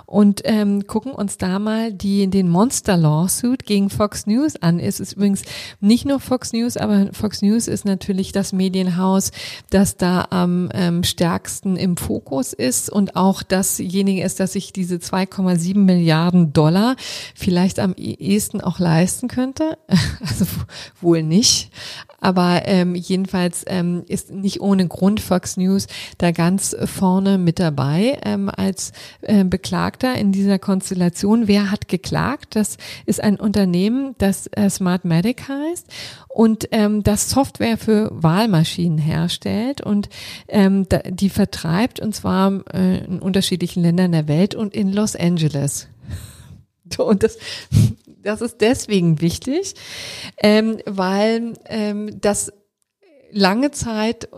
und 0.06 0.41
ähm, 0.44 0.85
gucken 0.85 1.14
uns 1.14 1.38
da 1.38 1.60
mal 1.60 1.94
die, 1.94 2.30
den 2.30 2.49
Monster 2.49 2.98
Lawsuit 2.98 3.65
gegen 3.65 3.90
Fox 3.90 4.27
News 4.27 4.61
an. 4.61 4.80
Es 4.80 4.99
ist 4.99 5.14
übrigens 5.14 5.44
nicht 5.80 6.06
nur 6.06 6.19
Fox 6.19 6.53
News, 6.53 6.76
aber 6.76 7.10
Fox 7.14 7.41
News 7.41 7.68
ist 7.68 7.85
natürlich 7.85 8.31
das 8.31 8.52
Medienhaus, 8.52 9.31
das 9.69 9.95
da 9.95 10.27
am 10.30 10.69
ähm, 10.73 11.03
stärksten 11.03 11.77
im 11.77 11.95
Fokus 11.98 12.52
ist 12.52 12.90
und 12.90 13.15
auch 13.15 13.44
dasjenige 13.44 14.23
ist, 14.23 14.40
dass 14.40 14.53
sich 14.53 14.73
diese 14.73 14.99
2,7 15.53 15.77
Milliarden 15.77 16.53
Dollar 16.53 16.95
vielleicht 17.35 17.80
am 17.80 17.93
ehesten 17.93 18.61
auch 18.61 18.80
leisten 18.80 19.27
könnte. 19.27 19.77
Also 20.23 20.45
wohl 21.01 21.21
nicht. 21.21 21.69
Aber 22.19 22.61
ähm, 22.65 22.95
jedenfalls 22.95 23.65
ähm, 23.67 24.03
ist 24.07 24.31
nicht 24.31 24.61
ohne 24.61 24.88
Grund 24.88 25.19
Fox 25.19 25.57
News 25.57 25.88
da 26.17 26.31
ganz 26.31 26.75
vorne 26.85 27.38
mit 27.38 27.59
dabei 27.59 28.19
ähm, 28.23 28.49
als 28.49 28.93
äh, 29.21 29.43
Beklagter 29.43 30.15
in 30.15 30.31
dieser 30.31 30.59
Konstellation. 30.59 31.49
Wer 31.49 31.69
hat 31.69 31.89
geklagt? 31.89 32.55
Das 32.55 32.77
ist 33.05 33.21
ein 33.21 33.35
Unternehmen, 33.35 34.15
das 34.17 34.47
äh, 34.53 34.69
Smartmatic 34.69 35.49
heißt 35.49 35.88
und 36.30 36.69
ähm, 36.71 37.03
das 37.03 37.30
Software 37.30 37.77
für 37.77 38.09
Wahlmaschinen 38.11 38.97
herstellt 38.97 39.81
und 39.81 40.09
ähm, 40.47 40.88
die 41.09 41.30
vertreibt 41.30 41.99
und 41.99 42.15
zwar 42.15 42.63
äh, 42.73 43.03
in 43.05 43.19
unterschiedlichen 43.19 43.84
Ländern 43.84 44.13
der 44.13 44.27
Welt 44.27 44.55
und 44.55 44.73
in 44.73 44.93
Los 44.93 45.15
Angeles. 45.15 45.42
Und 46.97 47.23
das, 47.23 47.37
das 48.21 48.41
ist 48.41 48.61
deswegen 48.61 49.21
wichtig, 49.21 49.75
ähm, 50.37 50.79
weil 50.85 51.53
ähm, 51.65 52.19
das 52.21 52.51
lange 53.31 53.71
Zeit 53.71 54.29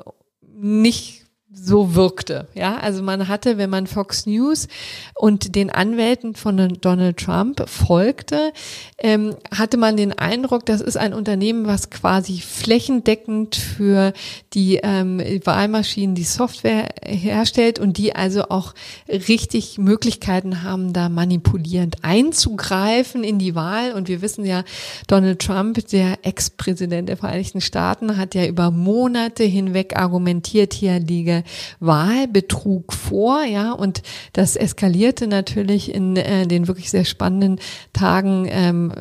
nicht 0.41 1.25
so 1.56 1.95
wirkte. 1.95 2.48
Ja, 2.53 2.77
also 2.77 3.02
man 3.02 3.27
hatte, 3.27 3.57
wenn 3.57 3.69
man 3.69 3.88
Fox 3.88 4.26
News 4.26 4.68
und 5.15 5.56
den 5.56 5.69
Anwälten 5.69 6.36
von 6.36 6.57
Donald 6.82 7.18
Trump 7.18 7.68
folgte, 7.69 8.52
ähm, 8.98 9.36
hatte 9.56 9.77
man 9.77 9.95
den 9.95 10.11
Eindruck, 10.11 10.65
das 10.65 10.82
ist 10.82 10.98
ein 10.98 11.14
Unternehmen, 11.14 11.65
was 11.65 11.90
quasi 11.90 12.40
flächendeckend 12.40 13.56
für 13.56 14.11
die 14.53 14.82
ähm, 14.84 15.22
Wahlmaschinen 15.45 16.14
die 16.14 16.23
Software 16.23 16.90
herstellt 17.06 17.80
und 17.80 17.98
die 17.98 18.15
also 18.15 18.44
auch 18.49 18.73
richtig 19.07 19.77
Möglichkeiten 19.77 20.61
haben, 20.61 20.91
da 20.91 21.07
manipulierend 21.07 22.03
einzugreifen 22.03 23.23
in 23.23 23.40
die 23.40 23.56
Wahl. 23.56 23.94
Und 23.94 24.10
wir 24.10 24.22
wissen 24.22 24.45
ja, 24.45 24.64
Donald 25.07 25.40
Trump, 25.40 25.88
der 25.88 26.19
Ex-Präsident 26.23 27.07
der 27.07 27.18
Vereinigten 27.18 27.61
Staaten, 27.61 28.18
hat 28.18 28.36
ja 28.36 28.45
über 28.45 28.72
Monate 28.72 29.45
hinweg 29.45 29.95
argumentiert, 29.95 30.73
hier 30.73 30.99
liege 30.99 31.45
Wahlbetrug 31.80 32.94
vor, 32.94 33.44
ja, 33.44 33.72
und 33.72 34.02
das 34.34 34.56
eskalierte 34.56 35.28
natürlich 35.28 35.94
in 35.94 36.16
äh, 36.16 36.48
den 36.48 36.68
wirklich 36.68 36.90
sehr 36.90 37.06
spannenden 37.06 37.60
Tagen 37.94 38.48
ähm, 38.50 38.92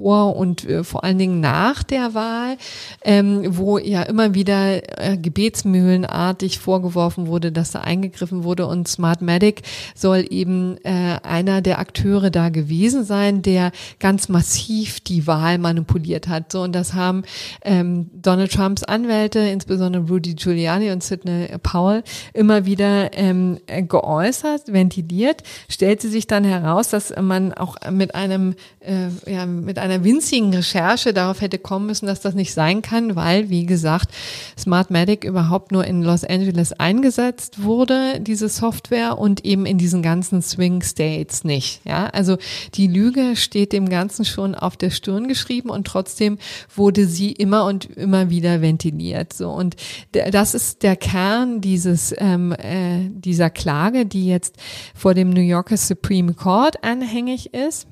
vor 0.00 0.36
und 0.36 0.64
äh, 0.64 0.82
vor 0.82 1.04
allen 1.04 1.18
Dingen 1.18 1.40
nach 1.40 1.82
der 1.82 2.14
Wahl, 2.14 2.56
ähm, 3.04 3.44
wo 3.50 3.76
ja 3.78 4.02
immer 4.02 4.34
wieder 4.34 4.98
äh, 4.98 5.16
gebetsmühlenartig 5.16 6.58
vorgeworfen 6.58 7.26
wurde, 7.26 7.52
dass 7.52 7.72
da 7.72 7.80
eingegriffen 7.80 8.42
wurde 8.42 8.66
und 8.66 8.88
Smartmatic 8.88 9.62
soll 9.94 10.26
eben 10.30 10.78
äh, 10.84 11.18
einer 11.22 11.60
der 11.60 11.78
Akteure 11.78 12.30
da 12.30 12.48
gewesen 12.48 13.04
sein, 13.04 13.42
der 13.42 13.72
ganz 13.98 14.28
massiv 14.28 15.00
die 15.00 15.26
Wahl 15.26 15.58
manipuliert 15.58 16.28
hat. 16.28 16.50
So 16.50 16.62
und 16.62 16.74
das 16.74 16.94
haben 16.94 17.22
ähm, 17.62 18.10
Donald 18.14 18.52
Trumps 18.52 18.82
Anwälte, 18.84 19.40
insbesondere 19.40 20.04
Rudy 20.08 20.34
Giuliani 20.34 20.90
und 20.90 21.02
Sidney 21.02 21.48
Powell, 21.62 22.02
immer 22.32 22.64
wieder 22.64 23.12
ähm, 23.12 23.58
geäußert, 23.66 24.72
ventiliert. 24.72 25.42
Stellte 25.68 26.08
sich 26.08 26.26
dann 26.26 26.44
heraus, 26.44 26.88
dass 26.88 27.12
man 27.20 27.52
auch 27.52 27.76
mit 27.90 28.14
einem 28.14 28.54
äh, 28.80 29.08
ja 29.30 29.44
mit 29.44 29.78
einem 29.78 29.89
einer 29.90 30.04
winzigen 30.04 30.54
Recherche 30.54 31.12
darauf 31.12 31.40
hätte 31.40 31.58
kommen 31.58 31.86
müssen, 31.86 32.06
dass 32.06 32.20
das 32.20 32.34
nicht 32.34 32.54
sein 32.54 32.82
kann, 32.82 33.16
weil, 33.16 33.50
wie 33.50 33.66
gesagt, 33.66 34.10
Smartmatic 34.58 35.24
überhaupt 35.24 35.72
nur 35.72 35.84
in 35.84 36.02
Los 36.02 36.24
Angeles 36.24 36.72
eingesetzt 36.72 37.62
wurde, 37.62 38.20
diese 38.20 38.48
Software, 38.48 39.18
und 39.18 39.44
eben 39.44 39.66
in 39.66 39.78
diesen 39.78 40.02
ganzen 40.02 40.42
Swing 40.42 40.82
States 40.82 41.44
nicht. 41.44 41.80
Ja, 41.84 42.06
also 42.06 42.38
die 42.74 42.86
Lüge 42.86 43.36
steht 43.36 43.72
dem 43.72 43.88
Ganzen 43.88 44.24
schon 44.24 44.54
auf 44.54 44.76
der 44.76 44.90
Stirn 44.90 45.28
geschrieben 45.28 45.70
und 45.70 45.86
trotzdem 45.86 46.38
wurde 46.74 47.06
sie 47.06 47.32
immer 47.32 47.64
und 47.64 47.86
immer 47.96 48.30
wieder 48.30 48.60
ventiliert. 48.60 49.32
So 49.32 49.50
und 49.50 49.76
das 50.12 50.54
ist 50.54 50.82
der 50.82 50.96
Kern 50.96 51.60
dieses 51.60 52.14
ähm, 52.18 52.52
äh, 52.52 53.08
dieser 53.10 53.50
Klage, 53.50 54.06
die 54.06 54.26
jetzt 54.26 54.56
vor 54.94 55.14
dem 55.14 55.30
New 55.30 55.40
Yorker 55.40 55.76
Supreme 55.76 56.34
Court 56.34 56.82
anhängig 56.84 57.54
ist. 57.54 57.86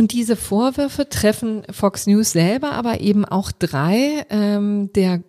Und 0.00 0.12
diese 0.12 0.34
Vorwürfe 0.34 1.10
treffen 1.10 1.62
Fox 1.70 2.06
News 2.06 2.32
selber, 2.32 2.72
aber 2.72 3.02
eben 3.02 3.26
auch 3.26 3.52
drei 3.52 4.24
ähm, 4.30 4.90
der 4.94 5.22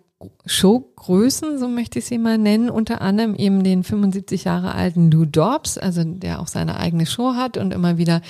Showgrößen, 0.46 1.58
so 1.58 1.68
möchte 1.68 1.98
ich 1.98 2.06
sie 2.06 2.18
mal 2.18 2.38
nennen, 2.38 2.70
unter 2.70 3.00
anderem 3.00 3.34
eben 3.34 3.62
den 3.62 3.84
75 3.84 4.44
Jahre 4.44 4.74
alten 4.74 5.10
Lou 5.10 5.24
Dobbs, 5.24 5.78
also 5.78 6.02
der 6.04 6.40
auch 6.40 6.48
seine 6.48 6.78
eigene 6.78 7.06
Show 7.06 7.34
hat 7.34 7.56
und 7.56 7.72
immer 7.72 7.98
wieder 7.98 8.22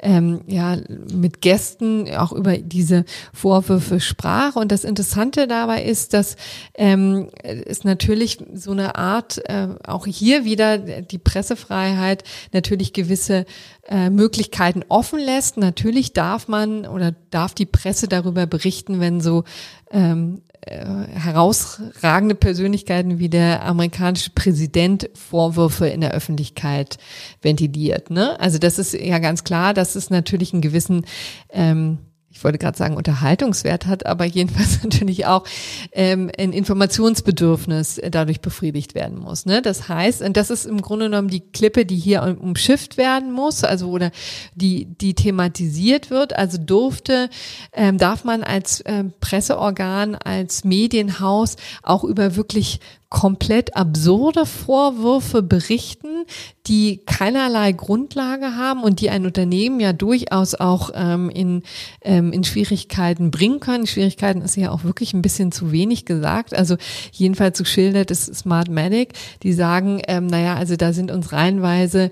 ähm, 0.00 0.40
ja 0.46 0.76
mit 1.12 1.40
Gästen 1.40 2.12
auch 2.14 2.32
über 2.32 2.58
diese 2.58 3.04
Vorwürfe 3.32 4.00
sprach. 4.00 4.56
Und 4.56 4.72
das 4.72 4.84
Interessante 4.84 5.46
dabei 5.46 5.82
ist, 5.84 6.14
dass 6.14 6.36
ähm, 6.74 7.30
es 7.42 7.84
natürlich 7.84 8.38
so 8.54 8.72
eine 8.72 8.96
Art, 8.96 9.40
äh, 9.48 9.68
auch 9.86 10.06
hier 10.06 10.44
wieder 10.44 10.78
die 10.78 11.18
Pressefreiheit 11.18 12.24
natürlich 12.52 12.92
gewisse 12.92 13.46
äh, 13.88 14.10
Möglichkeiten 14.10 14.84
offen 14.88 15.18
lässt. 15.18 15.56
Natürlich 15.56 16.12
darf 16.12 16.48
man 16.48 16.86
oder 16.86 17.14
darf 17.30 17.54
die 17.54 17.66
Presse 17.66 18.08
darüber 18.08 18.46
berichten, 18.46 19.00
wenn 19.00 19.20
so 19.20 19.44
ähm, 19.90 20.42
äh, 20.48 20.51
herausragende 20.64 22.36
Persönlichkeiten 22.36 23.18
wie 23.18 23.28
der 23.28 23.64
amerikanische 23.64 24.30
Präsident 24.30 25.10
Vorwürfe 25.14 25.88
in 25.88 26.00
der 26.00 26.12
Öffentlichkeit 26.12 26.98
ventiliert. 27.40 28.10
Ne? 28.10 28.38
Also 28.38 28.58
das 28.58 28.78
ist 28.78 28.94
ja 28.94 29.18
ganz 29.18 29.42
klar, 29.42 29.74
dass 29.74 29.96
es 29.96 30.10
natürlich 30.10 30.52
einen 30.52 30.62
gewissen 30.62 31.04
ähm, 31.50 31.98
ich 32.32 32.42
wollte 32.42 32.58
gerade 32.58 32.78
sagen, 32.78 32.96
Unterhaltungswert 32.96 33.86
hat, 33.86 34.06
aber 34.06 34.24
jedenfalls 34.24 34.82
natürlich 34.82 35.26
auch 35.26 35.44
ähm, 35.92 36.30
ein 36.38 36.52
Informationsbedürfnis 36.52 38.00
dadurch 38.10 38.40
befriedigt 38.40 38.94
werden 38.94 39.18
muss. 39.18 39.44
Ne? 39.44 39.60
Das 39.60 39.88
heißt, 39.88 40.22
und 40.22 40.36
das 40.36 40.50
ist 40.50 40.64
im 40.64 40.80
Grunde 40.80 41.06
genommen 41.06 41.28
die 41.28 41.40
Klippe, 41.40 41.84
die 41.84 41.96
hier 41.96 42.22
umschifft 42.40 42.96
werden 42.96 43.32
muss, 43.32 43.64
also 43.64 43.90
oder 43.90 44.10
die, 44.54 44.86
die 44.86 45.14
thematisiert 45.14 46.10
wird. 46.10 46.34
Also 46.34 46.56
durfte, 46.58 47.28
ähm, 47.74 47.98
darf 47.98 48.24
man 48.24 48.42
als 48.42 48.82
ähm, 48.86 49.12
Presseorgan, 49.20 50.14
als 50.14 50.64
Medienhaus 50.64 51.56
auch 51.82 52.02
über 52.02 52.34
wirklich 52.34 52.80
komplett 53.12 53.76
absurde 53.76 54.46
Vorwürfe 54.46 55.42
berichten, 55.42 56.24
die 56.66 57.02
keinerlei 57.04 57.72
Grundlage 57.72 58.56
haben 58.56 58.82
und 58.82 59.02
die 59.02 59.10
ein 59.10 59.26
Unternehmen 59.26 59.80
ja 59.80 59.92
durchaus 59.92 60.54
auch 60.54 60.90
ähm, 60.94 61.28
in, 61.28 61.62
ähm, 62.00 62.32
in 62.32 62.42
Schwierigkeiten 62.42 63.30
bringen 63.30 63.60
können. 63.60 63.86
Schwierigkeiten 63.86 64.40
ist 64.40 64.56
ja 64.56 64.70
auch 64.70 64.84
wirklich 64.84 65.12
ein 65.12 65.20
bisschen 65.20 65.52
zu 65.52 65.72
wenig 65.72 66.06
gesagt. 66.06 66.54
Also 66.54 66.76
jedenfalls 67.12 67.58
so 67.58 67.64
schildert 67.64 68.10
es 68.10 68.24
Smartmatic, 68.24 69.12
die 69.42 69.52
sagen, 69.52 70.00
ähm, 70.08 70.26
naja, 70.26 70.54
also 70.54 70.76
da 70.76 70.94
sind 70.94 71.10
uns 71.10 71.32
reihenweise 71.32 72.10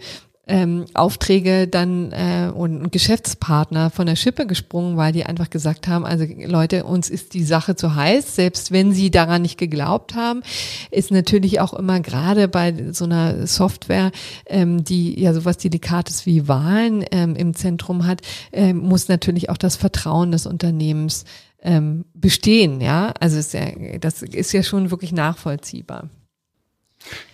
ähm, 0.50 0.86
Aufträge 0.94 1.68
dann 1.68 2.10
äh, 2.12 2.50
und 2.52 2.90
Geschäftspartner 2.90 3.90
von 3.90 4.06
der 4.06 4.16
Schippe 4.16 4.46
gesprungen, 4.46 4.96
weil 4.96 5.12
die 5.12 5.24
einfach 5.24 5.48
gesagt 5.48 5.86
haben, 5.86 6.04
also 6.04 6.26
Leute, 6.44 6.84
uns 6.84 7.08
ist 7.08 7.34
die 7.34 7.44
Sache 7.44 7.76
zu 7.76 7.94
heiß, 7.94 8.34
selbst 8.34 8.72
wenn 8.72 8.92
sie 8.92 9.10
daran 9.10 9.42
nicht 9.42 9.58
geglaubt 9.58 10.16
haben, 10.16 10.42
ist 10.90 11.12
natürlich 11.12 11.60
auch 11.60 11.72
immer 11.72 12.00
gerade 12.00 12.48
bei 12.48 12.92
so 12.92 13.04
einer 13.04 13.46
Software, 13.46 14.10
ähm, 14.46 14.82
die 14.82 15.20
ja 15.20 15.32
sowas 15.32 15.56
Delikates 15.56 16.26
wie 16.26 16.48
Wahlen 16.48 17.04
ähm, 17.12 17.36
im 17.36 17.54
Zentrum 17.54 18.06
hat, 18.06 18.20
ähm, 18.52 18.78
muss 18.78 19.08
natürlich 19.08 19.50
auch 19.50 19.56
das 19.56 19.76
Vertrauen 19.76 20.32
des 20.32 20.46
Unternehmens 20.46 21.24
ähm, 21.62 22.06
bestehen, 22.14 22.80
ja. 22.80 23.12
Also 23.20 23.38
ist 23.38 23.54
ja, 23.54 23.66
das 24.00 24.22
ist 24.22 24.52
ja 24.52 24.62
schon 24.64 24.90
wirklich 24.90 25.12
nachvollziehbar. 25.12 26.08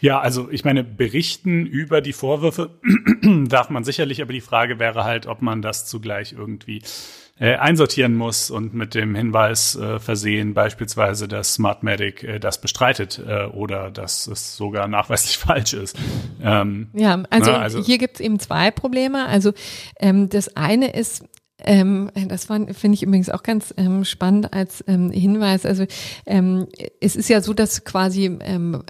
Ja, 0.00 0.20
also 0.20 0.50
ich 0.50 0.64
meine, 0.64 0.84
berichten 0.84 1.66
über 1.66 2.00
die 2.00 2.12
Vorwürfe 2.12 2.70
darf 3.48 3.70
man 3.70 3.84
sicherlich, 3.84 4.22
aber 4.22 4.32
die 4.32 4.40
Frage 4.40 4.78
wäre 4.78 5.04
halt, 5.04 5.26
ob 5.26 5.42
man 5.42 5.62
das 5.62 5.86
zugleich 5.86 6.32
irgendwie 6.32 6.82
äh, 7.38 7.56
einsortieren 7.56 8.14
muss 8.14 8.50
und 8.50 8.72
mit 8.72 8.94
dem 8.94 9.14
Hinweis 9.14 9.76
äh, 9.76 9.98
versehen, 9.98 10.54
beispielsweise, 10.54 11.28
dass 11.28 11.54
Smartmatic 11.54 12.24
äh, 12.24 12.38
das 12.38 12.60
bestreitet 12.60 13.22
äh, 13.26 13.44
oder 13.46 13.90
dass 13.90 14.26
es 14.26 14.56
sogar 14.56 14.88
nachweislich 14.88 15.36
falsch 15.38 15.74
ist. 15.74 15.98
Ähm, 16.42 16.88
ja, 16.94 17.22
also, 17.28 17.50
na, 17.50 17.58
also 17.58 17.84
hier 17.84 17.98
gibt 17.98 18.14
es 18.14 18.20
eben 18.20 18.38
zwei 18.38 18.70
Probleme. 18.70 19.26
Also 19.26 19.52
ähm, 20.00 20.30
das 20.30 20.56
eine 20.56 20.94
ist, 20.94 21.24
ähm, 21.58 22.10
das 22.14 22.46
finde 22.46 22.94
ich 22.94 23.02
übrigens 23.02 23.28
auch 23.28 23.42
ganz 23.42 23.74
ähm, 23.76 24.04
spannend 24.04 24.54
als 24.54 24.82
ähm, 24.86 25.10
Hinweis. 25.10 25.66
Also 25.66 25.84
ähm, 26.24 26.68
es 27.02 27.16
ist 27.16 27.28
ja 27.28 27.42
so, 27.42 27.52
dass 27.52 27.84
quasi 27.84 28.38
ähm, 28.40 28.82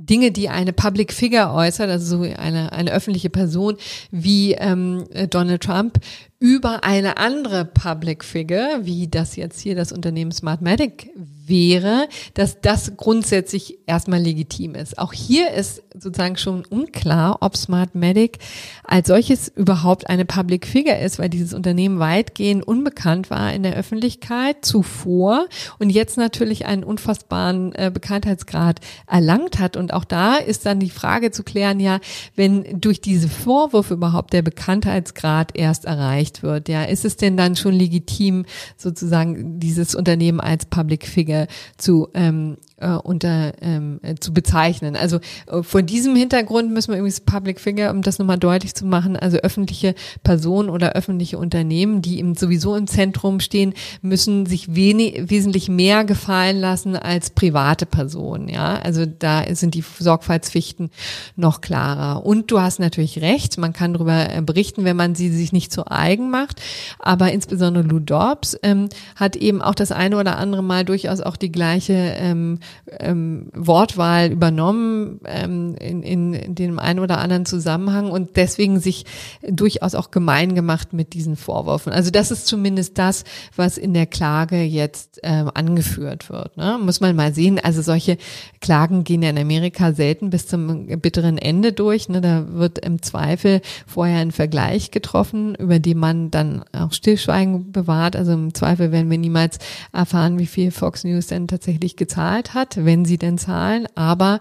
Dinge, 0.00 0.30
die 0.30 0.48
eine 0.48 0.72
Public 0.72 1.12
Figure 1.12 1.52
äußert, 1.52 1.90
also 1.90 2.18
so 2.18 2.22
eine, 2.22 2.72
eine 2.72 2.92
öffentliche 2.92 3.30
Person 3.30 3.76
wie 4.12 4.52
ähm, 4.52 5.04
Donald 5.28 5.64
Trump, 5.64 5.98
über 6.38 6.84
eine 6.84 7.16
andere 7.16 7.64
Public 7.64 8.24
Figure, 8.24 8.80
wie 8.82 9.08
das 9.08 9.34
jetzt 9.34 9.58
hier 9.60 9.74
das 9.74 9.90
Unternehmen 9.90 10.30
Smartmatic 10.30 11.10
wäre, 11.16 12.08
dass 12.34 12.60
das 12.60 12.96
grundsätzlich 12.96 13.78
erstmal 13.86 14.20
legitim 14.20 14.76
ist. 14.76 14.98
Auch 14.98 15.12
hier 15.12 15.50
ist 15.50 15.82
sozusagen 16.00 16.36
schon 16.36 16.64
unklar, 16.64 17.38
ob 17.40 17.56
Smartmatic 17.56 18.38
als 18.84 19.08
solches 19.08 19.48
überhaupt 19.48 20.08
eine 20.08 20.24
Public 20.24 20.66
Figure 20.66 20.98
ist, 20.98 21.18
weil 21.18 21.28
dieses 21.28 21.54
Unternehmen 21.54 21.98
weitgehend 21.98 22.66
unbekannt 22.66 23.30
war 23.30 23.52
in 23.52 23.62
der 23.62 23.74
Öffentlichkeit 23.74 24.64
zuvor 24.64 25.46
und 25.78 25.90
jetzt 25.90 26.16
natürlich 26.16 26.66
einen 26.66 26.84
unfassbaren 26.84 27.74
äh, 27.74 27.90
Bekanntheitsgrad 27.92 28.80
erlangt 29.06 29.58
hat. 29.58 29.76
Und 29.76 29.92
auch 29.92 30.04
da 30.04 30.36
ist 30.36 30.66
dann 30.66 30.80
die 30.80 30.90
Frage 30.90 31.30
zu 31.30 31.42
klären, 31.42 31.80
ja, 31.80 32.00
wenn 32.36 32.80
durch 32.80 33.00
diese 33.00 33.28
Vorwürfe 33.28 33.94
überhaupt 33.94 34.32
der 34.32 34.42
Bekanntheitsgrad 34.42 35.56
erst 35.56 35.84
erreicht 35.84 36.42
wird, 36.42 36.68
ja, 36.68 36.84
ist 36.84 37.04
es 37.04 37.16
denn 37.16 37.36
dann 37.36 37.56
schon 37.56 37.74
legitim, 37.74 38.44
sozusagen 38.76 39.60
dieses 39.60 39.94
Unternehmen 39.94 40.40
als 40.40 40.66
Public 40.66 41.06
Figure 41.06 41.46
zu 41.76 42.08
ähm, 42.14 42.56
äh, 42.80 42.90
unter 42.90 43.52
ähm, 43.60 44.00
äh, 44.02 44.14
zu 44.16 44.32
bezeichnen. 44.32 44.96
Also 44.96 45.18
äh, 45.46 45.62
vor 45.62 45.82
diesem 45.82 46.16
Hintergrund 46.16 46.72
müssen 46.72 46.92
wir 46.92 46.98
übrigens 46.98 47.20
Public 47.20 47.60
Figure, 47.60 47.90
um 47.90 48.02
das 48.02 48.18
nochmal 48.18 48.38
deutlich 48.38 48.74
zu 48.74 48.86
machen, 48.86 49.16
also 49.16 49.38
öffentliche 49.38 49.94
Personen 50.22 50.70
oder 50.70 50.92
öffentliche 50.92 51.38
Unternehmen, 51.38 52.02
die 52.02 52.18
eben 52.18 52.34
sowieso 52.34 52.76
im 52.76 52.86
Zentrum 52.86 53.40
stehen, 53.40 53.74
müssen 54.02 54.46
sich 54.46 54.74
wenig, 54.74 55.30
wesentlich 55.30 55.68
mehr 55.68 56.04
gefallen 56.04 56.58
lassen 56.58 56.96
als 56.96 57.30
private 57.30 57.86
Personen. 57.86 58.48
Ja, 58.48 58.76
also 58.76 59.06
da 59.06 59.44
sind 59.54 59.74
die 59.74 59.84
Sorgfaltspflichten 59.98 60.90
noch 61.36 61.60
klarer. 61.60 62.24
Und 62.24 62.50
du 62.50 62.60
hast 62.60 62.78
natürlich 62.78 63.20
recht, 63.20 63.58
man 63.58 63.72
kann 63.72 63.94
darüber 63.94 64.34
äh, 64.34 64.42
berichten, 64.42 64.84
wenn 64.84 64.96
man 64.96 65.14
sie 65.14 65.30
sich 65.30 65.52
nicht 65.52 65.72
zu 65.72 65.90
eigen 65.90 66.30
macht. 66.30 66.60
Aber 66.98 67.32
insbesondere 67.32 67.84
Lou 67.84 67.98
Dobbs 67.98 68.56
ähm, 68.62 68.88
hat 69.16 69.36
eben 69.36 69.62
auch 69.62 69.74
das 69.74 69.92
eine 69.92 70.16
oder 70.16 70.38
andere 70.38 70.62
Mal 70.62 70.84
durchaus 70.84 71.20
auch 71.20 71.36
die 71.36 71.52
gleiche 71.52 71.92
ähm, 71.92 72.60
ähm, 72.98 73.50
Wortwahl 73.54 74.30
übernommen 74.30 75.20
ähm, 75.24 75.74
in, 75.80 76.02
in, 76.02 76.34
in 76.34 76.54
dem 76.54 76.78
einen 76.78 77.00
oder 77.00 77.18
anderen 77.18 77.46
Zusammenhang 77.46 78.10
und 78.10 78.36
deswegen 78.36 78.80
sich 78.80 79.04
durchaus 79.48 79.94
auch 79.94 80.10
gemein 80.10 80.54
gemacht 80.54 80.92
mit 80.92 81.12
diesen 81.12 81.36
Vorwürfen. 81.36 81.92
Also 81.92 82.10
das 82.10 82.30
ist 82.30 82.46
zumindest 82.46 82.98
das, 82.98 83.24
was 83.56 83.78
in 83.78 83.94
der 83.94 84.06
Klage 84.06 84.62
jetzt 84.62 85.20
äh, 85.22 85.44
angeführt 85.54 86.30
wird. 86.30 86.56
Ne? 86.56 86.78
Muss 86.80 87.00
man 87.00 87.16
mal 87.16 87.34
sehen. 87.34 87.58
Also 87.58 87.82
solche 87.82 88.18
Klagen 88.60 89.04
gehen 89.04 89.22
ja 89.22 89.30
in 89.30 89.38
Amerika 89.38 89.92
selten 89.92 90.30
bis 90.30 90.46
zum 90.46 90.86
bitteren 91.00 91.38
Ende 91.38 91.72
durch. 91.72 92.08
Ne? 92.08 92.20
Da 92.20 92.46
wird 92.52 92.78
im 92.78 93.02
Zweifel 93.02 93.60
vorher 93.86 94.20
ein 94.20 94.32
Vergleich 94.32 94.90
getroffen, 94.90 95.54
über 95.54 95.78
den 95.78 95.98
man 95.98 96.30
dann 96.30 96.64
auch 96.72 96.92
Stillschweigen 96.92 97.72
bewahrt. 97.72 98.16
Also 98.16 98.32
im 98.32 98.54
Zweifel 98.54 98.92
werden 98.92 99.10
wir 99.10 99.18
niemals 99.18 99.58
erfahren, 99.92 100.38
wie 100.38 100.46
viel 100.46 100.70
Fox 100.70 101.04
News 101.04 101.28
denn 101.28 101.48
tatsächlich 101.48 101.96
gezahlt 101.96 102.54
hat 102.54 102.57
hat, 102.58 102.84
wenn 102.84 103.04
sie 103.04 103.18
denn 103.18 103.38
zahlen. 103.38 103.86
Aber 103.94 104.40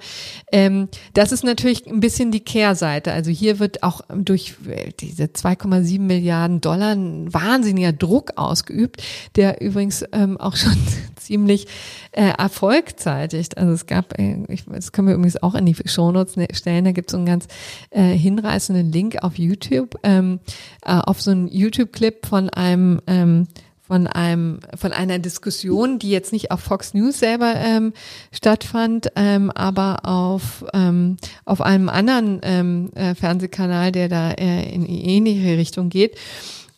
ähm, 0.52 0.90
das 1.14 1.32
ist 1.32 1.44
natürlich 1.44 1.88
ein 1.88 2.00
bisschen 2.00 2.32
die 2.32 2.40
Kehrseite. 2.40 3.12
Also 3.14 3.32
hier 3.32 3.60
wird 3.60 3.84
auch 3.84 4.02
durch 4.10 4.56
diese 5.00 5.26
2,7 5.26 6.00
Milliarden 6.00 6.62
Dollar 6.62 6.94
ein 6.94 7.34
wahnsinniger 7.34 7.94
Druck 7.94 8.34
ausgeübt, 8.36 9.02
der 9.36 9.62
übrigens 9.62 10.04
ähm, 10.12 10.38
auch 10.38 10.56
schon 10.56 10.76
ziemlich 11.16 11.68
äh, 12.12 12.30
Erfolg 12.38 13.00
zeitigt. 13.00 13.58
Also 13.58 13.74
es 13.74 13.86
gab, 13.86 14.18
äh, 14.20 14.44
ich, 14.48 14.66
das 14.66 14.92
können 14.92 15.08
wir 15.08 15.16
übrigens 15.16 15.42
auch 15.42 15.56
in 15.56 15.66
die 15.66 15.76
Shownotes 15.76 16.36
ne, 16.36 16.48
stellen, 16.54 16.86
da 16.86 16.92
gibt 16.92 17.10
es 17.10 17.12
so 17.12 17.18
einen 17.18 17.28
ganz 17.28 17.48
äh, 17.92 18.14
hinreißenden 18.14 18.92
Link 18.92 19.24
auf 19.24 19.38
YouTube, 19.38 19.96
ähm, 20.04 20.40
äh, 20.84 20.94
auf 20.94 21.22
so 21.22 21.32
einen 21.32 21.48
YouTube-Clip 21.48 22.26
von 22.26 22.50
einem 22.50 23.02
ähm, 23.08 23.48
von 23.88 24.06
einem 24.08 24.60
von 24.76 24.92
einer 24.92 25.18
Diskussion, 25.18 25.98
die 25.98 26.10
jetzt 26.10 26.34
nicht 26.34 26.52
auf 26.52 26.60
Fox 26.60 26.94
News 26.94 27.20
selber 27.20 27.56
ähm, 27.56 27.94
stattfand, 28.32 29.08
ähm, 29.16 29.50
aber 29.52 30.06
auf 30.06 30.66
ähm, 30.74 31.18
auf 31.46 31.62
einem 31.62 31.90
anderen 31.90 32.40
ähm, 32.44 32.92
äh, 32.96 33.16
Fernsehkanal, 33.16 33.92
der 33.92 34.10
da 34.10 34.32
äh, 34.32 34.74
in 34.74 34.86
ähnliche 34.86 35.58
Richtung 35.58 35.90
geht. 35.90 36.18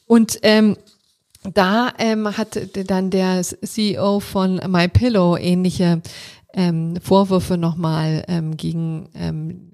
Und 0.05 0.39
ähm, 0.43 0.77
da 1.53 1.93
ähm, 1.97 2.37
hat 2.37 2.59
dann 2.87 3.09
der 3.09 3.41
CEO 3.41 4.19
von 4.19 4.55
MyPillow 4.55 5.37
ähnliche 5.37 6.01
ähm, 6.53 6.97
Vorwürfe 7.01 7.57
nochmal 7.57 8.23
ähm, 8.27 8.57
gegen 8.57 9.09
ähm, 9.15 9.68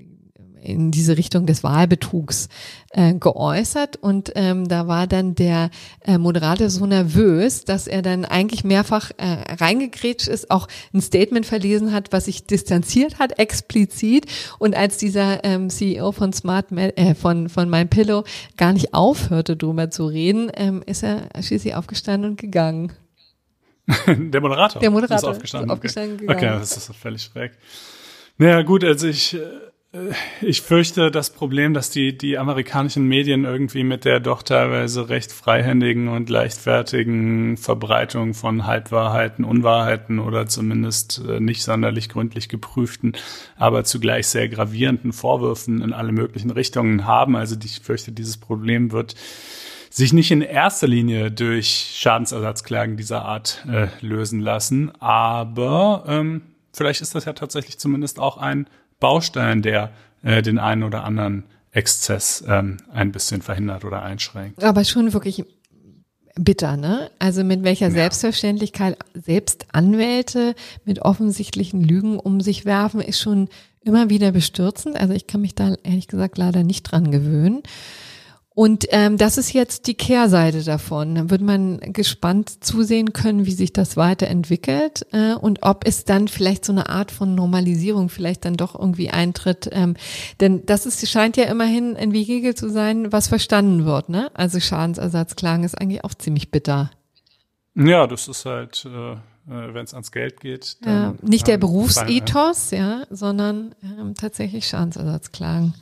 in 0.66 0.92
diese 0.92 1.18
Richtung 1.18 1.46
des 1.46 1.64
Wahlbetrugs 1.64 2.50
äh, 2.92 3.14
geäußert 3.14 3.98
und 3.98 4.32
ähm, 4.36 4.68
da 4.68 4.88
war 4.88 5.08
dann 5.08 5.36
der 5.36 5.70
äh, 6.06 6.18
Moderator 6.18 6.70
so 6.70 6.86
nervös, 6.86 7.66
dass 7.66 7.88
er 7.88 8.02
dann 8.02 8.26
eigentlich 8.26 8.64
mehrfach 8.64 9.12
äh, 9.18 9.54
reingegrätscht 9.60 10.28
ist, 10.28 10.52
auch 10.52 10.68
ein 10.94 11.02
Statement 11.02 11.46
verlesen 11.46 11.92
hat, 11.92 12.12
was 12.12 12.26
sich 12.26 12.46
distanziert 12.46 13.20
hat, 13.20 13.40
explizit 13.40 14.26
und 14.60 14.76
als 14.76 14.98
dieser 14.98 15.44
ähm, 15.44 15.70
CEO 15.70 16.12
von 16.12 16.34
Smart 16.34 16.72
äh, 16.72 17.16
von 17.16 17.50
von 17.50 17.70
My 17.70 17.86
Pillow 17.86 18.24
gar 18.58 18.74
nicht 18.74 18.94
aufhörte, 18.94 19.56
drüber 19.56 19.90
zu 19.90 20.08
reden, 20.08 20.52
ähm, 20.56 20.84
ist 20.86 21.04
er 21.04 21.30
schließlich 21.42 21.76
aufgestanden 21.76 22.32
und 22.32 22.38
gegangen. 22.38 22.92
der 24.08 24.42
Moderator. 24.42 24.82
Der 24.82 24.90
Moderator 24.90 25.18
ist 25.18 25.36
aufgestanden. 25.36 25.70
Ist 25.70 25.74
aufgestanden 25.74 26.30
okay. 26.30 26.36
okay, 26.36 26.60
das 26.60 26.78
ist 26.78 26.96
völlig 26.96 27.22
schräg. 27.22 27.52
Naja, 28.38 28.62
gut, 28.64 28.84
also 28.84 29.08
ich 29.08 29.36
äh, 29.36 29.40
ich 30.42 30.62
fürchte 30.62 31.12
das 31.12 31.30
Problem, 31.30 31.74
dass 31.74 31.90
die, 31.90 32.18
die 32.18 32.38
amerikanischen 32.38 33.08
Medien 33.08 33.46
irgendwie 33.46 33.84
mit 33.84 34.06
der 34.06 34.20
doch 34.20 34.44
teilweise 34.44 35.10
recht 35.10 35.32
freihändigen 35.32 36.08
und 36.08 36.30
leichtfertigen 36.30 37.58
Verbreitung 37.58 38.34
von 38.34 38.66
Halbwahrheiten, 38.66 39.46
Unwahrheiten 39.46 40.20
oder 40.20 40.48
zumindest 40.48 41.22
äh, 41.28 41.40
nicht 41.40 41.64
sonderlich 41.64 42.10
gründlich 42.10 42.50
geprüften, 42.50 43.14
aber 43.58 43.84
zugleich 43.84 44.28
sehr 44.28 44.50
gravierenden 44.50 45.14
Vorwürfen 45.14 45.82
in 45.82 45.94
alle 45.94 46.12
möglichen 46.12 46.52
Richtungen 46.52 47.06
haben. 47.06 47.36
Also 47.36 47.56
ich 47.64 47.80
fürchte, 47.80 48.12
dieses 48.12 48.38
Problem 48.38 48.92
wird 48.92 49.16
sich 49.90 50.12
nicht 50.12 50.32
in 50.32 50.42
erster 50.42 50.88
Linie 50.88 51.32
durch 51.32 51.94
Schadensersatzklagen 51.96 52.98
dieser 52.98 53.24
Art 53.24 53.66
äh, 53.72 53.88
lösen 54.02 54.42
lassen, 54.42 54.92
aber 55.00 56.04
ähm, 56.08 56.42
vielleicht 56.74 57.02
ist 57.02 57.16
das 57.16 57.26
ja 57.26 57.34
tatsächlich 57.34 57.78
zumindest 57.78 58.20
auch 58.20 58.38
ein 58.38 58.68
Baustein, 59.00 59.62
der 59.62 59.92
äh, 60.24 60.42
den 60.42 60.60
einen 60.60 60.84
oder 60.84 61.04
anderen 61.04 61.44
Exzess 61.72 62.44
ähm, 62.48 62.78
ein 62.92 63.12
bisschen 63.12 63.42
verhindert 63.42 63.84
oder 63.84 64.02
einschränkt. 64.02 64.64
Aber 64.64 64.84
schon 64.86 65.14
wirklich 65.14 65.44
bitter, 66.36 66.78
ne? 66.78 67.12
Also 67.20 67.44
mit 67.44 67.64
welcher 67.64 67.88
ja. 67.88 67.94
Selbstverständlichkeit 67.94 68.98
selbst 69.14 69.68
Anwälte 69.72 70.56
mit 70.84 71.00
offensichtlichen 71.00 71.84
Lügen 71.84 72.20
um 72.20 72.42
sich 72.42 72.66
werfen, 72.66 73.02
ist 73.02 73.20
schon 73.20 73.50
immer 73.82 74.10
wieder 74.10 74.32
bestürzend. 74.32 74.98
Also 74.98 75.14
ich 75.14 75.28
kann 75.28 75.42
mich 75.42 75.56
da 75.56 75.76
ehrlich 75.84 76.08
gesagt 76.08 76.38
leider 76.38 76.64
nicht 76.64 76.84
dran 76.84 77.12
gewöhnen. 77.12 77.62
Und 78.56 78.88
ähm, 78.92 79.18
das 79.18 79.38
ist 79.38 79.52
jetzt 79.52 79.86
die 79.86 79.96
Kehrseite 79.96 80.64
davon. 80.64 81.16
Da 81.16 81.30
wird 81.30 81.42
man 81.42 81.78
gespannt 81.92 82.64
zusehen 82.64 83.12
können, 83.12 83.46
wie 83.46 83.52
sich 83.52 83.74
das 83.74 83.98
weiterentwickelt 83.98 85.06
äh, 85.12 85.34
und 85.34 85.64
ob 85.64 85.86
es 85.86 86.06
dann 86.06 86.30
vielleicht 86.30 86.64
so 86.64 86.72
eine 86.72 86.88
Art 86.88 87.12
von 87.12 87.36
Normalisierung 87.36 88.08
vielleicht 88.08 88.46
dann 88.46 88.56
doch 88.56 88.74
irgendwie 88.74 89.10
eintritt. 89.10 89.68
Ähm, 89.74 89.98
denn 90.40 90.66
das 90.66 90.86
ist, 90.86 91.06
scheint 91.10 91.36
ja 91.36 91.44
immerhin 91.44 91.98
ein 91.98 92.14
Vehikel 92.14 92.56
zu 92.56 92.70
sein, 92.70 93.12
was 93.12 93.28
verstanden 93.28 93.84
wird. 93.84 94.08
Ne? 94.08 94.32
Also 94.34 94.62
Schadensersatzklagen 94.62 95.66
ist 95.66 95.80
eigentlich 95.80 96.06
auch 96.06 96.14
ziemlich 96.14 96.50
bitter. 96.50 96.92
Ja, 97.76 98.08
das 98.08 98.30
ist 98.30 98.46
halt, 98.46 98.86
äh, 98.86 99.12
äh 99.12 99.18
wenn 99.74 99.84
es 99.84 99.94
ans 99.94 100.14
Geld 100.14 100.40
geht. 100.40 100.78
Dann, 100.86 100.94
ja, 100.94 101.16
nicht 101.22 101.48
der 101.48 101.58
Berufsethos, 101.58 102.72
ja, 102.72 103.04
sondern 103.10 103.76
äh, 103.84 104.14
tatsächlich 104.14 104.66
Schadensersatzklagen. 104.66 105.74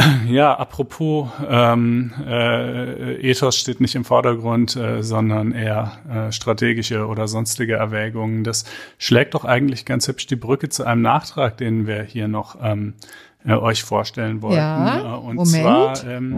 Ja, 0.26 0.54
apropos, 0.54 1.28
ähm, 1.48 2.12
äh, 2.24 3.14
Ethos 3.16 3.56
steht 3.56 3.80
nicht 3.80 3.94
im 3.94 4.04
Vordergrund, 4.04 4.76
äh, 4.76 5.02
sondern 5.02 5.52
eher 5.52 5.92
äh, 6.08 6.32
strategische 6.32 7.06
oder 7.06 7.26
sonstige 7.26 7.74
Erwägungen. 7.74 8.44
Das 8.44 8.64
schlägt 8.98 9.34
doch 9.34 9.44
eigentlich 9.44 9.84
ganz 9.84 10.06
hübsch 10.06 10.26
die 10.26 10.36
Brücke 10.36 10.68
zu 10.68 10.84
einem 10.84 11.02
Nachtrag, 11.02 11.56
den 11.56 11.86
wir 11.86 12.02
hier 12.02 12.28
noch 12.28 12.56
ähm, 12.62 12.94
äh, 13.44 13.54
euch 13.54 13.82
vorstellen 13.82 14.40
wollten. 14.42 14.56
Ja, 14.56 15.16
äh, 15.16 15.18
und 15.18 15.36
Moment. 15.36 15.96
zwar 15.96 16.04
ähm, 16.04 16.36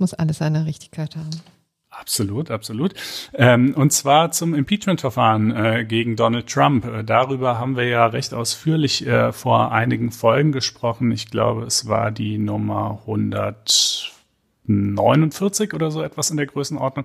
muss 0.00 0.14
alles 0.14 0.38
seine 0.38 0.66
Richtigkeit 0.66 1.14
haben. 1.14 1.59
Absolut, 2.00 2.50
absolut. 2.50 2.94
Ähm, 3.34 3.74
und 3.74 3.92
zwar 3.92 4.30
zum 4.30 4.54
Impeachment-Verfahren 4.54 5.54
äh, 5.54 5.84
gegen 5.84 6.16
Donald 6.16 6.46
Trump. 6.46 6.86
Äh, 6.86 7.04
darüber 7.04 7.58
haben 7.58 7.76
wir 7.76 7.86
ja 7.86 8.06
recht 8.06 8.32
ausführlich 8.32 9.06
äh, 9.06 9.32
vor 9.32 9.70
einigen 9.70 10.10
Folgen 10.10 10.50
gesprochen. 10.50 11.12
Ich 11.12 11.30
glaube, 11.30 11.64
es 11.64 11.88
war 11.88 12.10
die 12.10 12.38
Nummer 12.38 13.00
100. 13.02 14.16
49 14.66 15.74
oder 15.74 15.90
so 15.90 16.00
etwas 16.00 16.30
in 16.30 16.36
der 16.36 16.46
Größenordnung. 16.46 17.04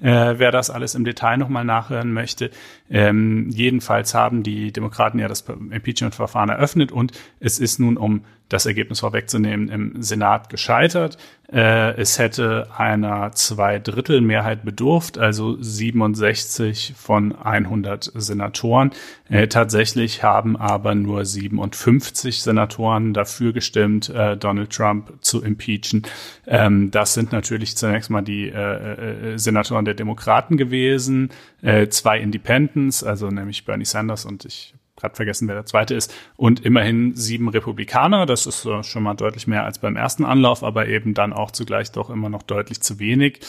Äh, 0.00 0.38
wer 0.38 0.52
das 0.52 0.68
alles 0.68 0.94
im 0.94 1.04
Detail 1.04 1.38
nochmal 1.38 1.64
nachhören 1.64 2.12
möchte. 2.12 2.50
Ähm, 2.90 3.48
jedenfalls 3.50 4.14
haben 4.14 4.42
die 4.42 4.70
Demokraten 4.72 5.18
ja 5.18 5.26
das 5.26 5.40
Impeachment-Verfahren 5.40 6.50
eröffnet 6.50 6.92
und 6.92 7.12
es 7.40 7.58
ist 7.58 7.80
nun, 7.80 7.96
um 7.96 8.22
das 8.48 8.66
Ergebnis 8.66 9.00
vorwegzunehmen, 9.00 9.68
im 9.68 10.02
Senat 10.02 10.50
gescheitert. 10.50 11.18
Äh, 11.52 11.96
es 11.96 12.18
hätte 12.18 12.68
einer 12.76 13.32
Zweidrittelmehrheit 13.32 14.64
bedurft, 14.64 15.18
also 15.18 15.56
67 15.60 16.94
von 16.96 17.36
100 17.36 18.12
Senatoren. 18.14 18.90
Äh, 19.28 19.48
tatsächlich 19.48 20.22
haben 20.22 20.56
aber 20.56 20.94
nur 20.94 21.24
57 21.24 22.42
Senatoren 22.42 23.14
dafür 23.14 23.52
gestimmt, 23.52 24.08
äh, 24.10 24.36
Donald 24.36 24.70
Trump 24.70 25.12
zu 25.20 25.42
impeachen. 25.42 26.02
Ähm, 26.46 26.90
das 26.90 27.14
sind 27.14 27.32
natürlich 27.32 27.76
zunächst 27.76 28.10
mal 28.10 28.22
die 28.22 28.48
äh, 28.48 29.34
äh, 29.34 29.38
Senatoren 29.38 29.84
der 29.86 29.94
Demokraten 29.94 30.56
gewesen, 30.58 31.30
äh, 31.62 31.88
zwei 31.88 32.18
Independents, 32.20 33.02
also 33.02 33.30
nämlich 33.30 33.64
Bernie 33.64 33.86
Sanders 33.86 34.26
und 34.26 34.44
ich 34.44 34.74
gerade 34.96 35.14
vergessen, 35.14 35.46
wer 35.46 35.54
der 35.54 35.66
zweite 35.66 35.94
ist, 35.94 36.12
und 36.36 36.64
immerhin 36.64 37.14
sieben 37.14 37.48
Republikaner. 37.48 38.26
Das 38.26 38.46
ist 38.46 38.64
äh, 38.64 38.82
schon 38.82 39.02
mal 39.02 39.14
deutlich 39.14 39.46
mehr 39.46 39.64
als 39.64 39.78
beim 39.78 39.96
ersten 39.96 40.24
Anlauf, 40.24 40.64
aber 40.64 40.88
eben 40.88 41.14
dann 41.14 41.32
auch 41.32 41.50
zugleich 41.50 41.92
doch 41.92 42.10
immer 42.10 42.28
noch 42.28 42.42
deutlich 42.42 42.80
zu 42.80 42.98
wenig. 42.98 43.40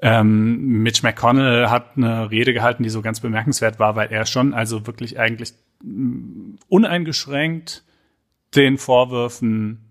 Ähm, 0.00 0.82
Mitch 0.82 1.00
McConnell 1.02 1.70
hat 1.70 1.96
eine 1.96 2.30
Rede 2.30 2.52
gehalten, 2.52 2.82
die 2.82 2.90
so 2.90 3.02
ganz 3.02 3.20
bemerkenswert 3.20 3.78
war, 3.78 3.96
weil 3.96 4.12
er 4.12 4.26
schon 4.26 4.54
also 4.54 4.86
wirklich 4.86 5.18
eigentlich 5.18 5.54
mm, 5.82 6.56
uneingeschränkt 6.68 7.84
den 8.54 8.78
Vorwürfen 8.78 9.88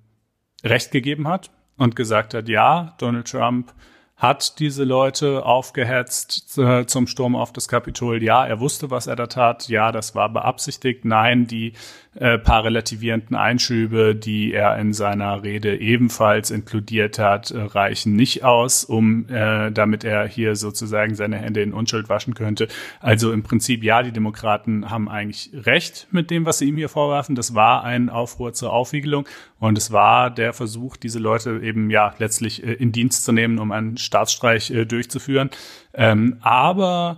Recht 0.63 0.91
gegeben 0.91 1.27
hat 1.27 1.49
und 1.77 1.95
gesagt 1.95 2.35
hat, 2.35 2.47
ja, 2.47 2.95
Donald 2.99 3.29
Trump 3.29 3.73
hat 4.21 4.59
diese 4.59 4.83
Leute 4.83 5.47
aufgehetzt 5.47 6.55
äh, 6.59 6.85
zum 6.85 7.07
Sturm 7.07 7.35
auf 7.35 7.51
das 7.51 7.67
Kapitol. 7.67 8.21
Ja, 8.21 8.45
er 8.45 8.59
wusste, 8.59 8.91
was 8.91 9.07
er 9.07 9.15
da 9.15 9.25
tat. 9.25 9.67
Ja, 9.67 9.91
das 9.91 10.13
war 10.13 10.29
beabsichtigt. 10.29 11.05
Nein, 11.05 11.47
die 11.47 11.73
äh, 12.15 12.37
paar 12.37 12.65
relativierenden 12.65 13.35
Einschübe, 13.35 14.13
die 14.15 14.53
er 14.53 14.77
in 14.77 14.93
seiner 14.93 15.43
Rede 15.43 15.79
ebenfalls 15.79 16.51
inkludiert 16.51 17.17
hat, 17.19 17.51
äh, 17.51 17.61
reichen 17.61 18.15
nicht 18.15 18.43
aus, 18.43 18.83
um 18.83 19.27
äh, 19.29 19.71
damit 19.71 20.03
er 20.03 20.27
hier 20.27 20.55
sozusagen 20.55 21.15
seine 21.15 21.37
Hände 21.37 21.61
in 21.61 21.73
Unschuld 21.73 22.09
waschen 22.09 22.33
könnte. 22.33 22.67
Also 22.99 23.31
im 23.31 23.43
Prinzip 23.43 23.83
ja, 23.83 24.03
die 24.03 24.11
Demokraten 24.11 24.89
haben 24.89 25.07
eigentlich 25.07 25.51
recht 25.53 26.07
mit 26.11 26.29
dem, 26.29 26.45
was 26.45 26.59
sie 26.59 26.65
ihm 26.65 26.75
hier 26.75 26.89
vorwerfen. 26.89 27.35
Das 27.35 27.55
war 27.55 27.85
ein 27.85 28.09
Aufruhr 28.09 28.53
zur 28.53 28.73
Aufwiegelung 28.73 29.25
und 29.59 29.77
es 29.77 29.91
war 29.91 30.29
der 30.29 30.51
Versuch, 30.51 30.97
diese 30.97 31.19
Leute 31.19 31.61
eben 31.63 31.89
ja 31.89 32.13
letztlich 32.17 32.61
äh, 32.61 32.73
in 32.73 32.91
Dienst 32.91 33.23
zu 33.23 33.31
nehmen, 33.31 33.57
um 33.57 33.71
einen 33.71 33.95
Staatsstreich 34.11 34.71
äh, 34.71 34.85
durchzuführen. 34.85 35.49
Ähm, 35.93 36.37
aber 36.41 37.17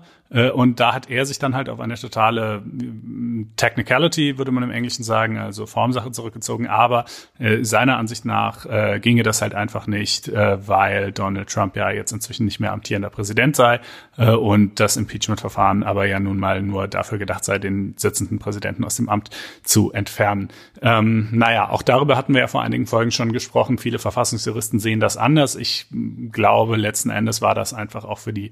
und 0.50 0.80
da 0.80 0.94
hat 0.94 1.10
er 1.10 1.26
sich 1.26 1.40
dann 1.40 1.56
halt 1.56 1.70
auf 1.70 1.80
eine 1.80 1.96
totale 1.96 2.64
äh, 2.66 3.46
Technicality, 3.56 4.38
würde 4.38 4.52
man 4.52 4.64
im 4.64 4.72
Englischen 4.72 5.04
sagen, 5.04 5.38
also 5.38 5.66
Formsache 5.66 6.12
zurückgezogen. 6.12 6.68
Aber 6.68 7.06
äh, 7.40 7.64
seiner 7.64 7.98
Ansicht 7.98 8.26
nach 8.26 8.66
äh, 8.66 9.00
ginge 9.00 9.24
das 9.24 9.42
halt 9.42 9.54
einfach 9.54 9.88
nicht, 9.88 10.28
äh, 10.28 10.68
weil 10.68 11.12
Donald 11.12 11.50
Trump 11.50 11.76
ja 11.76 11.92
jetzt 11.92 12.12
inzwischen 12.12 12.46
nicht 12.46 12.60
mehr 12.60 12.72
amtierender 12.72 13.10
Präsident 13.10 13.56
sei 13.56 13.80
äh, 14.18 14.32
und 14.32 14.80
das 14.80 14.98
Impeachment-Verfahren 14.98 15.84
aber 15.84 16.06
ja 16.06 16.20
nun 16.20 16.40
mal 16.40 16.62
nur 16.62 16.88
dafür 16.88 17.18
gedacht 17.18 17.44
sei, 17.44 17.60
den 17.60 17.94
sitzenden 17.98 18.40
Präsidenten 18.40 18.84
aus 18.84 18.96
dem 18.96 19.10
Amt 19.10 19.30
zu 19.64 19.92
entfernen. 19.92 20.50
Ähm, 20.82 21.30
naja, 21.32 21.70
auch 21.70 21.82
darüber 21.82 22.18
hatten 22.18 22.34
wir 22.34 22.42
ja 22.42 22.48
vor 22.48 22.62
einigen 22.62 22.88
Folgen 22.88 23.12
schon 23.12 23.32
gesprochen. 23.32 23.78
Viele 23.78 24.00
Verfassungsjuristen 24.00 24.80
sehen 24.80 25.00
das 25.00 25.18
anders. 25.18 25.56
Ich 25.56 25.88
glaube, 26.32 26.78
letzten 26.78 27.10
Endes 27.10 27.42
war 27.42 27.56
das 27.56 27.74
einfach 27.74 28.04
auch 28.06 28.20
für 28.20 28.34
die 28.34 28.52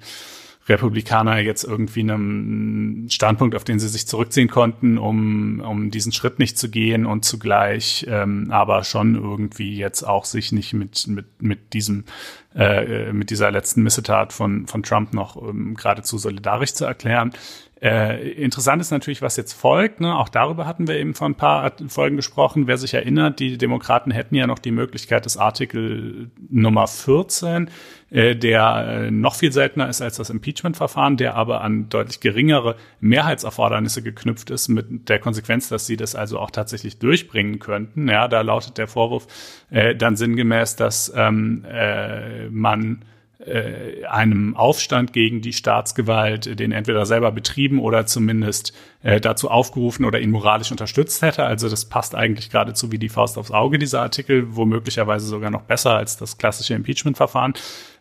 Republikaner 0.72 1.39
jetzt 1.39 1.64
irgendwie 1.64 2.02
einem 2.02 3.07
Standpunkt, 3.10 3.56
auf 3.56 3.64
den 3.64 3.80
sie 3.80 3.88
sich 3.88 4.07
zurückziehen 4.07 4.49
konnten, 4.49 4.98
um, 4.98 5.60
um 5.60 5.91
diesen 5.91 6.11
Schritt 6.11 6.39
nicht 6.39 6.57
zu 6.57 6.69
gehen 6.69 7.06
und 7.06 7.26
zugleich 7.26 8.06
ähm, 8.10 8.48
aber 8.49 8.84
schon 8.84 9.15
irgendwie 9.15 9.77
jetzt 9.77 10.03
auch 10.03 10.26
sich 10.26 10.52
nicht 10.52 10.73
mit, 10.73 11.07
mit, 11.07 11.41
mit 11.41 11.73
diesem 11.73 12.06
äh, 12.56 13.14
mit 13.14 13.30
dieser 13.30 13.49
letzten 13.49 13.81
Missetat 13.84 14.34
von, 14.34 14.68
von 14.68 14.84
Trump 14.84 15.14
noch 15.14 15.41
ähm, 15.41 15.76
geradezu 15.76 16.18
solidarisch 16.18 16.73
zu 16.73 16.84
erklären. 16.84 17.31
Äh, 17.83 18.29
interessant 18.33 18.79
ist 18.79 18.91
natürlich, 18.91 19.23
was 19.23 19.37
jetzt 19.37 19.53
folgt. 19.53 20.01
Ne? 20.01 20.15
Auch 20.15 20.29
darüber 20.29 20.67
hatten 20.67 20.87
wir 20.87 20.97
eben 20.97 21.15
vor 21.15 21.27
ein 21.27 21.33
paar 21.33 21.71
Folgen 21.87 22.15
gesprochen. 22.15 22.67
Wer 22.67 22.77
sich 22.77 22.93
erinnert, 22.93 23.39
die 23.39 23.57
Demokraten 23.57 24.11
hätten 24.11 24.35
ja 24.35 24.45
noch 24.45 24.59
die 24.59 24.69
Möglichkeit 24.69 25.25
des 25.25 25.35
Artikel 25.35 26.29
Nummer 26.47 26.85
14, 26.85 27.71
äh, 28.11 28.35
der 28.35 28.85
äh, 29.07 29.11
noch 29.11 29.33
viel 29.33 29.51
seltener 29.51 29.89
ist 29.89 29.99
als 29.99 30.17
das 30.17 30.29
Impeachment-Verfahren, 30.29 31.17
der 31.17 31.33
aber 31.33 31.61
an 31.61 31.89
deutlich 31.89 32.19
geringere 32.19 32.75
Mehrheitserfordernisse 32.99 34.03
geknüpft 34.03 34.51
ist, 34.51 34.67
mit 34.67 35.09
der 35.09 35.17
Konsequenz, 35.17 35.67
dass 35.67 35.87
sie 35.87 35.97
das 35.97 36.13
also 36.13 36.37
auch 36.37 36.51
tatsächlich 36.51 36.99
durchbringen 36.99 37.57
könnten. 37.57 38.07
Ja, 38.07 38.27
da 38.27 38.41
lautet 38.41 38.77
der 38.77 38.87
Vorwurf 38.87 39.25
äh, 39.71 39.95
dann 39.95 40.15
sinngemäß, 40.15 40.75
dass 40.75 41.11
ähm, 41.15 41.65
äh, 41.67 42.47
man 42.49 43.05
äh, 43.45 44.05
einem 44.05 44.55
Aufstand 44.55 45.13
gegen 45.13 45.41
die 45.41 45.53
Staatsgewalt, 45.53 46.59
den 46.59 46.72
entweder 46.72 47.05
selber 47.05 47.31
betrieben 47.31 47.80
oder 47.80 48.05
zumindest 48.05 48.73
äh, 49.01 49.19
dazu 49.19 49.49
aufgerufen 49.49 50.05
oder 50.05 50.19
ihn 50.19 50.31
moralisch 50.31 50.72
unterstützt 50.72 51.22
hätte. 51.22 51.43
Also 51.43 51.69
das 51.69 51.85
passt 51.85 52.15
eigentlich 52.15 52.49
geradezu 52.49 52.91
wie 52.91 52.99
die 52.99 53.09
Faust 53.09 53.38
aufs 53.38 53.51
Auge, 53.51 53.80
dieser 53.80 54.01
Artikel, 54.01 54.55
womöglicherweise 54.55 55.26
sogar 55.26 55.49
noch 55.49 55.63
besser 55.63 55.95
als 55.95 56.18
das 56.18 56.38
klassische 56.38 56.73
Impeachment-Verfahren. 56.73 57.53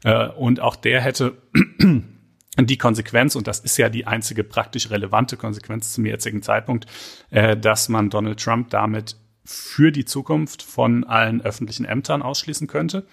Äh, 0.05 0.29
und 0.29 0.61
auch 0.61 0.77
der 0.77 1.01
hätte 1.01 1.35
die 2.59 2.79
Konsequenz, 2.79 3.37
und 3.37 3.47
das 3.47 3.61
ist 3.61 3.77
ja 3.77 3.89
die 3.89 4.07
einzige 4.07 4.45
praktisch 4.45 4.91
relevante 4.91 5.37
Konsequenz 5.37 5.93
zum 5.93 6.07
jetzigen 6.07 6.43
Zeitpunkt, 6.43 6.87
äh, 7.31 7.57
dass 7.57 7.89
man 7.89 8.11
Donald 8.11 8.43
Trump 8.43 8.71
damit 8.71 9.17
für 9.45 9.91
die 9.91 10.05
Zukunft 10.05 10.63
von 10.63 11.05
allen 11.05 11.41
öffentlichen 11.41 11.85
Ämtern 11.85 12.23
ausschließen 12.23 12.67
könnte. 12.67 13.07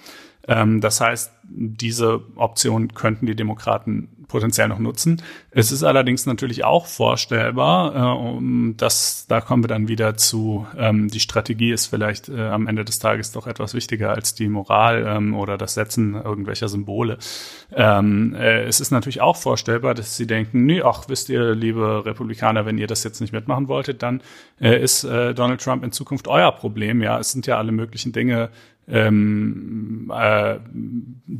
Ähm, 0.48 0.82
das 0.82 1.02
heißt, 1.02 1.32
diese 1.50 2.22
Option 2.36 2.94
könnten 2.94 3.26
die 3.26 3.36
Demokraten 3.36 4.10
potenziell 4.28 4.68
noch 4.68 4.80
nutzen. 4.80 5.22
Es 5.52 5.72
ist 5.72 5.84
allerdings 5.84 6.26
natürlich 6.26 6.66
auch 6.66 6.86
vorstellbar, 6.86 8.18
äh, 8.18 8.74
dass 8.76 9.26
da 9.28 9.42
kommen 9.42 9.64
wir 9.64 9.68
dann 9.68 9.88
wieder 9.88 10.18
zu, 10.18 10.68
ähm, 10.78 11.08
die 11.08 11.20
Strategie 11.20 11.72
ist 11.72 11.88
vielleicht 11.88 12.30
äh, 12.30 12.48
am 12.48 12.68
Ende 12.68 12.86
des 12.86 13.00
Tages 13.00 13.32
doch 13.32 13.48
etwas 13.48 13.74
wichtiger 13.74 14.12
als 14.12 14.36
die 14.36 14.48
Moral 14.50 15.06
ähm, 15.08 15.36
oder 15.36 15.58
das 15.58 15.74
Setzen 15.74 16.16
irgendwelcher 16.16 16.68
Symbole. 16.68 17.18
Ähm, 17.74 18.36
äh, 18.36 18.64
es 18.64 18.80
ist 18.80 18.92
natürlich 18.92 19.22
auch 19.22 19.38
vorstellbar, 19.38 19.94
dass 19.94 20.18
sie 20.18 20.28
denken, 20.28 20.66
nee, 20.66 20.82
ach, 20.82 21.06
wisst 21.08 21.30
ihr, 21.30 21.56
liebe 21.56 22.06
Republikaner, 22.06 22.66
wenn 22.66 22.78
ihr 22.78 22.88
das 22.88 23.04
jetzt 23.04 23.22
nicht 23.22 23.34
mitmachen 23.34 23.68
wolltet, 23.68 24.04
dann 24.04 24.22
äh, 24.60 24.82
ist 24.82 25.04
äh, 25.04 25.34
Donald 25.34 25.62
Trump 25.62 25.84
in 25.84 25.92
Zukunft 25.92 26.28
euer 26.28 26.52
Problem. 26.52 27.02
Ja, 27.02 27.20
es 27.20 27.32
sind 27.32 27.48
ja 27.48 27.58
alle 27.58 27.72
möglichen 27.72 28.12
Dinge 28.12 28.50
ähm, 28.88 30.12
äh, 30.16 30.60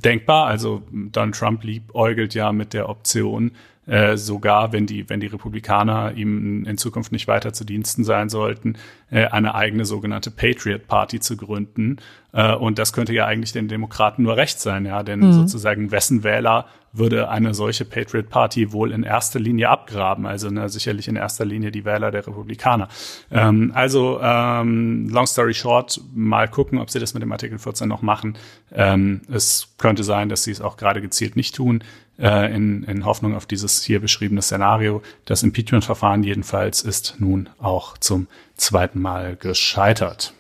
denkbar. 0.04 0.48
Also 0.48 0.84
Donald 0.92 1.36
Trump 1.36 1.64
liebäugelt 1.64 2.34
ja 2.34 2.52
mit 2.52 2.74
der 2.74 2.90
Option, 2.90 3.52
äh, 3.88 4.18
sogar 4.18 4.74
wenn 4.74 4.86
die, 4.86 5.10
wenn 5.10 5.20
die 5.20 5.28
Republikaner 5.28 6.14
ihm 6.14 6.66
in 6.66 6.78
Zukunft 6.78 7.12
nicht 7.12 7.28
weiter 7.28 7.54
zu 7.54 7.64
Diensten 7.64 8.04
sein 8.04 8.30
sollten, 8.30 8.76
äh, 9.10 9.26
eine 9.26 9.56
eigene 9.56 9.86
sogenannte 9.86 10.30
Patriot 10.30 10.88
Party 10.88 11.20
zu 11.20 11.38
gründen. 11.38 11.98
Äh, 12.34 12.54
und 12.54 12.80
das 12.80 12.92
könnte 12.94 13.14
ja 13.14 13.26
eigentlich 13.26 13.54
den 13.54 13.68
Demokraten 13.68 14.24
nur 14.24 14.36
recht 14.36 14.60
sein, 14.60 14.86
ja, 14.86 15.04
denn 15.04 15.22
mhm. 15.22 15.34
sozusagen 15.34 15.92
wessen 15.92 16.24
Wähler 16.24 16.66
würde 16.94 17.30
eine 17.30 17.54
solche 17.54 17.86
Patriot 17.86 18.30
Party 18.30 18.72
wohl 18.72 18.92
in 18.92 19.04
erster 19.04 19.40
Linie 19.40 19.70
abgraben, 19.70 20.26
also 20.26 20.50
ne, 20.50 20.68
sicherlich 20.68 21.08
in 21.08 21.16
erster 21.16 21.46
Linie 21.46 21.72
die 21.72 21.86
Wähler 21.86 22.12
der 22.12 22.26
Republikaner. 22.26 22.88
Ähm, 23.32 23.72
also 23.74 24.20
ähm, 24.22 25.08
long 25.10 25.28
story 25.28 25.54
short, 25.54 26.02
mal 26.14 26.48
gucken, 26.48 26.80
ob 26.80 26.90
sie 26.90 27.00
das 27.00 27.14
mit 27.14 27.24
dem 27.24 27.32
Artikel 27.32 27.60
14 27.60 27.88
noch 27.88 28.02
machen. 28.02 28.38
Ähm, 28.74 29.22
es 29.32 29.76
könnte 29.78 30.04
sein, 30.04 30.30
dass 30.30 30.44
sie 30.44 30.52
es 30.52 30.62
auch 30.62 30.78
gerade 30.78 31.02
gezielt 31.02 31.36
nicht 31.36 31.56
tun 31.56 31.84
äh, 32.20 32.54
in, 32.54 32.84
in 32.84 33.06
Hoffnung 33.06 33.36
auf 33.36 33.46
dieses 33.46 33.84
hier 33.84 34.00
beschriebene 34.00 34.42
Szenario. 34.42 35.02
Das 35.26 35.44
Impeachment-Verfahren 35.44 36.24
jedenfalls 36.24 36.82
ist 36.82 37.16
nun 37.20 37.50
auch 37.60 37.98
zum 37.98 38.28
zweiten 38.56 39.00
Mal 39.00 39.36
gescheitert. 39.36 40.34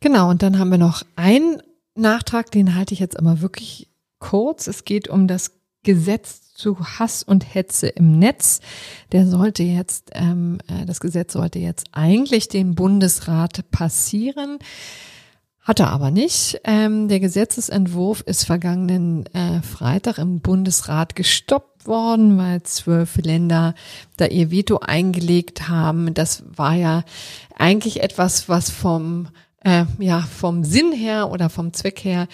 Genau, 0.00 0.30
und 0.30 0.42
dann 0.42 0.58
haben 0.58 0.70
wir 0.70 0.78
noch 0.78 1.02
einen 1.16 1.62
Nachtrag, 1.94 2.50
den 2.50 2.74
halte 2.74 2.94
ich 2.94 3.00
jetzt 3.00 3.18
aber 3.18 3.40
wirklich 3.40 3.88
kurz. 4.18 4.66
Es 4.66 4.84
geht 4.84 5.08
um 5.08 5.26
das 5.26 5.52
Gesetz 5.82 6.52
zu 6.52 6.78
Hass 6.80 7.22
und 7.22 7.54
Hetze 7.54 7.88
im 7.88 8.18
Netz. 8.18 8.60
Der 9.12 9.26
sollte 9.26 9.62
jetzt, 9.62 10.10
ähm, 10.14 10.58
äh, 10.68 10.84
das 10.84 11.00
Gesetz 11.00 11.32
sollte 11.32 11.58
jetzt 11.58 11.86
eigentlich 11.92 12.48
dem 12.48 12.74
Bundesrat 12.74 13.70
passieren 13.70 14.58
Hat 15.66 15.80
er 15.80 15.90
aber 15.90 16.12
nicht. 16.12 16.60
Ähm, 16.62 17.08
der 17.08 17.18
Gesetzesentwurf 17.18 18.20
ist 18.20 18.44
vergangenen 18.44 19.26
äh, 19.34 19.62
Freitag 19.62 20.18
im 20.18 20.38
Bundesrat 20.38 21.16
gestoppt 21.16 21.88
worden, 21.88 22.38
weil 22.38 22.62
zwölf 22.62 23.16
Länder 23.16 23.74
da 24.16 24.26
ihr 24.26 24.52
Veto 24.52 24.78
eingelegt 24.78 25.68
haben. 25.68 26.14
Das 26.14 26.44
war 26.56 26.74
ja 26.74 27.02
eigentlich 27.56 28.00
etwas, 28.00 28.48
was 28.48 28.70
vom 28.70 29.26
äh, 29.64 29.86
ja 29.98 30.20
vom 30.20 30.62
Sinn 30.62 30.92
her 30.92 31.32
oder 31.32 31.50
vom 31.50 31.72
Zweck 31.72 32.04
her 32.04 32.28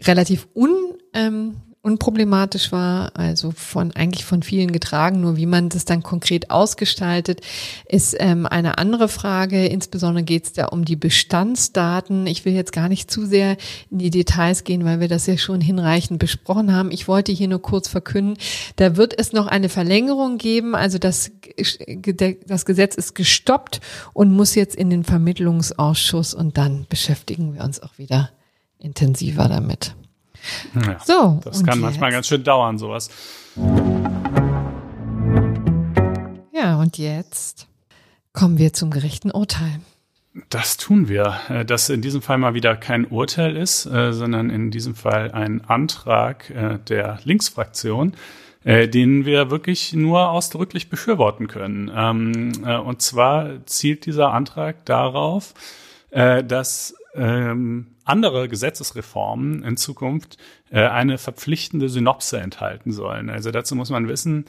relativ 0.00 0.46
un 0.54 0.70
ähm, 1.12 1.56
unproblematisch 1.82 2.72
war, 2.72 3.16
also 3.16 3.52
von 3.52 3.92
eigentlich 3.92 4.26
von 4.26 4.42
vielen 4.42 4.70
getragen. 4.70 5.22
Nur 5.22 5.38
wie 5.38 5.46
man 5.46 5.70
das 5.70 5.86
dann 5.86 6.02
konkret 6.02 6.50
ausgestaltet, 6.50 7.40
ist 7.88 8.14
ähm, 8.18 8.44
eine 8.46 8.76
andere 8.76 9.08
Frage. 9.08 9.66
Insbesondere 9.66 10.22
geht 10.22 10.44
es 10.44 10.52
da 10.52 10.66
um 10.66 10.84
die 10.84 10.96
Bestandsdaten. 10.96 12.26
Ich 12.26 12.44
will 12.44 12.52
jetzt 12.52 12.72
gar 12.72 12.90
nicht 12.90 13.10
zu 13.10 13.24
sehr 13.24 13.56
in 13.90 13.98
die 13.98 14.10
Details 14.10 14.64
gehen, 14.64 14.84
weil 14.84 15.00
wir 15.00 15.08
das 15.08 15.26
ja 15.26 15.38
schon 15.38 15.62
hinreichend 15.62 16.18
besprochen 16.18 16.74
haben. 16.74 16.90
Ich 16.90 17.08
wollte 17.08 17.32
hier 17.32 17.48
nur 17.48 17.62
kurz 17.62 17.88
verkünden, 17.88 18.36
da 18.76 18.96
wird 18.96 19.18
es 19.18 19.32
noch 19.32 19.46
eine 19.46 19.70
Verlängerung 19.70 20.36
geben. 20.36 20.74
Also 20.74 20.98
das, 20.98 21.30
das 22.46 22.66
Gesetz 22.66 22.94
ist 22.94 23.14
gestoppt 23.14 23.80
und 24.12 24.30
muss 24.32 24.54
jetzt 24.54 24.76
in 24.76 24.90
den 24.90 25.04
Vermittlungsausschuss 25.04 26.34
und 26.34 26.58
dann 26.58 26.84
beschäftigen 26.90 27.54
wir 27.54 27.64
uns 27.64 27.82
auch 27.82 27.96
wieder 27.96 28.30
intensiver 28.78 29.48
damit. 29.48 29.94
Ja, 30.74 30.98
so. 31.04 31.40
Das 31.44 31.64
kann 31.64 31.74
jetzt? 31.74 31.82
manchmal 31.82 32.10
ganz 32.12 32.26
schön 32.26 32.44
dauern, 32.44 32.78
sowas. 32.78 33.10
Ja, 36.52 36.78
und 36.78 36.98
jetzt 36.98 37.66
kommen 38.32 38.58
wir 38.58 38.72
zum 38.72 38.90
gerechten 38.90 39.30
Urteil. 39.30 39.80
Das 40.48 40.76
tun 40.76 41.08
wir. 41.08 41.40
Äh, 41.48 41.64
dass 41.64 41.88
in 41.88 42.02
diesem 42.02 42.22
Fall 42.22 42.38
mal 42.38 42.54
wieder 42.54 42.76
kein 42.76 43.06
Urteil 43.06 43.56
ist, 43.56 43.86
äh, 43.86 44.12
sondern 44.12 44.50
in 44.50 44.70
diesem 44.70 44.94
Fall 44.94 45.32
ein 45.32 45.64
Antrag 45.64 46.50
äh, 46.50 46.78
der 46.88 47.18
Linksfraktion, 47.24 48.14
den 48.62 49.24
wir 49.24 49.50
wirklich 49.50 49.94
nur 49.94 50.28
ausdrücklich 50.28 50.90
befürworten 50.90 51.48
können. 51.48 51.90
Ähm, 51.94 52.52
und 52.84 53.00
zwar 53.00 53.64
zielt 53.64 54.04
dieser 54.04 54.34
Antrag 54.34 54.84
darauf, 54.84 55.54
dass 56.10 56.94
ähm, 57.14 57.96
andere 58.04 58.48
Gesetzesreformen 58.48 59.62
in 59.62 59.76
Zukunft 59.76 60.36
äh, 60.70 60.80
eine 60.80 61.18
verpflichtende 61.18 61.88
Synopse 61.88 62.38
enthalten 62.38 62.92
sollen. 62.92 63.30
Also 63.30 63.50
dazu 63.50 63.74
muss 63.74 63.90
man 63.90 64.08
wissen, 64.08 64.46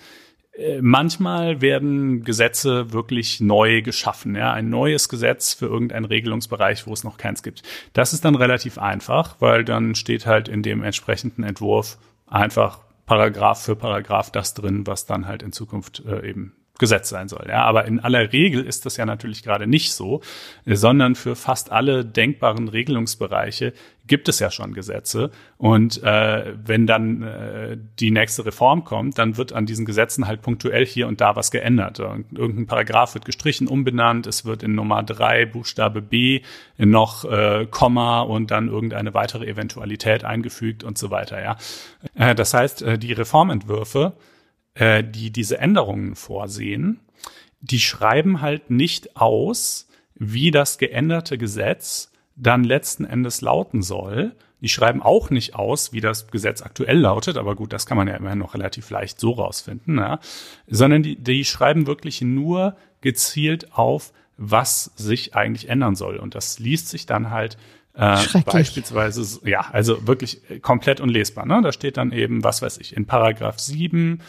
äh, 0.53 0.81
manchmal 0.81 1.61
werden 1.61 2.23
Gesetze 2.23 2.91
wirklich 2.91 3.39
neu 3.39 3.81
geschaffen, 3.81 4.35
ja, 4.35 4.51
ein 4.51 4.69
neues 4.69 5.09
Gesetz 5.09 5.53
für 5.53 5.67
irgendeinen 5.67 6.05
Regelungsbereich, 6.05 6.87
wo 6.87 6.93
es 6.93 7.03
noch 7.03 7.17
keins 7.17 7.41
gibt. 7.43 7.63
Das 7.93 8.13
ist 8.13 8.25
dann 8.25 8.35
relativ 8.35 8.77
einfach, 8.77 9.37
weil 9.39 9.63
dann 9.63 9.95
steht 9.95 10.25
halt 10.25 10.47
in 10.47 10.61
dem 10.61 10.83
entsprechenden 10.83 11.43
Entwurf 11.43 11.97
einfach 12.27 12.79
Paragraph 13.05 13.63
für 13.63 13.75
Paragraph 13.75 14.31
das 14.31 14.53
drin, 14.53 14.85
was 14.87 15.05
dann 15.05 15.27
halt 15.27 15.43
in 15.43 15.51
Zukunft 15.51 16.03
äh, 16.05 16.29
eben 16.29 16.53
Gesetz 16.81 17.09
sein 17.09 17.29
soll. 17.29 17.45
Ja, 17.47 17.63
aber 17.63 17.85
in 17.85 17.99
aller 17.99 18.33
Regel 18.33 18.65
ist 18.65 18.87
das 18.87 18.97
ja 18.97 19.05
natürlich 19.05 19.43
gerade 19.43 19.67
nicht 19.67 19.93
so, 19.93 20.21
sondern 20.65 21.13
für 21.13 21.35
fast 21.35 21.71
alle 21.71 22.03
denkbaren 22.03 22.67
Regelungsbereiche 22.67 23.73
gibt 24.07 24.27
es 24.27 24.39
ja 24.39 24.49
schon 24.49 24.73
Gesetze. 24.73 25.29
Und 25.59 26.01
äh, 26.01 26.53
wenn 26.65 26.87
dann 26.87 27.21
äh, 27.21 27.77
die 27.99 28.09
nächste 28.09 28.47
Reform 28.47 28.83
kommt, 28.83 29.19
dann 29.19 29.37
wird 29.37 29.53
an 29.53 29.67
diesen 29.67 29.85
Gesetzen 29.85 30.25
halt 30.25 30.41
punktuell 30.41 30.85
hier 30.85 31.07
und 31.07 31.21
da 31.21 31.35
was 31.35 31.51
geändert. 31.51 31.99
Irgendein 31.99 32.65
Paragraph 32.65 33.13
wird 33.13 33.25
gestrichen, 33.25 33.67
umbenannt, 33.67 34.25
es 34.25 34.43
wird 34.43 34.63
in 34.63 34.73
Nummer 34.73 35.03
drei 35.03 35.45
Buchstabe 35.45 36.01
B 36.01 36.41
noch 36.77 37.25
äh, 37.25 37.67
Komma 37.69 38.21
und 38.21 38.49
dann 38.49 38.69
irgendeine 38.69 39.13
weitere 39.13 39.45
Eventualität 39.45 40.25
eingefügt 40.25 40.83
und 40.83 40.97
so 40.97 41.11
weiter. 41.11 41.41
Ja, 41.41 41.57
äh, 42.15 42.33
das 42.33 42.55
heißt, 42.55 42.81
äh, 42.81 42.97
die 42.97 43.13
Reformentwürfe 43.13 44.13
äh, 44.73 45.03
die 45.03 45.31
diese 45.31 45.57
Änderungen 45.57 46.15
vorsehen, 46.15 46.99
die 47.61 47.79
schreiben 47.79 48.41
halt 48.41 48.69
nicht 48.69 49.15
aus, 49.15 49.87
wie 50.15 50.51
das 50.51 50.77
geänderte 50.77 51.37
Gesetz 51.37 52.11
dann 52.35 52.63
letzten 52.63 53.05
Endes 53.05 53.41
lauten 53.41 53.81
soll. 53.81 54.35
Die 54.61 54.69
schreiben 54.69 55.01
auch 55.01 55.29
nicht 55.31 55.55
aus, 55.55 55.91
wie 55.93 56.01
das 56.01 56.27
Gesetz 56.27 56.61
aktuell 56.61 56.99
lautet, 56.99 57.37
aber 57.37 57.55
gut, 57.55 57.73
das 57.73 57.85
kann 57.85 57.97
man 57.97 58.07
ja 58.07 58.15
immerhin 58.15 58.39
noch 58.39 58.53
relativ 58.53 58.89
leicht 58.91 59.19
so 59.19 59.31
rausfinden, 59.31 59.97
ja? 59.97 60.19
sondern 60.67 61.01
die, 61.01 61.15
die 61.15 61.45
schreiben 61.45 61.87
wirklich 61.87 62.21
nur 62.21 62.75
gezielt 63.01 63.73
auf, 63.73 64.13
was 64.37 64.91
sich 64.95 65.35
eigentlich 65.35 65.69
ändern 65.69 65.95
soll. 65.95 66.17
Und 66.17 66.35
das 66.35 66.59
liest 66.59 66.89
sich 66.89 67.05
dann 67.05 67.31
halt 67.31 67.57
äh, 67.93 68.17
beispielsweise, 68.45 69.47
ja, 69.47 69.61
also 69.71 70.07
wirklich 70.07 70.41
komplett 70.61 70.99
unlesbar. 70.99 71.45
Ne? 71.45 71.61
Da 71.63 71.71
steht 71.71 71.97
dann 71.97 72.11
eben, 72.11 72.43
was 72.43 72.61
weiß 72.61 72.77
ich, 72.77 72.95
in 72.95 73.05
Paragraph 73.05 73.59
7 73.59 74.21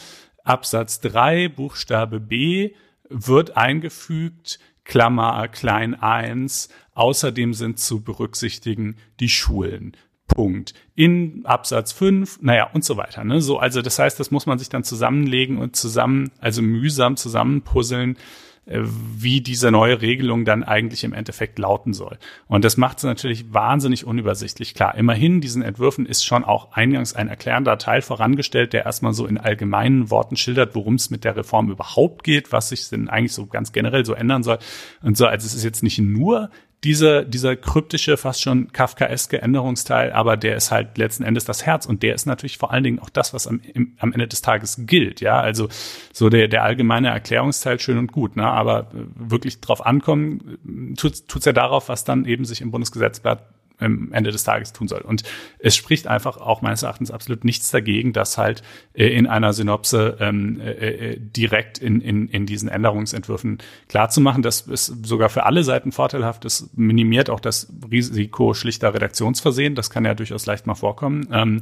Absatz 0.45 1.01
3 1.01 1.49
Buchstabe 1.49 2.21
B 2.21 2.73
wird 3.09 3.57
eingefügt, 3.57 4.59
Klammer 4.85 5.47
klein 5.49 5.95
1, 5.95 6.69
außerdem 6.95 7.55
sind 7.55 7.79
zu 7.79 8.03
berücksichtigen 8.03 8.97
die 9.21 9.29
Schulen. 9.29 9.97
Punkt. 10.27 10.75
In 10.95 11.45
Absatz 11.45 11.93
5, 11.93 12.41
naja, 12.41 12.71
und 12.73 12.85
so 12.85 12.97
weiter. 12.97 13.23
Ne? 13.23 13.41
So, 13.43 13.59
also 13.59 13.83
das 13.83 13.99
heißt, 13.99 14.19
das 14.19 14.31
muss 14.31 14.47
man 14.47 14.59
sich 14.59 14.71
dann 14.71 14.83
zusammenlegen 14.83 15.59
und 15.59 15.77
zusammen, 15.77 16.31
also 16.41 16.63
mühsam 16.63 17.17
zusammenpuzzeln, 17.17 18.17
wie 18.65 19.41
diese 19.41 19.73
neue 19.73 20.01
Regelung 20.03 20.45
dann 20.45 20.63
eigentlich 20.63 21.03
im 21.03 21.13
Endeffekt 21.13 21.59
lauten 21.59 21.93
soll. 21.93 22.19
Und 22.47 22.65
das 22.65 22.77
macht 22.77 22.99
es 22.99 23.05
natürlich 23.05 23.53
wahnsinnig 23.53 24.05
unübersichtlich. 24.05 24.75
Klar, 24.75 24.95
immerhin, 24.95 25.41
diesen 25.41 25.63
Entwürfen 25.63 26.07
ist 26.07 26.25
schon 26.25 26.45
auch 26.45 26.71
eingangs 26.73 27.15
ein 27.15 27.27
erklärender 27.27 27.77
Teil 27.79 28.03
vorangestellt, 28.03 28.73
der 28.73 28.85
erstmal 28.85 29.15
so 29.15 29.27
in 29.27 29.37
allgemeinen 29.37 30.11
Worten 30.11 30.37
schildert, 30.37 30.77
worum 30.77 30.95
es 30.95 31.11
mit 31.11 31.25
der 31.25 31.35
Reform 31.35 31.71
überhaupt 31.71 32.23
geht, 32.23 32.53
was 32.53 32.69
sich 32.69 32.89
denn 32.89 33.09
eigentlich 33.09 33.33
so 33.33 33.47
ganz 33.47 33.73
generell 33.73 34.07
so 34.07 34.15
ändern 34.15 34.45
soll. 34.45 34.59
Und 35.03 35.17
so, 35.17 35.27
also 35.27 35.45
es 35.45 35.55
ist 35.55 35.65
jetzt 35.65 35.83
nicht 35.83 35.99
nur 35.99 36.49
dieser, 36.85 37.25
dieser 37.25 37.55
kryptische, 37.57 38.17
fast 38.17 38.43
schon 38.43 38.73
kafkaeske 38.73 39.41
Änderungsteil, 39.41 40.13
aber 40.13 40.37
der 40.37 40.57
ist 40.57 40.73
halt 40.73 40.99
letzten 40.99 41.23
Endes 41.23 41.45
das 41.45 41.65
Herz 41.65 41.87
und 41.87 42.03
der 42.03 42.15
ist 42.15 42.27
natürlich 42.27 42.59
vor 42.59 42.73
allen 42.73 42.83
Dingen 42.83 42.99
auch 42.99 43.11
das, 43.11 43.33
was 43.33 43.47
am, 43.47 43.61
im, 43.73 43.95
am 43.99 44.13
Ende 44.13 44.27
des 44.27 44.43
Tages 44.43 44.81
gilt, 44.81 45.21
ja, 45.21 45.41
also 45.41 45.69
so 46.13 46.29
der, 46.29 46.49
der 46.49 46.65
allgemeine 46.65 47.09
Erklärungsteil 47.09 47.79
schön 47.79 47.99
und 47.99 48.11
gut, 48.11 48.37
ne, 48.37 48.47
aber 48.47 48.89
wirklich 48.93 49.61
drauf 49.61 49.85
ankommen, 49.85 50.95
tut, 50.97 51.29
tut's 51.29 51.47
ja 51.47 51.53
darauf, 51.53 51.89
was 51.89 52.05
dann 52.05 52.25
eben 52.25 52.45
sich 52.45 52.61
im 52.61 52.73
Bundesgesetzblatt 52.73 53.45
am 53.83 54.13
Ende 54.13 54.31
des 54.31 54.45
Tages 54.45 54.73
tun 54.73 54.89
soll. 54.89 55.01
Und 55.01 55.23
es 55.59 55.77
spricht 55.77 56.07
einfach 56.07 56.37
auch 56.37 56.63
meines 56.63 56.83
Erachtens 56.83 57.11
absolut 57.11 57.45
nichts 57.45 57.71
dagegen, 57.71 58.13
das 58.13 58.39
halt 58.39 58.63
äh, 58.95 59.07
in 59.07 59.27
einer 59.27 59.53
Synopse 59.53 60.17
ähm, 60.21 60.61
äh, 60.61 60.71
äh, 60.71 61.17
direkt 61.19 61.79
in, 61.79 62.01
in, 62.01 62.29
in 62.29 62.47
diesen 62.47 62.69
Änderungsentwürfen 62.69 63.59
klarzumachen. 63.89 64.43
Das 64.43 64.63
ist 64.63 65.07
sogar 65.07 65.29
für 65.29 65.45
alle 65.45 65.65
Seiten 65.65 65.93
vorteilhaft. 65.93 66.45
Das 66.45 66.71
minimiert 66.75 67.31
auch 67.31 67.41
das 67.41 67.73
Risiko 67.91 68.55
schlichter 68.55 68.95
Redaktionsversehen. 68.95 69.75
Das 69.75 69.91
kann 69.91 70.05
ja 70.05 70.15
durchaus 70.15 70.47
leicht 70.47 70.67
mal 70.67 70.75
vorkommen. 70.75 71.29
Ähm, 71.33 71.61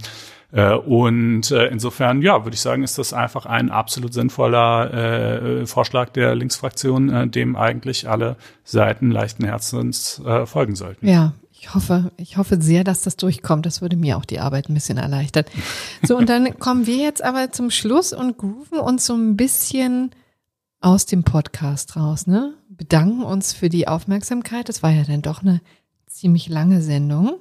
äh, 0.52 0.74
und 0.74 1.50
äh, 1.50 1.66
insofern, 1.66 2.22
ja, 2.22 2.44
würde 2.44 2.54
ich 2.54 2.60
sagen, 2.60 2.82
ist 2.82 2.98
das 2.98 3.12
einfach 3.12 3.46
ein 3.46 3.70
absolut 3.70 4.12
sinnvoller 4.12 5.60
äh, 5.62 5.66
Vorschlag 5.66 6.10
der 6.10 6.34
Linksfraktion, 6.34 7.08
äh, 7.08 7.28
dem 7.28 7.56
eigentlich 7.56 8.08
alle 8.08 8.36
Seiten 8.64 9.10
leichten 9.10 9.44
Herzens 9.44 10.22
folgen 10.44 10.76
sollten. 10.76 11.08
Ja, 11.08 11.32
ich 11.60 11.74
hoffe, 11.74 12.10
ich 12.16 12.38
hoffe 12.38 12.60
sehr, 12.62 12.84
dass 12.84 13.02
das 13.02 13.16
durchkommt. 13.16 13.66
Das 13.66 13.82
würde 13.82 13.96
mir 13.96 14.16
auch 14.16 14.24
die 14.24 14.40
Arbeit 14.40 14.70
ein 14.70 14.74
bisschen 14.74 14.96
erleichtern. 14.96 15.44
So, 16.02 16.16
und 16.16 16.30
dann 16.30 16.58
kommen 16.58 16.86
wir 16.86 16.96
jetzt 16.96 17.22
aber 17.22 17.52
zum 17.52 17.70
Schluss 17.70 18.14
und 18.14 18.38
grooven 18.38 18.78
uns 18.78 19.04
so 19.04 19.14
ein 19.14 19.36
bisschen 19.36 20.10
aus 20.80 21.04
dem 21.04 21.22
Podcast 21.22 21.96
raus, 21.96 22.26
ne? 22.26 22.54
Bedanken 22.70 23.22
uns 23.22 23.52
für 23.52 23.68
die 23.68 23.86
Aufmerksamkeit. 23.86 24.70
Das 24.70 24.82
war 24.82 24.90
ja 24.90 25.02
dann 25.04 25.20
doch 25.20 25.42
eine 25.42 25.60
ziemlich 26.06 26.48
lange 26.48 26.80
Sendung. 26.80 27.34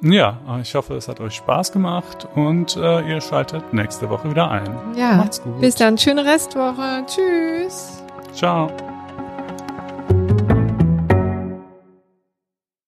Ja, 0.00 0.58
ich 0.62 0.74
hoffe, 0.74 0.94
es 0.94 1.08
hat 1.08 1.20
euch 1.20 1.34
Spaß 1.34 1.72
gemacht 1.72 2.26
und 2.34 2.76
äh, 2.76 3.06
ihr 3.06 3.20
schaltet 3.20 3.74
nächste 3.74 4.08
Woche 4.08 4.30
wieder 4.30 4.50
ein. 4.50 4.66
Ja, 4.96 5.16
macht's 5.16 5.42
gut. 5.42 5.60
Bis 5.60 5.74
dann, 5.74 5.98
schöne 5.98 6.24
Restwoche. 6.24 7.04
Tschüss. 7.06 8.02
Ciao. 8.32 8.70